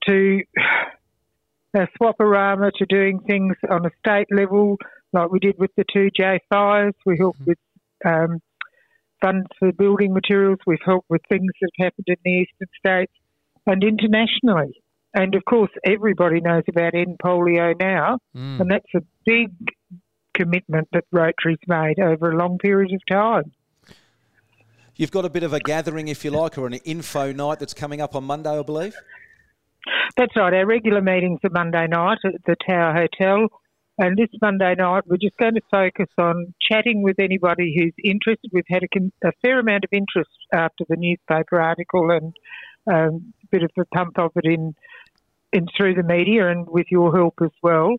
to 0.07 0.41
a 1.75 1.87
swaparama, 1.99 2.71
to 2.77 2.85
doing 2.87 3.19
things 3.19 3.55
on 3.69 3.85
a 3.85 3.89
state 3.99 4.27
level, 4.31 4.77
like 5.11 5.29
we 5.31 5.39
did 5.39 5.55
with 5.59 5.71
the 5.75 5.85
2J 5.95 6.39
fires. 6.49 6.93
We 7.05 7.17
helped 7.19 7.39
mm-hmm. 7.41 7.51
with 7.51 7.59
um, 8.05 8.41
funds 9.21 9.47
for 9.59 9.71
building 9.71 10.13
materials. 10.13 10.59
We've 10.65 10.79
helped 10.83 11.09
with 11.09 11.21
things 11.29 11.51
that 11.61 11.69
have 11.79 11.85
happened 11.85 12.07
in 12.07 12.15
the 12.23 12.31
eastern 12.31 12.67
states 12.77 13.13
and 13.65 13.83
internationally. 13.83 14.81
And 15.13 15.35
of 15.35 15.45
course, 15.45 15.69
everybody 15.85 16.41
knows 16.41 16.63
about 16.67 16.95
end 16.95 17.17
polio 17.23 17.79
now, 17.79 18.17
Mm. 18.35 18.61
and 18.61 18.71
that's 18.71 18.93
a 18.95 19.01
big 19.25 19.51
commitment 20.33 20.87
that 20.93 21.05
Rotary's 21.11 21.59
made 21.67 21.99
over 21.99 22.31
a 22.31 22.35
long 22.35 22.57
period 22.57 22.91
of 22.93 23.01
time. 23.05 23.51
You've 24.95 25.11
got 25.11 25.25
a 25.25 25.29
bit 25.29 25.43
of 25.43 25.53
a 25.53 25.59
gathering, 25.59 26.07
if 26.07 26.23
you 26.23 26.31
like, 26.31 26.57
or 26.57 26.67
an 26.67 26.73
info 26.73 27.31
night 27.31 27.59
that's 27.59 27.73
coming 27.73 28.01
up 28.01 28.15
on 28.15 28.23
Monday, 28.23 28.57
I 28.57 28.61
believe. 28.61 28.95
That's 30.17 30.35
right. 30.35 30.53
Our 30.53 30.65
regular 30.65 31.01
meetings 31.01 31.39
are 31.43 31.49
Monday 31.49 31.87
night 31.87 32.19
at 32.23 32.43
the 32.45 32.55
Tower 32.67 32.93
Hotel. 32.93 33.47
And 33.97 34.17
this 34.17 34.29
Monday 34.41 34.73
night, 34.75 35.03
we're 35.05 35.17
just 35.17 35.37
going 35.37 35.53
to 35.53 35.61
focus 35.69 36.09
on 36.17 36.53
chatting 36.61 37.03
with 37.03 37.19
anybody 37.19 37.75
who's 37.77 37.93
interested. 38.03 38.49
We've 38.51 38.63
had 38.67 38.83
a, 38.83 39.27
a 39.27 39.31
fair 39.43 39.59
amount 39.59 39.83
of 39.83 39.89
interest 39.91 40.31
after 40.51 40.83
the 40.87 40.95
newspaper 40.97 41.59
article 41.61 42.09
and 42.09 42.33
um, 42.91 43.33
bit 43.53 43.63
of 43.63 43.71
a 43.77 43.85
pump 43.95 44.17
of 44.17 44.31
it 44.35 44.45
in, 44.45 44.75
in 45.53 45.67
through 45.77 45.93
the 45.93 46.03
media 46.03 46.49
and 46.49 46.67
with 46.67 46.87
your 46.89 47.15
help 47.15 47.35
as 47.43 47.51
well. 47.61 47.95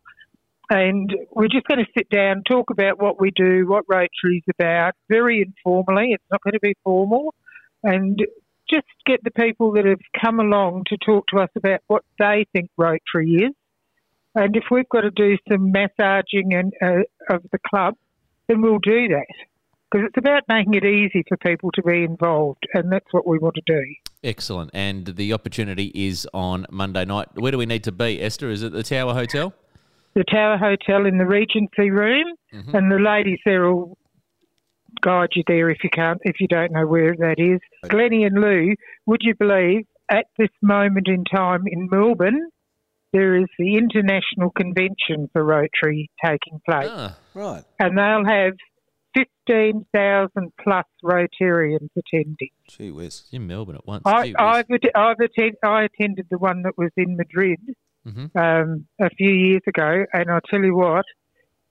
And 0.69 1.15
we're 1.31 1.47
just 1.47 1.67
going 1.67 1.79
to 1.79 1.91
sit 1.97 2.09
down, 2.09 2.43
talk 2.43 2.69
about 2.71 3.01
what 3.01 3.19
we 3.19 3.31
do, 3.31 3.67
what 3.67 3.85
Rotary's 3.87 4.43
about, 4.59 4.93
very 5.09 5.41
informally. 5.41 6.09
It's 6.11 6.23
not 6.31 6.41
going 6.41 6.53
to 6.53 6.59
be 6.59 6.75
formal. 6.83 7.33
And 7.83 8.19
just 8.69 8.87
get 9.05 9.23
the 9.23 9.31
people 9.31 9.73
that 9.73 9.85
have 9.85 9.99
come 10.19 10.39
along 10.39 10.85
to 10.87 10.97
talk 10.97 11.27
to 11.27 11.39
us 11.39 11.49
about 11.55 11.81
what 11.87 12.03
they 12.19 12.47
think 12.51 12.69
Rotary 12.77 13.35
is. 13.35 13.53
And 14.33 14.55
if 14.55 14.65
we've 14.69 14.89
got 14.89 15.01
to 15.01 15.11
do 15.11 15.37
some 15.49 15.71
massaging 15.71 16.53
and 16.53 16.73
uh, 16.81 17.33
of 17.33 17.43
the 17.51 17.59
club, 17.69 17.95
then 18.47 18.61
we'll 18.61 18.79
do 18.79 19.07
that 19.09 19.27
because 19.95 20.07
it's 20.09 20.17
about 20.17 20.43
making 20.49 20.73
it 20.73 20.83
easy 20.83 21.23
for 21.27 21.37
people 21.37 21.71
to 21.71 21.81
be 21.83 22.03
involved, 22.03 22.63
and 22.73 22.91
that's 22.91 23.05
what 23.11 23.25
we 23.25 23.37
want 23.37 23.55
to 23.55 23.61
do. 23.65 23.81
Excellent. 24.23 24.71
And 24.73 25.05
the 25.05 25.31
opportunity 25.33 25.91
is 25.93 26.27
on 26.33 26.65
Monday 26.69 27.05
night. 27.05 27.27
Where 27.35 27.51
do 27.51 27.57
we 27.57 27.65
need 27.65 27.83
to 27.85 27.91
be, 27.91 28.21
Esther? 28.21 28.49
Is 28.49 28.61
it 28.63 28.73
the 28.73 28.83
Tower 28.83 29.13
Hotel? 29.13 29.53
The 30.15 30.23
Tower 30.25 30.57
Hotel 30.57 31.05
in 31.05 31.17
the 31.17 31.25
Regency 31.25 31.91
room, 31.91 32.27
and 32.51 32.91
the 32.91 32.99
ladies 32.99 33.39
there 33.45 33.71
will 33.71 33.97
guide 35.01 35.29
you 35.35 35.43
there 35.47 35.69
if 35.69 35.83
you 35.83 35.89
can't, 35.89 36.19
if 36.23 36.39
you 36.39 36.47
don't 36.47 36.71
know 36.71 36.87
where 36.87 37.15
that 37.15 37.35
is. 37.37 37.59
Glenney 37.89 38.25
and 38.25 38.39
Lou, 38.39 38.75
would 39.05 39.21
you 39.23 39.35
believe 39.35 39.85
at 40.09 40.25
this 40.37 40.49
moment 40.61 41.07
in 41.07 41.23
time 41.25 41.63
in 41.67 41.87
Melbourne, 41.91 42.49
there 43.11 43.35
is 43.35 43.47
the 43.59 43.75
international 43.75 44.49
convention 44.51 45.29
for 45.33 45.43
Rotary 45.43 46.09
taking 46.23 46.59
place. 46.65 46.89
Ah, 46.91 47.17
Right. 47.33 47.63
and 47.79 47.97
they'll 47.97 48.25
have 48.25 48.53
15,000 49.47 50.51
plus 50.61 50.85
Rotarians 51.03 51.89
attending. 51.97 52.49
Gee 52.69 52.91
whiz. 52.91 53.23
in 53.31 53.47
Melbourne 53.47 53.75
at 53.75 53.85
once. 53.87 54.03
I, 54.05 54.33
I've, 54.37 54.65
att- 54.69 54.95
I've 54.95 55.19
attend, 55.19 55.55
I 55.63 55.83
attended 55.83 56.27
the 56.29 56.37
one 56.37 56.63
that 56.63 56.77
was 56.77 56.91
in 56.97 57.15
Madrid 57.17 57.59
Mhm. 58.07 58.29
um, 58.35 58.85
a 58.99 59.09
few 59.09 59.31
years 59.31 59.61
ago, 59.67 60.05
and 60.13 60.29
I'll 60.29 60.39
tell 60.49 60.63
you 60.63 60.75
what, 60.75 61.05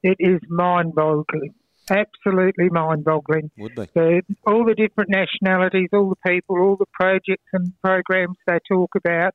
it 0.03 0.17
is 0.19 0.41
mind 0.49 0.95
boggling. 0.95 1.55
Absolutely 1.89 2.71
mind 2.71 3.05
boggling. 3.05 3.51
Would 3.59 3.75
be. 3.77 3.87
The, 3.95 4.23
all 4.47 4.65
the 4.65 4.75
different 4.75 5.11
nationalities, 5.11 5.91
all 5.93 6.09
the 6.09 6.29
people, 6.31 6.57
all 6.61 6.77
the 6.77 6.87
projects 6.93 7.45
and 7.53 7.73
programs 7.85 8.37
they 8.49 8.59
talk 8.69 8.91
about, 8.97 9.33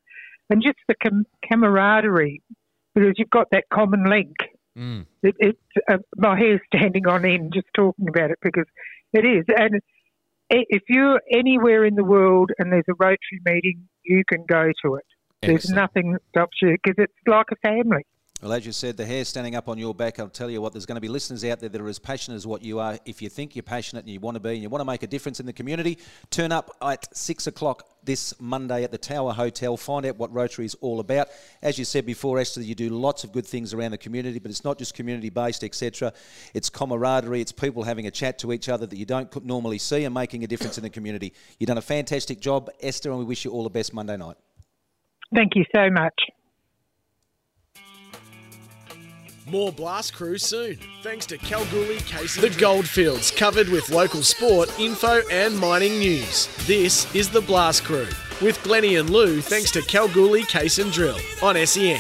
and 0.50 0.62
just 0.62 0.80
the 0.90 0.96
com- 1.02 1.26
camaraderie, 1.50 2.42
because 2.96 3.14
you've 3.18 3.30
got 3.30 3.48
that 3.52 3.66
common 3.72 4.04
link. 4.04 4.36
Mm. 4.80 5.06
It, 5.24 5.36
it's 5.40 5.60
uh, 5.92 5.98
my 6.16 6.38
hair's 6.38 6.62
standing 6.74 7.06
on 7.08 7.26
end 7.26 7.52
just 7.54 7.68
talking 7.76 8.08
about 8.08 8.32
it 8.32 8.40
because 8.42 8.66
it 9.14 9.26
is. 9.26 9.46
And 9.56 9.82
if 10.50 10.84
you're 10.88 11.22
anywhere 11.32 11.86
in 11.86 11.96
the 11.96 12.04
world 12.04 12.52
and 12.58 12.72
there's 12.72 12.86
a 12.90 12.94
Rotary 12.94 13.42
meeting, 13.46 13.88
you 14.04 14.24
can 14.28 14.46
go 14.48 14.72
to 14.84 14.96
it. 14.96 15.06
There's 15.42 15.70
nothing 15.70 16.14
that 16.14 16.22
stops 16.30 16.58
you 16.62 16.78
because 16.84 16.96
it's 16.98 17.14
like 17.28 17.48
a 17.52 17.56
family. 17.58 18.06
Well, 18.42 18.54
as 18.54 18.66
you 18.66 18.72
said, 18.72 18.96
the 18.96 19.06
hair 19.06 19.26
standing 19.26 19.56
up 19.56 19.68
on 19.68 19.78
your 19.78 19.94
back, 19.94 20.18
I'll 20.18 20.30
tell 20.30 20.50
you 20.50 20.62
what, 20.62 20.72
there's 20.72 20.86
going 20.86 20.96
to 20.96 21.02
be 21.02 21.10
listeners 21.10 21.44
out 21.44 21.60
there 21.60 21.68
that 21.68 21.82
are 21.82 21.88
as 21.90 22.00
passionate 22.00 22.38
as 22.38 22.48
what 22.48 22.64
you 22.64 22.80
are. 22.80 22.98
If 23.06 23.22
you 23.22 23.28
think 23.28 23.54
you're 23.54 23.64
passionate 23.64 24.06
and 24.06 24.14
you 24.14 24.22
want 24.22 24.36
to 24.36 24.40
be 24.40 24.52
and 24.52 24.62
you 24.62 24.70
want 24.70 24.80
to 24.80 24.86
make 24.86 25.04
a 25.04 25.08
difference 25.08 25.42
in 25.42 25.46
the 25.46 25.52
community, 25.52 25.98
turn 26.30 26.54
up 26.54 26.72
at 26.82 27.16
six 27.16 27.48
o'clock 27.48 27.86
this 28.04 28.40
Monday 28.40 28.84
at 28.84 28.92
the 28.92 28.98
Tower 28.98 29.34
Hotel. 29.34 29.76
Find 29.78 30.06
out 30.06 30.18
what 30.18 30.34
Rotary 30.34 30.66
is 30.66 30.76
all 30.76 31.00
about. 31.00 31.28
As 31.62 31.78
you 31.78 31.86
said 31.86 32.06
before, 32.06 32.40
Esther, 32.40 32.62
you 32.62 32.76
do 32.76 32.90
lots 32.90 33.24
of 33.24 33.32
good 33.32 33.46
things 33.46 33.74
around 33.74 33.92
the 33.92 33.98
community, 33.98 34.40
but 34.40 34.52
it's 34.52 34.64
not 34.64 34.78
just 34.78 34.94
community 34.94 35.30
based, 35.30 35.64
etc. 35.64 36.14
It's 36.54 36.70
camaraderie, 36.70 37.42
it's 37.42 37.52
people 37.52 37.84
having 37.84 38.08
a 38.08 38.12
chat 38.12 38.40
to 38.40 38.54
each 38.54 38.70
other 38.70 38.86
that 38.86 38.98
you 38.98 39.06
don't 39.06 39.46
normally 39.46 39.78
see 39.78 40.04
and 40.04 40.14
making 40.14 40.44
a 40.44 40.48
difference 40.48 40.78
in 40.78 40.84
the 40.84 40.90
community. 40.90 41.34
You've 41.60 41.68
done 41.68 41.78
a 41.78 41.82
fantastic 41.82 42.40
job, 42.40 42.70
Esther, 42.82 43.10
and 43.10 43.20
we 43.20 43.26
wish 43.26 43.46
you 43.46 43.52
all 43.52 43.64
the 43.64 43.70
best 43.70 43.94
Monday 43.94 44.18
night. 44.18 44.38
Thank 45.34 45.56
you 45.56 45.66
so 45.74 45.90
much. 45.90 46.14
More 49.52 49.72
Blast 49.72 50.14
Crew 50.14 50.38
soon, 50.38 50.78
thanks 51.02 51.26
to 51.26 51.38
Kalgoorlie 51.38 51.98
Case 52.02 52.36
The 52.36 52.52
Goldfields, 52.52 53.32
covered 53.32 53.68
with 53.68 53.90
local 53.90 54.22
sport, 54.22 54.80
info, 54.80 55.22
and 55.32 55.58
mining 55.58 55.98
news. 55.98 56.48
This 56.68 57.14
is 57.16 57.30
the 57.30 57.42
Blast 57.42 57.84
Crew, 57.84 58.08
with 58.44 58.60
Glenney 58.60 59.00
and 59.00 59.10
Lou, 59.10 59.42
thanks 59.42 59.72
to 59.72 59.82
Kalgoorlie 59.82 60.44
Case 60.44 60.78
and 60.78 60.92
Drill 60.92 61.18
on 61.42 61.58
E 61.58 61.66
SEN. 61.66 62.00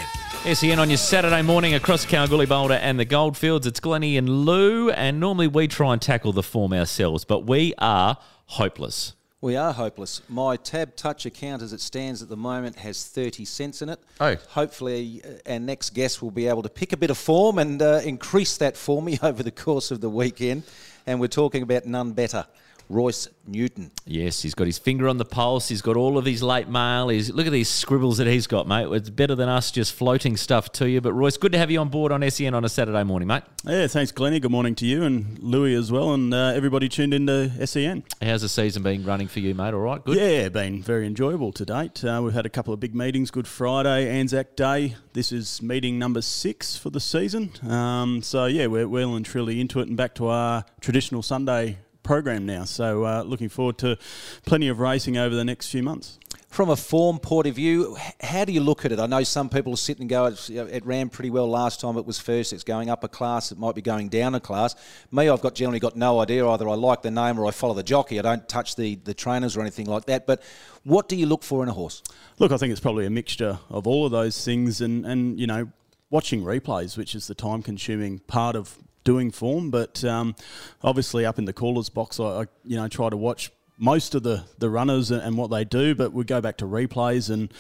SEN 0.54 0.78
on 0.78 0.92
your 0.92 0.98
Saturday 0.98 1.42
morning 1.42 1.74
across 1.74 2.06
Kalgoorlie 2.06 2.46
Boulder 2.46 2.76
and 2.76 3.00
the 3.00 3.06
Goldfields. 3.06 3.66
It's 3.66 3.80
Glenney 3.80 4.16
and 4.16 4.46
Lou, 4.46 4.92
and 4.92 5.20
normally 5.20 5.48
we 5.48 5.68
try 5.68 5.94
and 5.94 6.02
tackle 6.02 6.32
the 6.32 6.44
form 6.44 6.72
ourselves, 6.72 7.26
but 7.26 7.48
we 7.48 7.74
are 7.80 8.20
hopeless. 8.46 9.16
We 9.42 9.56
are 9.56 9.72
hopeless. 9.72 10.22
My 10.28 10.58
Tab 10.58 10.98
Touch 10.98 11.26
account, 11.26 11.62
as 11.62 11.72
it 11.72 11.80
stands 11.80 12.22
at 12.22 12.28
the 12.28 12.36
moment, 12.36 12.76
has 12.76 13.06
30 13.06 13.46
cents 13.46 13.82
in 13.82 13.88
it. 13.88 13.98
Oh. 14.20 14.36
Hopefully, 14.50 15.22
uh, 15.24 15.54
our 15.54 15.60
next 15.60 15.92
guest 15.92 16.22
will 16.22 16.30
be 16.30 16.48
able 16.48 16.62
to 16.62 16.68
pick 16.68 16.92
a 16.92 16.98
bit 16.98 17.10
of 17.10 17.18
form 17.18 17.58
and 17.58 17.82
uh, 17.82 18.02
increase 18.04 18.58
that 18.58 18.76
for 18.76 19.02
me 19.02 19.18
over 19.24 19.42
the 19.42 19.52
course 19.52 19.92
of 19.92 20.02
the 20.02 20.10
weekend. 20.10 20.64
And 21.08 21.22
we're 21.22 21.28
talking 21.28 21.64
about 21.64 21.86
none 21.86 22.12
better, 22.12 22.46
Royce 22.90 23.28
Newton. 23.46 23.92
Yes, 24.06 24.42
he's 24.42 24.56
got 24.56 24.66
his 24.66 24.80
finger 24.80 25.08
on 25.08 25.18
the 25.18 25.26
pulse. 25.26 25.70
He's 25.70 25.82
got 25.82 25.96
all 25.96 26.18
of 26.18 26.26
his 26.26 26.42
late 26.42 26.68
mail. 26.68 27.10
He's 27.10 27.32
look 27.32 27.46
at 27.46 27.52
these 27.52 27.70
scribbles 27.70 28.18
that 28.18 28.26
he's 28.26 28.48
got, 28.48 28.68
mate. 28.68 28.88
It's 28.92 29.12
better 29.12 29.36
than 29.36 29.48
us 29.48 29.70
just 29.70 29.94
floating 29.94 30.36
stuff 30.36 30.72
to 30.74 30.90
you. 30.90 31.00
But 31.00 31.14
Royce, 31.14 31.38
good 31.38 31.52
to 31.52 31.58
have 31.60 31.70
you 31.70 31.80
on 31.80 31.90
board 31.90 32.12
on 32.12 32.28
SEN 32.30 32.56
on 32.56 32.66
a 32.66 32.70
Saturday 32.70 33.04
morning, 33.04 33.28
mate. 33.28 33.44
Yeah, 33.64 33.86
thanks, 33.88 34.12
Glenney. 34.12 34.42
Good 34.42 34.52
morning 34.52 34.74
to 34.76 34.86
you 34.86 35.04
and 35.04 35.38
Louis 35.40 35.76
as 35.76 35.92
well, 35.92 36.14
and 36.14 36.34
uh, 36.34 36.54
everybody 36.56 36.90
tuned 36.90 37.14
into 37.14 37.68
SEN. 37.68 38.04
How's 38.22 38.42
the 38.42 38.50
season 38.50 38.82
been 38.82 39.06
running 39.06 39.28
for 39.28 39.40
you, 39.40 39.54
mate? 39.54 39.74
All 39.74 39.82
right, 39.82 40.04
good. 40.04 40.18
Yeah, 40.18 40.50
been 40.50 40.82
very 40.82 41.06
enjoyable 41.06 41.52
to 41.54 41.66
date. 41.66 42.04
Uh, 42.04 42.22
we've 42.24 42.34
had 42.34 42.48
a 42.48 42.50
couple 42.50 42.74
of 42.74 42.80
big 42.80 42.96
meetings. 42.96 43.30
Good 43.30 43.48
Friday, 43.48 44.10
Anzac 44.10 44.56
Day. 44.56 44.96
This 45.14 45.32
is 45.32 45.62
meeting 45.62 46.00
number 46.00 46.22
six 46.22 46.76
for 46.76 46.90
the 46.90 47.00
season. 47.00 47.52
Um, 47.70 48.24
so 48.24 48.46
yeah, 48.46 48.66
we're 48.66 48.88
well 48.88 49.16
and 49.16 49.24
truly 49.24 49.62
into 49.62 49.80
it, 49.80 49.88
and 49.88 49.96
back 49.96 50.16
to 50.16 50.28
our 50.28 50.66
traditional 50.82 51.22
Sunday 51.22 51.78
program 52.10 52.44
now. 52.44 52.64
So 52.64 53.06
uh, 53.06 53.22
looking 53.22 53.50
forward 53.50 53.78
to 53.80 53.96
plenty 54.44 54.68
of 54.68 54.80
racing 54.80 55.16
over 55.16 55.36
the 55.36 55.46
next 55.46 55.70
few 55.70 55.84
months. 55.84 56.18
From 56.48 56.72
a 56.72 56.76
form 56.76 57.20
point 57.20 57.46
of 57.46 57.54
view, 57.54 57.98
how 58.20 58.46
do 58.46 58.52
you 58.52 58.62
look 58.62 58.84
at 58.84 58.92
it? 58.92 59.00
I 59.00 59.06
know 59.06 59.22
some 59.22 59.48
people 59.48 59.78
sit 59.78 60.00
and 60.00 60.10
go, 60.10 60.26
"It's- 60.26 60.50
you 60.50 60.56
know, 60.56 60.66
it 60.66 60.84
ran 60.88 61.10
pretty 61.10 61.30
well 61.30 61.48
last 61.48 61.80
time 61.82 61.98
it 61.98 62.08
was 62.08 62.18
first, 62.18 62.52
it's 62.52 62.64
going 62.64 62.90
up 62.90 63.04
a 63.04 63.08
class, 63.08 63.52
it 63.52 63.60
might 63.60 63.76
be 63.76 63.84
going 63.84 64.10
down 64.10 64.34
a 64.34 64.40
class. 64.40 64.74
Me, 65.12 65.30
I've 65.30 65.42
got 65.42 65.54
generally 65.54 65.80
got 65.80 65.96
no 65.96 66.20
idea. 66.20 66.48
Either 66.48 66.68
I 66.68 66.74
like 66.74 67.04
the 67.04 67.12
name 67.12 67.40
or 67.40 67.46
I 67.46 67.52
follow 67.52 67.76
the 67.76 67.84
jockey. 67.84 68.18
I 68.18 68.24
don't 68.24 68.50
touch 68.50 68.76
the, 68.76 68.96
the 68.96 69.14
trainers 69.14 69.56
or 69.56 69.62
anything 69.62 69.86
like 69.86 70.06
that. 70.06 70.26
But 70.26 70.42
what 70.84 71.08
do 71.10 71.16
you 71.16 71.28
look 71.28 71.44
for 71.44 71.62
in 71.62 71.70
a 71.70 71.74
horse? 71.74 72.02
Look, 72.40 72.52
I 72.52 72.58
think 72.58 72.72
it's 72.72 72.82
probably 72.82 73.06
a 73.06 73.12
mixture 73.12 73.60
of 73.70 73.86
all 73.86 74.08
of 74.08 74.12
those 74.12 74.44
things, 74.44 74.82
and 74.82 75.06
and 75.06 75.40
you 75.40 75.46
know, 75.46 75.70
watching 76.10 76.42
replays, 76.44 76.98
which 76.98 77.14
is 77.14 77.28
the 77.28 77.36
time-consuming 77.36 78.22
part 78.26 78.56
of 78.56 78.80
doing 79.04 79.32
form. 79.32 79.72
But 79.72 80.04
um, 80.04 80.36
obviously, 80.82 81.26
up 81.26 81.40
in 81.40 81.46
the 81.46 81.54
callers 81.54 81.90
box, 81.90 82.20
I, 82.20 82.24
I 82.24 82.46
you 82.64 82.78
know 82.78 82.88
try 82.88 83.10
to 83.10 83.18
watch 83.18 83.52
most 83.82 84.14
of 84.14 84.24
the, 84.24 84.44
the 84.58 84.70
runners 84.70 85.10
and, 85.10 85.22
and 85.22 85.38
what 85.38 85.50
they 85.50 85.64
do, 85.64 85.96
but 85.96 86.12
we 86.12 86.26
go 86.26 86.42
back 86.42 86.58
to 86.58 86.66
replays 86.66 87.30
and 87.30 87.52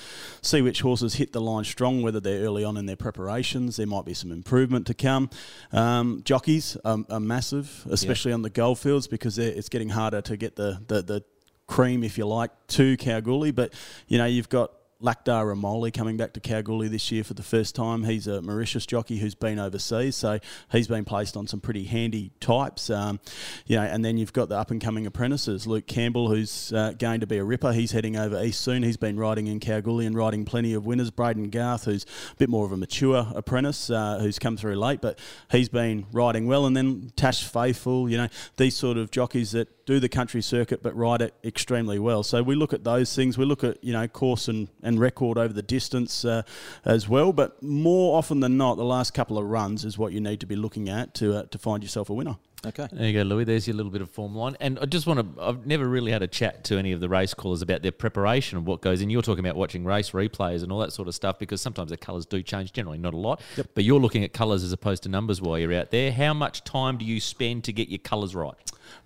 see 0.41 0.61
which 0.61 0.81
horses 0.81 1.13
hit 1.13 1.31
the 1.31 1.39
line 1.39 1.63
strong, 1.63 2.01
whether 2.01 2.19
they're 2.19 2.43
early 2.43 2.63
on 2.65 2.75
in 2.75 2.85
their 2.85 2.97
preparations. 2.97 3.77
There 3.77 3.87
might 3.87 4.03
be 4.03 4.13
some 4.13 4.29
improvement 4.29 4.85
to 4.87 4.93
come. 4.93 5.29
Um, 5.71 6.21
jockeys 6.25 6.75
are, 6.83 6.99
are 7.09 7.21
massive, 7.21 7.87
especially 7.89 8.33
on 8.33 8.41
the 8.41 8.49
goldfields, 8.49 9.07
because 9.07 9.37
it's 9.37 9.69
getting 9.69 9.89
harder 9.89 10.21
to 10.21 10.35
get 10.35 10.57
the, 10.57 10.81
the, 10.87 11.01
the 11.01 11.23
cream, 11.67 12.03
if 12.03 12.17
you 12.17 12.27
like, 12.27 12.51
to 12.67 12.97
Kalgoorlie. 12.97 13.51
But, 13.51 13.73
you 14.09 14.17
know, 14.17 14.25
you've 14.25 14.49
got 14.49 14.73
Lakdar 15.01 15.45
Ramoli 15.45 15.93
coming 15.93 16.17
back 16.17 16.33
to 16.33 16.41
Kalgoorlie 16.41 16.89
this 16.89 17.09
year 17.09 17.23
for 17.23 17.33
the 17.33 17.43
first 17.43 17.73
time. 17.73 18.03
He's 18.03 18.27
a 18.27 18.41
Mauritius 18.41 18.85
jockey 18.85 19.17
who's 19.17 19.33
been 19.33 19.57
overseas, 19.57 20.17
so 20.17 20.39
he's 20.73 20.89
been 20.89 21.05
placed 21.05 21.37
on 21.37 21.47
some 21.47 21.61
pretty 21.61 21.85
handy 21.85 22.31
types. 22.41 22.89
Um, 22.89 23.21
you 23.65 23.77
know, 23.77 23.83
and 23.83 24.03
then 24.03 24.17
you've 24.17 24.33
got 24.33 24.49
the 24.49 24.57
up 24.57 24.71
and 24.71 24.81
coming 24.81 25.05
apprentices, 25.05 25.65
Luke 25.65 25.87
Campbell, 25.87 26.27
who's 26.27 26.73
uh, 26.73 26.91
going 26.99 27.21
to 27.21 27.27
be 27.27 27.37
a 27.37 27.43
ripper. 27.45 27.71
He's 27.71 27.93
heading 27.93 28.17
over 28.17 28.43
east 28.43 28.59
soon. 28.59 28.83
He's 28.83 28.97
been 28.97 29.17
riding 29.17 29.47
in 29.47 29.61
Kalgoorlie 29.61 30.05
and 30.05 30.17
riding 30.17 30.43
plenty 30.43 30.73
of 30.73 30.85
winners. 30.85 31.11
Braden 31.11 31.49
Garth, 31.49 31.85
who's 31.85 32.03
a 32.33 32.35
bit 32.35 32.49
more 32.49 32.65
of 32.65 32.73
a 32.73 32.77
mature 32.77 33.25
apprentice, 33.33 33.89
uh, 33.89 34.19
who's 34.19 34.37
come 34.37 34.57
through 34.57 34.75
late, 34.75 34.99
but 34.99 35.17
he's 35.49 35.69
been 35.69 36.07
riding 36.11 36.45
well. 36.45 36.65
And 36.65 36.75
then 36.75 37.13
Tash 37.15 37.45
Faithful, 37.45 38.09
you 38.09 38.17
know, 38.17 38.27
these 38.57 38.75
sort 38.75 38.97
of 38.97 39.11
jockeys 39.11 39.51
that 39.51 39.69
do 39.89 39.99
the 39.99 40.07
country 40.07 40.39
circuit 40.39 40.83
but 40.83 40.95
ride 40.95 41.19
it 41.19 41.33
extremely 41.43 41.97
well. 41.97 42.21
So 42.21 42.43
we 42.43 42.53
look 42.53 42.73
at 42.73 42.83
those 42.83 43.15
things. 43.15 43.39
We 43.39 43.45
look 43.45 43.63
at 43.63 43.83
you 43.83 43.91
know 43.91 44.07
course 44.07 44.47
and 44.47 44.67
and 44.83 44.88
record 44.97 45.37
over 45.37 45.53
the 45.53 45.61
distance 45.61 46.23
uh, 46.25 46.43
as 46.85 47.09
well. 47.09 47.33
But 47.33 47.61
more 47.61 48.17
often 48.17 48.39
than 48.39 48.57
not, 48.57 48.75
the 48.75 48.85
last 48.85 49.13
couple 49.13 49.37
of 49.37 49.45
runs 49.45 49.85
is 49.85 49.97
what 49.97 50.13
you 50.13 50.21
need 50.21 50.39
to 50.39 50.45
be 50.45 50.55
looking 50.55 50.89
at 50.89 51.13
to 51.15 51.39
uh, 51.39 51.43
to 51.51 51.57
find 51.57 51.83
yourself 51.83 52.09
a 52.09 52.13
winner. 52.13 52.37
Okay. 52.65 52.87
There 52.91 53.07
you 53.07 53.13
go, 53.13 53.21
Louis. 53.21 53.45
There's 53.45 53.67
your 53.67 53.75
little 53.75 53.91
bit 53.91 54.01
of 54.01 54.09
form 54.09 54.35
line. 54.35 54.57
And 54.59 54.79
I 54.79 54.85
just 54.85 55.07
want 55.07 55.37
to, 55.37 55.41
I've 55.41 55.65
never 55.65 55.87
really 55.87 56.11
had 56.11 56.21
a 56.21 56.27
chat 56.27 56.63
to 56.65 56.77
any 56.77 56.91
of 56.91 56.99
the 56.99 57.07
race 57.07 57.33
callers 57.33 57.61
about 57.61 57.83
their 57.83 57.91
preparation 57.91 58.57
of 58.57 58.67
what 58.67 58.81
goes 58.81 59.01
in. 59.01 59.09
You're 59.09 59.21
talking 59.21 59.45
about 59.45 59.55
watching 59.55 59.85
race 59.85 60.11
replays 60.11 60.61
and 60.61 60.71
all 60.71 60.79
that 60.79 60.91
sort 60.91 61.07
of 61.07 61.15
stuff 61.15 61.39
because 61.39 61.61
sometimes 61.61 61.91
the 61.91 61.97
colours 61.97 62.25
do 62.25 62.43
change, 62.43 62.73
generally 62.73 62.97
not 62.97 63.13
a 63.13 63.17
lot. 63.17 63.41
Yep. 63.55 63.67
But 63.75 63.83
you're 63.85 63.99
looking 63.99 64.23
at 64.23 64.33
colours 64.33 64.63
as 64.63 64.73
opposed 64.73 65.03
to 65.03 65.09
numbers 65.09 65.41
while 65.41 65.57
you're 65.57 65.73
out 65.73 65.91
there. 65.91 66.11
How 66.11 66.33
much 66.33 66.63
time 66.63 66.97
do 66.97 67.05
you 67.05 67.21
spend 67.21 67.63
to 67.65 67.73
get 67.73 67.87
your 67.87 67.99
colours 67.99 68.35
right? 68.35 68.55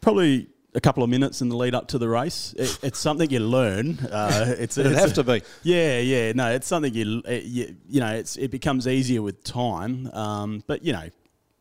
Probably 0.01 0.47
a 0.75 0.81
couple 0.81 1.03
of 1.03 1.09
minutes 1.09 1.41
in 1.41 1.49
the 1.49 1.55
lead 1.55 1.75
up 1.75 1.87
to 1.89 1.97
the 1.97 2.07
race. 2.07 2.53
It, 2.57 2.79
it's 2.81 2.99
something 2.99 3.29
you 3.29 3.39
learn. 3.39 3.99
Uh, 3.99 4.55
it's 4.59 4.77
It'd 4.77 4.91
it's 4.91 5.01
have 5.01 5.13
to 5.13 5.23
be. 5.23 5.41
Yeah, 5.63 5.99
yeah. 5.99 6.31
No, 6.33 6.51
it's 6.51 6.67
something 6.67 6.93
you 6.93 7.21
it, 7.25 7.43
you, 7.43 7.75
you 7.87 7.99
know. 7.99 8.13
It's 8.13 8.37
it 8.37 8.51
becomes 8.51 8.87
easier 8.87 9.21
with 9.21 9.43
time. 9.43 10.09
Um, 10.13 10.63
but 10.67 10.83
you 10.83 10.93
know. 10.93 11.09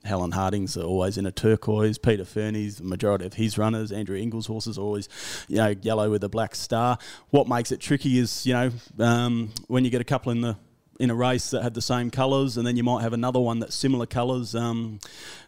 Helen 0.05 0.33
Harding's 0.33 0.77
always 0.77 1.17
in 1.17 1.27
a 1.27 1.31
turquoise. 1.31 1.97
Peter 1.97 2.25
Fernie's 2.25 2.79
the 2.79 2.83
majority 2.83 3.25
of 3.25 3.35
his 3.35 3.57
runners. 3.57 3.93
Andrew 3.93 4.17
Ingles' 4.17 4.47
horses 4.47 4.77
are 4.77 4.81
always, 4.81 5.09
you 5.47 5.59
know, 5.59 5.77
yellow 5.81 6.11
with 6.11 6.25
a 6.25 6.29
black 6.29 6.57
star. 6.57 6.99
What 7.31 7.47
makes 7.47 7.71
it 7.71 7.79
tricky 7.79 8.19
is, 8.19 8.45
you 8.45 8.53
know, 8.53 8.73
um, 8.99 9.53
when 9.69 9.85
you 9.85 9.91
get 9.91 10.01
a 10.01 10.05
couple 10.05 10.33
in 10.33 10.41
the 10.41 10.57
in 11.03 11.11
a 11.11 11.15
race 11.17 11.51
that 11.51 11.65
have 11.65 11.75
the 11.75 11.83
same 11.83 12.13
colours, 12.13 12.57
and 12.57 12.65
then 12.65 12.77
you 12.77 12.85
might 12.85 13.03
have 13.03 13.13
another 13.13 13.41
one 13.41 13.59
that's 13.59 13.75
similar 13.75 14.07
colours 14.07 14.55
um, 14.55 15.01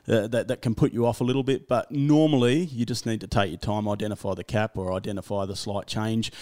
uh, 0.09 0.27
that, 0.27 0.49
that 0.49 0.63
can 0.63 0.75
put 0.75 0.93
you 0.93 1.07
off 1.07 1.21
a 1.21 1.25
little 1.25 1.45
bit. 1.45 1.69
But 1.69 1.93
normally, 1.93 2.65
you 2.65 2.85
just 2.85 3.07
need 3.07 3.21
to 3.21 3.29
take 3.29 3.51
your 3.51 3.59
time, 3.59 3.89
identify 3.89 4.35
the 4.35 4.43
cap 4.43 4.77
or 4.77 4.93
identify 4.93 5.47
the 5.47 5.55
slight 5.55 5.87
change 5.87 6.33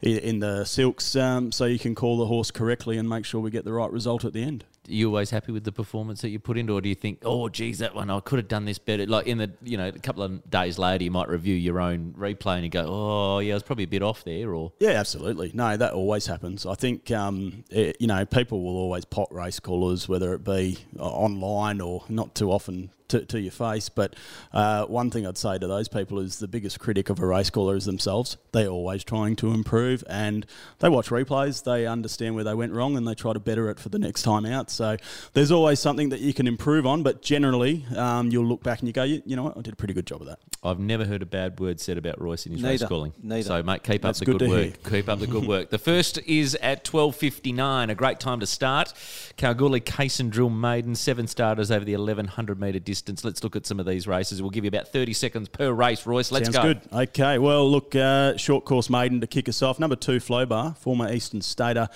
in, 0.00 0.16
in 0.20 0.38
the 0.38 0.64
silks 0.64 1.14
um, 1.16 1.52
so 1.52 1.66
you 1.66 1.78
can 1.78 1.94
call 1.94 2.16
the 2.16 2.24
horse 2.24 2.50
correctly 2.50 2.96
and 2.96 3.06
make 3.10 3.26
sure 3.26 3.42
we 3.42 3.50
get 3.50 3.66
the 3.66 3.74
right 3.74 3.92
result 3.92 4.24
at 4.24 4.32
the 4.32 4.42
end. 4.42 4.64
Are 4.88 4.92
you 4.92 5.06
always 5.08 5.30
happy 5.30 5.52
with 5.52 5.64
the 5.64 5.72
performance 5.72 6.22
that 6.22 6.30
you 6.30 6.40
put 6.40 6.58
into, 6.58 6.72
or 6.72 6.80
do 6.80 6.88
you 6.88 6.94
think, 6.94 7.20
oh, 7.24 7.48
geez, 7.48 7.78
that 7.78 7.94
one 7.94 8.10
I 8.10 8.18
could 8.20 8.38
have 8.38 8.48
done 8.48 8.64
this 8.64 8.78
better? 8.78 9.06
Like 9.06 9.26
in 9.26 9.38
the, 9.38 9.52
you 9.62 9.76
know, 9.76 9.88
a 9.88 9.92
couple 9.92 10.22
of 10.24 10.50
days 10.50 10.78
later, 10.78 11.04
you 11.04 11.10
might 11.10 11.28
review 11.28 11.54
your 11.54 11.80
own 11.80 12.14
replay 12.18 12.56
and 12.56 12.64
you 12.64 12.70
go, 12.70 12.84
oh, 12.88 13.38
yeah, 13.38 13.52
I 13.52 13.54
was 13.54 13.62
probably 13.62 13.84
a 13.84 13.88
bit 13.88 14.02
off 14.02 14.24
there, 14.24 14.52
or 14.52 14.72
Yeah, 14.80 14.90
absolutely. 14.90 15.52
No, 15.54 15.76
that 15.76 15.92
always 15.92 16.26
happens. 16.26 16.66
I 16.66 16.74
think, 16.74 17.10
um, 17.10 17.64
it, 17.70 17.96
you 18.00 18.08
know, 18.08 18.24
people 18.24 18.62
will 18.62 18.76
always 18.76 19.04
pot 19.04 19.32
race 19.32 19.60
callers, 19.60 20.08
whether 20.08 20.34
it 20.34 20.44
be 20.44 20.78
uh, 20.98 21.02
online 21.02 21.80
or 21.80 22.04
not 22.08 22.34
too 22.34 22.50
often 22.50 22.90
to, 23.12 23.24
to 23.24 23.40
your 23.40 23.52
face. 23.52 23.88
But 23.88 24.16
uh, 24.52 24.84
one 24.86 25.10
thing 25.10 25.26
I'd 25.26 25.38
say 25.38 25.58
to 25.58 25.66
those 25.66 25.88
people 25.88 26.18
is 26.18 26.38
the 26.38 26.48
biggest 26.48 26.78
critic 26.78 27.08
of 27.08 27.18
a 27.20 27.26
race 27.26 27.48
caller 27.48 27.76
is 27.76 27.86
themselves. 27.86 28.36
They're 28.52 28.68
always 28.68 29.04
trying 29.04 29.36
to 29.36 29.52
improve 29.52 30.04
and 30.08 30.44
they 30.80 30.88
watch 30.88 31.08
replays, 31.08 31.64
they 31.64 31.86
understand 31.86 32.34
where 32.34 32.44
they 32.44 32.54
went 32.54 32.72
wrong 32.72 32.96
and 32.96 33.06
they 33.06 33.14
try 33.14 33.32
to 33.32 33.40
better 33.40 33.70
it 33.70 33.78
for 33.78 33.88
the 33.88 33.98
next 33.98 34.22
time 34.22 34.44
out. 34.44 34.70
So 34.70 34.96
there's 35.32 35.50
always 35.50 35.80
something 35.80 36.08
that 36.10 36.20
you 36.20 36.34
can 36.34 36.46
improve 36.46 36.86
on, 36.86 37.02
but 37.02 37.22
generally 37.22 37.84
um, 37.96 38.30
you'll 38.30 38.46
look 38.46 38.62
back 38.62 38.80
and 38.80 38.88
you 38.88 38.92
go, 38.92 39.04
you, 39.04 39.22
you 39.24 39.36
know 39.36 39.44
what, 39.44 39.56
I 39.56 39.60
did 39.62 39.72
a 39.72 39.76
pretty 39.76 39.94
good 39.94 40.06
job 40.06 40.20
of 40.20 40.26
that. 40.26 40.38
I've 40.64 40.78
never 40.78 41.04
heard 41.04 41.22
a 41.22 41.26
bad 41.26 41.58
word 41.58 41.80
said 41.80 41.98
about 41.98 42.20
Royce 42.20 42.46
in 42.46 42.52
his 42.52 42.62
race 42.62 42.84
calling. 42.84 43.12
Neither. 43.22 43.48
So, 43.48 43.62
mate, 43.62 43.82
keep 43.82 44.02
That's 44.02 44.20
up 44.20 44.26
the 44.26 44.32
good 44.32 44.38
good, 44.38 44.48
to 44.48 44.68
work. 44.68 44.90
Keep 44.90 45.08
up 45.08 45.18
the 45.18 45.26
good 45.26 45.46
work. 45.46 45.70
The 45.70 45.78
first 45.78 46.18
is 46.18 46.54
at 46.62 46.84
twelve 46.84 47.16
fifty 47.16 47.52
nine. 47.52 47.90
A 47.90 47.96
great 47.96 48.20
time 48.20 48.38
to 48.40 48.46
start. 48.46 48.92
Kalgoorlie 49.36 49.80
Case 49.80 50.20
and 50.20 50.30
Drill 50.30 50.50
Maiden. 50.50 50.94
Seven 50.94 51.26
starters 51.26 51.72
over 51.72 51.84
the 51.84 51.94
eleven 51.94 52.26
hundred 52.26 52.60
metre 52.60 52.78
distance. 52.78 53.01
Let's 53.06 53.42
look 53.42 53.56
at 53.56 53.66
some 53.66 53.80
of 53.80 53.86
these 53.86 54.06
races. 54.06 54.40
We'll 54.40 54.50
give 54.50 54.64
you 54.64 54.68
about 54.68 54.88
thirty 54.88 55.12
seconds 55.12 55.48
per 55.48 55.72
race. 55.72 56.06
Royce, 56.06 56.30
let's 56.30 56.46
Sounds 56.46 56.56
go. 56.56 56.62
good. 56.62 56.80
Okay, 56.92 57.38
well, 57.38 57.70
look, 57.70 57.94
uh, 57.94 58.36
short 58.36 58.64
course 58.64 58.88
maiden 58.88 59.20
to 59.20 59.26
kick 59.26 59.48
us 59.48 59.62
off. 59.62 59.78
Number 59.78 59.96
two, 59.96 60.18
Flowbar, 60.18 60.76
former 60.78 61.12
Eastern 61.12 61.40
Stater, 61.40 61.88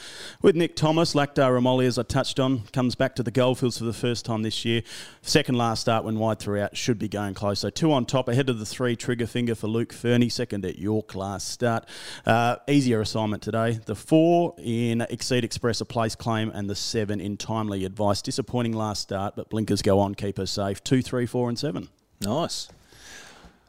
with 0.42 0.56
Nick 0.56 0.76
Thomas. 0.76 1.14
Lactar 1.14 1.50
Ramoli, 1.50 1.86
as 1.86 1.98
I 1.98 2.02
touched 2.02 2.40
on, 2.40 2.62
comes 2.72 2.94
back 2.94 3.14
to 3.16 3.22
the 3.22 3.30
Goldfields 3.30 3.78
for 3.78 3.84
the 3.84 3.92
first 3.92 4.24
time 4.24 4.42
this 4.42 4.64
year. 4.64 4.82
Second 5.22 5.56
last 5.56 5.80
start 5.82 6.04
when 6.04 6.18
wide 6.18 6.38
throughout, 6.38 6.76
should 6.76 6.98
be 6.98 7.08
going 7.08 7.34
close. 7.34 7.60
So 7.60 7.70
two 7.70 7.92
on 7.92 8.06
top, 8.06 8.28
ahead 8.28 8.48
of 8.48 8.58
the 8.58 8.66
three, 8.66 8.96
Trigger 8.96 9.26
Finger 9.26 9.54
for 9.54 9.68
Luke 9.68 9.92
Fernie, 9.92 10.28
second 10.28 10.64
at 10.64 10.78
York 10.78 11.14
last 11.14 11.48
start. 11.48 11.88
Uh, 12.24 12.56
easier 12.68 13.00
assignment 13.00 13.42
today. 13.42 13.78
The 13.84 13.94
four 13.94 14.54
in 14.58 15.00
Exceed 15.02 15.44
Express, 15.44 15.80
a 15.80 15.84
place 15.84 16.14
claim, 16.14 16.50
and 16.50 16.68
the 16.68 16.74
seven 16.74 17.20
in 17.20 17.36
Timely 17.36 17.84
Advice. 17.84 18.22
Disappointing 18.22 18.72
last 18.72 19.02
start, 19.02 19.36
but 19.36 19.48
blinkers 19.48 19.82
go 19.82 20.00
on, 20.00 20.14
keep 20.14 20.38
her 20.38 20.46
safe. 20.46 20.82
Two, 20.84 20.95
three, 21.02 21.26
four, 21.26 21.48
and 21.48 21.58
seven. 21.58 21.88
Nice. 22.20 22.68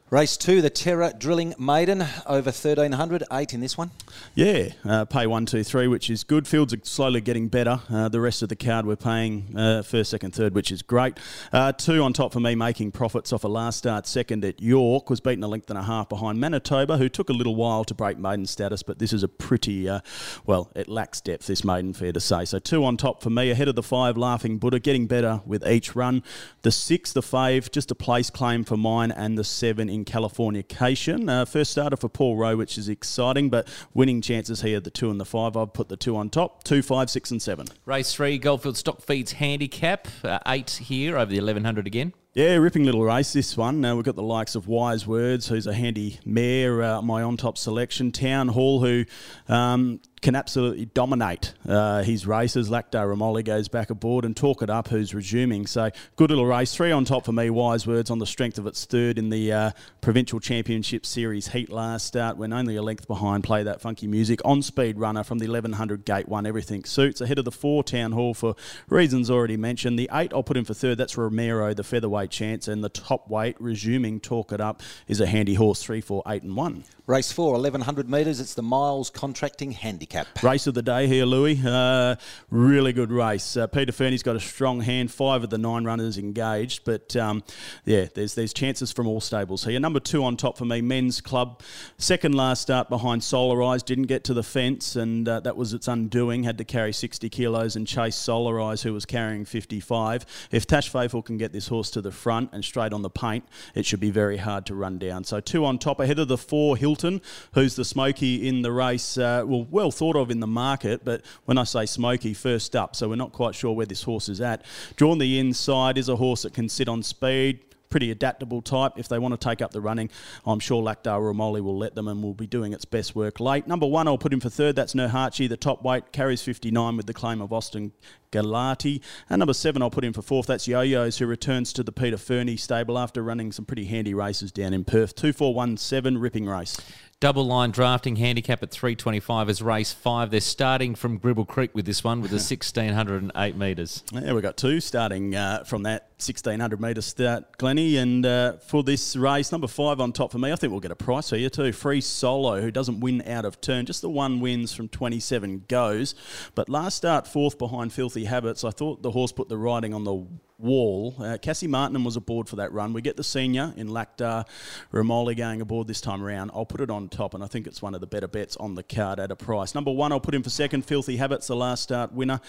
Race 0.10 0.38
two, 0.38 0.62
the 0.62 0.70
Terra 0.70 1.12
Drilling 1.12 1.54
Maiden, 1.60 2.02
over 2.26 2.48
1300, 2.48 3.26
eight 3.34 3.54
in 3.54 3.60
this 3.60 3.78
one. 3.78 3.92
Yeah, 4.36 4.70
uh, 4.86 5.04
pay 5.04 5.28
one, 5.28 5.46
two, 5.46 5.66
three, 5.66 5.90
which 5.90 6.10
is 6.10 6.24
good. 6.24 6.48
Fields 6.48 6.74
are 6.74 6.80
slowly 6.84 7.20
getting 7.20 7.50
better. 7.50 7.82
Uh, 7.90 8.08
the 8.08 8.22
rest 8.22 8.42
of 8.42 8.48
the 8.48 8.56
card 8.56 8.86
we're 8.86 8.96
paying 8.96 9.54
uh, 9.54 9.82
first, 9.82 10.10
second, 10.10 10.34
third, 10.34 10.56
which 10.56 10.72
is 10.72 10.82
great. 10.82 11.20
Uh, 11.52 11.74
two 11.74 12.02
on 12.04 12.14
top 12.14 12.32
for 12.32 12.40
me, 12.40 12.56
making 12.56 12.94
profits 12.94 13.34
off 13.34 13.44
a 13.44 13.50
last 13.50 13.80
start 13.80 14.08
second 14.08 14.46
at 14.46 14.62
York, 14.62 15.10
was 15.10 15.20
beaten 15.20 15.44
a 15.44 15.48
length 15.50 15.70
and 15.70 15.78
a 15.78 15.84
half 15.84 16.08
behind 16.08 16.40
Manitoba, 16.40 16.98
who 16.98 17.10
took 17.10 17.30
a 17.30 17.34
little 17.34 17.58
while 17.58 17.84
to 17.84 17.94
break 17.94 18.18
maiden 18.18 18.46
status, 18.46 18.84
but 18.84 19.00
this 19.00 19.12
is 19.12 19.24
a 19.24 19.28
pretty, 19.28 19.90
uh, 19.90 20.00
well, 20.46 20.72
it 20.74 20.88
lacks 20.88 21.20
depth, 21.20 21.48
this 21.48 21.66
maiden, 21.66 21.92
fair 21.92 22.14
to 22.14 22.22
say. 22.22 22.46
So 22.46 22.60
two 22.60 22.86
on 22.86 22.96
top 22.96 23.22
for 23.22 23.30
me, 23.30 23.52
ahead 23.52 23.68
of 23.68 23.76
the 23.76 23.84
five, 23.84 24.16
Laughing 24.16 24.58
Buddha, 24.58 24.80
getting 24.80 25.06
better 25.06 25.42
with 25.46 25.68
each 25.68 25.98
run. 25.98 26.24
The 26.62 26.72
six, 26.72 27.12
the 27.12 27.20
fave, 27.20 27.70
just 27.72 27.92
a 27.92 27.96
place 27.96 28.30
claim 28.30 28.64
for 28.64 28.78
mine, 28.78 29.12
and 29.12 29.38
the 29.38 29.44
seven 29.44 29.97
in 29.98 30.06
Californication. 30.06 31.30
Uh, 31.30 31.46
first 31.46 31.72
starter 31.72 31.98
for 31.98 32.08
Paul 32.08 32.38
Rowe, 32.38 32.56
which 32.56 32.78
is 32.78 32.88
exciting, 32.88 33.50
but 33.50 33.68
winning 33.94 34.22
chances 34.22 34.62
here, 34.62 34.80
the 34.80 34.90
two 34.90 35.10
and 35.10 35.20
the 35.20 35.26
five. 35.26 35.58
I've 35.58 35.74
put 35.74 35.90
the 35.90 35.98
two 35.98 36.16
on 36.16 36.30
top. 36.30 36.64
Two, 36.64 36.82
five, 36.82 37.10
six, 37.10 37.32
and 37.32 37.42
seven. 37.42 37.68
Race 37.86 38.14
three, 38.14 38.38
Goldfield 38.38 38.78
Stock 38.78 39.02
Feeds 39.02 39.34
Handicap. 39.34 40.08
Uh, 40.24 40.40
eight 40.48 40.70
here 40.70 41.18
over 41.18 41.30
the 41.30 41.38
eleven 41.38 41.66
hundred 41.66 41.88
again. 41.88 42.14
Yeah, 42.34 42.54
ripping 42.58 42.84
little 42.84 43.04
race 43.04 43.34
this 43.34 43.58
one. 43.58 43.84
Uh, 43.84 43.96
we've 43.96 44.06
got 44.06 44.16
the 44.16 44.22
likes 44.22 44.54
of 44.54 44.68
Wise 44.68 45.08
Words, 45.08 45.48
who's 45.48 45.66
a 45.66 45.74
handy 45.74 46.20
mare, 46.24 46.84
uh, 46.84 47.02
my 47.02 47.24
on 47.24 47.36
top 47.36 47.58
selection. 47.58 48.12
Town 48.12 48.48
Hall, 48.50 48.80
who 48.80 49.06
um, 49.48 50.00
can 50.22 50.36
absolutely 50.36 50.86
dominate 50.86 51.54
uh, 51.68 52.02
his 52.04 52.26
races. 52.26 52.70
Lactar 52.70 53.06
Ramoli 53.06 53.44
goes 53.44 53.68
back 53.68 53.90
aboard 53.90 54.26
and 54.26 54.36
Talk 54.36 54.62
It 54.62 54.70
Up, 54.70 54.88
who's 54.88 55.14
resuming. 55.14 55.68
So 55.68 55.92
good 56.16 56.30
little 56.30 56.46
race. 56.46 56.74
Three 56.74 56.92
on 56.92 57.06
top 57.06 57.26
for 57.26 57.32
me. 57.32 57.50
Wise 57.50 57.86
Words 57.86 58.10
on 58.10 58.20
the 58.20 58.26
strength 58.26 58.58
of 58.58 58.66
its 58.66 58.86
third 58.86 59.18
in 59.18 59.30
the 59.30 59.54
uh, 59.54 59.72
Provincial 60.02 60.40
Championship 60.40 61.06
Series 61.06 61.50
heat 61.50 61.72
last 61.72 62.08
start 62.08 62.38
when 62.38 62.52
only 62.52 62.76
a 62.76 62.82
length 62.82 63.08
behind. 63.08 63.44
Play 63.44 63.64
that 63.64 63.80
funky 63.80 64.08
music. 64.08 64.42
On 64.44 64.62
speed 64.62 64.98
runner 64.98 65.24
from 65.24 65.38
the 65.38 65.48
1100 65.48 66.04
gate 66.06 66.28
one. 66.28 66.46
Everything 66.46 66.84
suits. 66.84 67.22
Ahead 67.22 67.38
of 67.40 67.46
the 67.46 67.52
four 67.52 67.84
Town 67.84 68.12
Hall 68.12 68.34
for 68.34 68.56
reasons 68.90 69.30
already 69.30 69.58
mentioned. 69.58 70.00
The 70.00 70.10
eight 70.14 70.34
I'll 70.34 70.44
put 70.44 70.58
in 70.58 70.66
for 70.66 70.74
third. 70.74 70.98
That's 70.98 71.18
Romero, 71.18 71.74
the 71.74 71.84
featherweight 71.84 72.32
chance. 72.32 72.68
And 72.68 72.84
the 72.84 72.90
top 72.90 73.30
weight, 73.30 73.56
resuming 73.60 74.20
Talk 74.20 74.52
It 74.52 74.62
Up, 74.62 74.82
is 75.08 75.22
a 75.22 75.28
handy 75.28 75.54
horse. 75.54 75.84
Three, 75.84 76.02
four, 76.02 76.24
eight, 76.28 76.44
and 76.44 76.56
one. 76.56 76.86
Race 77.06 77.32
four, 77.32 77.54
1100 77.54 78.10
metres. 78.10 78.42
It's 78.42 78.54
the 78.54 78.62
Miles 78.62 79.10
Contracting 79.10 79.72
Handicap. 80.12 80.44
Race 80.44 80.68
of 80.68 80.74
the 80.74 80.82
day 80.82 81.08
here, 81.08 81.26
Louis. 81.26 81.64
Uh, 81.66 82.16
really 82.50 82.94
good 82.94 83.12
race. 83.12 83.58
Uh, 83.58 83.68
Peter 83.68 83.92
Fernie's 83.92 84.24
got 84.24 84.36
a 84.36 84.40
strong 84.40 84.82
hand. 84.82 85.12
Five 85.12 85.44
of 85.44 85.50
the 85.50 85.58
nine 85.58 85.84
runners 85.84 86.18
engaged, 86.18 86.86
but 86.86 87.16
um, 87.16 87.44
yeah, 87.86 88.06
there's 88.14 88.36
there's 88.36 88.54
chances 88.54 88.92
from 88.92 89.08
all 89.08 89.20
stables 89.20 89.66
here. 89.66 89.80
Number 89.80 90.00
two 90.00 90.24
on 90.24 90.38
top 90.38 90.58
for 90.58 90.66
me, 90.66 90.82
Men's 90.82 91.20
Club. 91.20 91.62
Second 91.98 92.36
last 92.36 92.62
start 92.62 92.90
behind 92.90 93.22
Solarize. 93.22 93.84
Didn't 93.84 94.06
get 94.06 94.24
to 94.26 94.34
the 94.34 94.44
fence, 94.44 94.96
and 94.96 95.28
uh, 95.28 95.40
that 95.42 95.58
was 95.58 95.74
its 95.74 95.88
undoing. 95.88 96.44
Had 96.44 96.58
to 96.60 96.64
carry 96.64 96.94
60 96.94 97.30
kilos 97.30 97.76
and 97.76 97.88
chase 97.88 98.16
Solarize, 98.16 98.84
who 98.84 98.94
was 98.94 99.06
carrying 99.06 99.46
55. 99.46 100.26
If 100.52 100.68
Tash 100.68 100.90
Faithful 100.90 101.22
can 101.22 101.38
get 101.38 101.52
this 101.52 101.68
horse 101.68 101.90
to 101.92 102.02
the 102.02 102.12
front 102.12 102.52
and 102.54 102.64
straight 102.64 102.94
on 102.94 103.02
the 103.02 103.10
paint, 103.10 103.46
it 103.76 103.86
should 103.86 104.00
be 104.00 104.12
very 104.12 104.38
hard 104.38 104.66
to 104.68 104.76
run 104.76 105.00
down. 105.00 105.24
So 105.24 105.40
two 105.40 105.66
on 105.66 105.78
top 105.80 106.00
ahead 106.00 106.20
of 106.20 106.28
the 106.28 106.38
four, 106.38 106.78
Hilton, 106.78 107.22
who's 107.54 107.76
the 107.76 107.86
smoky 107.86 108.48
in 108.48 108.62
the 108.62 108.72
race. 108.72 109.18
Uh, 109.18 109.44
well, 109.46 109.68
well 109.70 109.92
thought 109.98 110.16
of 110.16 110.32
in 110.32 110.40
the 110.40 110.48
market, 110.48 111.04
but 111.04 111.24
when 111.46 111.58
I 111.58 111.64
say 111.64 111.86
smoky, 111.86 112.34
first 112.34 112.76
up, 112.76 112.96
so 112.96 113.10
we're 113.10 113.16
not 113.16 113.32
quite 113.32 113.56
sure 113.56 113.74
where 113.74 113.86
this 113.86 114.04
horse 114.04 114.30
is 114.30 114.40
at. 114.42 114.64
Drawn 114.96 115.18
the 115.18 115.40
inside 115.40 115.98
is 115.98 116.08
a 116.10 116.16
horse 116.16 116.44
that 116.44 116.54
can 116.54 116.70
sit 116.70 116.88
on 116.88 117.04
speed. 117.04 117.62
Pretty 117.90 118.12
adaptable 118.12 118.62
type. 118.62 118.94
If 118.98 119.08
they 119.08 119.18
want 119.18 119.40
to 119.40 119.50
take 119.50 119.62
up 119.62 119.72
the 119.72 119.80
running, 119.80 120.10
I'm 120.46 120.60
sure 120.60 120.84
Lactar 120.84 121.22
Romoli 121.22 121.62
will 121.62 121.78
let 121.78 121.96
them 121.96 122.10
and 122.10 122.22
will 122.22 122.34
be 122.34 122.46
doing 122.46 122.74
its 122.74 122.84
best 122.84 123.16
work 123.16 123.40
late. 123.40 123.66
Number 123.66 123.88
one, 123.88 124.10
I'll 124.10 124.18
put 124.18 124.34
him 124.34 124.42
for 124.42 124.50
third. 124.50 124.76
That's 124.76 124.94
Nurhachi, 124.94 125.48
the 125.48 125.56
top 125.56 125.84
weight, 125.84 126.12
carries 126.12 126.42
59 126.42 126.98
with 126.98 127.06
the 127.06 127.14
claim 127.14 127.42
of 127.42 127.54
Austin 127.54 127.94
Galati. 128.32 129.02
And 129.30 129.40
number 129.40 129.54
seven, 129.54 129.82
I'll 129.82 129.90
put 129.90 130.04
in 130.06 130.14
for 130.14 130.22
fourth. 130.22 130.48
That's 130.48 130.68
Yo-Yo's, 130.68 131.18
who 131.18 131.26
returns 131.26 131.74
to 131.74 131.84
the 131.84 131.92
Peter 131.92 132.18
Fernie 132.18 132.58
stable 132.58 132.98
after 132.98 133.24
running 133.24 133.52
some 133.52 133.66
pretty 133.66 133.86
handy 133.86 134.14
races 134.14 134.52
down 134.52 134.74
in 134.74 134.84
Perth. 134.84 135.16
2417, 135.16 136.18
ripping 136.18 136.46
race. 136.46 136.78
Double 137.20 137.48
line 137.48 137.72
drafting 137.72 138.18
handicap 138.18 138.62
at 138.62 138.70
325 138.70 139.50
is 139.50 139.60
race 139.60 139.92
five. 139.92 140.30
They're 140.30 140.40
starting 140.40 140.94
from 140.94 141.18
Gribble 141.18 141.46
Creek 141.46 141.74
with 141.74 141.88
this 141.88 142.04
one 142.04 142.22
with 142.22 142.30
the 142.30 142.36
1608 142.38 143.56
metres. 143.56 144.04
Yeah, 144.12 144.34
we've 144.34 144.44
got 144.44 144.56
two 144.56 144.80
starting 144.80 145.36
uh, 145.36 145.64
from 145.64 145.82
that 145.82 146.12
1600 146.20 146.80
metre 146.80 147.02
start, 147.02 147.58
Glenney. 147.58 147.98
And 147.98 148.24
uh, 148.24 148.58
for 148.58 148.84
this 148.84 149.16
race, 149.16 149.52
number 149.52 149.66
five 149.66 150.00
on 150.00 150.14
top 150.14 150.32
for 150.32 150.38
me, 150.38 150.52
I 150.52 150.56
think 150.56 150.70
we'll 150.70 150.80
get 150.80 150.92
a 150.92 150.96
price 150.96 151.32
here 151.32 151.50
too. 151.50 151.72
Free 151.72 152.02
Solo, 152.02 152.62
who 152.62 152.70
doesn't 152.70 153.00
win 153.00 153.24
out 153.28 153.46
of 153.46 153.62
turn, 153.62 153.88
just 153.88 154.04
the 154.04 154.10
one 154.12 154.40
wins 154.40 154.74
from 154.74 154.88
27 154.88 155.66
goes. 155.68 156.14
But 156.54 156.70
last 156.70 156.98
start, 156.98 157.26
fourth 157.26 157.58
behind 157.58 157.94
Filthy 157.94 158.17
Habits. 158.26 158.64
I 158.64 158.72
thought 158.72 159.02
the 159.02 159.12
horse 159.12 159.32
put 159.32 159.50
the 159.50 159.58
riding 159.58 159.94
on 159.94 160.04
the 160.04 160.26
wall. 160.60 161.16
Uh, 161.20 161.38
Cassie 161.40 161.68
Martin 161.68 162.04
was 162.04 162.16
aboard 162.16 162.50
for 162.50 162.56
that 162.56 162.72
run. 162.72 162.92
We 162.92 163.02
get 163.02 163.16
the 163.16 163.24
senior 163.24 163.74
in 163.78 163.90
Lacta 163.90 164.46
Romoli 164.92 165.38
going 165.38 165.62
aboard 165.62 165.88
this 165.88 166.02
time 166.02 166.24
around. 166.24 166.52
I'll 166.54 166.66
put 166.66 166.82
it 166.82 166.90
on 166.90 167.10
top, 167.10 167.36
and 167.36 167.44
I 167.44 167.48
think 167.48 167.68
it's 167.68 167.82
one 167.82 167.94
of 167.94 168.02
the 168.02 168.08
better 168.08 168.28
bets 168.28 168.58
on 168.58 168.74
the 168.74 168.82
card 168.82 169.20
at 169.20 169.32
a 169.32 169.36
price. 169.36 169.76
Number 169.76 169.92
one, 169.92 170.12
I'll 170.12 170.20
put 170.20 170.34
him 170.34 170.42
for 170.42 170.50
second. 170.50 170.84
Filthy 170.86 171.18
Habits, 171.18 171.48
the 171.48 171.56
last 171.56 171.84
start 171.84 172.12
winner 172.12 172.40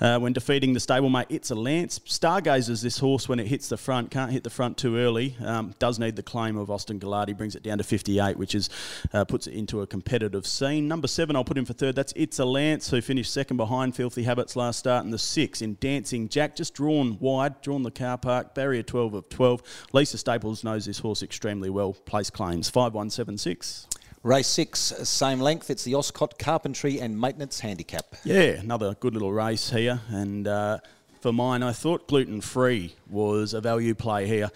uh, 0.00 0.18
when 0.18 0.32
defeating 0.32 0.72
the 0.72 0.80
stablemate. 0.80 1.26
It's 1.28 1.50
a 1.50 1.54
Lance. 1.54 2.00
Stargazers, 2.04 2.82
this 2.82 2.98
horse 2.98 3.28
when 3.28 3.38
it 3.38 3.46
hits 3.46 3.68
the 3.68 3.76
front, 3.76 4.10
can't 4.10 4.32
hit 4.32 4.42
the 4.42 4.50
front 4.50 4.76
too 4.76 4.96
early. 4.96 5.36
Um, 5.44 5.74
does 5.78 5.98
need 5.98 6.16
the 6.16 6.22
claim 6.22 6.56
of 6.56 6.70
Austin 6.70 6.98
Gallardi, 6.98 7.36
brings 7.36 7.54
it 7.54 7.62
down 7.62 7.78
to 7.78 7.84
58, 7.84 8.36
which 8.36 8.56
is 8.56 8.70
uh, 9.12 9.24
puts 9.24 9.46
it 9.46 9.54
into 9.54 9.82
a 9.82 9.86
competitive 9.86 10.46
scene. 10.46 10.88
Number 10.88 11.06
seven, 11.06 11.36
I'll 11.36 11.44
put 11.44 11.58
him 11.58 11.64
for 11.64 11.74
third. 11.74 11.94
That's 11.94 12.12
It's 12.16 12.40
a 12.40 12.44
Lance, 12.44 12.90
who 12.90 13.00
finished 13.00 13.32
second 13.32 13.56
behind 13.56 13.94
Filthy 13.94 14.24
Habits 14.24 14.56
last 14.56 14.80
start. 14.80 15.04
And 15.04 15.12
the 15.12 15.18
six 15.18 15.62
in 15.62 15.76
Dancing 15.80 16.28
Jack, 16.28 16.56
just 16.56 16.74
drawn 16.74 17.18
wide 17.20 17.51
drawn 17.60 17.82
the 17.82 17.90
car 17.90 18.16
park, 18.16 18.54
barrier 18.54 18.82
12 18.82 19.14
of 19.14 19.28
12. 19.28 19.62
Lisa 19.92 20.16
Staples 20.16 20.64
knows 20.64 20.86
this 20.86 21.00
horse 21.00 21.22
extremely 21.22 21.68
well. 21.68 21.92
Place 21.92 22.30
claims 22.30 22.70
5176. 22.70 23.88
Race 24.22 24.46
six, 24.46 24.78
same 24.78 25.40
length. 25.40 25.68
It's 25.68 25.82
the 25.82 25.96
Oscott 25.96 26.38
Carpentry 26.38 27.00
and 27.00 27.20
Maintenance 27.20 27.58
Handicap. 27.58 28.14
Yeah, 28.22 28.52
another 28.60 28.94
good 28.94 29.14
little 29.14 29.32
race 29.32 29.70
here. 29.70 30.00
And 30.08 30.46
uh, 30.46 30.78
for 31.20 31.32
mine, 31.32 31.64
I 31.64 31.72
thought 31.72 32.06
gluten 32.06 32.40
free 32.40 32.94
was 33.10 33.52
a 33.52 33.60
value 33.60 33.96
play 33.96 34.28
here. 34.28 34.50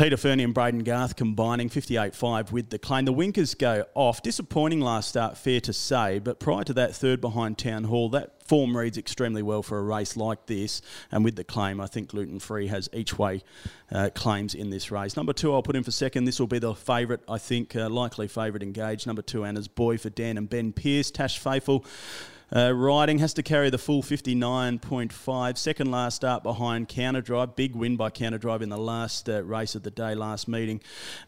Peter 0.00 0.16
Fernie 0.16 0.44
and 0.44 0.54
Braden 0.54 0.82
Garth 0.82 1.14
combining 1.14 1.68
58.5 1.68 2.52
with 2.52 2.70
the 2.70 2.78
claim. 2.78 3.04
The 3.04 3.12
winkers 3.12 3.54
go 3.54 3.84
off. 3.92 4.22
Disappointing 4.22 4.80
last 4.80 5.10
start, 5.10 5.36
fair 5.36 5.60
to 5.60 5.74
say, 5.74 6.18
but 6.18 6.40
prior 6.40 6.64
to 6.64 6.72
that, 6.72 6.96
third 6.96 7.20
behind 7.20 7.58
Town 7.58 7.84
Hall, 7.84 8.08
that 8.08 8.42
form 8.48 8.74
reads 8.74 8.96
extremely 8.96 9.42
well 9.42 9.62
for 9.62 9.78
a 9.78 9.82
race 9.82 10.16
like 10.16 10.46
this. 10.46 10.80
And 11.12 11.22
with 11.22 11.36
the 11.36 11.44
claim, 11.44 11.82
I 11.82 11.86
think 11.86 12.08
gluten 12.08 12.38
free 12.38 12.68
has 12.68 12.88
each 12.94 13.18
way 13.18 13.42
uh, 13.92 14.08
claims 14.14 14.54
in 14.54 14.70
this 14.70 14.90
race. 14.90 15.18
Number 15.18 15.34
two, 15.34 15.52
I'll 15.52 15.62
put 15.62 15.76
in 15.76 15.84
for 15.84 15.90
second. 15.90 16.24
This 16.24 16.40
will 16.40 16.46
be 16.46 16.60
the 16.60 16.74
favourite, 16.74 17.20
I 17.28 17.36
think, 17.36 17.76
uh, 17.76 17.90
likely 17.90 18.26
favourite 18.26 18.62
engaged. 18.62 19.06
Number 19.06 19.20
two, 19.20 19.44
Anna's 19.44 19.68
Boy 19.68 19.98
for 19.98 20.08
Dan 20.08 20.38
and 20.38 20.48
Ben 20.48 20.72
Pierce. 20.72 21.10
Tash 21.10 21.38
Faithful. 21.38 21.84
Uh, 22.54 22.72
riding 22.74 23.18
has 23.18 23.32
to 23.34 23.42
carry 23.42 23.70
the 23.70 23.78
full 23.78 24.02
59.5. 24.02 25.56
Second 25.56 25.90
last 25.90 26.16
start 26.16 26.42
behind 26.42 26.88
Counter 26.88 27.20
Drive. 27.20 27.54
Big 27.54 27.76
win 27.76 27.96
by 27.96 28.10
Counter 28.10 28.38
Drive 28.38 28.62
in 28.62 28.68
the 28.68 28.78
last 28.78 29.28
uh, 29.28 29.42
race 29.44 29.76
of 29.76 29.84
the 29.84 29.90
day, 29.90 30.14
last 30.14 30.48
meeting. 30.48 30.80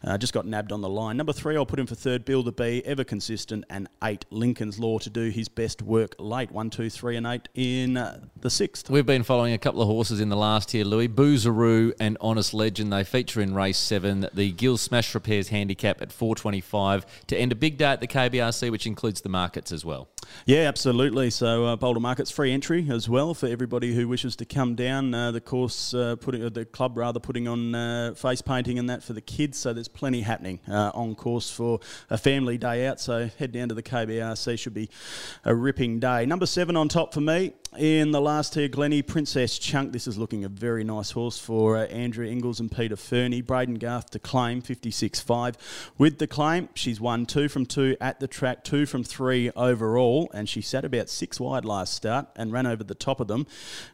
Uh, 0.03 0.17
just 0.17 0.33
got 0.33 0.45
nabbed 0.45 0.73
on 0.73 0.81
the 0.81 0.89
line. 0.89 1.15
Number 1.15 1.31
three, 1.31 1.55
I'll 1.55 1.65
put 1.65 1.79
him 1.79 1.87
for 1.87 1.95
third. 1.95 2.25
Bill 2.25 2.43
the 2.43 2.51
B, 2.51 2.81
ever 2.85 3.05
consistent. 3.05 3.63
And 3.69 3.87
eight, 4.03 4.25
Lincoln's 4.31 4.79
Law 4.79 4.99
to 4.99 5.09
do 5.09 5.29
his 5.29 5.47
best 5.47 5.81
work 5.81 6.15
late. 6.19 6.51
One, 6.51 6.69
two, 6.69 6.89
three, 6.89 7.15
and 7.15 7.25
eight 7.25 7.47
in 7.53 7.95
uh, 7.95 8.19
the 8.41 8.49
sixth. 8.49 8.89
We've 8.89 9.05
been 9.05 9.23
following 9.23 9.53
a 9.53 9.57
couple 9.57 9.81
of 9.81 9.87
horses 9.87 10.19
in 10.19 10.27
the 10.27 10.35
last 10.35 10.71
here, 10.71 10.83
Louis. 10.83 11.07
Boozeroo 11.07 11.93
and 11.99 12.17
Honest 12.19 12.53
Legend. 12.53 12.91
They 12.91 13.05
feature 13.05 13.39
in 13.39 13.53
race 13.55 13.77
seven. 13.77 14.27
The 14.33 14.51
Gill 14.51 14.77
Smash 14.77 15.15
Repairs 15.15 15.49
handicap 15.49 16.01
at 16.01 16.11
425 16.11 17.05
to 17.27 17.37
end 17.37 17.53
a 17.53 17.55
big 17.55 17.77
day 17.77 17.85
at 17.85 18.01
the 18.01 18.07
KBRC, 18.07 18.69
which 18.71 18.85
includes 18.85 19.21
the 19.21 19.29
markets 19.29 19.71
as 19.71 19.85
well. 19.85 20.09
Yeah, 20.45 20.67
absolutely. 20.67 21.29
So 21.29 21.65
uh, 21.65 21.75
Boulder 21.75 21.99
Market's 21.99 22.31
free 22.31 22.51
entry 22.51 22.87
as 22.89 23.07
well 23.07 23.33
for 23.33 23.47
everybody 23.47 23.93
who 23.93 24.07
wishes 24.07 24.35
to 24.37 24.45
come 24.45 24.75
down. 24.75 25.13
Uh, 25.13 25.31
the 25.31 25.41
course 25.41 25.93
uh, 25.93 26.15
putting 26.17 26.43
uh, 26.43 26.49
the 26.49 26.65
club 26.65 26.97
rather 26.97 27.19
putting 27.19 27.47
on 27.47 27.73
uh, 27.73 28.13
face 28.15 28.41
painting 28.41 28.77
and 28.77 28.89
that 28.89 29.03
for 29.03 29.13
the 29.13 29.21
kids. 29.21 29.57
So 29.57 29.73
there's 29.73 29.87
plenty 29.87 30.21
happening 30.21 30.59
uh, 30.67 30.91
on 30.93 31.15
course 31.15 31.49
for 31.49 31.79
a 32.09 32.17
family 32.17 32.57
day 32.57 32.87
out. 32.87 32.99
So 32.99 33.29
head 33.39 33.51
down 33.51 33.69
to 33.69 33.75
the 33.75 33.83
KBRC. 33.83 34.59
Should 34.59 34.73
be 34.73 34.89
a 35.45 35.55
ripping 35.55 35.99
day. 35.99 36.25
Number 36.25 36.45
seven 36.45 36.75
on 36.75 36.89
top 36.89 37.13
for 37.13 37.21
me. 37.21 37.53
In 37.77 38.11
the 38.11 38.21
last 38.21 38.53
tier, 38.53 38.67
Glennie, 38.67 39.01
Princess 39.01 39.57
Chunk. 39.57 39.93
This 39.93 40.05
is 40.05 40.15
looking 40.15 40.43
a 40.43 40.49
very 40.49 40.83
nice 40.83 41.09
horse 41.09 41.39
for 41.39 41.75
uh, 41.75 41.85
Andrew 41.85 42.23
Ingles 42.23 42.59
and 42.59 42.71
Peter 42.71 42.95
Fernie. 42.95 43.41
Braden 43.41 43.75
Garth 43.75 44.11
to 44.11 44.19
claim, 44.19 44.61
56.5. 44.61 45.55
With 45.97 46.19
the 46.19 46.27
claim, 46.27 46.69
she's 46.75 47.01
won 47.01 47.25
two 47.25 47.49
from 47.49 47.65
two 47.65 47.97
at 47.99 48.19
the 48.19 48.27
track, 48.27 48.63
two 48.63 48.85
from 48.85 49.03
three 49.03 49.49
overall, 49.55 50.29
and 50.35 50.47
she 50.47 50.61
sat 50.61 50.85
about 50.85 51.09
six 51.09 51.39
wide 51.39 51.65
last 51.65 51.95
start 51.95 52.27
and 52.35 52.51
ran 52.51 52.67
over 52.67 52.83
the 52.83 52.93
top 52.93 53.19
of 53.19 53.27
them, 53.27 53.47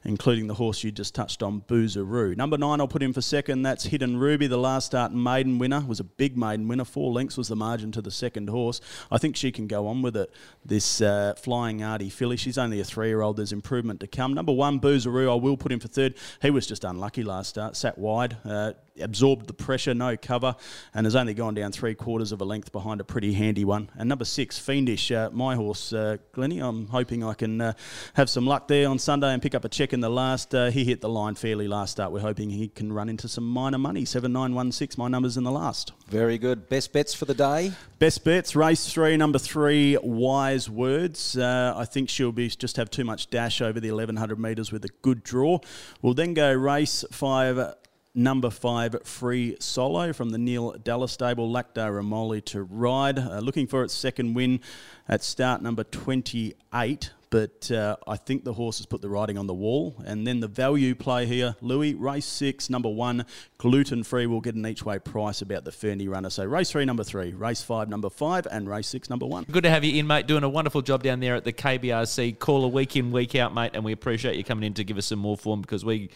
including 0.04 0.48
the 0.48 0.56
horse 0.56 0.84
you 0.84 0.92
just 0.92 1.16
touched 1.16 1.42
on, 1.42 1.62
Boozeroo. 1.62 2.36
Number 2.36 2.58
nine, 2.58 2.82
I'll 2.82 2.88
put 2.90 3.02
in 3.02 3.14
for 3.14 3.22
second. 3.22 3.62
That's 3.62 3.86
Hidden 3.86 4.18
Ruby, 4.18 4.48
the 4.48 4.58
last 4.58 4.88
start 4.88 5.14
maiden 5.14 5.58
winner. 5.58 5.86
Was 5.88 6.02
a 6.02 6.06
big 6.06 6.38
maiden 6.38 6.68
winner. 6.68 6.84
Four 6.84 7.14
lengths 7.14 7.38
was 7.38 7.48
the 7.48 7.56
margin 7.56 7.94
to 7.94 8.02
the 8.02 8.12
second 8.12 8.50
horse. 8.50 8.82
I 9.10 9.20
think 9.20 9.38
she 9.38 9.54
can 9.54 9.68
go 9.68 9.88
on 9.88 10.02
with 10.02 10.18
it. 10.18 10.34
This 10.66 11.00
uh, 11.00 11.36
Flying 11.38 11.82
Artie 11.82 12.10
filly. 12.10 12.36
She's 12.36 12.58
only 12.58 12.82
a 12.82 12.84
three-year-old. 12.84 13.38
There's 13.38 13.54
improvement 13.54 13.69
to 13.70 14.08
come. 14.08 14.34
Number 14.34 14.52
one, 14.52 14.80
Boozeroo, 14.80 15.32
I 15.32 15.36
will 15.36 15.58
put 15.58 15.72
him 15.72 15.80
for 15.80 15.88
third. 15.88 16.16
He 16.42 16.50
was 16.50 16.68
just 16.68 16.84
unlucky 16.84 17.24
last 17.24 17.50
start, 17.50 17.76
sat 17.76 17.98
wide, 17.98 18.38
uh, 18.46 18.74
absorbed 19.02 19.48
the 19.48 19.54
pressure, 19.54 19.94
no 19.94 20.18
cover, 20.18 20.56
and 20.94 21.06
has 21.06 21.16
only 21.16 21.34
gone 21.34 21.54
down 21.54 21.72
three 21.72 21.96
quarters 21.96 22.32
of 22.32 22.42
a 22.42 22.46
length 22.46 22.72
behind 22.72 23.02
a 23.02 23.04
pretty 23.04 23.34
handy 23.34 23.66
one. 23.66 23.90
And 23.98 24.10
number 24.10 24.26
six, 24.26 24.58
Fiendish, 24.58 25.12
uh, 25.12 25.30
my 25.32 25.56
horse, 25.56 25.94
uh, 25.94 26.18
Glennie. 26.34 26.60
I'm 26.60 26.88
hoping 26.88 27.24
I 27.24 27.34
can 27.34 27.62
uh, 27.62 27.74
have 28.14 28.30
some 28.30 28.46
luck 28.46 28.68
there 28.68 28.90
on 28.90 29.00
Sunday 29.00 29.34
and 29.34 29.42
pick 29.42 29.56
up 29.56 29.66
a 29.66 29.70
check 29.70 29.94
in 29.94 30.00
the 30.00 30.10
last. 30.10 30.54
Uh, 30.54 30.70
he 30.70 30.84
hit 30.84 31.02
the 31.02 31.10
line 31.10 31.36
fairly 31.36 31.68
last 31.68 31.92
start. 31.92 32.12
We're 32.12 32.20
hoping 32.20 32.50
he 32.50 32.68
can 32.68 32.92
run 32.92 33.10
into 33.10 33.28
some 33.28 33.48
minor 33.48 33.78
money. 33.78 34.06
7916, 34.06 35.02
my 35.02 35.08
numbers 35.08 35.38
in 35.38 35.44
the 35.44 35.52
last. 35.52 35.94
Very 36.08 36.38
good. 36.38 36.70
Best 36.70 36.94
bets 36.94 37.14
for 37.14 37.26
the 37.26 37.34
day? 37.34 37.72
Best 38.00 38.24
bets, 38.24 38.56
race 38.56 38.92
three, 38.92 39.18
number 39.18 39.40
three, 39.40 39.98
Wise 40.02 40.70
Words. 40.70 41.38
Uh, 41.38 41.74
I 41.76 41.86
think 41.86 42.10
she'll 42.10 42.32
be 42.32 42.48
just 42.48 42.78
have 42.78 42.90
too 42.90 43.04
much 43.04 43.30
dash 43.30 43.62
over 43.62 43.80
the 43.80 43.92
1100 43.92 44.40
metres 44.40 44.72
with 44.72 44.86
a 44.86 44.90
good 45.02 45.24
draw. 45.24 45.60
We'll 46.02 46.14
then 46.14 46.34
go 46.34 46.54
race 46.54 47.04
five, 47.12 47.76
number 48.16 48.50
five, 48.50 48.96
Free 49.04 49.56
Solo 49.60 50.14
from 50.14 50.30
the 50.32 50.38
Neil 50.38 50.72
Dallas 50.84 51.12
stable, 51.12 51.50
Lactar 51.52 51.92
Ramoli 51.92 52.44
to 52.46 52.64
ride. 52.64 53.20
Uh, 53.20 53.40
looking 53.40 53.68
for 53.68 53.84
its 53.84 53.94
second 53.94 54.34
win 54.34 54.60
at 55.08 55.24
start 55.24 55.62
number 55.62 55.84
28. 55.84 57.12
But 57.32 57.70
uh, 57.70 57.96
I 58.08 58.16
think 58.16 58.44
the 58.44 58.54
horse 58.54 58.80
has 58.80 58.88
put 58.88 59.02
the 59.02 59.10
writing 59.10 59.38
on 59.38 59.46
the 59.46 59.54
wall. 59.54 59.96
And 60.04 60.26
then 60.26 60.40
the 60.40 60.48
value 60.48 60.96
play 60.96 61.28
here, 61.28 61.56
Louis, 61.62 61.94
race 61.94 62.26
six, 62.26 62.70
number 62.72 62.90
one, 62.90 63.26
gluten 63.60 64.04
free. 64.04 64.26
We'll 64.26 64.42
get 64.42 64.56
an 64.56 64.66
each 64.66 64.84
way 64.84 64.98
price 64.98 65.44
about 65.44 65.64
the 65.64 65.72
Fernie 65.72 66.08
runner. 66.08 66.32
So 66.32 66.44
race 66.46 66.72
three, 66.72 66.86
number 66.86 67.04
three, 67.04 67.34
race 67.34 67.62
five, 67.62 67.88
number 67.88 68.10
five, 68.10 68.48
and 68.50 68.68
race 68.68 68.88
six, 68.88 69.12
number 69.12 69.28
one. 69.28 69.46
Good 69.52 69.64
to 69.64 69.70
have 69.70 69.84
you 69.84 70.00
in, 70.00 70.08
mate. 70.08 70.26
Doing 70.26 70.44
a 70.44 70.50
wonderful 70.50 70.82
job 70.82 71.04
down 71.04 71.20
there 71.20 71.36
at 71.36 71.44
the 71.44 71.54
KBRC. 71.54 72.40
Call 72.40 72.66
a 72.66 72.68
week 72.68 72.96
in, 72.96 73.12
week 73.12 73.36
out, 73.36 73.54
mate. 73.54 73.72
And 73.76 73.84
we 73.84 73.92
appreciate 73.92 74.36
you 74.36 74.44
coming 74.44 74.64
in 74.64 74.74
to 74.76 74.84
give 74.84 74.98
us 74.98 75.06
some 75.06 75.20
more 75.20 75.38
form 75.38 75.62
because 75.62 75.86
we 75.86 76.10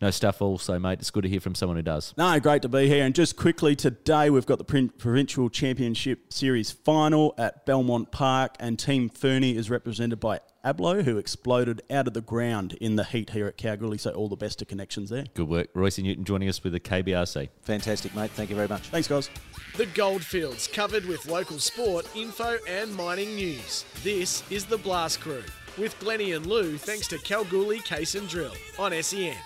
know 0.00 0.10
stuff 0.10 0.40
also, 0.40 0.78
mate. 0.78 1.00
It's 1.00 1.10
good 1.10 1.22
to 1.22 1.28
hear 1.28 1.40
from 1.40 1.54
someone 1.54 1.76
who 1.76 1.82
does. 1.82 2.14
No, 2.16 2.38
great 2.40 2.62
to 2.62 2.68
be 2.68 2.86
here. 2.86 3.04
And 3.04 3.14
just 3.14 3.36
quickly, 3.36 3.74
today 3.74 4.30
we've 4.30 4.46
got 4.46 4.58
the 4.58 4.64
Prin- 4.64 4.90
Provincial 4.90 5.48
Championship 5.50 6.32
Series 6.32 6.70
final 6.70 7.34
at 7.38 7.66
Belmont 7.66 8.12
Park, 8.12 8.56
and 8.60 8.78
Team 8.78 9.08
Fernie 9.08 9.56
is 9.56 9.70
represented 9.70 10.20
by 10.20 10.40
Ablo, 10.64 11.02
who 11.04 11.18
exploded 11.18 11.82
out 11.90 12.06
of 12.06 12.14
the 12.14 12.20
ground 12.20 12.74
in 12.80 12.96
the 12.96 13.04
heat 13.04 13.30
here 13.30 13.46
at 13.46 13.56
Kalgoorlie. 13.56 13.98
So 13.98 14.10
all 14.10 14.28
the 14.28 14.36
best 14.36 14.58
to 14.60 14.64
connections 14.64 15.10
there. 15.10 15.24
Good 15.34 15.48
work. 15.48 15.68
Royce 15.74 15.98
Newton 15.98 16.24
joining 16.24 16.48
us 16.48 16.62
with 16.62 16.72
the 16.72 16.80
KBRC. 16.80 17.48
Fantastic, 17.62 18.14
mate. 18.14 18.30
Thank 18.32 18.50
you 18.50 18.56
very 18.56 18.68
much. 18.68 18.88
Thanks, 18.88 19.08
guys. 19.08 19.30
The 19.76 19.86
Goldfields 19.86 20.66
covered 20.66 21.06
with 21.06 21.26
local 21.26 21.58
sport, 21.58 22.06
info, 22.16 22.58
and 22.68 22.94
mining 22.94 23.34
news. 23.36 23.84
This 24.02 24.42
is 24.50 24.64
the 24.64 24.78
Blast 24.78 25.20
Crew 25.20 25.42
with 25.78 25.98
Glennie 26.00 26.32
and 26.32 26.44
Lou, 26.46 26.76
thanks 26.76 27.06
to 27.08 27.18
Kalgoorlie 27.18 27.78
Case 27.80 28.16
and 28.16 28.28
Drill 28.28 28.54
on 28.78 28.92
SEN. 29.02 29.36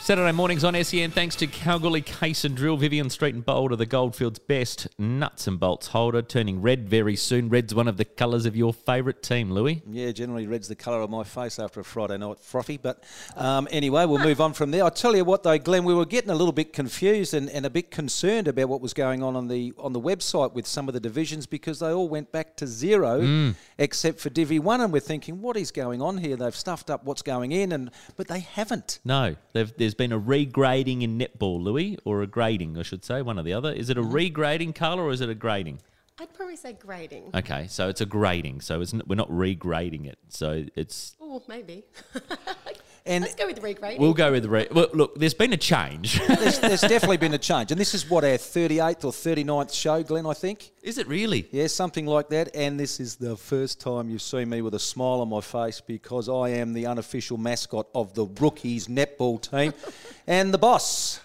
Saturday 0.00 0.32
mornings 0.32 0.64
on 0.64 0.72
SEN, 0.82 1.10
thanks 1.10 1.36
to 1.36 1.46
Kalgoorlie 1.46 2.00
Case 2.00 2.42
and 2.46 2.56
Drill, 2.56 2.78
Vivian 2.78 3.10
Street 3.10 3.34
and 3.34 3.44
Boulder, 3.44 3.76
the 3.76 3.84
Goldfields' 3.84 4.38
best 4.38 4.88
nuts 4.98 5.46
and 5.46 5.60
bolts 5.60 5.88
holder, 5.88 6.22
turning 6.22 6.62
red 6.62 6.88
very 6.88 7.14
soon. 7.14 7.50
Red's 7.50 7.74
one 7.74 7.86
of 7.88 7.98
the 7.98 8.06
colours 8.06 8.46
of 8.46 8.56
your 8.56 8.72
favourite 8.72 9.22
team, 9.22 9.50
Louis. 9.50 9.82
Yeah, 9.86 10.12
generally 10.12 10.46
red's 10.46 10.66
the 10.66 10.76
colour 10.76 11.02
of 11.02 11.10
my 11.10 11.24
face 11.24 11.58
after 11.58 11.80
a 11.80 11.84
Friday 11.84 12.16
night 12.16 12.40
frothy. 12.40 12.78
But 12.78 13.04
um, 13.36 13.68
anyway, 13.70 14.06
we'll 14.06 14.22
move 14.22 14.40
on 14.40 14.54
from 14.54 14.70
there. 14.70 14.82
I 14.82 14.88
tell 14.88 15.14
you 15.14 15.26
what, 15.26 15.42
though, 15.42 15.58
Glenn, 15.58 15.84
we 15.84 15.92
were 15.92 16.06
getting 16.06 16.30
a 16.30 16.34
little 16.34 16.52
bit 16.52 16.72
confused 16.72 17.34
and, 17.34 17.50
and 17.50 17.66
a 17.66 17.70
bit 17.70 17.90
concerned 17.90 18.48
about 18.48 18.70
what 18.70 18.80
was 18.80 18.94
going 18.94 19.22
on 19.22 19.36
on 19.36 19.48
the 19.48 19.74
on 19.76 19.92
the 19.92 20.00
website 20.00 20.54
with 20.54 20.66
some 20.66 20.88
of 20.88 20.94
the 20.94 21.00
divisions 21.00 21.44
because 21.44 21.80
they 21.80 21.92
all 21.92 22.08
went 22.08 22.32
back 22.32 22.56
to 22.56 22.66
zero 22.66 23.52
except 23.76 24.20
for 24.20 24.30
Divi 24.30 24.58
One, 24.58 24.80
and 24.80 24.90
we're 24.90 25.00
thinking, 25.00 25.42
what 25.42 25.58
is 25.58 25.70
going 25.70 26.00
on 26.00 26.16
here? 26.16 26.36
They've 26.36 26.56
stuffed 26.56 26.88
up 26.88 27.04
what's 27.04 27.22
going 27.22 27.52
in, 27.52 27.72
and 27.72 27.90
but 28.16 28.28
they 28.28 28.40
haven't. 28.40 29.00
No, 29.04 29.36
they've, 29.52 29.76
there's 29.88 29.94
been 29.94 30.12
a 30.12 30.20
regrading 30.20 31.00
in 31.02 31.18
netball, 31.18 31.62
Louis, 31.62 31.96
or 32.04 32.20
a 32.20 32.26
grading, 32.26 32.76
I 32.76 32.82
should 32.82 33.06
say, 33.06 33.22
one 33.22 33.38
or 33.38 33.42
the 33.42 33.54
other. 33.54 33.72
Is 33.72 33.88
it 33.88 33.96
a 33.96 34.02
mm-hmm. 34.02 34.14
regrading 34.14 34.74
colour 34.74 35.04
or 35.04 35.12
is 35.12 35.22
it 35.22 35.30
a 35.30 35.34
grading? 35.34 35.80
I'd 36.20 36.34
probably 36.34 36.56
say 36.56 36.74
grading. 36.74 37.30
Okay, 37.34 37.68
so 37.68 37.88
it's 37.88 38.02
a 38.02 38.04
grading. 38.04 38.60
So 38.60 38.82
it's 38.82 38.92
n- 38.92 39.00
we're 39.06 39.14
not 39.14 39.30
regrading 39.30 40.06
it. 40.06 40.18
So 40.28 40.66
it's 40.76 41.16
Oh, 41.22 41.42
maybe. 41.48 41.84
And 43.08 43.24
Let's 43.24 43.34
go 43.34 43.46
with 43.46 43.62
regrading. 43.62 43.98
we'll 43.98 44.12
go 44.12 44.30
with 44.32 44.42
the 44.42 44.50
re- 44.50 44.68
well, 44.70 44.88
look. 44.92 45.18
There's 45.18 45.32
been 45.34 45.54
a 45.54 45.56
change. 45.56 46.20
there's, 46.28 46.58
there's 46.58 46.82
definitely 46.82 47.16
been 47.16 47.32
a 47.32 47.38
change. 47.38 47.72
And 47.72 47.80
this 47.80 47.94
is 47.94 48.08
what 48.08 48.22
our 48.22 48.32
38th 48.32 49.04
or 49.04 49.12
39th 49.12 49.72
show, 49.72 50.02
Glenn, 50.02 50.26
I 50.26 50.34
think. 50.34 50.70
Is 50.82 50.98
it 50.98 51.08
really? 51.08 51.48
Yeah, 51.50 51.68
something 51.68 52.04
like 52.04 52.28
that. 52.28 52.54
And 52.54 52.78
this 52.78 53.00
is 53.00 53.16
the 53.16 53.36
first 53.36 53.80
time 53.80 54.10
you've 54.10 54.22
seen 54.22 54.50
me 54.50 54.60
with 54.60 54.74
a 54.74 54.78
smile 54.78 55.22
on 55.22 55.30
my 55.30 55.40
face 55.40 55.80
because 55.80 56.28
I 56.28 56.50
am 56.50 56.74
the 56.74 56.86
unofficial 56.86 57.38
mascot 57.38 57.86
of 57.94 58.12
the 58.12 58.26
rookies 58.26 58.88
netball 58.88 59.40
team. 59.40 59.72
and 60.26 60.52
the 60.52 60.58
boss 60.58 61.20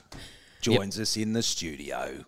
joins 0.62 0.98
us 1.00 1.18
in 1.18 1.34
the 1.34 1.44
studio. 1.44 2.24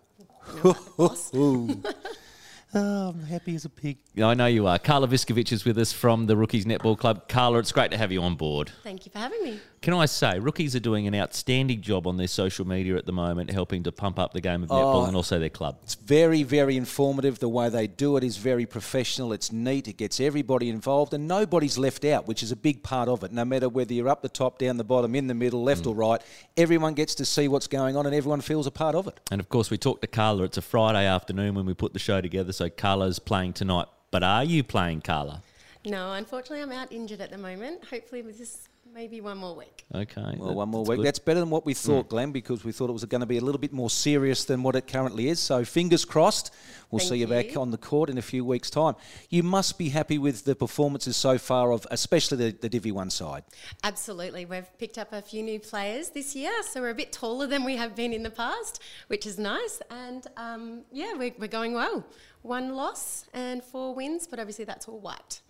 oh, 2.74 3.08
I'm 3.10 3.22
happy 3.22 3.54
as 3.54 3.64
a 3.64 3.68
pig. 3.68 3.98
I 4.22 4.34
know 4.34 4.46
you 4.46 4.66
are. 4.66 4.78
Carla 4.78 5.08
Viskovich 5.08 5.52
is 5.52 5.64
with 5.64 5.78
us 5.78 5.92
from 5.92 6.26
the 6.26 6.36
Rookies 6.36 6.64
Netball 6.64 6.98
Club. 6.98 7.28
Carla, 7.28 7.58
it's 7.58 7.72
great 7.72 7.90
to 7.90 7.98
have 7.98 8.12
you 8.12 8.22
on 8.22 8.34
board. 8.36 8.70
Thank 8.82 9.06
you 9.06 9.12
for 9.12 9.18
having 9.18 9.42
me. 9.42 9.60
Can 9.82 9.94
I 9.94 10.06
say, 10.06 10.38
rookies 10.38 10.74
are 10.74 10.80
doing 10.80 11.06
an 11.06 11.14
outstanding 11.14 11.80
job 11.80 12.06
on 12.06 12.16
their 12.16 12.26
social 12.26 12.66
media 12.66 12.96
at 12.96 13.06
the 13.06 13.12
moment, 13.12 13.50
helping 13.50 13.84
to 13.84 13.92
pump 13.92 14.18
up 14.18 14.32
the 14.32 14.40
game 14.40 14.64
of 14.64 14.70
netball 14.70 15.04
oh, 15.04 15.04
and 15.04 15.14
also 15.14 15.38
their 15.38 15.50
club. 15.50 15.78
It's 15.84 15.94
very, 15.94 16.42
very 16.42 16.76
informative. 16.76 17.38
The 17.38 17.48
way 17.48 17.68
they 17.68 17.86
do 17.86 18.16
it 18.16 18.24
is 18.24 18.36
very 18.36 18.66
professional. 18.66 19.32
It's 19.32 19.52
neat. 19.52 19.86
It 19.86 19.96
gets 19.96 20.18
everybody 20.18 20.70
involved, 20.70 21.14
and 21.14 21.28
nobody's 21.28 21.78
left 21.78 22.04
out, 22.04 22.26
which 22.26 22.42
is 22.42 22.50
a 22.50 22.56
big 22.56 22.82
part 22.82 23.08
of 23.08 23.22
it. 23.22 23.32
No 23.32 23.44
matter 23.44 23.68
whether 23.68 23.94
you're 23.94 24.08
up 24.08 24.22
the 24.22 24.28
top, 24.28 24.58
down 24.58 24.76
the 24.76 24.82
bottom, 24.82 25.14
in 25.14 25.28
the 25.28 25.34
middle, 25.34 25.62
left 25.62 25.84
mm. 25.84 25.90
or 25.90 25.94
right, 25.94 26.22
everyone 26.56 26.94
gets 26.94 27.14
to 27.16 27.24
see 27.24 27.46
what's 27.46 27.68
going 27.68 27.96
on, 27.96 28.06
and 28.06 28.14
everyone 28.14 28.40
feels 28.40 28.66
a 28.66 28.72
part 28.72 28.96
of 28.96 29.06
it. 29.06 29.20
And 29.30 29.40
of 29.40 29.48
course, 29.48 29.70
we 29.70 29.78
talked 29.78 30.00
to 30.00 30.08
Carla. 30.08 30.44
It's 30.44 30.56
a 30.56 30.62
Friday 30.62 31.06
afternoon 31.06 31.54
when 31.54 31.66
we 31.66 31.74
put 31.74 31.92
the 31.92 32.00
show 32.00 32.20
together, 32.20 32.52
so 32.56 32.70
Carla's 32.70 33.18
playing 33.18 33.52
tonight. 33.52 33.86
But 34.10 34.22
are 34.22 34.42
you 34.42 34.64
playing, 34.64 35.02
Carla? 35.02 35.42
No, 35.84 36.12
unfortunately, 36.14 36.62
I'm 36.62 36.72
out 36.72 36.90
injured 36.90 37.20
at 37.20 37.30
the 37.30 37.38
moment. 37.38 37.84
Hopefully, 37.84 38.22
with 38.22 38.38
this 38.38 38.68
maybe 38.96 39.20
one 39.20 39.36
more 39.36 39.54
week. 39.54 39.84
Okay. 39.94 40.34
Well, 40.38 40.48
that- 40.48 40.54
one 40.54 40.70
more 40.70 40.82
that's 40.82 40.88
week. 40.88 40.96
good. 40.98 41.06
That's 41.06 41.18
better 41.18 41.40
than 41.40 41.50
what 41.50 41.66
we 41.66 41.74
thought, 41.74 42.08
Glenn, 42.08 42.32
because 42.32 42.64
we 42.64 42.72
thought 42.72 42.88
it 42.88 42.94
was 42.94 43.04
going 43.04 43.20
to 43.20 43.26
be 43.26 43.36
a 43.36 43.42
little 43.42 43.58
bit 43.60 43.72
more 43.72 43.90
serious 43.90 44.46
than 44.46 44.62
what 44.62 44.74
it 44.74 44.86
currently 44.86 45.28
is. 45.28 45.38
So 45.38 45.64
fingers 45.64 46.04
crossed. 46.04 46.50
We'll 46.90 47.00
Thank 47.00 47.10
see 47.10 47.16
you, 47.18 47.26
back 47.26 47.56
on 47.56 47.70
the 47.72 47.78
court 47.78 48.08
in 48.08 48.16
a 48.16 48.22
few 48.22 48.44
weeks' 48.44 48.70
time. 48.70 48.94
You 49.28 49.42
must 49.42 49.76
be 49.76 49.90
happy 49.90 50.18
with 50.18 50.44
the 50.44 50.54
performances 50.56 51.16
so 51.16 51.36
far 51.36 51.72
of, 51.72 51.86
especially 51.90 52.38
the, 52.38 52.58
the 52.58 52.68
Divi 52.68 52.90
One 52.90 53.10
side. 53.10 53.44
Absolutely. 53.84 54.46
We've 54.46 54.70
picked 54.78 54.96
up 54.96 55.12
a 55.12 55.20
few 55.20 55.42
new 55.42 55.60
players 55.60 56.10
this 56.10 56.34
year, 56.34 56.62
so 56.62 56.80
we're 56.80 56.90
a 56.90 56.94
bit 56.94 57.12
taller 57.12 57.46
than 57.46 57.64
we 57.64 57.76
have 57.76 57.94
been 57.94 58.12
in 58.14 58.22
the 58.22 58.30
past, 58.30 58.82
which 59.08 59.26
is 59.26 59.38
nice. 59.38 59.82
And 59.90 60.26
um, 60.38 60.82
yeah, 60.90 61.12
we're, 61.14 61.34
we're 61.38 61.48
going 61.48 61.74
well. 61.74 62.06
One 62.42 62.74
loss 62.74 63.26
and 63.34 63.62
four 63.62 63.94
wins, 63.94 64.26
but 64.26 64.38
obviously 64.38 64.64
that's 64.64 64.88
all 64.88 65.00
white. 65.00 65.40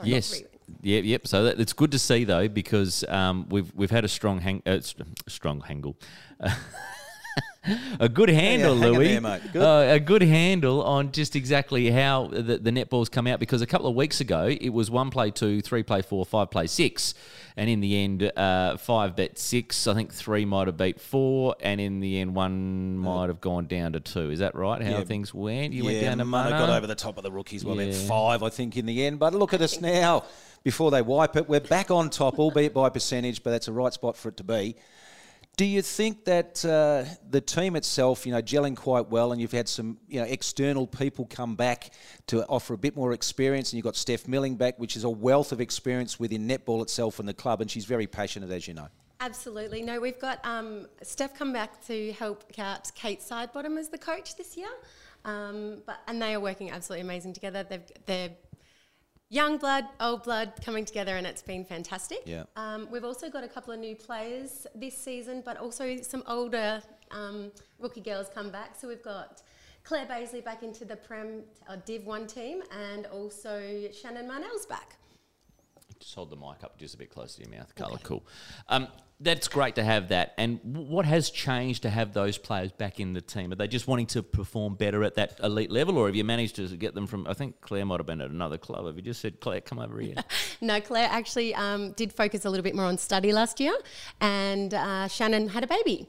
Sorry, 0.00 0.10
Yes. 0.10 0.42
Yep. 0.82 1.04
Yep. 1.04 1.26
So 1.26 1.44
that, 1.44 1.60
it's 1.60 1.72
good 1.72 1.90
to 1.92 1.98
see 1.98 2.24
though 2.24 2.48
because 2.48 3.04
um, 3.08 3.46
we've 3.48 3.70
we've 3.74 3.90
had 3.90 4.04
a 4.04 4.08
strong 4.08 4.40
hang, 4.40 4.62
uh, 4.66 4.80
st- 4.80 5.08
strong 5.28 5.60
handle. 5.60 5.96
a 8.00 8.08
good 8.08 8.28
handle, 8.28 8.72
on 8.72 8.80
Louis. 8.80 9.18
there. 9.18 9.40
Good. 9.52 9.62
Uh, 9.62 9.94
a 9.94 10.00
good 10.00 10.22
handle 10.22 10.82
on 10.82 11.12
just 11.12 11.36
exactly 11.36 11.90
how 11.90 12.28
the, 12.28 12.58
the 12.58 12.70
netball's 12.70 13.08
come 13.08 13.26
out 13.26 13.40
because 13.40 13.62
a 13.62 13.66
couple 13.66 13.86
of 13.86 13.94
weeks 13.94 14.20
ago 14.20 14.46
it 14.48 14.70
was 14.70 14.90
one 14.90 15.10
play 15.10 15.30
two, 15.30 15.60
three 15.60 15.82
play 15.82 16.02
four, 16.02 16.24
five 16.24 16.50
play 16.50 16.66
six, 16.66 17.14
and 17.56 17.68
in 17.70 17.80
the 17.80 17.96
end 18.02 18.22
uh, 18.36 18.76
five 18.76 19.16
bet 19.16 19.38
six. 19.38 19.86
I 19.86 19.94
think 19.94 20.12
three 20.12 20.44
might 20.44 20.66
have 20.66 20.76
beat 20.76 21.00
four, 21.00 21.56
and 21.60 21.80
in 21.80 22.00
the 22.00 22.18
end 22.20 22.34
one 22.34 22.96
might 22.98 23.28
have 23.28 23.40
gone 23.40 23.66
down 23.66 23.92
to 23.92 24.00
two. 24.00 24.30
Is 24.30 24.38
that 24.40 24.54
right? 24.54 24.82
How 24.82 24.98
Yeah. 24.98 25.04
things 25.04 25.32
went? 25.34 25.72
You 25.72 25.84
went 25.84 26.00
down 26.00 26.18
to 26.18 26.24
Mana 26.24 26.50
got 26.50 26.68
over 26.70 26.86
the 26.86 26.94
top 26.94 27.16
of 27.16 27.22
the 27.22 27.32
rookies. 27.32 27.64
Well, 27.64 27.80
Yeah. 27.80 27.92
five, 28.06 28.42
I 28.42 28.48
think, 28.50 28.76
in 28.76 28.86
the 28.86 29.04
end. 29.06 29.18
But 29.18 29.34
look 29.34 29.52
at 29.54 29.60
us 29.60 29.80
now. 29.80 30.24
Before 30.62 30.90
they 30.90 31.00
wipe 31.00 31.36
it, 31.36 31.48
we're 31.48 31.58
back 31.60 31.90
on 31.90 32.10
top, 32.10 32.38
albeit 32.38 32.74
by 32.74 32.90
percentage, 32.90 33.42
but 33.42 33.50
that's 33.50 33.66
a 33.68 33.72
right 33.72 33.92
spot 33.94 34.14
for 34.14 34.28
it 34.28 34.36
to 34.36 34.44
be. 34.44 34.76
Do 35.60 35.66
you 35.66 35.82
think 35.82 36.24
that 36.24 36.64
uh, 36.64 37.04
the 37.28 37.42
team 37.42 37.76
itself, 37.76 38.24
you 38.24 38.32
know, 38.32 38.40
gelling 38.40 38.74
quite 38.74 39.10
well, 39.10 39.30
and 39.32 39.38
you've 39.38 39.52
had 39.52 39.68
some, 39.68 39.98
you 40.08 40.18
know, 40.18 40.26
external 40.26 40.86
people 40.86 41.26
come 41.28 41.54
back 41.54 41.92
to 42.28 42.46
offer 42.46 42.72
a 42.72 42.78
bit 42.78 42.96
more 42.96 43.12
experience, 43.12 43.70
and 43.70 43.76
you've 43.76 43.84
got 43.84 43.94
Steph 43.94 44.26
Milling 44.26 44.56
back, 44.56 44.78
which 44.78 44.96
is 44.96 45.04
a 45.04 45.10
wealth 45.10 45.52
of 45.52 45.60
experience 45.60 46.18
within 46.18 46.48
netball 46.48 46.80
itself 46.80 47.18
and 47.18 47.28
the 47.28 47.34
club, 47.34 47.60
and 47.60 47.70
she's 47.70 47.84
very 47.84 48.06
passionate, 48.06 48.50
as 48.50 48.66
you 48.66 48.72
know. 48.72 48.88
Absolutely. 49.20 49.82
No, 49.82 50.00
we've 50.00 50.18
got 50.18 50.42
um, 50.46 50.86
Steph 51.02 51.34
come 51.34 51.52
back 51.52 51.84
to 51.88 52.10
help 52.12 52.50
out 52.56 52.90
Kate 52.94 53.20
Sidebottom 53.20 53.78
as 53.78 53.90
the 53.90 53.98
coach 53.98 54.36
this 54.36 54.56
year. 54.56 54.70
Um, 55.26 55.82
but 55.84 56.00
and 56.08 56.22
they 56.22 56.34
are 56.34 56.40
working 56.40 56.70
absolutely 56.70 57.02
amazing 57.02 57.34
together. 57.34 57.64
They've, 57.64 57.82
they're 58.06 58.30
young 59.30 59.56
blood, 59.56 59.86
old 60.00 60.24
blood 60.24 60.52
coming 60.62 60.84
together, 60.84 61.16
and 61.16 61.26
it's 61.26 61.40
been 61.42 61.64
fantastic. 61.64 62.22
Yeah. 62.26 62.44
Um, 62.56 62.88
we've 62.90 63.04
also 63.04 63.30
got 63.30 63.44
a 63.44 63.48
couple 63.48 63.72
of 63.72 63.80
new 63.80 63.96
players 63.96 64.66
this 64.74 64.96
season, 64.98 65.42
but 65.44 65.56
also 65.56 65.96
some 66.02 66.22
older 66.26 66.82
um, 67.12 67.50
rookie 67.78 68.02
girls 68.02 68.26
come 68.34 68.50
back. 68.50 68.74
So 68.78 68.88
we've 68.88 69.02
got 69.02 69.42
Claire 69.84 70.06
Baisley 70.06 70.44
back 70.44 70.62
into 70.62 70.84
the 70.84 70.96
Prem 70.96 71.44
uh, 71.68 71.76
Div 71.86 72.04
One 72.04 72.26
team, 72.26 72.62
and 72.76 73.06
also 73.06 73.88
Shannon 73.92 74.28
Marnell's 74.28 74.66
back. 74.66 74.96
Just 75.98 76.14
hold 76.14 76.30
the 76.30 76.36
mic 76.36 76.64
up 76.64 76.78
just 76.78 76.94
a 76.94 76.98
bit 76.98 77.10
closer 77.10 77.42
to 77.42 77.48
your 77.48 77.58
mouth, 77.58 77.74
Carla. 77.74 77.98
Cool. 78.02 78.24
Um, 78.68 78.88
that's 79.20 79.48
great 79.48 79.74
to 79.74 79.84
have 79.84 80.08
that. 80.08 80.32
And 80.38 80.60
what 80.62 81.04
has 81.04 81.30
changed 81.30 81.82
to 81.82 81.90
have 81.90 82.14
those 82.14 82.38
players 82.38 82.72
back 82.72 83.00
in 83.00 83.12
the 83.12 83.20
team? 83.20 83.52
Are 83.52 83.54
they 83.54 83.68
just 83.68 83.86
wanting 83.86 84.06
to 84.06 84.22
perform 84.22 84.74
better 84.74 85.04
at 85.04 85.14
that 85.16 85.38
elite 85.42 85.70
level, 85.70 85.98
or 85.98 86.06
have 86.06 86.16
you 86.16 86.24
managed 86.24 86.56
to 86.56 86.66
get 86.68 86.94
them 86.94 87.06
from? 87.06 87.26
I 87.26 87.34
think 87.34 87.60
Claire 87.60 87.84
might 87.84 88.00
have 88.00 88.06
been 88.06 88.20
at 88.20 88.30
another 88.30 88.58
club. 88.58 88.86
Have 88.86 88.96
you 88.96 89.02
just 89.02 89.20
said, 89.20 89.40
Claire, 89.40 89.60
come 89.60 89.78
over 89.78 90.00
here? 90.00 90.16
No, 90.62 90.78
Claire 90.78 91.08
actually 91.10 91.54
um, 91.54 91.92
did 91.92 92.12
focus 92.12 92.44
a 92.44 92.50
little 92.50 92.62
bit 92.62 92.74
more 92.74 92.84
on 92.84 92.98
study 92.98 93.32
last 93.32 93.60
year, 93.60 93.74
and 94.20 94.74
uh, 94.74 95.08
Shannon 95.08 95.48
had 95.48 95.64
a 95.64 95.66
baby. 95.66 96.06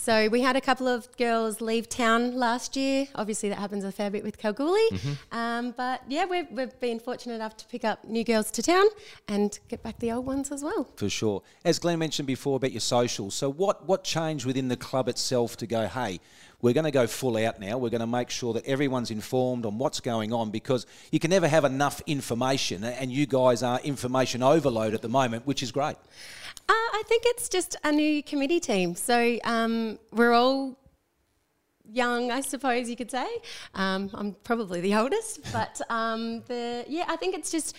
So 0.00 0.28
we 0.28 0.42
had 0.42 0.54
a 0.54 0.60
couple 0.60 0.86
of 0.86 1.14
girls 1.16 1.60
leave 1.60 1.88
town 1.88 2.36
last 2.36 2.76
year. 2.76 3.08
Obviously, 3.16 3.48
that 3.48 3.58
happens 3.58 3.82
a 3.82 3.90
fair 3.90 4.10
bit 4.10 4.22
with 4.22 4.38
Kalgoorlie. 4.38 4.88
Um, 5.32 5.74
but 5.76 6.02
yeah, 6.08 6.24
we've, 6.24 6.48
we've 6.52 6.78
been 6.78 7.00
fortunate 7.00 7.34
enough 7.34 7.56
to 7.56 7.66
pick 7.66 7.84
up 7.84 8.04
new 8.04 8.22
girls 8.22 8.52
to 8.52 8.62
town 8.62 8.86
and 9.26 9.58
get 9.66 9.82
back 9.82 9.98
the 9.98 10.12
old 10.12 10.24
ones 10.24 10.52
as 10.52 10.62
well. 10.62 10.84
For 10.94 11.10
sure. 11.10 11.42
As 11.64 11.80
Glenn 11.80 11.98
mentioned 11.98 12.28
before 12.28 12.56
about 12.56 12.70
your 12.70 12.80
socials, 12.80 13.34
so 13.34 13.50
what, 13.50 13.88
what 13.88 14.04
changed 14.04 14.46
within 14.46 14.68
the 14.68 14.76
club 14.76 15.08
itself 15.08 15.56
to 15.56 15.66
go, 15.66 15.88
hey, 15.88 16.20
we're 16.62 16.74
going 16.74 16.84
to 16.84 16.92
go 16.92 17.08
full 17.08 17.36
out 17.36 17.58
now. 17.60 17.76
We're 17.76 17.90
going 17.90 18.00
to 18.00 18.06
make 18.06 18.30
sure 18.30 18.52
that 18.54 18.66
everyone's 18.66 19.10
informed 19.10 19.66
on 19.66 19.78
what's 19.78 19.98
going 20.00 20.32
on 20.32 20.50
because 20.50 20.86
you 21.10 21.18
can 21.18 21.30
never 21.30 21.48
have 21.48 21.64
enough 21.64 22.00
information, 22.06 22.84
and 22.84 23.12
you 23.12 23.26
guys 23.26 23.62
are 23.62 23.80
information 23.80 24.42
overload 24.42 24.94
at 24.94 25.02
the 25.02 25.08
moment, 25.08 25.46
which 25.46 25.62
is 25.62 25.70
great. 25.70 25.96
Uh, 26.68 26.72
I 26.72 27.02
think 27.06 27.22
it's 27.26 27.48
just 27.48 27.76
a 27.82 27.90
new 27.90 28.22
committee 28.22 28.60
team. 28.60 28.94
So 28.94 29.38
um, 29.44 29.98
we're 30.12 30.32
all 30.32 30.78
young, 31.90 32.30
I 32.30 32.42
suppose 32.42 32.90
you 32.90 32.96
could 32.96 33.10
say. 33.10 33.26
Um, 33.74 34.10
I'm 34.12 34.34
probably 34.44 34.80
the 34.80 34.94
oldest, 34.94 35.40
but 35.52 35.80
um, 35.88 36.42
the 36.42 36.84
yeah, 36.88 37.04
I 37.08 37.16
think 37.16 37.34
it's 37.34 37.50
just 37.50 37.74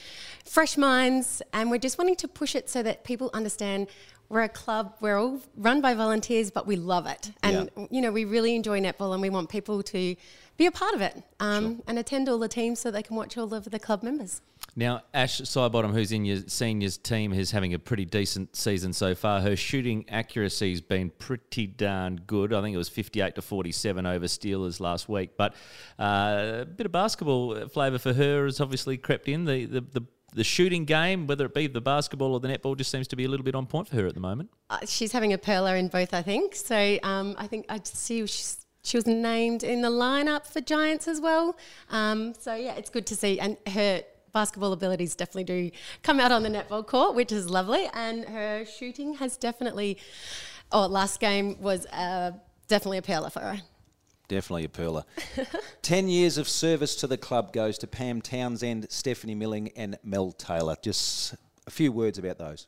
fresh 0.45 0.77
minds, 0.77 1.41
and 1.53 1.69
we're 1.69 1.77
just 1.77 1.97
wanting 1.97 2.15
to 2.17 2.27
push 2.27 2.55
it 2.55 2.69
so 2.69 2.83
that 2.83 3.03
people 3.03 3.29
understand. 3.33 3.87
We're 4.29 4.41
a 4.41 4.49
club. 4.49 4.95
We're 5.01 5.17
all 5.17 5.41
run 5.57 5.81
by 5.81 5.95
volunteers, 5.95 6.51
but 6.51 6.67
we 6.67 6.75
love 6.75 7.07
it, 7.07 7.31
and 7.41 7.69
you 7.89 8.01
know 8.01 8.11
we 8.11 8.25
really 8.25 8.55
enjoy 8.55 8.79
netball, 8.79 9.13
and 9.13 9.21
we 9.21 9.29
want 9.29 9.49
people 9.49 9.81
to 9.81 10.15
be 10.57 10.65
a 10.67 10.71
part 10.71 10.93
of 10.93 11.01
it 11.01 11.23
um, 11.39 11.81
and 11.87 11.97
attend 11.97 12.29
all 12.29 12.37
the 12.37 12.47
teams 12.47 12.79
so 12.79 12.91
they 12.91 13.01
can 13.01 13.15
watch 13.15 13.37
all 13.37 13.53
of 13.53 13.65
the 13.71 13.79
club 13.79 14.03
members. 14.03 14.41
Now, 14.80 15.01
Ash 15.13 15.41
Sidebottom, 15.41 15.91
who's 15.91 16.13
in 16.13 16.23
your 16.23 16.38
seniors 16.47 16.97
team, 16.97 17.34
is 17.34 17.51
having 17.51 17.73
a 17.73 17.80
pretty 17.80 18.05
decent 18.05 18.55
season 18.55 18.93
so 18.93 19.13
far. 19.13 19.41
Her 19.41 19.57
shooting 19.57 20.05
accuracy's 20.07 20.80
been 20.80 21.09
pretty 21.09 21.67
darn 21.67 22.21
good. 22.25 22.53
I 22.53 22.61
think 22.61 22.75
it 22.75 22.77
was 22.77 22.88
58 22.88 23.36
to 23.36 23.41
47 23.41 24.05
over 24.05 24.25
Steelers 24.25 24.80
last 24.80 25.09
week. 25.09 25.32
But 25.36 25.53
uh, 25.99 26.59
a 26.61 26.65
bit 26.65 26.86
of 26.86 26.93
basketball 26.93 27.67
flavour 27.67 27.97
for 27.97 28.13
her 28.13 28.45
has 28.45 28.61
obviously 28.61 28.95
crept 28.95 29.27
in. 29.27 29.43
The, 29.43 29.65
the, 29.65 29.82
the, 29.82 30.01
the 30.34 30.45
shooting 30.45 30.86
game, 30.86 31.27
whether 31.27 31.45
it 31.45 31.53
be 31.53 31.67
the 31.67 31.82
basketball 31.82 32.32
or 32.32 32.39
the 32.39 32.47
netball, 32.47 32.77
just 32.77 32.89
seems 32.89 33.09
to 33.09 33.17
be 33.17 33.25
a 33.25 33.27
little 33.27 33.43
bit 33.43 33.55
on 33.55 33.65
point 33.65 33.89
for 33.89 33.97
her 33.97 34.07
at 34.07 34.13
the 34.13 34.21
moment. 34.21 34.49
Uh, 34.69 34.77
she's 34.86 35.11
having 35.11 35.34
a 35.34 35.38
perler 35.38 35.77
in 35.77 35.89
both, 35.89 36.13
I 36.13 36.21
think. 36.21 36.55
So 36.55 36.97
um, 37.03 37.36
I 37.38 37.47
think 37.47 37.65
I 37.67 37.82
see 37.84 38.25
she's, 38.27 38.65
she 38.84 38.95
was 38.95 39.05
named 39.05 39.65
in 39.65 39.82
the 39.82 39.91
lineup 39.91 40.47
for 40.47 40.61
Giants 40.61 41.09
as 41.09 41.19
well. 41.19 41.57
Um, 41.89 42.34
so 42.39 42.55
yeah, 42.55 42.75
it's 42.75 42.89
good 42.89 43.08
to 43.08 43.16
see, 43.17 43.41
and 43.41 43.58
her 43.67 44.04
basketball 44.34 44.74
abilities 44.74 45.16
definitely 45.16 45.43
do 45.43 45.72
come 46.04 46.20
out 46.20 46.32
on 46.32 46.43
the 46.43 46.50
netball 46.50 46.86
court, 46.86 47.16
which 47.16 47.32
is 47.32 47.50
lovely. 47.50 47.88
And 47.93 48.26
her 48.26 48.66
shooting 48.66 49.16
has 49.16 49.38
definitely. 49.38 49.97
Oh, 50.72 50.86
last 50.86 51.20
game 51.20 51.60
was 51.60 51.88
uh, 51.88 52.32
definitely 52.68 53.00
a 53.00 53.01
perler 53.01 53.32
for 53.32 53.39
her. 53.39 53.62
Definitely 54.28 54.66
a 54.66 54.68
perler. 54.68 55.04
10 55.82 56.08
years 56.08 56.38
of 56.38 56.47
service 56.47 56.96
to 56.97 57.08
the 57.08 57.18
club 57.18 57.51
goes 57.51 57.80
to 57.80 57.88
Pam 57.88 58.22
Townsend, 58.22 58.86
Stephanie 58.92 59.34
Milling, 59.34 59.72
and 59.76 59.97
Mel 60.04 60.32
Taylor. 60.32 60.76
Just 60.84 61.34
a 61.66 61.72
few 61.72 61.92
words 61.92 62.20
about 62.20 62.38
those. 62.38 62.68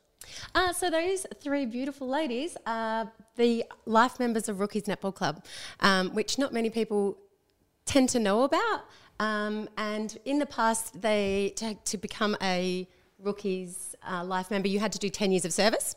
Uh, 0.54 0.72
so 0.72 0.90
those 0.90 1.26
three 1.40 1.66
beautiful 1.66 2.08
ladies 2.08 2.56
are 2.66 3.10
the 3.36 3.64
life 3.86 4.18
members 4.18 4.48
of 4.48 4.60
Rookies 4.60 4.84
Netball 4.84 5.14
Club, 5.14 5.44
um, 5.80 6.10
which 6.10 6.38
not 6.38 6.52
many 6.52 6.70
people 6.70 7.18
tend 7.84 8.08
to 8.10 8.18
know 8.18 8.42
about. 8.42 8.84
Um, 9.22 9.68
and 9.76 10.18
in 10.24 10.40
the 10.40 10.46
past, 10.46 11.00
they 11.00 11.52
to, 11.56 11.74
to 11.74 11.96
become 11.96 12.36
a 12.42 12.88
rookies 13.20 13.94
uh, 14.10 14.24
life 14.24 14.50
member, 14.50 14.66
you 14.66 14.80
had 14.80 14.90
to 14.92 14.98
do 14.98 15.08
10 15.08 15.30
years 15.30 15.44
of 15.44 15.52
service. 15.52 15.94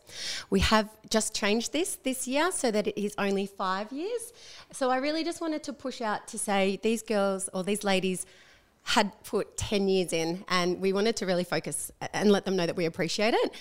We 0.52 0.60
have 0.60 0.88
just 1.10 1.34
changed 1.34 1.74
this 1.74 1.96
this 2.04 2.28
year 2.28 2.52
so 2.52 2.70
that 2.70 2.86
it 2.86 3.02
is 3.02 3.16
only 3.18 3.48
five 3.48 3.92
years. 3.92 4.32
So 4.72 4.92
I 4.92 4.98
really 4.98 5.24
just 5.24 5.42
wanted 5.42 5.64
to 5.64 5.74
push 5.74 6.02
out 6.02 6.28
to 6.28 6.38
say 6.38 6.80
these 6.84 7.02
girls 7.02 7.50
or 7.52 7.64
these 7.64 7.84
ladies 7.84 8.28
had 8.84 9.12
put 9.24 9.58
10 9.58 9.88
years 9.88 10.14
in 10.14 10.46
and 10.48 10.80
we 10.80 10.94
wanted 10.94 11.16
to 11.16 11.26
really 11.26 11.44
focus 11.44 11.92
and 12.14 12.32
let 12.32 12.46
them 12.46 12.56
know 12.56 12.68
that 12.68 12.76
we 12.76 12.86
appreciate 12.86 13.34
it. 13.34 13.54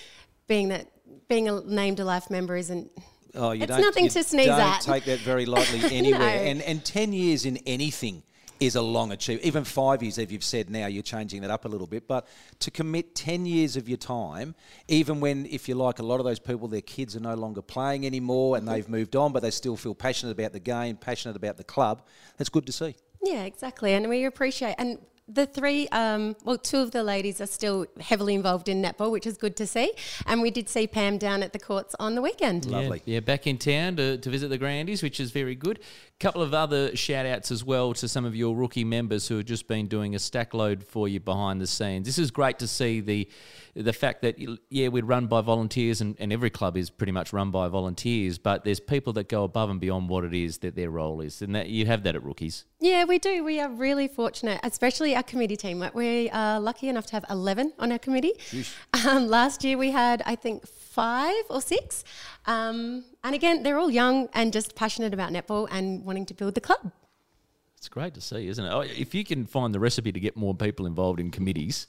Being 0.45 0.67
that 0.69 0.85
being 1.27 1.49
a 1.49 1.61
named 1.61 1.99
a 1.99 2.05
life 2.05 2.29
member 2.29 2.55
isn't 2.55 2.91
Oh, 3.33 3.51
you 3.51 3.63
It's 3.63 3.71
don't, 3.71 3.81
nothing 3.81 4.03
you 4.05 4.09
to 4.11 4.23
sneeze 4.23 4.47
at. 4.47 4.57
don't 4.57 4.75
at. 4.75 4.81
take 4.81 5.05
that 5.05 5.19
very 5.21 5.47
lightly 5.47 5.79
anywhere. 5.91 6.19
No. 6.19 6.49
And 6.49 6.61
and 6.61 6.85
ten 6.85 7.11
years 7.13 7.45
in 7.45 7.57
anything 7.65 8.21
is 8.59 8.75
a 8.75 8.81
long 8.81 9.11
achievement. 9.11 9.45
Even 9.45 9.63
five 9.63 10.01
years, 10.01 10.17
if 10.17 10.31
you've 10.31 10.43
said 10.43 10.69
now, 10.69 10.87
you're 10.87 11.03
changing 11.03 11.41
that 11.41 11.51
up 11.51 11.65
a 11.65 11.67
little 11.67 11.87
bit. 11.87 12.07
But 12.07 12.27
to 12.59 12.71
commit 12.71 13.15
ten 13.15 13.45
years 13.45 13.75
of 13.75 13.87
your 13.89 13.97
time, 13.97 14.55
even 14.87 15.19
when, 15.19 15.45
if 15.47 15.67
you 15.67 15.75
like, 15.75 15.99
a 15.99 16.03
lot 16.03 16.19
of 16.19 16.25
those 16.25 16.39
people, 16.39 16.67
their 16.67 16.81
kids 16.81 17.15
are 17.15 17.19
no 17.19 17.35
longer 17.35 17.61
playing 17.61 18.05
anymore 18.05 18.57
and 18.57 18.67
they've 18.67 18.87
moved 18.87 19.15
on, 19.15 19.31
but 19.31 19.41
they 19.41 19.51
still 19.51 19.75
feel 19.75 19.95
passionate 19.95 20.31
about 20.31 20.53
the 20.53 20.59
game, 20.59 20.95
passionate 20.95 21.35
about 21.35 21.57
the 21.57 21.63
club. 21.63 22.01
That's 22.37 22.49
good 22.49 22.65
to 22.65 22.71
see. 22.71 22.95
Yeah, 23.23 23.43
exactly. 23.43 23.93
And 23.93 24.07
we 24.07 24.25
appreciate 24.25 24.75
and 24.77 24.99
the 25.27 25.47
three, 25.47 25.87
um, 25.87 26.35
well, 26.43 26.57
two 26.57 26.77
of 26.77 26.91
the 26.91 27.03
ladies 27.03 27.41
are 27.41 27.47
still 27.47 27.87
heavily 27.99 28.35
involved 28.35 28.69
in 28.69 28.81
netball, 28.81 29.11
which 29.11 29.25
is 29.25 29.37
good 29.37 29.55
to 29.55 29.65
see. 29.65 29.91
And 30.27 30.41
we 30.41 30.51
did 30.51 30.69
see 30.69 30.85
Pam 30.85 31.17
down 31.17 31.41
at 31.41 31.51
the 31.51 31.57
courts 31.57 31.95
on 31.99 32.13
the 32.13 32.21
weekend. 32.21 32.65
Lovely. 32.67 33.01
Yeah, 33.05 33.15
yeah, 33.15 33.19
back 33.21 33.47
in 33.47 33.57
town 33.57 33.95
to, 33.95 34.17
to 34.19 34.29
visit 34.29 34.49
the 34.49 34.59
Grandies, 34.59 35.01
which 35.01 35.19
is 35.19 35.31
very 35.31 35.55
good. 35.55 35.79
A 35.79 36.19
couple 36.19 36.43
of 36.43 36.53
other 36.53 36.95
shout 36.95 37.25
outs 37.25 37.49
as 37.49 37.63
well 37.63 37.93
to 37.95 38.07
some 38.07 38.23
of 38.23 38.35
your 38.35 38.55
rookie 38.55 38.83
members 38.83 39.27
who 39.27 39.37
have 39.37 39.45
just 39.45 39.67
been 39.67 39.87
doing 39.87 40.13
a 40.13 40.19
stack 40.19 40.53
load 40.53 40.83
for 40.83 41.07
you 41.07 41.19
behind 41.19 41.59
the 41.59 41.67
scenes. 41.67 42.05
This 42.05 42.19
is 42.19 42.29
great 42.29 42.59
to 42.59 42.67
see 42.67 42.99
the 42.99 43.27
the 43.75 43.91
fact 43.91 44.21
that, 44.21 44.35
yeah, 44.69 44.87
we're 44.87 45.03
run 45.03 45.27
by 45.27 45.41
volunteers 45.41 45.99
and, 45.99 46.15
and 46.17 46.31
every 46.31 46.49
club 46.49 46.77
is 46.77 46.89
pretty 46.89 47.11
much 47.11 47.33
run 47.33 47.51
by 47.51 47.67
volunteers, 47.67 48.37
but 48.37 48.63
there's 48.63 48.79
people 48.79 49.11
that 49.13 49.27
go 49.27 49.43
above 49.43 49.69
and 49.69 49.81
beyond 49.81 50.07
what 50.07 50.23
it 50.23 50.33
is 50.33 50.59
that 50.59 50.75
their 50.75 50.89
role 50.89 51.19
is. 51.19 51.41
And 51.41 51.53
that 51.55 51.67
you 51.67 51.85
have 51.85 52.03
that 52.03 52.15
at 52.15 52.23
rookies. 52.23 52.63
Yeah, 52.79 53.03
we 53.03 53.19
do. 53.19 53.43
We 53.43 53.59
are 53.59 53.69
really 53.69 54.07
fortunate, 54.07 54.61
especially 54.63 55.13
our 55.15 55.23
committee 55.23 55.57
team. 55.57 55.83
We 55.93 56.29
are 56.29 56.59
lucky 56.59 56.87
enough 56.87 57.05
to 57.07 57.13
have 57.13 57.25
11 57.29 57.73
on 57.77 57.91
our 57.91 57.99
committee. 57.99 58.33
Um, 59.05 59.27
last 59.27 59.63
year 59.63 59.77
we 59.77 59.91
had, 59.91 60.23
I 60.25 60.35
think, 60.35 60.65
five 60.65 61.43
or 61.49 61.61
six. 61.61 62.05
Um, 62.45 63.03
and 63.23 63.35
again, 63.35 63.63
they're 63.63 63.77
all 63.77 63.91
young 63.91 64.29
and 64.33 64.53
just 64.53 64.75
passionate 64.75 65.13
about 65.13 65.31
netball 65.31 65.67
and 65.69 66.05
wanting 66.05 66.25
to 66.27 66.33
build 66.33 66.55
the 66.55 66.61
club. 66.61 66.91
It's 67.85 67.93
great 67.93 68.15
to 68.15 68.21
see, 68.21 68.47
isn't 68.47 68.65
it? 68.65 68.69
Oh, 68.73 68.79
If 68.79 69.13
you 69.13 69.23
can 69.23 69.45
find 69.45 69.71
the 69.71 69.79
recipe 69.79 70.11
to 70.11 70.19
get 70.19 70.35
more 70.35 70.55
people 70.55 70.87
involved 70.87 71.19
in 71.19 71.29
committees, 71.29 71.85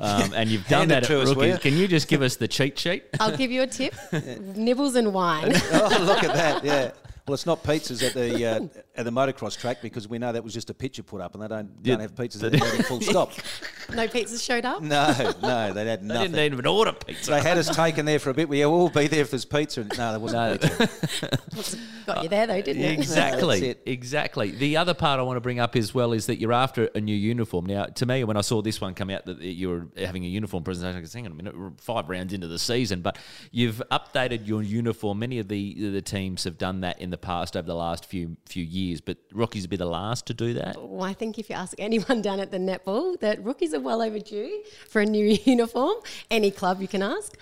um, 0.00 0.32
and 0.34 0.48
you've 0.48 0.66
done 0.68 0.88
that 0.88 1.02
at 1.04 1.10
us, 1.10 1.34
will 1.34 1.58
can 1.58 1.76
you 1.76 1.86
just 1.86 2.08
give 2.08 2.22
us 2.22 2.36
the 2.36 2.48
cheat 2.48 2.78
sheet? 2.78 3.04
I'll 3.20 3.36
give 3.36 3.50
you 3.50 3.60
a 3.60 3.66
tip 3.66 3.92
nibbles 4.56 4.94
and 4.94 5.12
wine. 5.12 5.52
oh, 5.54 5.98
look 6.00 6.24
at 6.24 6.32
that! 6.32 6.64
Yeah. 6.64 6.92
Well, 7.26 7.34
it's 7.34 7.44
not 7.44 7.62
pizzas 7.62 8.02
at 8.02 8.14
the 8.14 8.46
uh, 8.46 8.60
at 8.96 9.04
the 9.04 9.10
motocross 9.10 9.58
track 9.58 9.82
because 9.82 10.06
we 10.08 10.18
know 10.18 10.30
that 10.32 10.44
was 10.44 10.54
just 10.54 10.70
a 10.70 10.74
picture 10.74 11.02
put 11.02 11.20
up, 11.20 11.34
and 11.34 11.42
they 11.42 11.48
don't 11.48 11.70
Yeah. 11.82 11.94
don't 11.94 12.02
have 12.02 12.14
pizzas 12.14 12.44
at 12.44 12.52
the 12.52 12.82
full 12.84 13.00
stop. 13.00 13.32
no 13.94 14.06
pizzas 14.06 14.44
showed 14.44 14.64
up. 14.64 14.82
No, 14.82 15.06
no, 15.42 15.72
they 15.72 15.84
had 15.86 16.06
They 16.08 16.14
didn't 16.28 16.38
even 16.38 16.66
order 16.66 16.92
pizza. 16.92 17.32
They 17.32 17.40
had 17.40 17.58
us 17.58 17.74
taken 17.74 18.06
there 18.06 18.18
for 18.18 18.30
a 18.30 18.34
bit. 18.34 18.48
We 18.48 18.64
will 18.64 18.88
be 18.88 19.06
there 19.08 19.22
if 19.22 19.30
there's 19.30 19.44
pizza. 19.44 19.80
And- 19.80 19.92
No, 19.98 20.10
there 20.12 20.20
wasn't 20.20 20.62
No. 20.62 20.68
pizza. 20.68 21.78
Got 22.06 22.22
you 22.22 22.28
there 22.28 22.46
though, 22.46 22.60
didn't 22.60 22.82
it? 22.82 22.92
Exactly. 22.98 23.60
That's 23.60 23.78
it. 23.78 23.82
Exactly. 23.86 24.50
The 24.50 24.76
other 24.76 24.94
part 24.94 25.18
I 25.18 25.22
want 25.22 25.36
to 25.38 25.40
bring 25.40 25.58
up 25.58 25.74
as 25.74 25.94
well 25.94 26.12
is 26.12 26.26
that 26.26 26.38
you're 26.38 26.52
after 26.52 26.90
a 26.94 27.00
new 27.00 27.16
uniform. 27.16 27.64
Now, 27.66 27.86
to 27.86 28.06
me, 28.06 28.22
when 28.24 28.36
I 28.36 28.42
saw 28.42 28.60
this 28.62 28.80
one 28.80 28.94
come 28.94 29.08
out 29.10 29.24
that 29.26 29.40
you 29.40 29.70
were 29.70 29.86
having 29.96 30.24
a 30.24 30.28
uniform 30.28 30.64
presentation, 30.64 30.98
I 30.98 31.00
was 31.00 31.12
hang 31.14 31.24
on 31.26 31.32
a 31.32 31.34
minute, 31.34 31.58
we're 31.58 31.70
five 31.78 32.08
rounds 32.10 32.32
into 32.34 32.46
the 32.46 32.58
season, 32.58 33.00
but 33.00 33.18
you've 33.50 33.82
updated 33.90 34.46
your 34.46 34.62
uniform. 34.62 35.18
Many 35.18 35.38
of 35.38 35.48
the 35.48 35.90
the 35.90 36.02
teams 36.02 36.44
have 36.44 36.58
done 36.58 36.82
that 36.82 37.00
in 37.00 37.08
the 37.10 37.16
past 37.18 37.56
over 37.56 37.66
the 37.66 37.74
last 37.74 38.04
few 38.04 38.36
few 38.46 38.62
years, 38.64 38.83
but 39.04 39.16
Rookies 39.32 39.64
will 39.64 39.70
be 39.70 39.76
the 39.76 39.86
last 39.86 40.26
to 40.26 40.34
do 40.34 40.54
that. 40.54 40.76
Well, 40.80 41.02
I 41.02 41.12
think 41.12 41.38
if 41.38 41.48
you 41.48 41.56
ask 41.56 41.74
anyone 41.78 42.22
down 42.22 42.40
at 42.40 42.50
the 42.50 42.58
netball, 42.58 43.18
that 43.20 43.42
rookies 43.42 43.74
are 43.74 43.80
well 43.80 44.02
overdue 44.02 44.62
for 44.88 45.00
a 45.00 45.06
new 45.06 45.38
uniform. 45.44 45.96
Any 46.30 46.50
club 46.50 46.80
you 46.80 46.88
can 46.88 47.02
ask. 47.02 47.36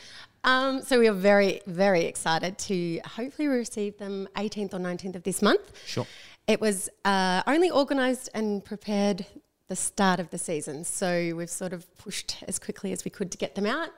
Um, 0.44 0.82
so 0.82 0.98
we 0.98 1.08
are 1.08 1.12
very, 1.14 1.60
very 1.66 2.04
excited 2.04 2.58
to 2.58 3.00
hopefully 3.04 3.48
receive 3.48 3.98
them 3.98 4.28
18th 4.36 4.74
or 4.74 4.78
19th 4.78 5.16
of 5.16 5.22
this 5.22 5.40
month. 5.40 5.72
Sure. 5.86 6.06
It 6.48 6.60
was 6.60 6.88
uh, 7.04 7.42
only 7.46 7.70
organised 7.70 8.28
and 8.34 8.64
prepared 8.64 9.26
the 9.68 9.76
start 9.76 10.18
of 10.18 10.30
the 10.30 10.38
season, 10.38 10.84
so 10.84 11.32
we've 11.36 11.48
sort 11.48 11.72
of 11.72 11.86
pushed 11.96 12.42
as 12.48 12.58
quickly 12.58 12.92
as 12.92 13.04
we 13.04 13.10
could 13.10 13.30
to 13.30 13.38
get 13.38 13.54
them 13.54 13.66
out. 13.66 13.90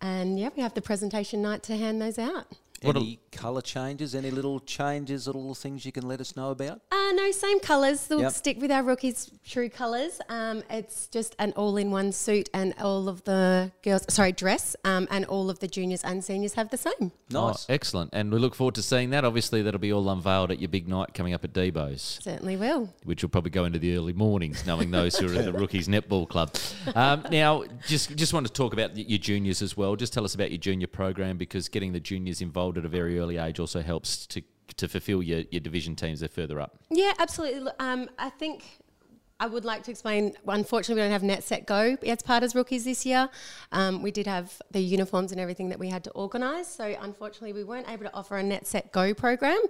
And 0.00 0.38
yeah, 0.38 0.50
we 0.54 0.62
have 0.62 0.74
the 0.74 0.80
presentation 0.80 1.42
night 1.42 1.64
to 1.64 1.76
hand 1.76 2.00
those 2.00 2.18
out. 2.18 2.46
Any 2.82 3.20
colour 3.32 3.60
changes? 3.60 4.14
Any 4.14 4.30
little 4.30 4.60
changes 4.60 5.26
or 5.28 5.32
little 5.32 5.54
things 5.54 5.84
you 5.84 5.92
can 5.92 6.06
let 6.06 6.20
us 6.20 6.36
know 6.36 6.50
about? 6.50 6.80
Uh, 6.92 7.12
no, 7.14 7.30
same 7.32 7.60
colours. 7.60 8.06
We'll 8.08 8.20
Yep. 8.20 8.32
stick 8.32 8.60
with 8.60 8.70
our 8.70 8.82
rookies' 8.82 9.30
true 9.44 9.68
colours. 9.68 10.20
Um, 10.28 10.62
it's 10.70 11.08
just 11.08 11.34
an 11.38 11.52
all-in-one 11.56 12.12
suit, 12.12 12.48
and 12.54 12.74
all 12.80 13.08
of 13.08 13.24
the 13.24 13.72
girls, 13.82 14.04
sorry, 14.12 14.32
dress, 14.32 14.76
um, 14.84 15.08
and 15.10 15.24
all 15.24 15.50
of 15.50 15.58
the 15.58 15.66
juniors 15.68 16.02
and 16.04 16.22
seniors 16.24 16.54
have 16.54 16.70
the 16.70 16.76
same. 16.76 17.12
Nice. 17.30 17.66
Oh, 17.68 17.72
excellent. 17.72 18.10
And 18.12 18.32
we 18.32 18.38
look 18.38 18.54
forward 18.54 18.74
to 18.76 18.82
seeing 18.82 19.10
that. 19.10 19.24
Obviously, 19.24 19.62
that'll 19.62 19.80
be 19.80 19.92
all 19.92 20.08
unveiled 20.08 20.50
at 20.50 20.58
your 20.60 20.68
big 20.68 20.88
night 20.88 21.14
coming 21.14 21.34
up 21.34 21.44
at 21.44 21.52
Debo's. 21.52 22.18
Certainly 22.22 22.56
will. 22.56 22.92
which 23.04 23.22
will 23.22 23.30
probably 23.30 23.50
go 23.50 23.64
into 23.64 23.78
the 23.78 23.96
early 23.96 24.12
mornings, 24.12 24.66
knowing 24.66 24.90
those 24.90 25.16
who 25.18 25.26
are 25.28 25.34
in 25.34 25.44
the 25.44 25.52
rookies 25.58 25.88
netball 25.88 26.28
club. 26.28 26.54
Um, 26.94 27.24
now, 27.30 27.64
just 27.86 28.14
just 28.16 28.32
want 28.32 28.46
to 28.46 28.52
talk 28.52 28.72
about 28.72 28.96
your 28.96 29.18
juniors 29.18 29.62
as 29.62 29.76
well. 29.76 29.96
Just 29.96 30.12
tell 30.12 30.24
us 30.24 30.34
about 30.34 30.50
your 30.50 30.58
junior 30.58 30.86
program 30.86 31.36
because 31.38 31.68
getting 31.68 31.92
the 31.92 32.00
juniors 32.00 32.40
involved 32.40 32.67
at 32.76 32.84
a 32.84 32.88
very 32.88 33.18
early 33.18 33.38
age 33.38 33.58
also 33.58 33.80
helps 33.80 34.26
to 34.26 34.42
to 34.76 34.86
fulfil 34.86 35.22
your, 35.22 35.44
your 35.50 35.60
division 35.60 35.96
teams 35.96 36.20
they're 36.20 36.28
further 36.28 36.60
up. 36.60 36.76
Yeah, 36.90 37.12
absolutely. 37.18 37.72
Um, 37.78 38.08
I 38.18 38.28
think 38.28 38.64
I 39.40 39.46
would 39.46 39.64
like 39.64 39.84
to 39.84 39.90
explain. 39.90 40.34
Unfortunately, 40.46 41.00
we 41.00 41.04
don't 41.04 41.12
have 41.12 41.22
Net 41.22 41.44
Set 41.44 41.64
Go 41.64 41.96
as 42.04 42.22
part 42.22 42.42
as 42.42 42.54
rookies 42.54 42.84
this 42.84 43.06
year. 43.06 43.28
Um, 43.70 44.02
we 44.02 44.10
did 44.10 44.26
have 44.26 44.60
the 44.72 44.80
uniforms 44.80 45.30
and 45.30 45.40
everything 45.40 45.68
that 45.68 45.78
we 45.78 45.88
had 45.88 46.02
to 46.04 46.10
organise, 46.10 46.66
so 46.66 46.96
unfortunately, 47.00 47.52
we 47.52 47.62
weren't 47.62 47.88
able 47.88 48.04
to 48.04 48.14
offer 48.14 48.36
a 48.36 48.42
Net 48.42 48.66
Set 48.66 48.90
Go 48.90 49.14
program. 49.14 49.60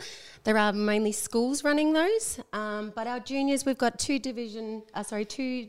There 0.45 0.57
are 0.57 0.73
mainly 0.73 1.13
schools 1.13 1.65
running 1.65 1.93
those, 1.93 2.41
um, 2.55 2.93
but 2.97 3.07
our 3.07 3.21
juniors, 3.21 3.67
we've 3.67 3.79
got 3.79 3.99
two 3.99 4.19
division, 4.19 4.85
uh, 4.95 5.03
sorry, 5.03 5.27
two 5.27 5.69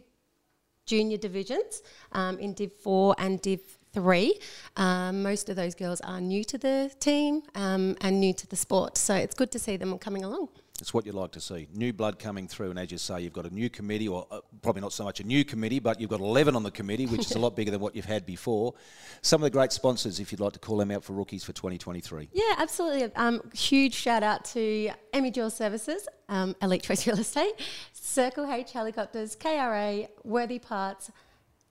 junior 0.85 1.17
divisions 1.17 1.83
um, 2.13 2.39
in 2.39 2.53
Div 2.53 2.71
4 2.71 3.15
and 3.19 3.41
Div 3.41 3.59
3. 3.93 4.39
Um, 4.77 5.23
most 5.23 5.49
of 5.49 5.55
those 5.55 5.75
girls 5.75 6.01
are 6.01 6.21
new 6.21 6.43
to 6.45 6.57
the 6.57 6.91
team 6.99 7.43
um, 7.55 7.95
and 8.01 8.19
new 8.19 8.33
to 8.33 8.47
the 8.47 8.55
sport, 8.55 8.97
so 8.97 9.15
it's 9.15 9.35
good 9.35 9.51
to 9.51 9.59
see 9.59 9.77
them 9.77 9.97
coming 9.97 10.23
along. 10.23 10.49
It's 10.81 10.93
what 10.93 11.05
you'd 11.05 11.15
like 11.15 11.31
to 11.31 11.41
see. 11.41 11.67
New 11.73 11.91
blood 11.91 12.19
coming 12.19 12.47
through, 12.47 12.69
and 12.69 12.79
as 12.79 12.91
you 12.91 12.97
say, 12.97 13.21
you've 13.21 13.33
got 13.33 13.45
a 13.45 13.53
new 13.53 13.69
committee, 13.69 14.07
or 14.07 14.25
uh, 14.31 14.39
probably 14.61 14.81
not 14.81 14.93
so 14.93 15.03
much 15.03 15.19
a 15.19 15.23
new 15.23 15.43
committee, 15.43 15.79
but 15.79 15.99
you've 15.99 16.09
got 16.09 16.19
11 16.19 16.55
on 16.55 16.63
the 16.63 16.71
committee, 16.71 17.05
which 17.05 17.21
is 17.21 17.35
a 17.35 17.39
lot 17.45 17.55
bigger 17.55 17.71
than 17.71 17.81
what 17.81 17.95
you've 17.95 18.05
had 18.05 18.25
before. 18.25 18.73
Some 19.21 19.41
of 19.41 19.43
the 19.43 19.49
great 19.49 19.71
sponsors, 19.71 20.19
if 20.19 20.31
you'd 20.31 20.39
like 20.39 20.53
to 20.53 20.59
call 20.59 20.77
them 20.77 20.91
out 20.91 21.03
for 21.03 21.13
rookies 21.13 21.43
for 21.43 21.53
2023. 21.53 22.29
Yeah, 22.31 22.43
absolutely. 22.57 23.13
Um, 23.15 23.41
huge 23.53 23.93
shout 23.93 24.23
out 24.23 24.45
to 24.45 24.91
Emmy 25.13 25.31
Jewel 25.31 25.49
Services, 25.49 26.07
um, 26.29 26.55
Elite 26.61 26.83
Choice 26.83 27.05
Real 27.05 27.19
Estate, 27.19 27.53
Circle 27.91 28.49
H 28.51 28.71
Helicopters, 28.71 29.35
KRA, 29.35 30.07
Worthy 30.23 30.59
Parts, 30.59 31.11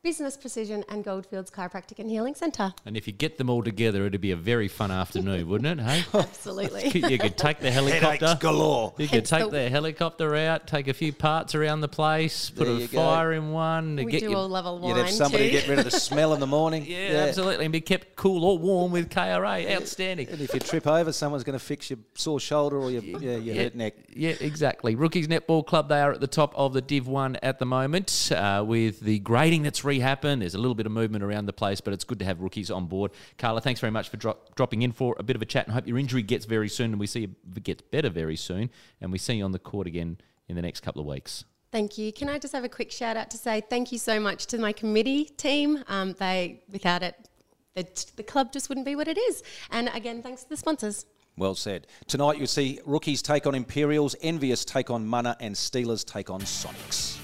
Business 0.04 0.36
Precision, 0.36 0.84
and 0.88 1.02
Goldfields 1.02 1.50
Chiropractic 1.50 1.98
and 1.98 2.08
Healing 2.08 2.36
Centre. 2.36 2.72
And 2.86 2.96
if 2.96 3.08
you 3.08 3.12
get 3.12 3.36
them 3.36 3.50
all 3.50 3.64
together, 3.64 4.06
it'd 4.06 4.20
be 4.20 4.30
a 4.30 4.36
very 4.36 4.68
fun 4.68 4.92
afternoon, 4.92 5.48
wouldn't 5.48 5.80
it? 5.80 5.82
Hey, 5.84 6.04
Absolutely. 6.18 6.88
you 7.10 7.18
could 7.18 7.36
take 7.36 7.58
the 7.58 7.70
helicopter. 7.72 8.38
galore. 8.40 8.94
You 8.96 9.08
could 9.08 9.16
Hence 9.16 9.30
take 9.30 9.44
the- 9.46 9.50
the 9.50 9.68
helicopter 9.68 10.36
out, 10.36 10.68
take 10.68 10.86
a 10.86 10.94
few 10.94 11.12
parts 11.12 11.56
around 11.56 11.80
the 11.80 11.88
place, 11.88 12.48
put 12.48 12.66
There 12.68 12.76
a 12.76 12.78
you 12.78 12.86
go. 12.86 12.96
fire 12.96 13.32
in 13.32 13.50
one, 13.50 13.96
we 13.96 14.04
get 14.04 14.20
do 14.20 14.30
your 14.30 14.36
all 14.38 14.48
love 14.48 14.66
a 14.66 14.74
wine 14.76 14.94
You'd 14.94 14.98
have 14.98 15.10
somebody 15.10 15.46
too. 15.50 15.58
get 15.58 15.68
rid 15.68 15.80
of 15.80 15.84
the 15.84 15.90
smell 15.90 16.32
in 16.32 16.38
the 16.38 16.46
morning. 16.46 16.84
yeah, 16.88 17.24
absolutely, 17.28 17.64
and 17.64 17.72
be 17.72 17.80
kept 17.80 18.14
cool 18.14 18.44
or 18.44 18.56
warm 18.56 18.92
with 18.92 19.10
KRA. 19.10 19.68
Outstanding. 19.74 20.28
And 20.28 20.40
if 20.40 20.54
you 20.54 20.60
trip 20.60 20.86
over, 20.86 21.10
someone's 21.12 21.42
going 21.42 21.58
to 21.58 21.64
fix 21.64 21.90
your 21.90 21.98
sore 22.14 22.38
shoulder 22.38 22.78
or 22.78 22.92
your, 22.92 23.02
yeah, 23.02 23.36
your 23.36 23.56
hurt 23.56 23.74
neck. 23.74 23.94
Yeah, 24.14 24.34
exactly. 24.40 24.94
Rookies 24.94 25.26
Netball 25.26 25.66
Club, 25.66 25.88
they 25.88 26.00
are 26.00 26.12
at 26.12 26.20
the 26.20 26.28
top 26.28 26.52
of 26.56 26.72
the 26.72 26.80
Div 26.82 27.08
1 27.08 27.38
at 27.42 27.58
the 27.58 27.66
moment 27.66 28.30
uh, 28.32 28.62
with 28.64 29.00
the 29.00 29.18
grading 29.18 29.64
that's 29.64 29.88
rehappened. 29.89 30.43
There's 30.43 30.55
a 30.55 30.59
little 30.59 30.74
bit 30.74 30.86
of 30.86 30.93
movement 30.93 31.24
around 31.24 31.47
the 31.47 31.52
place, 31.52 31.81
but 31.81 31.93
it's 31.93 32.05
good 32.05 32.19
to 32.20 32.24
have 32.24 32.40
rookies 32.40 32.70
on 32.70 32.86
board. 32.86 33.10
Carla, 33.39 33.60
thanks 33.60 33.81
very 33.81 33.90
much 33.90 34.09
for 34.09 34.16
dro- 34.16 34.36
dropping 34.55 34.82
in 34.82 34.93
for 34.93 35.16
a 35.19 35.23
bit 35.23 35.35
of 35.35 35.43
a 35.43 35.47
chat 35.47 35.66
and 35.66 35.74
hope 35.74 35.86
your 35.86 35.98
injury 35.98 36.23
gets 36.23 36.44
very 36.44 36.69
soon 36.69 36.93
and 36.93 37.01
we 37.01 37.06
see 37.06 37.24
it 37.24 37.62
gets 37.65 37.82
better 37.82 38.10
very 38.10 38.36
soon 38.36 38.70
and 39.01 39.10
we 39.10 39.19
see 39.19 39.35
you 39.35 39.44
on 39.44 39.52
the 39.52 39.59
court 39.59 39.86
again 39.86 40.19
in 40.48 40.56
the 40.56 40.62
next 40.62 40.81
couple 40.81 41.01
of 41.01 41.06
weeks. 41.06 41.44
Thank 41.70 41.98
you. 41.98 42.12
Can 42.12 42.28
I 42.28 42.39
just 42.39 42.55
have 42.55 42.65
a 42.65 42.69
quick 42.69 42.90
shout 42.90 43.16
out 43.16 43.31
to 43.31 43.36
say 43.36 43.62
thank 43.69 43.93
you 43.93 43.98
so 43.98 44.19
much 44.19 44.47
to 44.47 44.59
my 44.59 44.73
committee 44.73 45.24
team. 45.24 45.85
Um, 45.89 46.15
they, 46.15 46.62
without 46.70 47.02
it, 47.02 47.28
the, 47.74 47.86
the 48.16 48.23
club 48.23 48.52
just 48.52 48.69
wouldn't 48.69 48.86
be 48.86 48.97
what 48.97 49.09
it 49.09 49.19
is. 49.19 49.43
And 49.70 49.90
again, 49.94 50.23
thanks 50.23 50.44
to 50.44 50.48
the 50.48 50.56
sponsors. 50.56 51.06
Well 51.36 51.55
said. 51.55 51.86
Tonight 52.06 52.39
you'll 52.39 52.47
see 52.47 52.81
rookies 52.85 53.23
take 53.23 53.47
on 53.47 53.55
Imperials, 53.55 54.16
Envious 54.23 54.65
take 54.65 54.90
on 54.90 55.06
Munna, 55.06 55.36
and 55.40 55.55
Steelers 55.55 56.05
take 56.05 56.31
on 56.31 56.40
Sonics. 56.40 57.19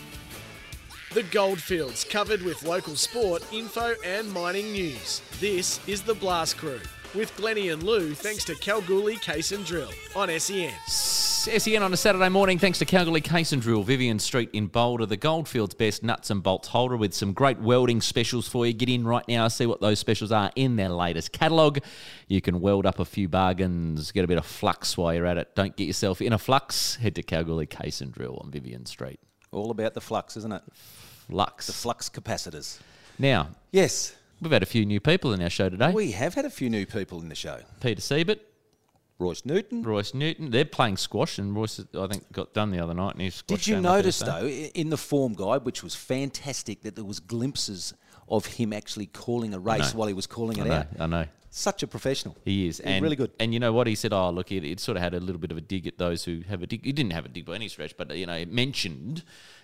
The 1.15 1.23
Goldfields, 1.23 2.03
covered 2.03 2.43
with 2.43 2.65
local 2.65 2.97
sport, 2.97 3.47
info, 3.53 3.95
and 4.05 4.33
mining 4.33 4.73
news. 4.73 5.23
This 5.39 5.79
is 5.87 6.03
the 6.03 6.15
Blast 6.15 6.59
Crew 6.59 6.81
with 7.15 7.33
Glennie 7.37 7.69
and 7.69 7.85
Lou, 7.85 8.15
thanks 8.15 8.43
to 8.47 8.57
Kalgoorlie 8.57 9.19
Case 9.19 9.53
and 9.53 9.65
Drill 9.65 9.91
on 10.17 10.29
SEN. 10.41 10.75
SEN 10.89 11.85
on 11.85 11.93
a 11.93 11.97
Saturday 11.97 12.29
morning, 12.29 12.59
thanks 12.59 12.81
to 12.81 12.85
Kalgoorlie 12.85 13.21
Case 13.21 13.53
and 13.53 13.63
Drill, 13.63 13.85
Vivian 13.85 14.19
Street 14.19 14.51
in 14.53 14.67
Boulder, 14.67 15.07
the 15.07 15.17
Goldfields 15.17 15.75
best 15.75 16.03
nuts 16.03 16.31
and 16.31 16.43
bolts 16.43 16.67
holder 16.67 16.97
with 16.97 17.15
some 17.15 17.33
great 17.33 17.61
welding 17.61 18.01
specials 18.01 18.49
for 18.49 18.67
you. 18.67 18.73
Get 18.73 18.89
in 18.89 19.07
right 19.07 19.29
now, 19.29 19.47
see 19.47 19.67
what 19.67 19.81
those 19.81 20.01
specials 20.01 20.33
are 20.33 20.51
in 20.57 20.75
their 20.75 20.89
latest 20.89 21.31
catalogue. 21.31 21.79
You 22.27 22.41
can 22.41 22.61
weld 22.61 22.87
up 22.87 22.99
a 22.99 23.05
few 23.05 23.29
bargains, 23.29 24.11
get 24.11 24.25
a 24.25 24.27
bit 24.27 24.39
of 24.39 24.47
flux 24.47 24.99
while 24.99 25.15
you're 25.15 25.27
at 25.27 25.39
it. 25.39 25.55
Don't 25.55 25.77
get 25.77 25.85
yourself 25.85 26.21
in 26.21 26.33
a 26.33 26.39
flux. 26.39 26.97
Head 26.97 27.15
to 27.15 27.23
Kalgoorlie 27.23 27.67
Case 27.67 28.01
and 28.01 28.11
Drill 28.11 28.41
on 28.43 28.51
Vivian 28.51 28.85
Street. 28.85 29.21
All 29.55 29.71
about 29.71 29.95
the 29.95 30.01
flux, 30.01 30.37
isn't 30.37 30.53
it? 30.53 30.63
Flux. 31.31 31.67
The 31.67 31.73
flux 31.73 32.09
capacitors. 32.09 32.79
Now, 33.19 33.49
Yes, 33.73 34.15
we've 34.41 34.53
had 34.53 34.63
a 34.63 34.67
few 34.67 34.85
new 34.85 35.01
people 35.01 35.33
in 35.33 35.41
our 35.43 35.51
show 35.51 35.69
today. 35.69 35.91
we 35.93 36.11
have 36.13 36.35
had 36.35 36.45
a 36.45 36.51
few 36.51 36.69
new 36.69 36.85
people 36.87 37.21
in 37.21 37.29
the 37.29 37.35
show. 37.35 37.61
Peter 37.81 38.01
Siebert, 38.01 38.41
Royce 39.19 39.45
Newton. 39.45 39.83
Royce 39.83 40.13
Newton. 40.13 40.51
They're 40.51 40.65
playing 40.65 40.97
squash, 40.97 41.39
and 41.39 41.55
Royce, 41.55 41.81
I 41.99 42.07
think, 42.09 42.31
got 42.33 42.53
done 42.53 42.71
the 42.71 42.81
other 42.81 42.95
night. 42.95 43.13
And 43.15 43.23
he's 43.23 43.43
Did 43.43 43.67
you 43.67 43.81
notice 43.81 44.21
eh? 44.23 44.27
though 44.27 44.47
in 44.47 44.91
the 44.91 44.97
form 44.99 45.35
guide, 45.35 45.65
which 45.65 45.83
was 45.83 45.95
fantastic, 45.95 46.83
that 46.83 46.97
there 46.97 47.05
was 47.05 47.21
glimpses 47.21 47.95
of 48.29 48.47
him 48.47 48.73
actually 48.73 49.07
calling 49.07 49.55
a 49.55 49.59
race 49.59 49.95
while 49.95 50.09
he 50.09 50.15
was 50.15 50.27
calling 50.27 50.59
I 50.61 50.65
it 50.65 50.69
know, 50.69 50.75
out? 50.75 50.87
I 50.99 51.07
know. 51.07 51.27
Such 51.57 51.85
a 51.85 51.87
professional. 51.87 52.37
He 52.45 52.67
is, 52.67 52.79
He's 52.79 52.87
and 52.87 53.01
really 53.01 53.15
good. 53.15 53.31
And 53.39 53.55
you 53.55 53.61
know 53.61 53.73
what 53.73 53.87
he 53.87 53.95
said? 53.95 54.13
Oh, 54.13 54.31
look, 54.31 54.51
it, 54.51 54.65
it 54.65 54.81
sort 54.81 54.97
of 54.97 55.05
had 55.05 55.15
a 55.15 55.21
little 55.21 55.41
bit 55.41 55.53
of 55.53 55.57
a 55.57 55.61
dig 55.61 55.87
at 55.87 55.99
those 55.99 56.25
who 56.25 56.41
have 56.49 56.65
a 56.65 56.67
dig. 56.67 56.85
He 56.85 56.91
didn't 56.91 57.13
have 57.13 57.27
a 57.27 57.29
dig 57.29 57.45
by 57.47 57.55
any 57.55 57.69
stretch, 57.69 57.97
but 57.97 58.11
you 58.17 58.27
know, 58.27 58.35
it 58.35 58.51
mentioned 58.51 59.23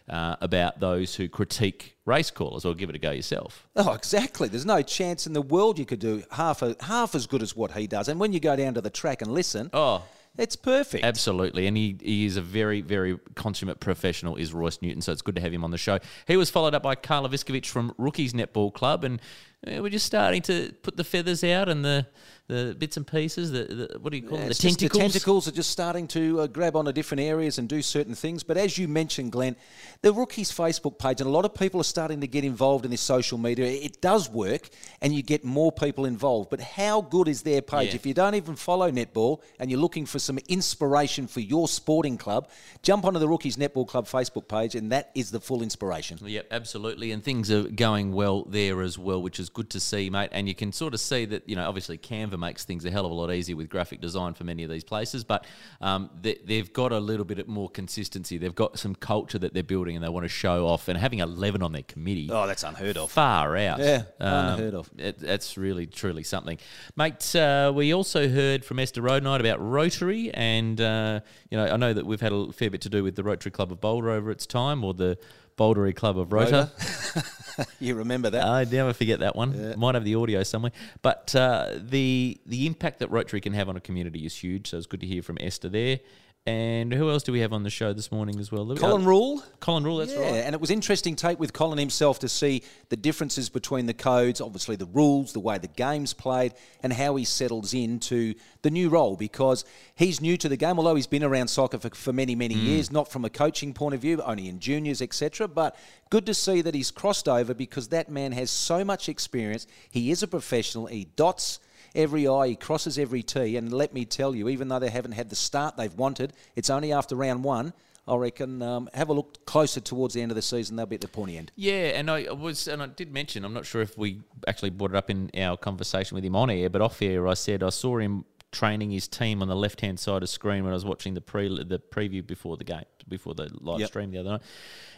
uh, 0.08 0.36
about 0.40 0.78
those 0.78 1.16
who 1.16 1.28
critique 1.28 1.96
race 2.04 2.30
callers 2.30 2.64
or 2.64 2.74
give 2.74 2.90
it 2.90 2.94
a 2.94 2.98
go 3.00 3.10
yourself. 3.10 3.66
Oh, 3.74 3.92
exactly. 3.92 4.46
There's 4.46 4.64
no 4.64 4.82
chance 4.82 5.26
in 5.26 5.32
the 5.32 5.42
world 5.42 5.80
you 5.80 5.84
could 5.84 5.98
do 5.98 6.22
half 6.30 6.62
a, 6.62 6.76
half 6.80 7.16
as 7.16 7.26
good 7.26 7.42
as 7.42 7.56
what 7.56 7.72
he 7.72 7.88
does. 7.88 8.06
And 8.06 8.20
when 8.20 8.32
you 8.32 8.38
go 8.38 8.54
down 8.54 8.74
to 8.74 8.80
the 8.80 8.90
track 8.90 9.20
and 9.20 9.32
listen, 9.32 9.68
Oh, 9.72 10.04
it's 10.38 10.56
perfect. 10.56 11.04
Absolutely, 11.04 11.66
and 11.66 11.76
he, 11.76 11.96
he 12.00 12.24
is 12.24 12.36
a 12.36 12.42
very, 12.42 12.80
very 12.80 13.18
consummate 13.34 13.80
professional, 13.80 14.36
is 14.36 14.52
Royce 14.54 14.80
Newton, 14.80 15.02
so 15.02 15.12
it's 15.12 15.22
good 15.22 15.34
to 15.36 15.40
have 15.40 15.52
him 15.52 15.64
on 15.64 15.70
the 15.70 15.78
show. 15.78 15.98
He 16.26 16.36
was 16.36 16.50
followed 16.50 16.74
up 16.74 16.82
by 16.82 16.94
Carla 16.94 17.28
Viskovich 17.28 17.66
from 17.66 17.94
Rookies 17.98 18.32
Netball 18.32 18.72
Club, 18.72 19.04
and 19.04 19.20
we're 19.66 19.90
just 19.90 20.06
starting 20.06 20.42
to 20.42 20.72
put 20.82 20.96
the 20.96 21.04
feathers 21.04 21.44
out 21.44 21.68
and 21.68 21.84
the, 21.84 22.06
the 22.50 22.74
bits 22.74 22.96
and 22.96 23.06
pieces, 23.06 23.52
the, 23.52 23.64
the 23.64 23.98
what 24.00 24.10
do 24.10 24.16
you 24.16 24.24
call 24.24 24.38
Yeah, 24.38 24.44
them, 24.44 24.48
the 24.48 24.54
tentacles? 24.54 24.92
The 24.92 24.98
tentacles 24.98 25.48
are 25.48 25.52
just 25.52 25.70
starting 25.70 26.08
to 26.08 26.40
uh, 26.40 26.46
grab 26.48 26.74
onto 26.74 26.92
different 26.92 27.20
areas 27.20 27.58
and 27.58 27.68
do 27.68 27.80
certain 27.80 28.14
things. 28.14 28.42
But 28.42 28.56
as 28.56 28.76
you 28.76 28.88
mentioned, 28.88 29.30
Glenn, 29.32 29.56
the 30.02 30.12
rookies 30.12 30.50
Facebook 30.50 30.98
page, 30.98 31.20
and 31.20 31.28
a 31.28 31.32
lot 31.32 31.44
of 31.44 31.54
people 31.54 31.80
are 31.80 31.84
starting 31.84 32.20
to 32.22 32.26
get 32.26 32.44
involved 32.44 32.84
in 32.84 32.90
this 32.90 33.00
social 33.00 33.38
media. 33.38 33.66
It 33.66 34.00
does 34.00 34.28
work, 34.28 34.68
and 35.00 35.14
you 35.14 35.22
get 35.22 35.44
more 35.44 35.70
people 35.70 36.04
involved. 36.04 36.50
But 36.50 36.60
how 36.60 37.02
good 37.02 37.28
is 37.28 37.42
their 37.42 37.62
page? 37.62 37.90
Yeah. 37.90 37.94
If 37.94 38.06
you 38.06 38.14
don't 38.14 38.34
even 38.34 38.56
follow 38.56 38.90
netball 38.90 39.42
and 39.60 39.70
you're 39.70 39.80
looking 39.80 40.06
for 40.06 40.18
some 40.18 40.38
inspiration 40.48 41.28
for 41.28 41.40
your 41.40 41.68
sporting 41.68 42.18
club, 42.18 42.48
jump 42.82 43.04
onto 43.04 43.20
the 43.20 43.28
Rookies 43.28 43.56
Netball 43.56 43.86
Club 43.86 44.06
Facebook 44.06 44.48
page, 44.48 44.74
and 44.74 44.90
that 44.90 45.10
is 45.14 45.30
the 45.30 45.40
full 45.40 45.62
inspiration. 45.62 46.18
Yep, 46.20 46.48
absolutely. 46.50 47.12
And 47.12 47.22
things 47.22 47.50
are 47.50 47.62
going 47.62 48.12
well 48.12 48.42
there 48.44 48.82
as 48.82 48.98
well, 48.98 49.22
which 49.22 49.38
is 49.38 49.48
good 49.48 49.70
to 49.70 49.78
see, 49.78 50.10
mate. 50.10 50.30
And 50.32 50.48
you 50.48 50.54
can 50.56 50.72
sort 50.72 50.94
of 50.94 51.00
see 51.00 51.26
that, 51.26 51.48
you 51.48 51.54
know, 51.54 51.68
obviously 51.68 51.96
Canva 51.96 52.39
makes 52.40 52.64
things 52.64 52.84
a 52.84 52.90
hell 52.90 53.04
of 53.04 53.12
a 53.12 53.14
lot 53.14 53.30
easier 53.32 53.54
with 53.54 53.68
graphic 53.68 54.00
design 54.00 54.34
for 54.34 54.44
many 54.44 54.64
of 54.64 54.70
these 54.70 54.82
places, 54.82 55.22
but 55.22 55.46
um, 55.80 56.10
they, 56.20 56.38
they've 56.44 56.72
got 56.72 56.90
a 56.92 56.98
little 56.98 57.24
bit 57.24 57.46
more 57.46 57.68
consistency. 57.68 58.38
They've 58.38 58.54
got 58.54 58.78
some 58.78 58.94
culture 58.94 59.38
that 59.38 59.54
they're 59.54 59.62
building 59.62 59.94
and 59.94 60.04
they 60.04 60.08
want 60.08 60.24
to 60.24 60.28
show 60.28 60.66
off. 60.66 60.88
And 60.88 60.98
having 60.98 61.20
11 61.20 61.62
on 61.62 61.72
their 61.72 61.82
committee. 61.82 62.28
Oh, 62.32 62.46
that's 62.46 62.62
unheard 62.64 62.96
of. 62.96 63.10
Far 63.12 63.56
out. 63.56 63.78
Yeah, 63.78 64.02
Um, 64.18 64.54
unheard 64.54 64.74
of. 64.74 64.90
It, 64.98 65.18
that's 65.18 65.56
really, 65.56 65.86
truly 65.86 66.22
something. 66.22 66.58
Mate, 66.96 67.36
uh, 67.36 67.72
we 67.74 67.92
also 67.94 68.28
heard 68.28 68.64
from 68.64 68.78
Esther 68.78 69.02
Roadnight 69.02 69.40
about 69.40 69.60
Rotary. 69.60 70.32
And, 70.32 70.80
uh, 70.80 71.20
you 71.50 71.58
know, 71.58 71.66
I 71.66 71.76
know 71.76 71.92
that 71.92 72.06
we've 72.06 72.20
had 72.20 72.32
a 72.32 72.52
fair 72.52 72.70
bit 72.70 72.80
to 72.82 72.88
do 72.88 73.04
with 73.04 73.16
the 73.16 73.22
Rotary 73.22 73.50
Club 73.52 73.70
of 73.70 73.80
Boulder 73.80 74.10
over 74.10 74.30
its 74.30 74.46
time, 74.46 74.82
or 74.84 74.94
the 74.94 75.18
Bouldery 75.56 75.94
Club 75.94 76.18
of 76.18 76.32
Rota. 76.32 76.70
You 77.80 77.94
remember 77.94 78.30
that? 78.30 78.44
I 78.44 78.64
never 78.64 78.92
forget 78.92 79.20
that 79.20 79.34
one. 79.34 79.74
Might 79.78 79.94
have 79.94 80.04
the 80.04 80.14
audio 80.14 80.42
somewhere. 80.42 80.72
But 81.02 81.34
uh, 81.34 81.78
the 81.78 82.38
the 82.46 82.66
impact 82.66 82.98
that 82.98 83.10
Rotary 83.10 83.40
can 83.40 83.54
have 83.54 83.68
on 83.68 83.76
a 83.76 83.80
community 83.80 84.26
is 84.26 84.36
huge. 84.36 84.68
So 84.68 84.76
it's 84.76 84.86
good 84.86 85.00
to 85.00 85.06
hear 85.06 85.22
from 85.22 85.38
Esther 85.40 85.68
there. 85.68 86.00
And 86.46 86.90
who 86.94 87.10
else 87.10 87.22
do 87.22 87.32
we 87.32 87.40
have 87.40 87.52
on 87.52 87.64
the 87.64 87.70
show 87.70 87.92
this 87.92 88.10
morning 88.10 88.40
as 88.40 88.50
well? 88.50 88.74
Colin 88.74 89.04
Rule. 89.04 89.42
Colin 89.60 89.84
Rule, 89.84 89.98
that's 89.98 90.14
yeah, 90.14 90.20
right. 90.20 90.34
and 90.36 90.54
it 90.54 90.60
was 90.60 90.70
interesting 90.70 91.14
take 91.14 91.38
with 91.38 91.52
Colin 91.52 91.78
himself 91.78 92.18
to 92.20 92.30
see 92.30 92.62
the 92.88 92.96
differences 92.96 93.50
between 93.50 93.84
the 93.84 93.92
codes, 93.92 94.40
obviously 94.40 94.74
the 94.74 94.86
rules, 94.86 95.34
the 95.34 95.40
way 95.40 95.58
the 95.58 95.68
game's 95.68 96.14
played, 96.14 96.54
and 96.82 96.94
how 96.94 97.14
he 97.16 97.24
settles 97.24 97.74
into 97.74 98.32
the 98.62 98.70
new 98.70 98.88
role 98.88 99.16
because 99.16 99.66
he's 99.94 100.22
new 100.22 100.38
to 100.38 100.48
the 100.48 100.56
game. 100.56 100.78
Although 100.78 100.94
he's 100.94 101.06
been 101.06 101.22
around 101.22 101.48
soccer 101.48 101.78
for, 101.78 101.90
for 101.90 102.12
many, 102.14 102.34
many 102.34 102.54
mm. 102.54 102.64
years, 102.64 102.90
not 102.90 103.12
from 103.12 103.26
a 103.26 103.30
coaching 103.30 103.74
point 103.74 103.94
of 103.94 104.00
view, 104.00 104.22
only 104.22 104.48
in 104.48 104.60
juniors, 104.60 105.02
etc. 105.02 105.46
But 105.46 105.76
good 106.08 106.24
to 106.24 106.32
see 106.32 106.62
that 106.62 106.74
he's 106.74 106.90
crossed 106.90 107.28
over 107.28 107.52
because 107.52 107.88
that 107.88 108.10
man 108.10 108.32
has 108.32 108.50
so 108.50 108.82
much 108.82 109.10
experience. 109.10 109.66
He 109.90 110.10
is 110.10 110.22
a 110.22 110.26
professional. 110.26 110.86
He 110.86 111.04
dots 111.04 111.60
every 111.94 112.26
I, 112.26 112.48
he 112.48 112.56
crosses 112.56 112.98
every 112.98 113.22
T. 113.22 113.56
And 113.56 113.72
let 113.72 113.92
me 113.92 114.04
tell 114.04 114.34
you, 114.34 114.48
even 114.48 114.68
though 114.68 114.78
they 114.78 114.90
haven't 114.90 115.12
had 115.12 115.30
the 115.30 115.36
start 115.36 115.76
they've 115.76 115.94
wanted, 115.94 116.32
it's 116.56 116.70
only 116.70 116.92
after 116.92 117.14
round 117.14 117.44
one. 117.44 117.72
I 118.08 118.16
reckon 118.16 118.60
um, 118.62 118.88
have 118.92 119.08
a 119.08 119.12
look 119.12 119.44
closer 119.46 119.78
towards 119.78 120.14
the 120.14 120.22
end 120.22 120.32
of 120.32 120.36
the 120.36 120.42
season. 120.42 120.74
They'll 120.76 120.86
be 120.86 120.96
at 120.96 121.00
the 121.00 121.08
pointy 121.08 121.38
end. 121.38 121.52
Yeah, 121.54 121.92
and 121.94 122.10
I 122.10 122.32
was, 122.32 122.66
and 122.66 122.82
I 122.82 122.86
did 122.86 123.12
mention. 123.12 123.44
I'm 123.44 123.52
not 123.52 123.66
sure 123.66 123.82
if 123.82 123.96
we 123.96 124.20
actually 124.48 124.70
brought 124.70 124.90
it 124.90 124.96
up 124.96 125.10
in 125.10 125.30
our 125.38 125.56
conversation 125.56 126.16
with 126.16 126.24
him 126.24 126.34
on 126.34 126.50
air, 126.50 126.68
but 126.70 126.80
off 126.80 127.00
air, 127.02 127.28
I 127.28 127.34
said 127.34 127.62
I 127.62 127.68
saw 127.68 127.98
him 127.98 128.24
training 128.52 128.90
his 128.90 129.06
team 129.06 129.42
on 129.42 129.48
the 129.48 129.54
left 129.56 129.80
hand 129.80 129.98
side 130.00 130.22
of 130.22 130.28
screen 130.28 130.64
when 130.64 130.72
I 130.72 130.74
was 130.74 130.84
watching 130.84 131.14
the 131.14 131.20
pre 131.20 131.48
the 131.48 131.78
preview 131.78 132.26
before 132.26 132.56
the 132.56 132.64
game, 132.64 132.84
before 133.08 133.34
the 133.34 133.48
live 133.60 133.80
Yep. 133.80 133.88
stream 133.88 134.10
the 134.10 134.18
other 134.18 134.30
night. 134.30 134.42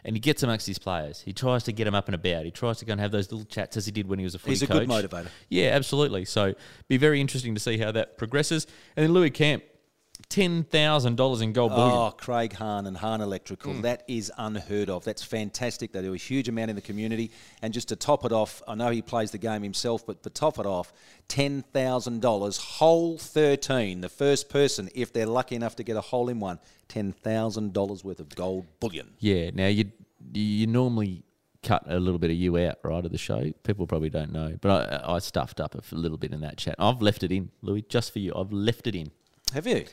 And 0.04 0.16
he 0.16 0.20
gets 0.20 0.42
amongst 0.42 0.66
his 0.66 0.78
players. 0.78 1.20
He 1.20 1.32
tries 1.32 1.62
to 1.64 1.72
get 1.72 1.84
them 1.84 1.94
up 1.94 2.08
and 2.08 2.14
about. 2.14 2.44
He 2.44 2.50
tries 2.50 2.78
to 2.78 2.84
go 2.84 2.92
and 2.92 3.00
have 3.00 3.10
those 3.12 3.30
little 3.30 3.44
chats 3.46 3.76
as 3.76 3.84
he 3.86 3.92
did 3.92 4.08
when 4.08 4.18
he 4.18 4.24
was 4.24 4.34
a 4.34 4.38
footy 4.38 4.52
He's 4.52 4.62
a 4.62 4.66
coach. 4.66 4.86
good 4.86 4.88
motivator. 4.88 5.28
Yeah, 5.48 5.68
absolutely. 5.70 6.24
So 6.24 6.54
be 6.88 6.96
very 6.96 7.20
interesting 7.20 7.54
to 7.54 7.60
see 7.60 7.78
how 7.78 7.92
that 7.92 8.16
progresses. 8.18 8.66
And 8.96 9.04
then 9.04 9.12
Louis 9.12 9.30
Camp, 9.30 9.62
ten 10.28 10.64
thousand 10.64 11.16
dollars 11.16 11.40
in 11.40 11.52
gold 11.52 11.72
bullion. 11.72 11.96
Oh, 11.96 12.10
Craig 12.16 12.52
Hahn 12.52 12.86
and 12.86 12.96
Hahn 12.96 13.20
Electrical. 13.20 13.72
Hmm. 13.74 13.80
That 13.82 14.04
is 14.08 14.32
unheard 14.38 14.90
of. 14.90 15.04
That's 15.04 15.22
fantastic. 15.22 15.92
They 15.92 16.02
do 16.02 16.14
a 16.14 16.16
huge 16.16 16.48
amount 16.48 16.70
in 16.70 16.76
the 16.76 16.82
community. 16.82 17.30
And 17.62 17.72
just 17.72 17.88
to 17.88 17.96
top 17.96 18.24
it 18.24 18.32
off, 18.32 18.62
I 18.66 18.74
know 18.74 18.90
he 18.90 19.02
plays 19.02 19.30
the 19.30 19.38
game 19.38 19.62
himself, 19.62 20.06
but 20.06 20.22
to 20.22 20.30
top 20.30 20.58
it 20.58 20.66
off, 20.66 20.92
$10,000, 21.28 22.58
whole 22.58 23.18
13. 23.18 24.00
The 24.00 24.08
first 24.08 24.48
person, 24.48 24.88
if 24.94 25.12
they're 25.12 25.26
lucky 25.26 25.56
enough 25.56 25.76
to 25.76 25.82
get 25.82 25.96
a 25.96 26.00
hole 26.00 26.28
in 26.28 26.40
one, 26.40 26.58
$10,000 26.88 28.04
worth 28.04 28.20
of 28.20 28.28
gold 28.34 28.66
bullion. 28.80 29.14
Yeah. 29.18 29.50
Now 29.52 29.68
you 29.68 29.90
you 30.32 30.66
normally 30.66 31.24
cut 31.62 31.84
a 31.86 31.98
little 31.98 32.18
bit 32.18 32.30
of 32.30 32.36
you 32.36 32.58
out 32.58 32.78
right 32.82 33.04
of 33.04 33.12
the 33.12 33.18
show. 33.18 33.52
People 33.62 33.86
probably 33.86 34.10
don't 34.10 34.32
know, 34.32 34.56
but 34.60 34.92
I, 34.92 35.14
I 35.14 35.18
stuffed 35.20 35.60
up 35.60 35.74
a 35.74 35.94
little 35.94 36.18
bit 36.18 36.32
in 36.32 36.40
that 36.40 36.56
chat. 36.56 36.74
I've 36.78 37.00
left 37.00 37.22
it 37.22 37.32
in, 37.32 37.50
Louis, 37.62 37.82
just 37.82 38.12
for 38.12 38.18
you. 38.18 38.32
I've 38.34 38.52
left 38.52 38.86
it 38.86 38.94
in. 38.94 39.10
Have 39.52 39.66
you? 39.66 39.84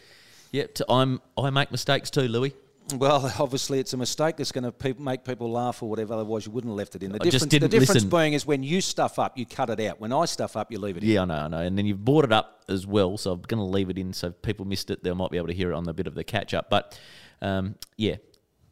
Yep. 0.51 0.75
To, 0.75 0.91
I'm 0.91 1.21
I 1.37 1.49
make 1.49 1.71
mistakes 1.71 2.09
too, 2.09 2.27
Louis. 2.27 2.53
Well, 2.95 3.31
obviously, 3.39 3.79
it's 3.79 3.93
a 3.93 3.97
mistake 3.97 4.37
that's 4.37 4.51
going 4.51 4.63
to 4.63 4.71
pe- 4.71 4.93
make 4.93 5.23
people 5.23 5.51
laugh 5.51 5.83
or 5.83 5.89
whatever. 5.89 6.13
Otherwise, 6.13 6.45
you 6.45 6.51
wouldn't 6.51 6.71
have 6.71 6.77
left 6.77 6.95
it 6.95 7.03
in. 7.03 7.11
The 7.11 7.19
I 7.21 7.25
just 7.25 7.49
difference, 7.49 7.61
the 7.61 7.67
difference 7.67 8.03
listen. 8.03 8.09
being 8.09 8.33
is 8.33 8.45
when 8.45 8.63
you 8.63 8.81
stuff 8.81 9.19
up, 9.19 9.37
you 9.37 9.45
cut 9.45 9.69
it 9.69 9.79
out. 9.81 9.99
When 9.99 10.11
I 10.11 10.25
stuff 10.25 10.55
up, 10.57 10.71
you 10.71 10.79
leave 10.79 10.97
it 10.97 11.03
in. 11.03 11.09
Yeah, 11.09 11.21
I 11.21 11.25
know, 11.25 11.33
I 11.35 11.47
know. 11.47 11.59
And 11.59 11.77
then 11.77 11.85
you've 11.85 12.03
brought 12.03 12.25
it 12.25 12.31
up 12.31 12.63
as 12.67 12.87
well, 12.87 13.17
so 13.17 13.33
I'm 13.33 13.41
going 13.41 13.59
to 13.59 13.63
leave 13.63 13.89
it 13.89 13.97
in 13.97 14.13
so 14.13 14.27
if 14.27 14.41
people 14.41 14.65
missed 14.65 14.89
it, 14.89 15.03
they 15.03 15.13
might 15.13 15.31
be 15.31 15.37
able 15.37 15.47
to 15.47 15.53
hear 15.53 15.71
it 15.71 15.75
on 15.75 15.83
the 15.83 15.93
bit 15.93 16.07
of 16.07 16.15
the 16.15 16.23
catch 16.23 16.53
up. 16.53 16.69
But 16.69 16.99
um, 17.41 17.75
yeah. 17.97 18.15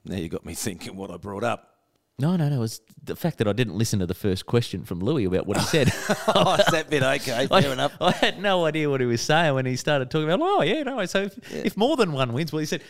Now 0.05 0.17
you 0.17 0.29
got 0.29 0.45
me 0.45 0.53
thinking 0.53 0.95
what 0.95 1.11
I 1.11 1.17
brought 1.17 1.43
up. 1.43 1.76
No, 2.19 2.35
no, 2.35 2.49
no. 2.49 2.56
It 2.56 2.60
was 2.60 2.81
the 3.03 3.15
fact 3.15 3.38
that 3.38 3.48
I 3.48 3.53
didn't 3.53 3.76
listen 3.76 3.99
to 3.99 4.07
the 4.07 4.15
first 4.15 4.48
question 4.48 4.84
from 4.84 4.99
Louis 4.99 5.26
about 5.26 5.45
what 5.45 5.57
he 5.57 5.64
said. 5.68 5.94
oh, 6.27 6.56
is 6.56 6.65
that 6.68 6.89
bit 6.89 7.03
okay? 7.03 7.48
Fair 7.48 7.69
I, 7.69 7.73
enough. 7.73 7.95
I 8.02 8.11
had 8.11 8.41
no 8.41 8.65
idea 8.65 8.89
what 8.89 9.02
he 9.02 9.07
was 9.07 9.22
saying 9.22 9.53
when 9.53 9.65
he 9.65 9.76
started 9.76 10.10
talking 10.10 10.30
about, 10.30 10.41
oh, 10.41 10.61
yeah, 10.64 10.84
no. 10.84 11.06
So 11.06 11.23
if, 11.23 11.53
if 11.53 11.77
more 11.77 11.95
than 11.95 12.14
one 12.14 12.34
wins, 12.34 12.52
well, 12.52 12.60
he 12.60 12.65
said, 12.65 12.81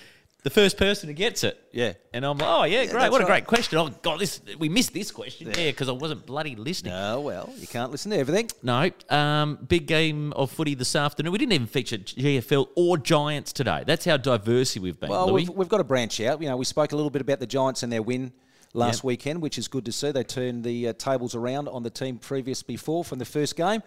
the 0.44 0.50
first 0.50 0.78
person 0.78 1.10
who 1.10 1.14
gets 1.14 1.44
it. 1.44 1.62
Yeah. 1.74 1.94
And 2.14 2.26
I'm 2.26 2.38
like, 2.38 2.50
oh, 2.50 2.64
yeah, 2.64 2.86
great. 2.86 3.12
What 3.12 3.20
a 3.20 3.26
right. 3.26 3.44
great 3.44 3.48
question. 3.48 3.78
Oh, 3.80 3.90
God, 3.90 4.20
this 4.20 4.40
we 4.58 4.70
missed 4.70 4.94
this 4.94 5.12
question. 5.12 5.48
Yeah, 5.48 5.72
because 5.72 5.90
I 5.90 5.92
wasn't 5.92 6.26
bloody 6.26 6.56
listening. 6.56 6.94
Oh, 6.94 7.20
well, 7.20 7.54
you 7.58 7.68
can't 7.68 7.92
listen 7.92 8.12
to 8.12 8.18
everything. 8.18 8.50
No. 8.64 8.90
Um, 9.10 9.60
big 9.68 9.88
game 9.88 10.32
of 10.34 10.50
footy 10.50 10.74
this 10.74 10.96
afternoon. 10.96 11.34
We 11.34 11.38
didn't 11.38 11.52
even 11.52 11.68
feature 11.68 11.98
GFL 11.98 12.68
or 12.78 12.98
Giants 12.98 13.52
today. 13.52 13.84
That's 13.86 14.06
how 14.06 14.16
diverse 14.16 14.78
we've 14.78 14.98
been, 14.98 15.10
Well, 15.10 15.34
we've, 15.34 15.50
we've 15.50 15.68
got 15.68 15.80
to 15.80 15.84
branch 15.84 16.22
out. 16.22 16.42
You 16.42 16.48
know, 16.48 16.56
we 16.56 16.64
spoke 16.66 16.94
a 16.94 16.96
little 16.96 17.12
bit 17.12 17.22
about 17.22 17.42
the 17.42 17.48
Giants 17.48 17.84
and 17.84 17.92
their 17.92 18.02
win 18.02 18.32
last 18.78 18.98
Yep. 19.00 19.04
weekend, 19.04 19.42
which 19.42 19.58
is 19.58 19.68
good 19.68 19.86
to 19.86 19.92
see. 19.92 20.12
They 20.12 20.24
turned 20.24 20.64
the 20.64 20.90
uh, 20.90 20.94
tables 20.94 21.36
around 21.36 21.68
on 21.68 21.84
the 21.84 21.90
team 21.90 22.18
previous 22.18 22.62
before 22.64 23.04
from 23.04 23.20
the 23.20 23.26
first 23.26 23.56
game. 23.56 23.82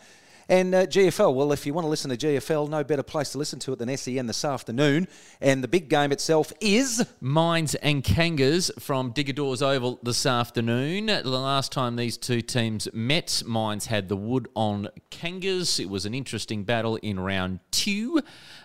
And 0.50 0.74
uh, 0.74 0.84
GFL, 0.84 1.32
well, 1.32 1.52
if 1.52 1.64
you 1.64 1.72
want 1.72 1.84
to 1.84 1.88
listen 1.88 2.10
to 2.10 2.16
GFL, 2.16 2.68
no 2.68 2.82
better 2.82 3.04
place 3.04 3.30
to 3.30 3.38
listen 3.38 3.60
to 3.60 3.72
it 3.72 3.78
than 3.78 3.96
SEN 3.96 4.26
this 4.26 4.44
afternoon. 4.44 5.06
And 5.40 5.62
the 5.62 5.68
big 5.68 5.88
game 5.88 6.10
itself 6.10 6.52
is. 6.60 7.06
Mines 7.20 7.76
and 7.76 8.02
Kangas 8.02 8.72
from 8.82 9.12
Digger 9.12 9.32
Daws 9.32 9.62
Oval 9.62 10.00
this 10.02 10.26
afternoon. 10.26 11.06
The 11.06 11.22
last 11.22 11.70
time 11.70 11.94
these 11.94 12.16
two 12.16 12.40
teams 12.40 12.88
met, 12.92 13.44
Mines 13.46 13.86
had 13.86 14.08
the 14.08 14.16
wood 14.16 14.48
on 14.56 14.88
Kangas. 15.12 15.78
It 15.78 15.88
was 15.88 16.04
an 16.04 16.14
interesting 16.14 16.64
battle 16.64 16.96
in 16.96 17.20
round 17.20 17.60
two. 17.70 18.20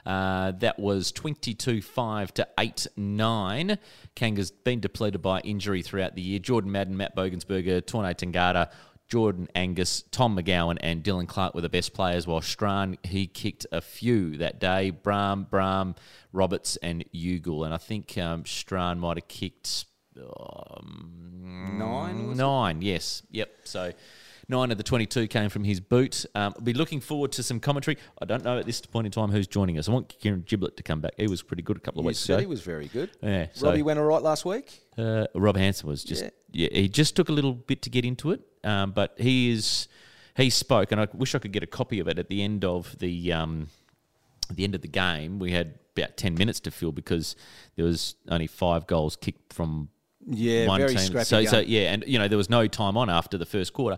Uh, 0.08 0.54
that 0.54 0.80
was 0.80 1.12
22 1.12 1.84
5 1.84 2.34
to 2.34 2.48
8 2.58 2.88
9. 2.98 3.78
Kangas 4.16 4.52
been 4.64 4.80
depleted 4.80 5.22
by 5.22 5.40
injury 5.42 5.84
throughout 5.84 6.16
the 6.16 6.24
year. 6.24 6.40
Jordan 6.40 6.72
Madden, 6.72 6.98
Matt 6.98 7.16
Bogensberger, 7.16 7.86
Tornay 7.86 8.16
Tangata. 8.16 8.72
Jordan 9.08 9.48
Angus, 9.54 10.04
Tom 10.12 10.38
McGowan, 10.38 10.78
and 10.82 11.04
Dylan 11.04 11.28
Clark 11.28 11.54
were 11.54 11.62
the 11.62 11.70
best 11.70 11.94
players, 11.94 12.26
while 12.26 12.42
Strachan, 12.42 12.98
he 13.04 13.28
kicked 13.28 13.66
a 13.72 13.82
few 13.82 14.38
that 14.38 14.60
day. 14.60 14.90
Brahm, 14.90 15.48
Brahm, 15.50 15.96
Roberts, 16.34 16.78
and 16.78 17.06
Ugle. 17.14 17.66
And 17.66 17.74
I 17.74 17.78
think 17.78 18.18
um, 18.18 18.46
Strachan 18.46 19.00
might 19.00 19.18
have 19.18 19.28
kicked 19.28 19.86
um, 20.18 21.78
Nine, 21.78 22.28
was 22.28 22.38
it? 22.38 22.42
Nine, 22.42 22.82
yes. 22.82 23.24
Yep. 23.32 23.50
So 23.64 23.94
nine 24.48 24.72
of 24.72 24.78
the 24.78 24.84
22 24.84 25.28
came 25.28 25.50
from 25.50 25.64
his 25.64 25.80
boot. 25.80 26.26
Um, 26.36 26.54
I'll 26.56 26.62
be 26.62 26.74
looking 26.74 27.00
forward 27.00 27.32
to 27.34 27.44
some 27.44 27.60
commentary. 27.60 27.98
I 28.22 28.26
don't 28.26 28.44
know 28.44 28.60
at 28.60 28.66
this 28.66 28.82
point 28.82 29.06
in 29.08 29.12
time 29.12 29.32
who's 29.32 29.48
joining 29.48 29.78
us. 29.78 29.90
I 29.90 29.92
want 29.92 30.16
Kieran 30.20 30.44
Giblet 30.46 30.78
to 30.78 30.84
come 30.84 31.02
back. 31.02 31.14
He 31.18 31.28
was 31.28 31.42
pretty 31.42 31.64
good 31.64 31.78
a 31.78 31.80
couple 31.80 32.00
of 32.00 32.04
You 32.06 32.08
weeks 32.08 32.20
said 32.20 32.34
ago. 32.36 32.40
he 32.42 32.46
was 32.48 32.62
very 32.62 32.88
good. 32.88 33.12
Yeah, 33.22 33.48
so- 33.54 33.68
Robbie 33.68 33.82
went 33.84 34.00
all 34.00 34.06
right 34.06 34.22
last 34.22 34.46
week. 34.46 34.82
Uh, 34.98 35.28
Rob 35.36 35.58
Hanson 35.58 35.90
was 35.90 36.04
just 36.04 36.24
yeah. 36.52 36.70
he 36.72 36.88
just 36.88 37.16
took 37.16 37.30
a 37.30 37.34
little 37.34 37.54
bit 37.54 37.82
to 37.82 37.90
get 37.90 38.06
into 38.06 38.32
it, 38.32 38.42
um, 38.64 38.92
but 38.92 39.14
he 39.18 39.52
is 39.52 39.88
he 40.38 40.50
spoke, 40.50 40.92
and 40.92 41.02
I 41.02 41.08
wish 41.14 41.36
I 41.36 41.40
could 41.40 41.52
get 41.52 41.64
a 41.64 41.68
copy 41.68 42.00
of 42.00 42.08
it 42.08 42.18
at 42.20 42.30
the 42.30 42.42
end 42.44 42.64
of 42.64 42.98
the 43.00 43.34
um, 43.34 43.68
at 44.50 44.56
the 44.56 44.64
end 44.64 44.76
of 44.76 44.82
the 44.82 44.88
game. 44.88 45.40
We 45.40 45.52
had 45.52 45.80
about 45.98 46.16
ten 46.18 46.36
minutes 46.36 46.60
to 46.62 46.72
fill 46.72 46.92
because 46.92 47.36
there 47.76 47.86
was 47.86 48.16
only 48.30 48.48
five 48.48 48.88
goals 48.88 49.16
kicked 49.16 49.54
from 49.54 49.90
Yeah, 50.28 50.68
one 50.68 50.80
very 50.80 50.96
team. 50.96 51.06
scrappy 51.06 51.26
So, 51.26 51.46
so 51.46 51.60
yeah, 51.60 51.94
and 51.94 52.04
you 52.08 52.18
know 52.18 52.28
there 52.28 52.38
was 52.38 52.50
no 52.50 52.68
time 52.68 52.98
on 52.98 53.10
after 53.10 53.38
the 53.38 53.46
first 53.46 53.74
quarter. 53.74 53.98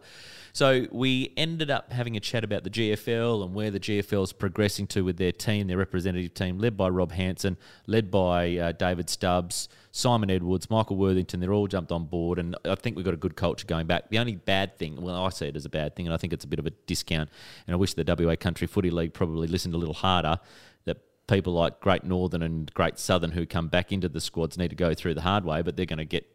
So 0.58 0.88
we 0.92 1.34
ended 1.38 1.70
up 1.70 1.92
having 1.92 2.18
a 2.18 2.20
chat 2.20 2.44
about 2.44 2.64
the 2.64 2.72
GFL 2.72 3.46
and 3.46 3.54
where 3.54 3.70
the 3.70 3.80
GFL 3.80 4.24
is 4.24 4.34
progressing 4.34 4.88
to 4.88 5.04
with 5.04 5.18
their 5.18 5.32
team, 5.32 5.68
their 5.68 5.78
representative 5.78 6.34
team, 6.34 6.58
led 6.58 6.76
by 6.76 6.90
Rob 6.90 7.12
Hanson, 7.12 7.58
led 7.86 8.10
by 8.10 8.58
uh, 8.58 8.72
David 8.72 9.08
Stubbs, 9.08 9.70
Simon 9.92 10.32
Edwards, 10.32 10.68
Michael 10.72 10.96
Worthington. 10.96 11.42
They're 11.42 11.54
all 11.54 11.68
jumped 11.68 11.92
on 11.92 12.06
board, 12.06 12.40
and 12.40 12.56
I 12.66 12.74
think 12.74 12.96
we've 12.96 13.06
got 13.06 13.14
a 13.14 13.18
good 13.18 13.36
culture 13.36 13.68
going 13.68 13.86
back. 13.86 14.10
The 14.10 14.18
only 14.18 14.36
bad 14.36 14.76
thing, 14.78 15.00
well, 15.00 15.24
I 15.24 15.30
see 15.30 15.46
it 15.46 15.56
as 15.56 15.66
a 15.66 15.70
bad 15.70 15.96
thing, 15.96 16.08
and 16.08 16.14
I 16.14 16.18
think 16.18 16.34
it's 16.34 16.46
a 16.46 16.48
bit 16.48 16.58
of 16.58 16.66
a 16.66 16.72
discount. 16.72 17.30
And 17.68 17.76
I 17.76 17.78
wish 17.78 17.94
the 17.94 18.04
WA 18.04 18.36
Country 18.36 18.66
Footy 18.66 18.90
League 18.90 19.14
probably 19.14 19.48
listened 19.48 19.76
a 19.76 19.78
little 19.78 19.94
harder. 19.94 20.40
People 21.28 21.54
like 21.54 21.80
Great 21.82 22.04
Northern 22.04 22.42
and 22.42 22.74
Great 22.74 22.98
Southern 22.98 23.32
who 23.32 23.46
come 23.46 23.68
back 23.68 23.92
into 23.92 24.08
the 24.08 24.22
squads 24.22 24.58
need 24.58 24.70
to 24.70 24.76
go 24.76 24.94
through 24.94 25.14
the 25.14 25.22
hard 25.22 25.46
way, 25.46 25.62
but 25.62 25.76
they're 25.76 25.86
going 25.86 25.98
to 25.98 26.06
get 26.06 26.26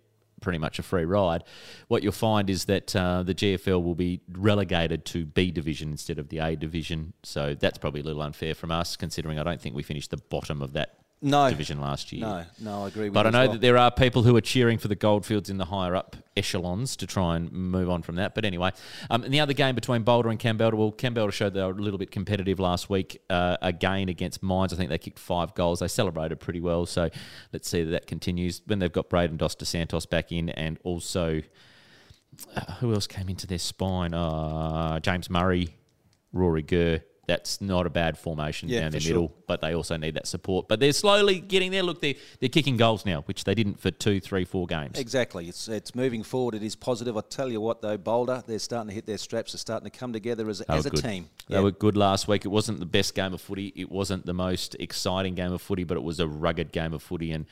pretty 0.41 0.59
much 0.59 0.79
a 0.79 0.83
free 0.83 1.05
ride. 1.05 1.45
What 1.89 2.03
you'll 2.03 2.13
find 2.13 2.51
is 2.51 2.67
that 2.67 2.95
uh, 2.95 3.23
the 3.23 3.35
GFL 3.35 3.83
will 3.83 3.95
be 3.95 4.21
relegated 4.31 5.05
to 5.07 5.25
B 5.25 5.51
division 5.51 5.93
instead 5.93 6.19
of 6.19 6.29
the 6.29 6.39
A 6.39 6.57
division. 6.57 7.15
So 7.23 7.55
that's 7.55 7.79
probably 7.79 8.01
a 8.03 8.05
little 8.05 8.23
unfair 8.23 8.55
from 8.55 8.71
us, 8.71 8.97
considering 8.97 9.39
I 9.39 9.45
don't 9.45 9.61
think 9.61 9.75
we 9.75 9.83
finished 9.83 10.11
the 10.11 10.19
bottom 10.19 10.61
of 10.61 10.75
that 10.75 11.02
No. 11.23 11.49
division 11.49 11.81
last 11.81 12.11
year. 12.13 12.21
No, 12.23 12.45
no, 12.61 12.85
I 12.85 12.89
agree 12.89 13.05
with 13.05 13.15
But 13.15 13.27
I 13.29 13.31
know 13.31 13.43
well. 13.45 13.53
that 13.53 13.61
there 13.61 13.79
are 13.79 13.91
people 13.93 14.25
who 14.25 14.37
are 14.37 14.41
cheering 14.41 14.79
for 14.79 14.89
the 14.89 14.97
Goldfields 14.97 15.49
in 15.49 15.57
the 15.57 15.67
higher 15.67 15.95
up 15.95 16.17
echelons 16.37 16.97
to 16.97 17.07
try 17.07 17.37
and 17.37 17.53
move 17.53 17.89
on 17.89 18.03
from 18.03 18.17
that. 18.17 18.35
But 18.35 18.45
anyway, 18.45 18.73
um, 19.09 19.23
and 19.23 19.33
the 19.33 19.39
other 19.41 19.53
game 19.53 19.75
between 19.77 20.03
Boulder 20.03 20.31
and 20.31 20.39
Campbell, 20.39 20.73
well, 20.73 20.91
Campbell 20.91 21.31
showed 21.31 21.55
they 21.55 21.63
were 21.63 21.71
a 21.71 21.75
little 21.75 21.99
bit 21.99 22.11
competitive 22.11 22.59
last 22.59 22.91
week. 22.91 23.23
Uh, 23.31 23.57
again 23.63 24.09
against 24.09 24.43
Mines, 24.43 24.73
I 24.73 24.77
think 24.77 24.91
they 24.91 24.99
kicked 24.99 25.19
five 25.21 25.55
goals. 25.55 25.79
They 25.79 25.89
celebrated 25.89 26.41
pretty 26.41 26.61
well. 26.61 26.87
So 26.87 27.09
let's 27.53 27.69
see 27.69 27.85
that 27.85 27.91
that 27.91 28.07
continues 28.07 28.61
when 28.67 28.81
they've 28.81 28.93
got 28.93 29.09
Braden 29.09 29.37
Dos 29.37 29.55
de 29.55 29.65
Santos 29.65 30.07
back 30.07 30.33
in, 30.33 30.49
and 30.49 30.79
also 30.83 31.43
uh, 32.57 32.61
who 32.81 32.93
else 32.95 33.07
came 33.07 33.29
into 33.29 33.47
their 33.47 33.59
spine? 33.59 34.13
Uh, 34.15 34.99
James 35.01 35.31
Murray, 35.31 35.77
Rory 36.33 36.63
Gurr. 36.63 37.03
That's 37.29 37.61
not 37.61 37.87
a 37.87 37.91
bad 37.91 38.19
formation 38.19 38.69
Yeah, 38.69 38.81
down 38.81 38.91
the 38.91 38.99
sure. 38.99 39.11
middle, 39.15 39.33
but 39.47 39.61
they 39.61 39.75
also 39.77 39.97
need 39.97 40.15
that 40.15 40.27
support. 40.27 40.67
But 40.67 40.81
they're 40.81 40.93
slowly 40.93 41.39
getting 41.39 41.71
there. 41.71 41.85
Look, 41.85 42.01
they're, 42.01 42.15
they're 42.41 42.49
kicking 42.49 42.77
goals 42.77 43.07
now, 43.07 43.23
which 43.23 43.45
they 43.45 43.55
didn't 43.55 43.79
for 43.81 43.93
two, 43.93 44.19
three, 44.19 44.45
four 44.45 44.67
games. 44.67 44.99
Exactly. 44.99 45.49
It's 45.49 45.69
it's 45.69 45.95
moving 45.95 46.25
forward. 46.25 46.57
It 46.57 46.65
is 46.65 46.75
positive. 46.75 47.17
I 47.17 47.21
tell 47.21 47.49
you 47.49 47.61
what, 47.61 47.81
though, 47.81 47.97
Boulder, 47.97 48.43
they're 48.45 48.59
starting 48.59 48.89
to 48.89 48.95
hit 48.95 49.07
their 49.07 49.19
straps. 49.19 49.53
They're 49.53 49.59
starting 49.61 49.89
to 49.89 49.97
come 49.97 50.13
together 50.13 50.49
as, 50.49 50.63
as 50.63 50.87
a 50.87 50.91
good. 50.91 51.03
team. 51.03 51.29
They 51.49 51.61
were 51.61 51.71
good 51.71 51.97
last 51.97 52.27
week. 52.27 52.45
It 52.45 52.49
wasn't 52.49 52.81
the 52.81 52.87
best 52.87 53.15
game 53.15 53.33
of 53.35 53.41
footy. 53.41 53.73
It 53.77 53.91
wasn't 53.91 54.27
the 54.27 54.35
most 54.35 54.75
exciting 54.81 55.37
game 55.37 55.53
of 55.53 55.63
footy, 55.63 55.85
but 55.85 55.97
it 55.97 56.03
was 56.03 56.19
a 56.19 56.27
rugged 56.27 56.73
game 56.73 56.93
of 56.93 57.03
footy. 57.03 57.31
And 57.31 57.47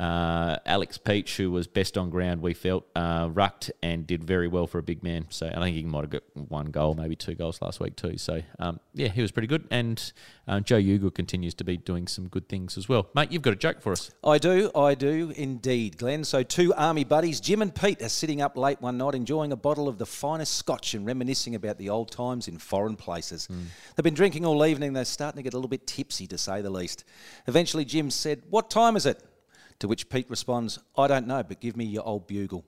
uh, 0.00 0.56
Alex 0.64 0.96
Peach, 0.96 1.36
who 1.36 1.50
was 1.50 1.66
best 1.66 1.98
on 1.98 2.08
ground, 2.08 2.40
we 2.40 2.54
felt, 2.54 2.86
uh, 2.96 3.28
rucked 3.30 3.70
and 3.82 4.06
did 4.06 4.24
very 4.24 4.48
well 4.48 4.66
for 4.66 4.78
a 4.78 4.82
big 4.82 5.02
man. 5.02 5.26
So 5.28 5.46
I 5.46 5.60
think 5.60 5.76
he 5.76 5.82
might 5.82 6.00
have 6.00 6.10
got 6.10 6.22
one 6.34 6.70
goal, 6.70 6.94
maybe 6.94 7.16
two 7.16 7.34
goals 7.34 7.60
last 7.60 7.80
week 7.80 7.96
too. 7.96 8.16
So 8.16 8.40
um, 8.58 8.80
yeah, 8.94 9.08
he 9.08 9.20
was 9.20 9.30
pretty 9.30 9.46
good. 9.46 9.68
And 9.70 10.12
uh, 10.48 10.60
Joe 10.60 10.78
Ugle 10.78 11.10
continues 11.14 11.52
to 11.54 11.64
be 11.64 11.76
doing 11.76 12.08
some 12.08 12.28
good 12.28 12.48
things 12.48 12.78
as 12.78 12.88
well. 12.88 13.10
Mate, 13.14 13.30
you've 13.30 13.42
got 13.42 13.52
a 13.52 13.56
joke 13.56 13.82
for 13.82 13.92
us. 13.92 14.10
I 14.24 14.38
do, 14.38 14.70
I 14.74 14.94
do 14.94 15.34
indeed, 15.36 15.98
Glenn. 15.98 16.24
So, 16.24 16.42
two 16.42 16.72
army 16.72 17.04
buddies, 17.04 17.38
Jim 17.38 17.60
and 17.60 17.74
Pete, 17.74 18.00
are 18.00 18.08
sitting 18.08 18.40
up 18.40 18.56
late 18.56 18.80
one 18.80 18.96
night 18.96 19.14
enjoying 19.14 19.52
a 19.52 19.56
bottle 19.56 19.86
of 19.86 19.98
the 19.98 20.06
finest 20.06 20.54
scotch 20.54 20.94
and 20.94 21.04
reminiscing 21.04 21.54
about 21.54 21.76
the 21.76 21.90
old 21.90 22.10
times 22.10 22.48
in 22.48 22.56
foreign 22.56 22.96
places. 22.96 23.48
They've 23.96 24.04
been 24.04 24.14
drinking 24.14 24.46
all 24.46 24.64
evening, 24.64 24.94
they're 24.94 25.04
starting 25.04 25.36
to 25.36 25.42
get 25.42 25.52
a 25.52 25.58
little 25.58 25.68
bit 25.68 25.86
tipsy, 25.86 26.26
to 26.28 26.38
say 26.38 26.62
the 26.62 26.70
least. 26.70 27.04
Eventually, 27.46 27.84
Jim 27.84 28.10
said, 28.10 28.42
What 28.48 28.70
time 28.70 28.96
is 28.96 29.04
it? 29.04 29.22
To 29.80 29.88
which 29.88 30.08
Pete 30.08 30.30
responds, 30.30 30.78
I 30.96 31.06
don't 31.08 31.26
know, 31.26 31.42
but 31.42 31.60
give 31.60 31.76
me 31.76 31.84
your 31.84 32.06
old 32.06 32.26
bugle. 32.26 32.64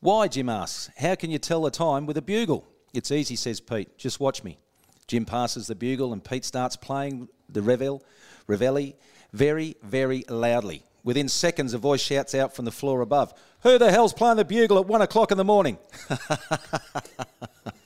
Why, 0.00 0.28
Jim 0.28 0.48
asks, 0.48 0.90
how 0.96 1.14
can 1.14 1.30
you 1.30 1.38
tell 1.38 1.62
the 1.62 1.70
time 1.70 2.06
with 2.06 2.16
a 2.16 2.22
bugle? 2.22 2.66
It's 2.92 3.12
easy, 3.12 3.36
says 3.36 3.60
Pete. 3.60 3.96
Just 3.96 4.18
watch 4.18 4.42
me. 4.42 4.58
Jim 5.06 5.24
passes 5.24 5.66
the 5.66 5.74
bugle 5.74 6.12
and 6.12 6.24
Pete 6.24 6.44
starts 6.44 6.76
playing 6.76 7.28
the 7.48 7.62
revel, 7.62 8.02
reveille 8.46 8.94
very, 9.32 9.76
very 9.82 10.24
loudly. 10.28 10.82
Within 11.04 11.28
seconds, 11.28 11.74
a 11.74 11.78
voice 11.78 12.00
shouts 12.00 12.34
out 12.34 12.54
from 12.54 12.64
the 12.64 12.70
floor 12.70 13.00
above, 13.00 13.34
Who 13.62 13.78
the 13.78 13.90
hell's 13.90 14.12
playing 14.12 14.36
the 14.36 14.44
bugle 14.44 14.78
at 14.78 14.86
one 14.86 15.02
o'clock 15.02 15.32
in 15.32 15.38
the 15.38 15.44
morning? 15.44 15.78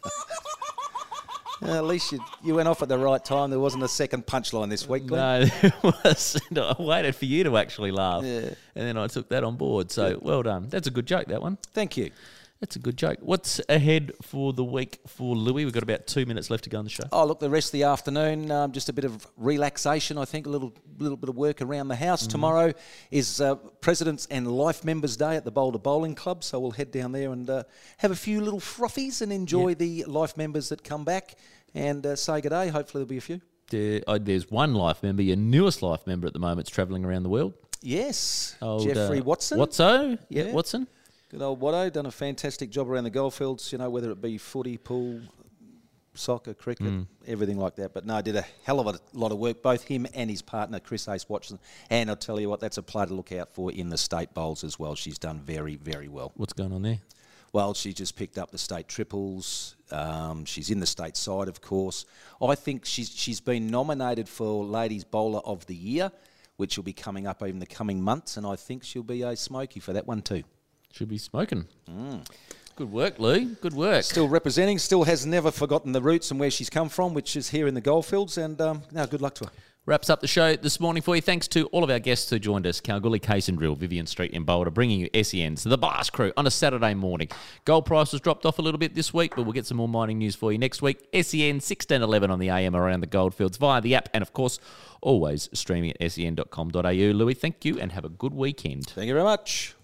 At 1.63 1.85
least 1.85 2.13
you, 2.13 2.21
you 2.45 2.55
went 2.55 2.69
off 2.69 2.83
at 2.83 2.89
the 2.89 2.99
right 2.99 3.25
time. 3.25 3.51
There 3.51 3.59
wasn't 3.59 3.83
a 3.83 3.89
second 3.89 4.27
punchline 4.27 4.69
this 4.69 4.87
week, 4.89 5.07
Glenn. 5.07 5.41
No, 5.43 5.45
there 5.63 5.73
was. 5.83 6.41
I 6.55 6.75
waited 6.79 7.15
for 7.17 7.25
you 7.25 7.45
to 7.45 7.57
actually 7.57 7.93
laugh, 7.93 8.25
Yeah. 8.25 8.51
and 8.75 8.87
then 8.87 8.97
I 8.99 9.07
took 9.07 9.29
that 9.31 9.43
on 9.45 9.57
board. 9.57 9.91
So 9.91 10.19
well 10.21 10.43
done. 10.43 10.69
That's 10.69 10.87
a 10.87 10.91
good 10.91 11.07
joke. 11.07 11.29
That 11.29 11.41
one. 11.41 11.57
Thank 11.73 11.97
you. 11.97 12.11
That's 12.61 12.75
a 12.75 12.79
good 12.79 12.97
joke. 12.97 13.19
What's 13.21 13.61
ahead 13.69 14.13
for 14.23 14.55
the 14.55 14.65
week 14.65 15.01
for 15.07 15.37
Louis? 15.37 15.67
We've 15.67 15.75
got 15.75 15.83
about 15.83 16.07
two 16.07 16.25
minutes 16.25 16.49
left 16.49 16.65
to 16.65 16.71
go 16.71 16.79
on 16.79 16.85
the 16.85 16.91
show. 16.91 17.05
Oh, 17.13 17.27
look, 17.27 17.39
the 17.39 17.51
rest 17.51 17.69
of 17.69 17.73
the 17.73 17.83
afternoon, 17.83 18.51
um, 18.51 18.73
just 18.73 18.89
a 18.89 18.95
bit 18.95 19.05
of 19.05 19.27
relaxation, 19.37 20.17
I 20.17 20.25
think, 20.25 20.47
a 20.47 20.49
little 20.49 20.73
little 20.99 21.19
bit 21.19 21.29
of 21.29 21.37
work 21.37 21.61
around 21.61 21.89
the 21.89 21.97
house. 21.97 22.27
Tomorrow 22.27 22.73
is 23.11 23.43
uh, 23.43 23.57
President's 23.57 24.27
and 24.31 24.51
Life 24.51 24.85
Members 24.85 25.19
Day 25.19 25.37
at 25.37 25.45
the 25.45 25.51
Boulder 25.51 25.79
Bowling 25.79 26.15
Club, 26.15 26.43
so 26.43 26.59
we'll 26.59 26.71
head 26.71 26.91
down 26.91 27.13
there 27.13 27.31
and 27.31 27.49
uh, 27.51 27.65
have 27.99 28.11
a 28.11 28.17
few 28.17 28.41
little 28.41 28.61
frothies 28.61 29.21
and 29.21 29.33
enjoy 29.33 29.75
the 29.75 30.05
life 30.05 30.39
members 30.39 30.71
that 30.71 30.83
come 30.83 31.05
back 31.05 31.35
and 31.75 32.07
uh, 32.07 32.17
say 32.17 32.41
good 32.41 32.51
day. 32.51 32.69
Hopefully, 32.69 33.05
there'll 33.05 33.09
be 33.09 33.19
a 33.19 33.21
few. 33.21 33.43
There, 33.69 34.01
uh, 34.07 34.19
there's 34.19 34.51
one 34.51 34.75
life 34.75 35.03
member, 35.03 35.23
your 35.23 35.37
newest 35.37 35.83
life 35.83 36.07
member 36.07 36.27
at 36.27 36.33
the 36.33 36.39
moment, 36.39 36.69
is 36.69 36.75
travelling 36.75 37.05
around 37.05 37.25
the 37.25 37.29
world. 37.29 37.53
Yes, 37.83 38.57
Old, 38.63 38.85
Jeffrey 38.85 39.21
uh, 39.21 39.25
Watson. 39.25 39.59
Watso? 39.59 40.19
Yeah. 40.31 40.53
Watson. 40.53 40.89
Good 41.29 41.43
old 41.43 41.61
Watto, 41.61 41.93
done 41.93 42.07
a 42.07 42.11
fantastic 42.11 42.71
job 42.71 42.89
around 42.89 43.05
the 43.05 43.11
goldfields, 43.11 43.73
you 43.73 43.79
know, 43.79 43.91
whether 43.91 44.11
it 44.13 44.21
be 44.23 44.39
footy, 44.39 44.77
pool, 44.77 45.21
soccer, 46.15 46.55
cricket, 46.55 46.87
Mm. 46.87 47.07
everything 47.27 47.59
like 47.59 47.75
that. 47.77 47.93
But 47.93 48.07
no, 48.07 48.23
did 48.23 48.37
a 48.37 48.47
hell 48.63 48.79
of 48.79 48.87
a 48.87 49.01
lot 49.13 49.33
of 49.33 49.39
work, 49.39 49.61
both 49.61 49.83
him 49.83 50.07
and 50.15 50.31
his 50.31 50.41
partner, 50.41 50.79
Chris 50.79 51.09
Ace 51.09 51.29
Watson. 51.29 51.59
And 51.91 52.09
I'll 52.09 52.17
tell 52.17 52.39
you 52.41 52.49
what, 52.49 52.61
that's 52.61 52.79
a 52.79 52.83
player 52.83 53.07
to 53.07 53.15
look 53.15 53.33
out 53.33 53.53
for 53.53 53.73
in 53.73 53.89
the 53.89 53.99
state 53.99 54.35
bowls 54.35 54.63
as 54.63 54.79
well. 54.79 54.95
She's 54.95 55.19
done 55.19 55.41
very, 55.41 55.75
very 55.75 56.07
well. 56.09 56.31
What's 56.37 56.53
going 56.53 56.73
on 56.73 56.83
there? 56.83 57.01
Well, 57.53 57.75
she 57.75 57.93
just 57.93 58.15
picked 58.17 58.39
up 58.39 58.51
the 58.53 58.59
state 58.59 58.87
triples. 58.87 59.75
Um, 59.91 60.45
she's 60.45 60.71
in 60.71 60.79
the 60.79 60.87
state 60.87 61.17
side, 61.17 61.49
of 61.49 61.61
course. 61.61 62.05
I 62.41 62.55
think 62.55 62.85
she's 62.85 63.09
she's 63.09 63.41
been 63.41 63.67
nominated 63.69 64.29
for 64.29 64.65
Ladies 64.65 65.05
Bowler 65.05 65.41
of 65.41 65.67
the 65.67 65.75
Year, 65.75 66.13
which 66.57 66.77
will 66.77 66.85
be 66.85 66.93
coming 66.93 67.27
up 67.27 67.43
in 67.43 67.59
the 67.59 67.67
coming 67.67 68.01
months, 68.01 68.37
and 68.37 68.47
I 68.47 68.57
think 68.57 68.85
she'll 68.85 69.03
be 69.03 69.23
a 69.23 69.35
smoky 69.37 69.81
for 69.81 69.93
that 69.93 70.07
one 70.07 70.23
too. 70.23 70.45
Should 70.97 71.09
be 71.09 71.19
smoking. 71.19 71.67
Good 72.75 72.91
work, 72.91 73.19
Lou. 73.19 73.45
Good 73.57 73.75
work. 73.75 74.03
Still 74.03 74.29
representing, 74.29 74.79
still 74.79 75.05
has 75.05 75.27
never 75.27 75.51
forgotten 75.51 75.93
the 75.93 76.01
roots 76.01 76.31
and 76.31 76.41
where 76.41 76.51
she's 76.51 76.71
come 76.71 76.89
from, 76.89 77.13
which 77.13 77.37
is 77.37 77.51
here 77.51 77.67
in 77.67 77.75
the 77.75 77.83
goldfields. 77.83 78.39
And 78.39 78.59
um, 78.63 78.83
now, 78.91 79.05
good 79.05 79.21
luck 79.21 79.35
to 79.35 79.45
her. 79.45 79.51
Wraps 79.85 80.09
up 80.09 80.23
the 80.23 80.27
show 80.27 80.57
this 80.57 80.81
morning 80.81 81.03
for 81.03 81.15
you. 81.15 81.21
Thanks 81.21 81.49
to 81.49 81.67
all 81.67 81.85
of 81.85 81.91
our 81.91 81.99
guests 81.99 82.31
who 82.31 82.39
joined 82.39 82.67
us. 82.67 82.81
Kalgoorlie 82.81 83.19
Case 83.19 83.51
and 83.51 83.59
Drill, 83.59 83.75
Vivian 83.75 84.07
Street 84.07 84.31
in 84.31 84.45
Boulder, 84.45 84.71
bringing 84.71 85.01
you 85.01 85.23
SEN's 85.23 85.65
The 85.65 85.77
Blast 85.77 86.15
Crew 86.15 86.33
on 86.35 86.47
a 86.47 86.51
Saturday 86.51 86.95
morning. 86.95 87.29
Gold 87.67 87.85
price 87.85 88.13
has 88.13 88.23
dropped 88.23 88.47
off 88.47 88.59
a 88.59 88.63
little 88.63 88.79
bit 88.79 88.95
this 88.95 89.13
week, 89.13 89.37
but 89.37 89.43
we'll 89.43 89.53
get 89.53 89.67
some 89.67 89.77
more 89.77 89.89
mining 89.89 90.17
news 90.17 90.35
for 90.35 90.51
you 90.51 90.57
next 90.57 90.81
week. 90.81 91.07
SEN 91.13 91.57
1611 91.57 92.31
on 92.31 92.39
the 92.39 92.49
AM 92.49 92.75
around 92.75 93.01
the 93.01 93.07
goldfields 93.07 93.59
via 93.59 93.83
the 93.83 93.95
app 93.95 94.09
and, 94.15 94.23
of 94.23 94.33
course, 94.33 94.59
always 95.03 95.51
streaming 95.53 95.93
at 96.01 96.11
sen.com.au. 96.11 96.91
Louis, 96.91 97.35
thank 97.35 97.67
you 97.67 97.79
and 97.79 97.93
have 97.93 98.07
a 98.07 98.09
good 98.09 98.33
weekend. 98.33 98.87
Thank 98.87 99.09
you 99.09 99.15
very 99.15 99.25
much. 99.25 99.77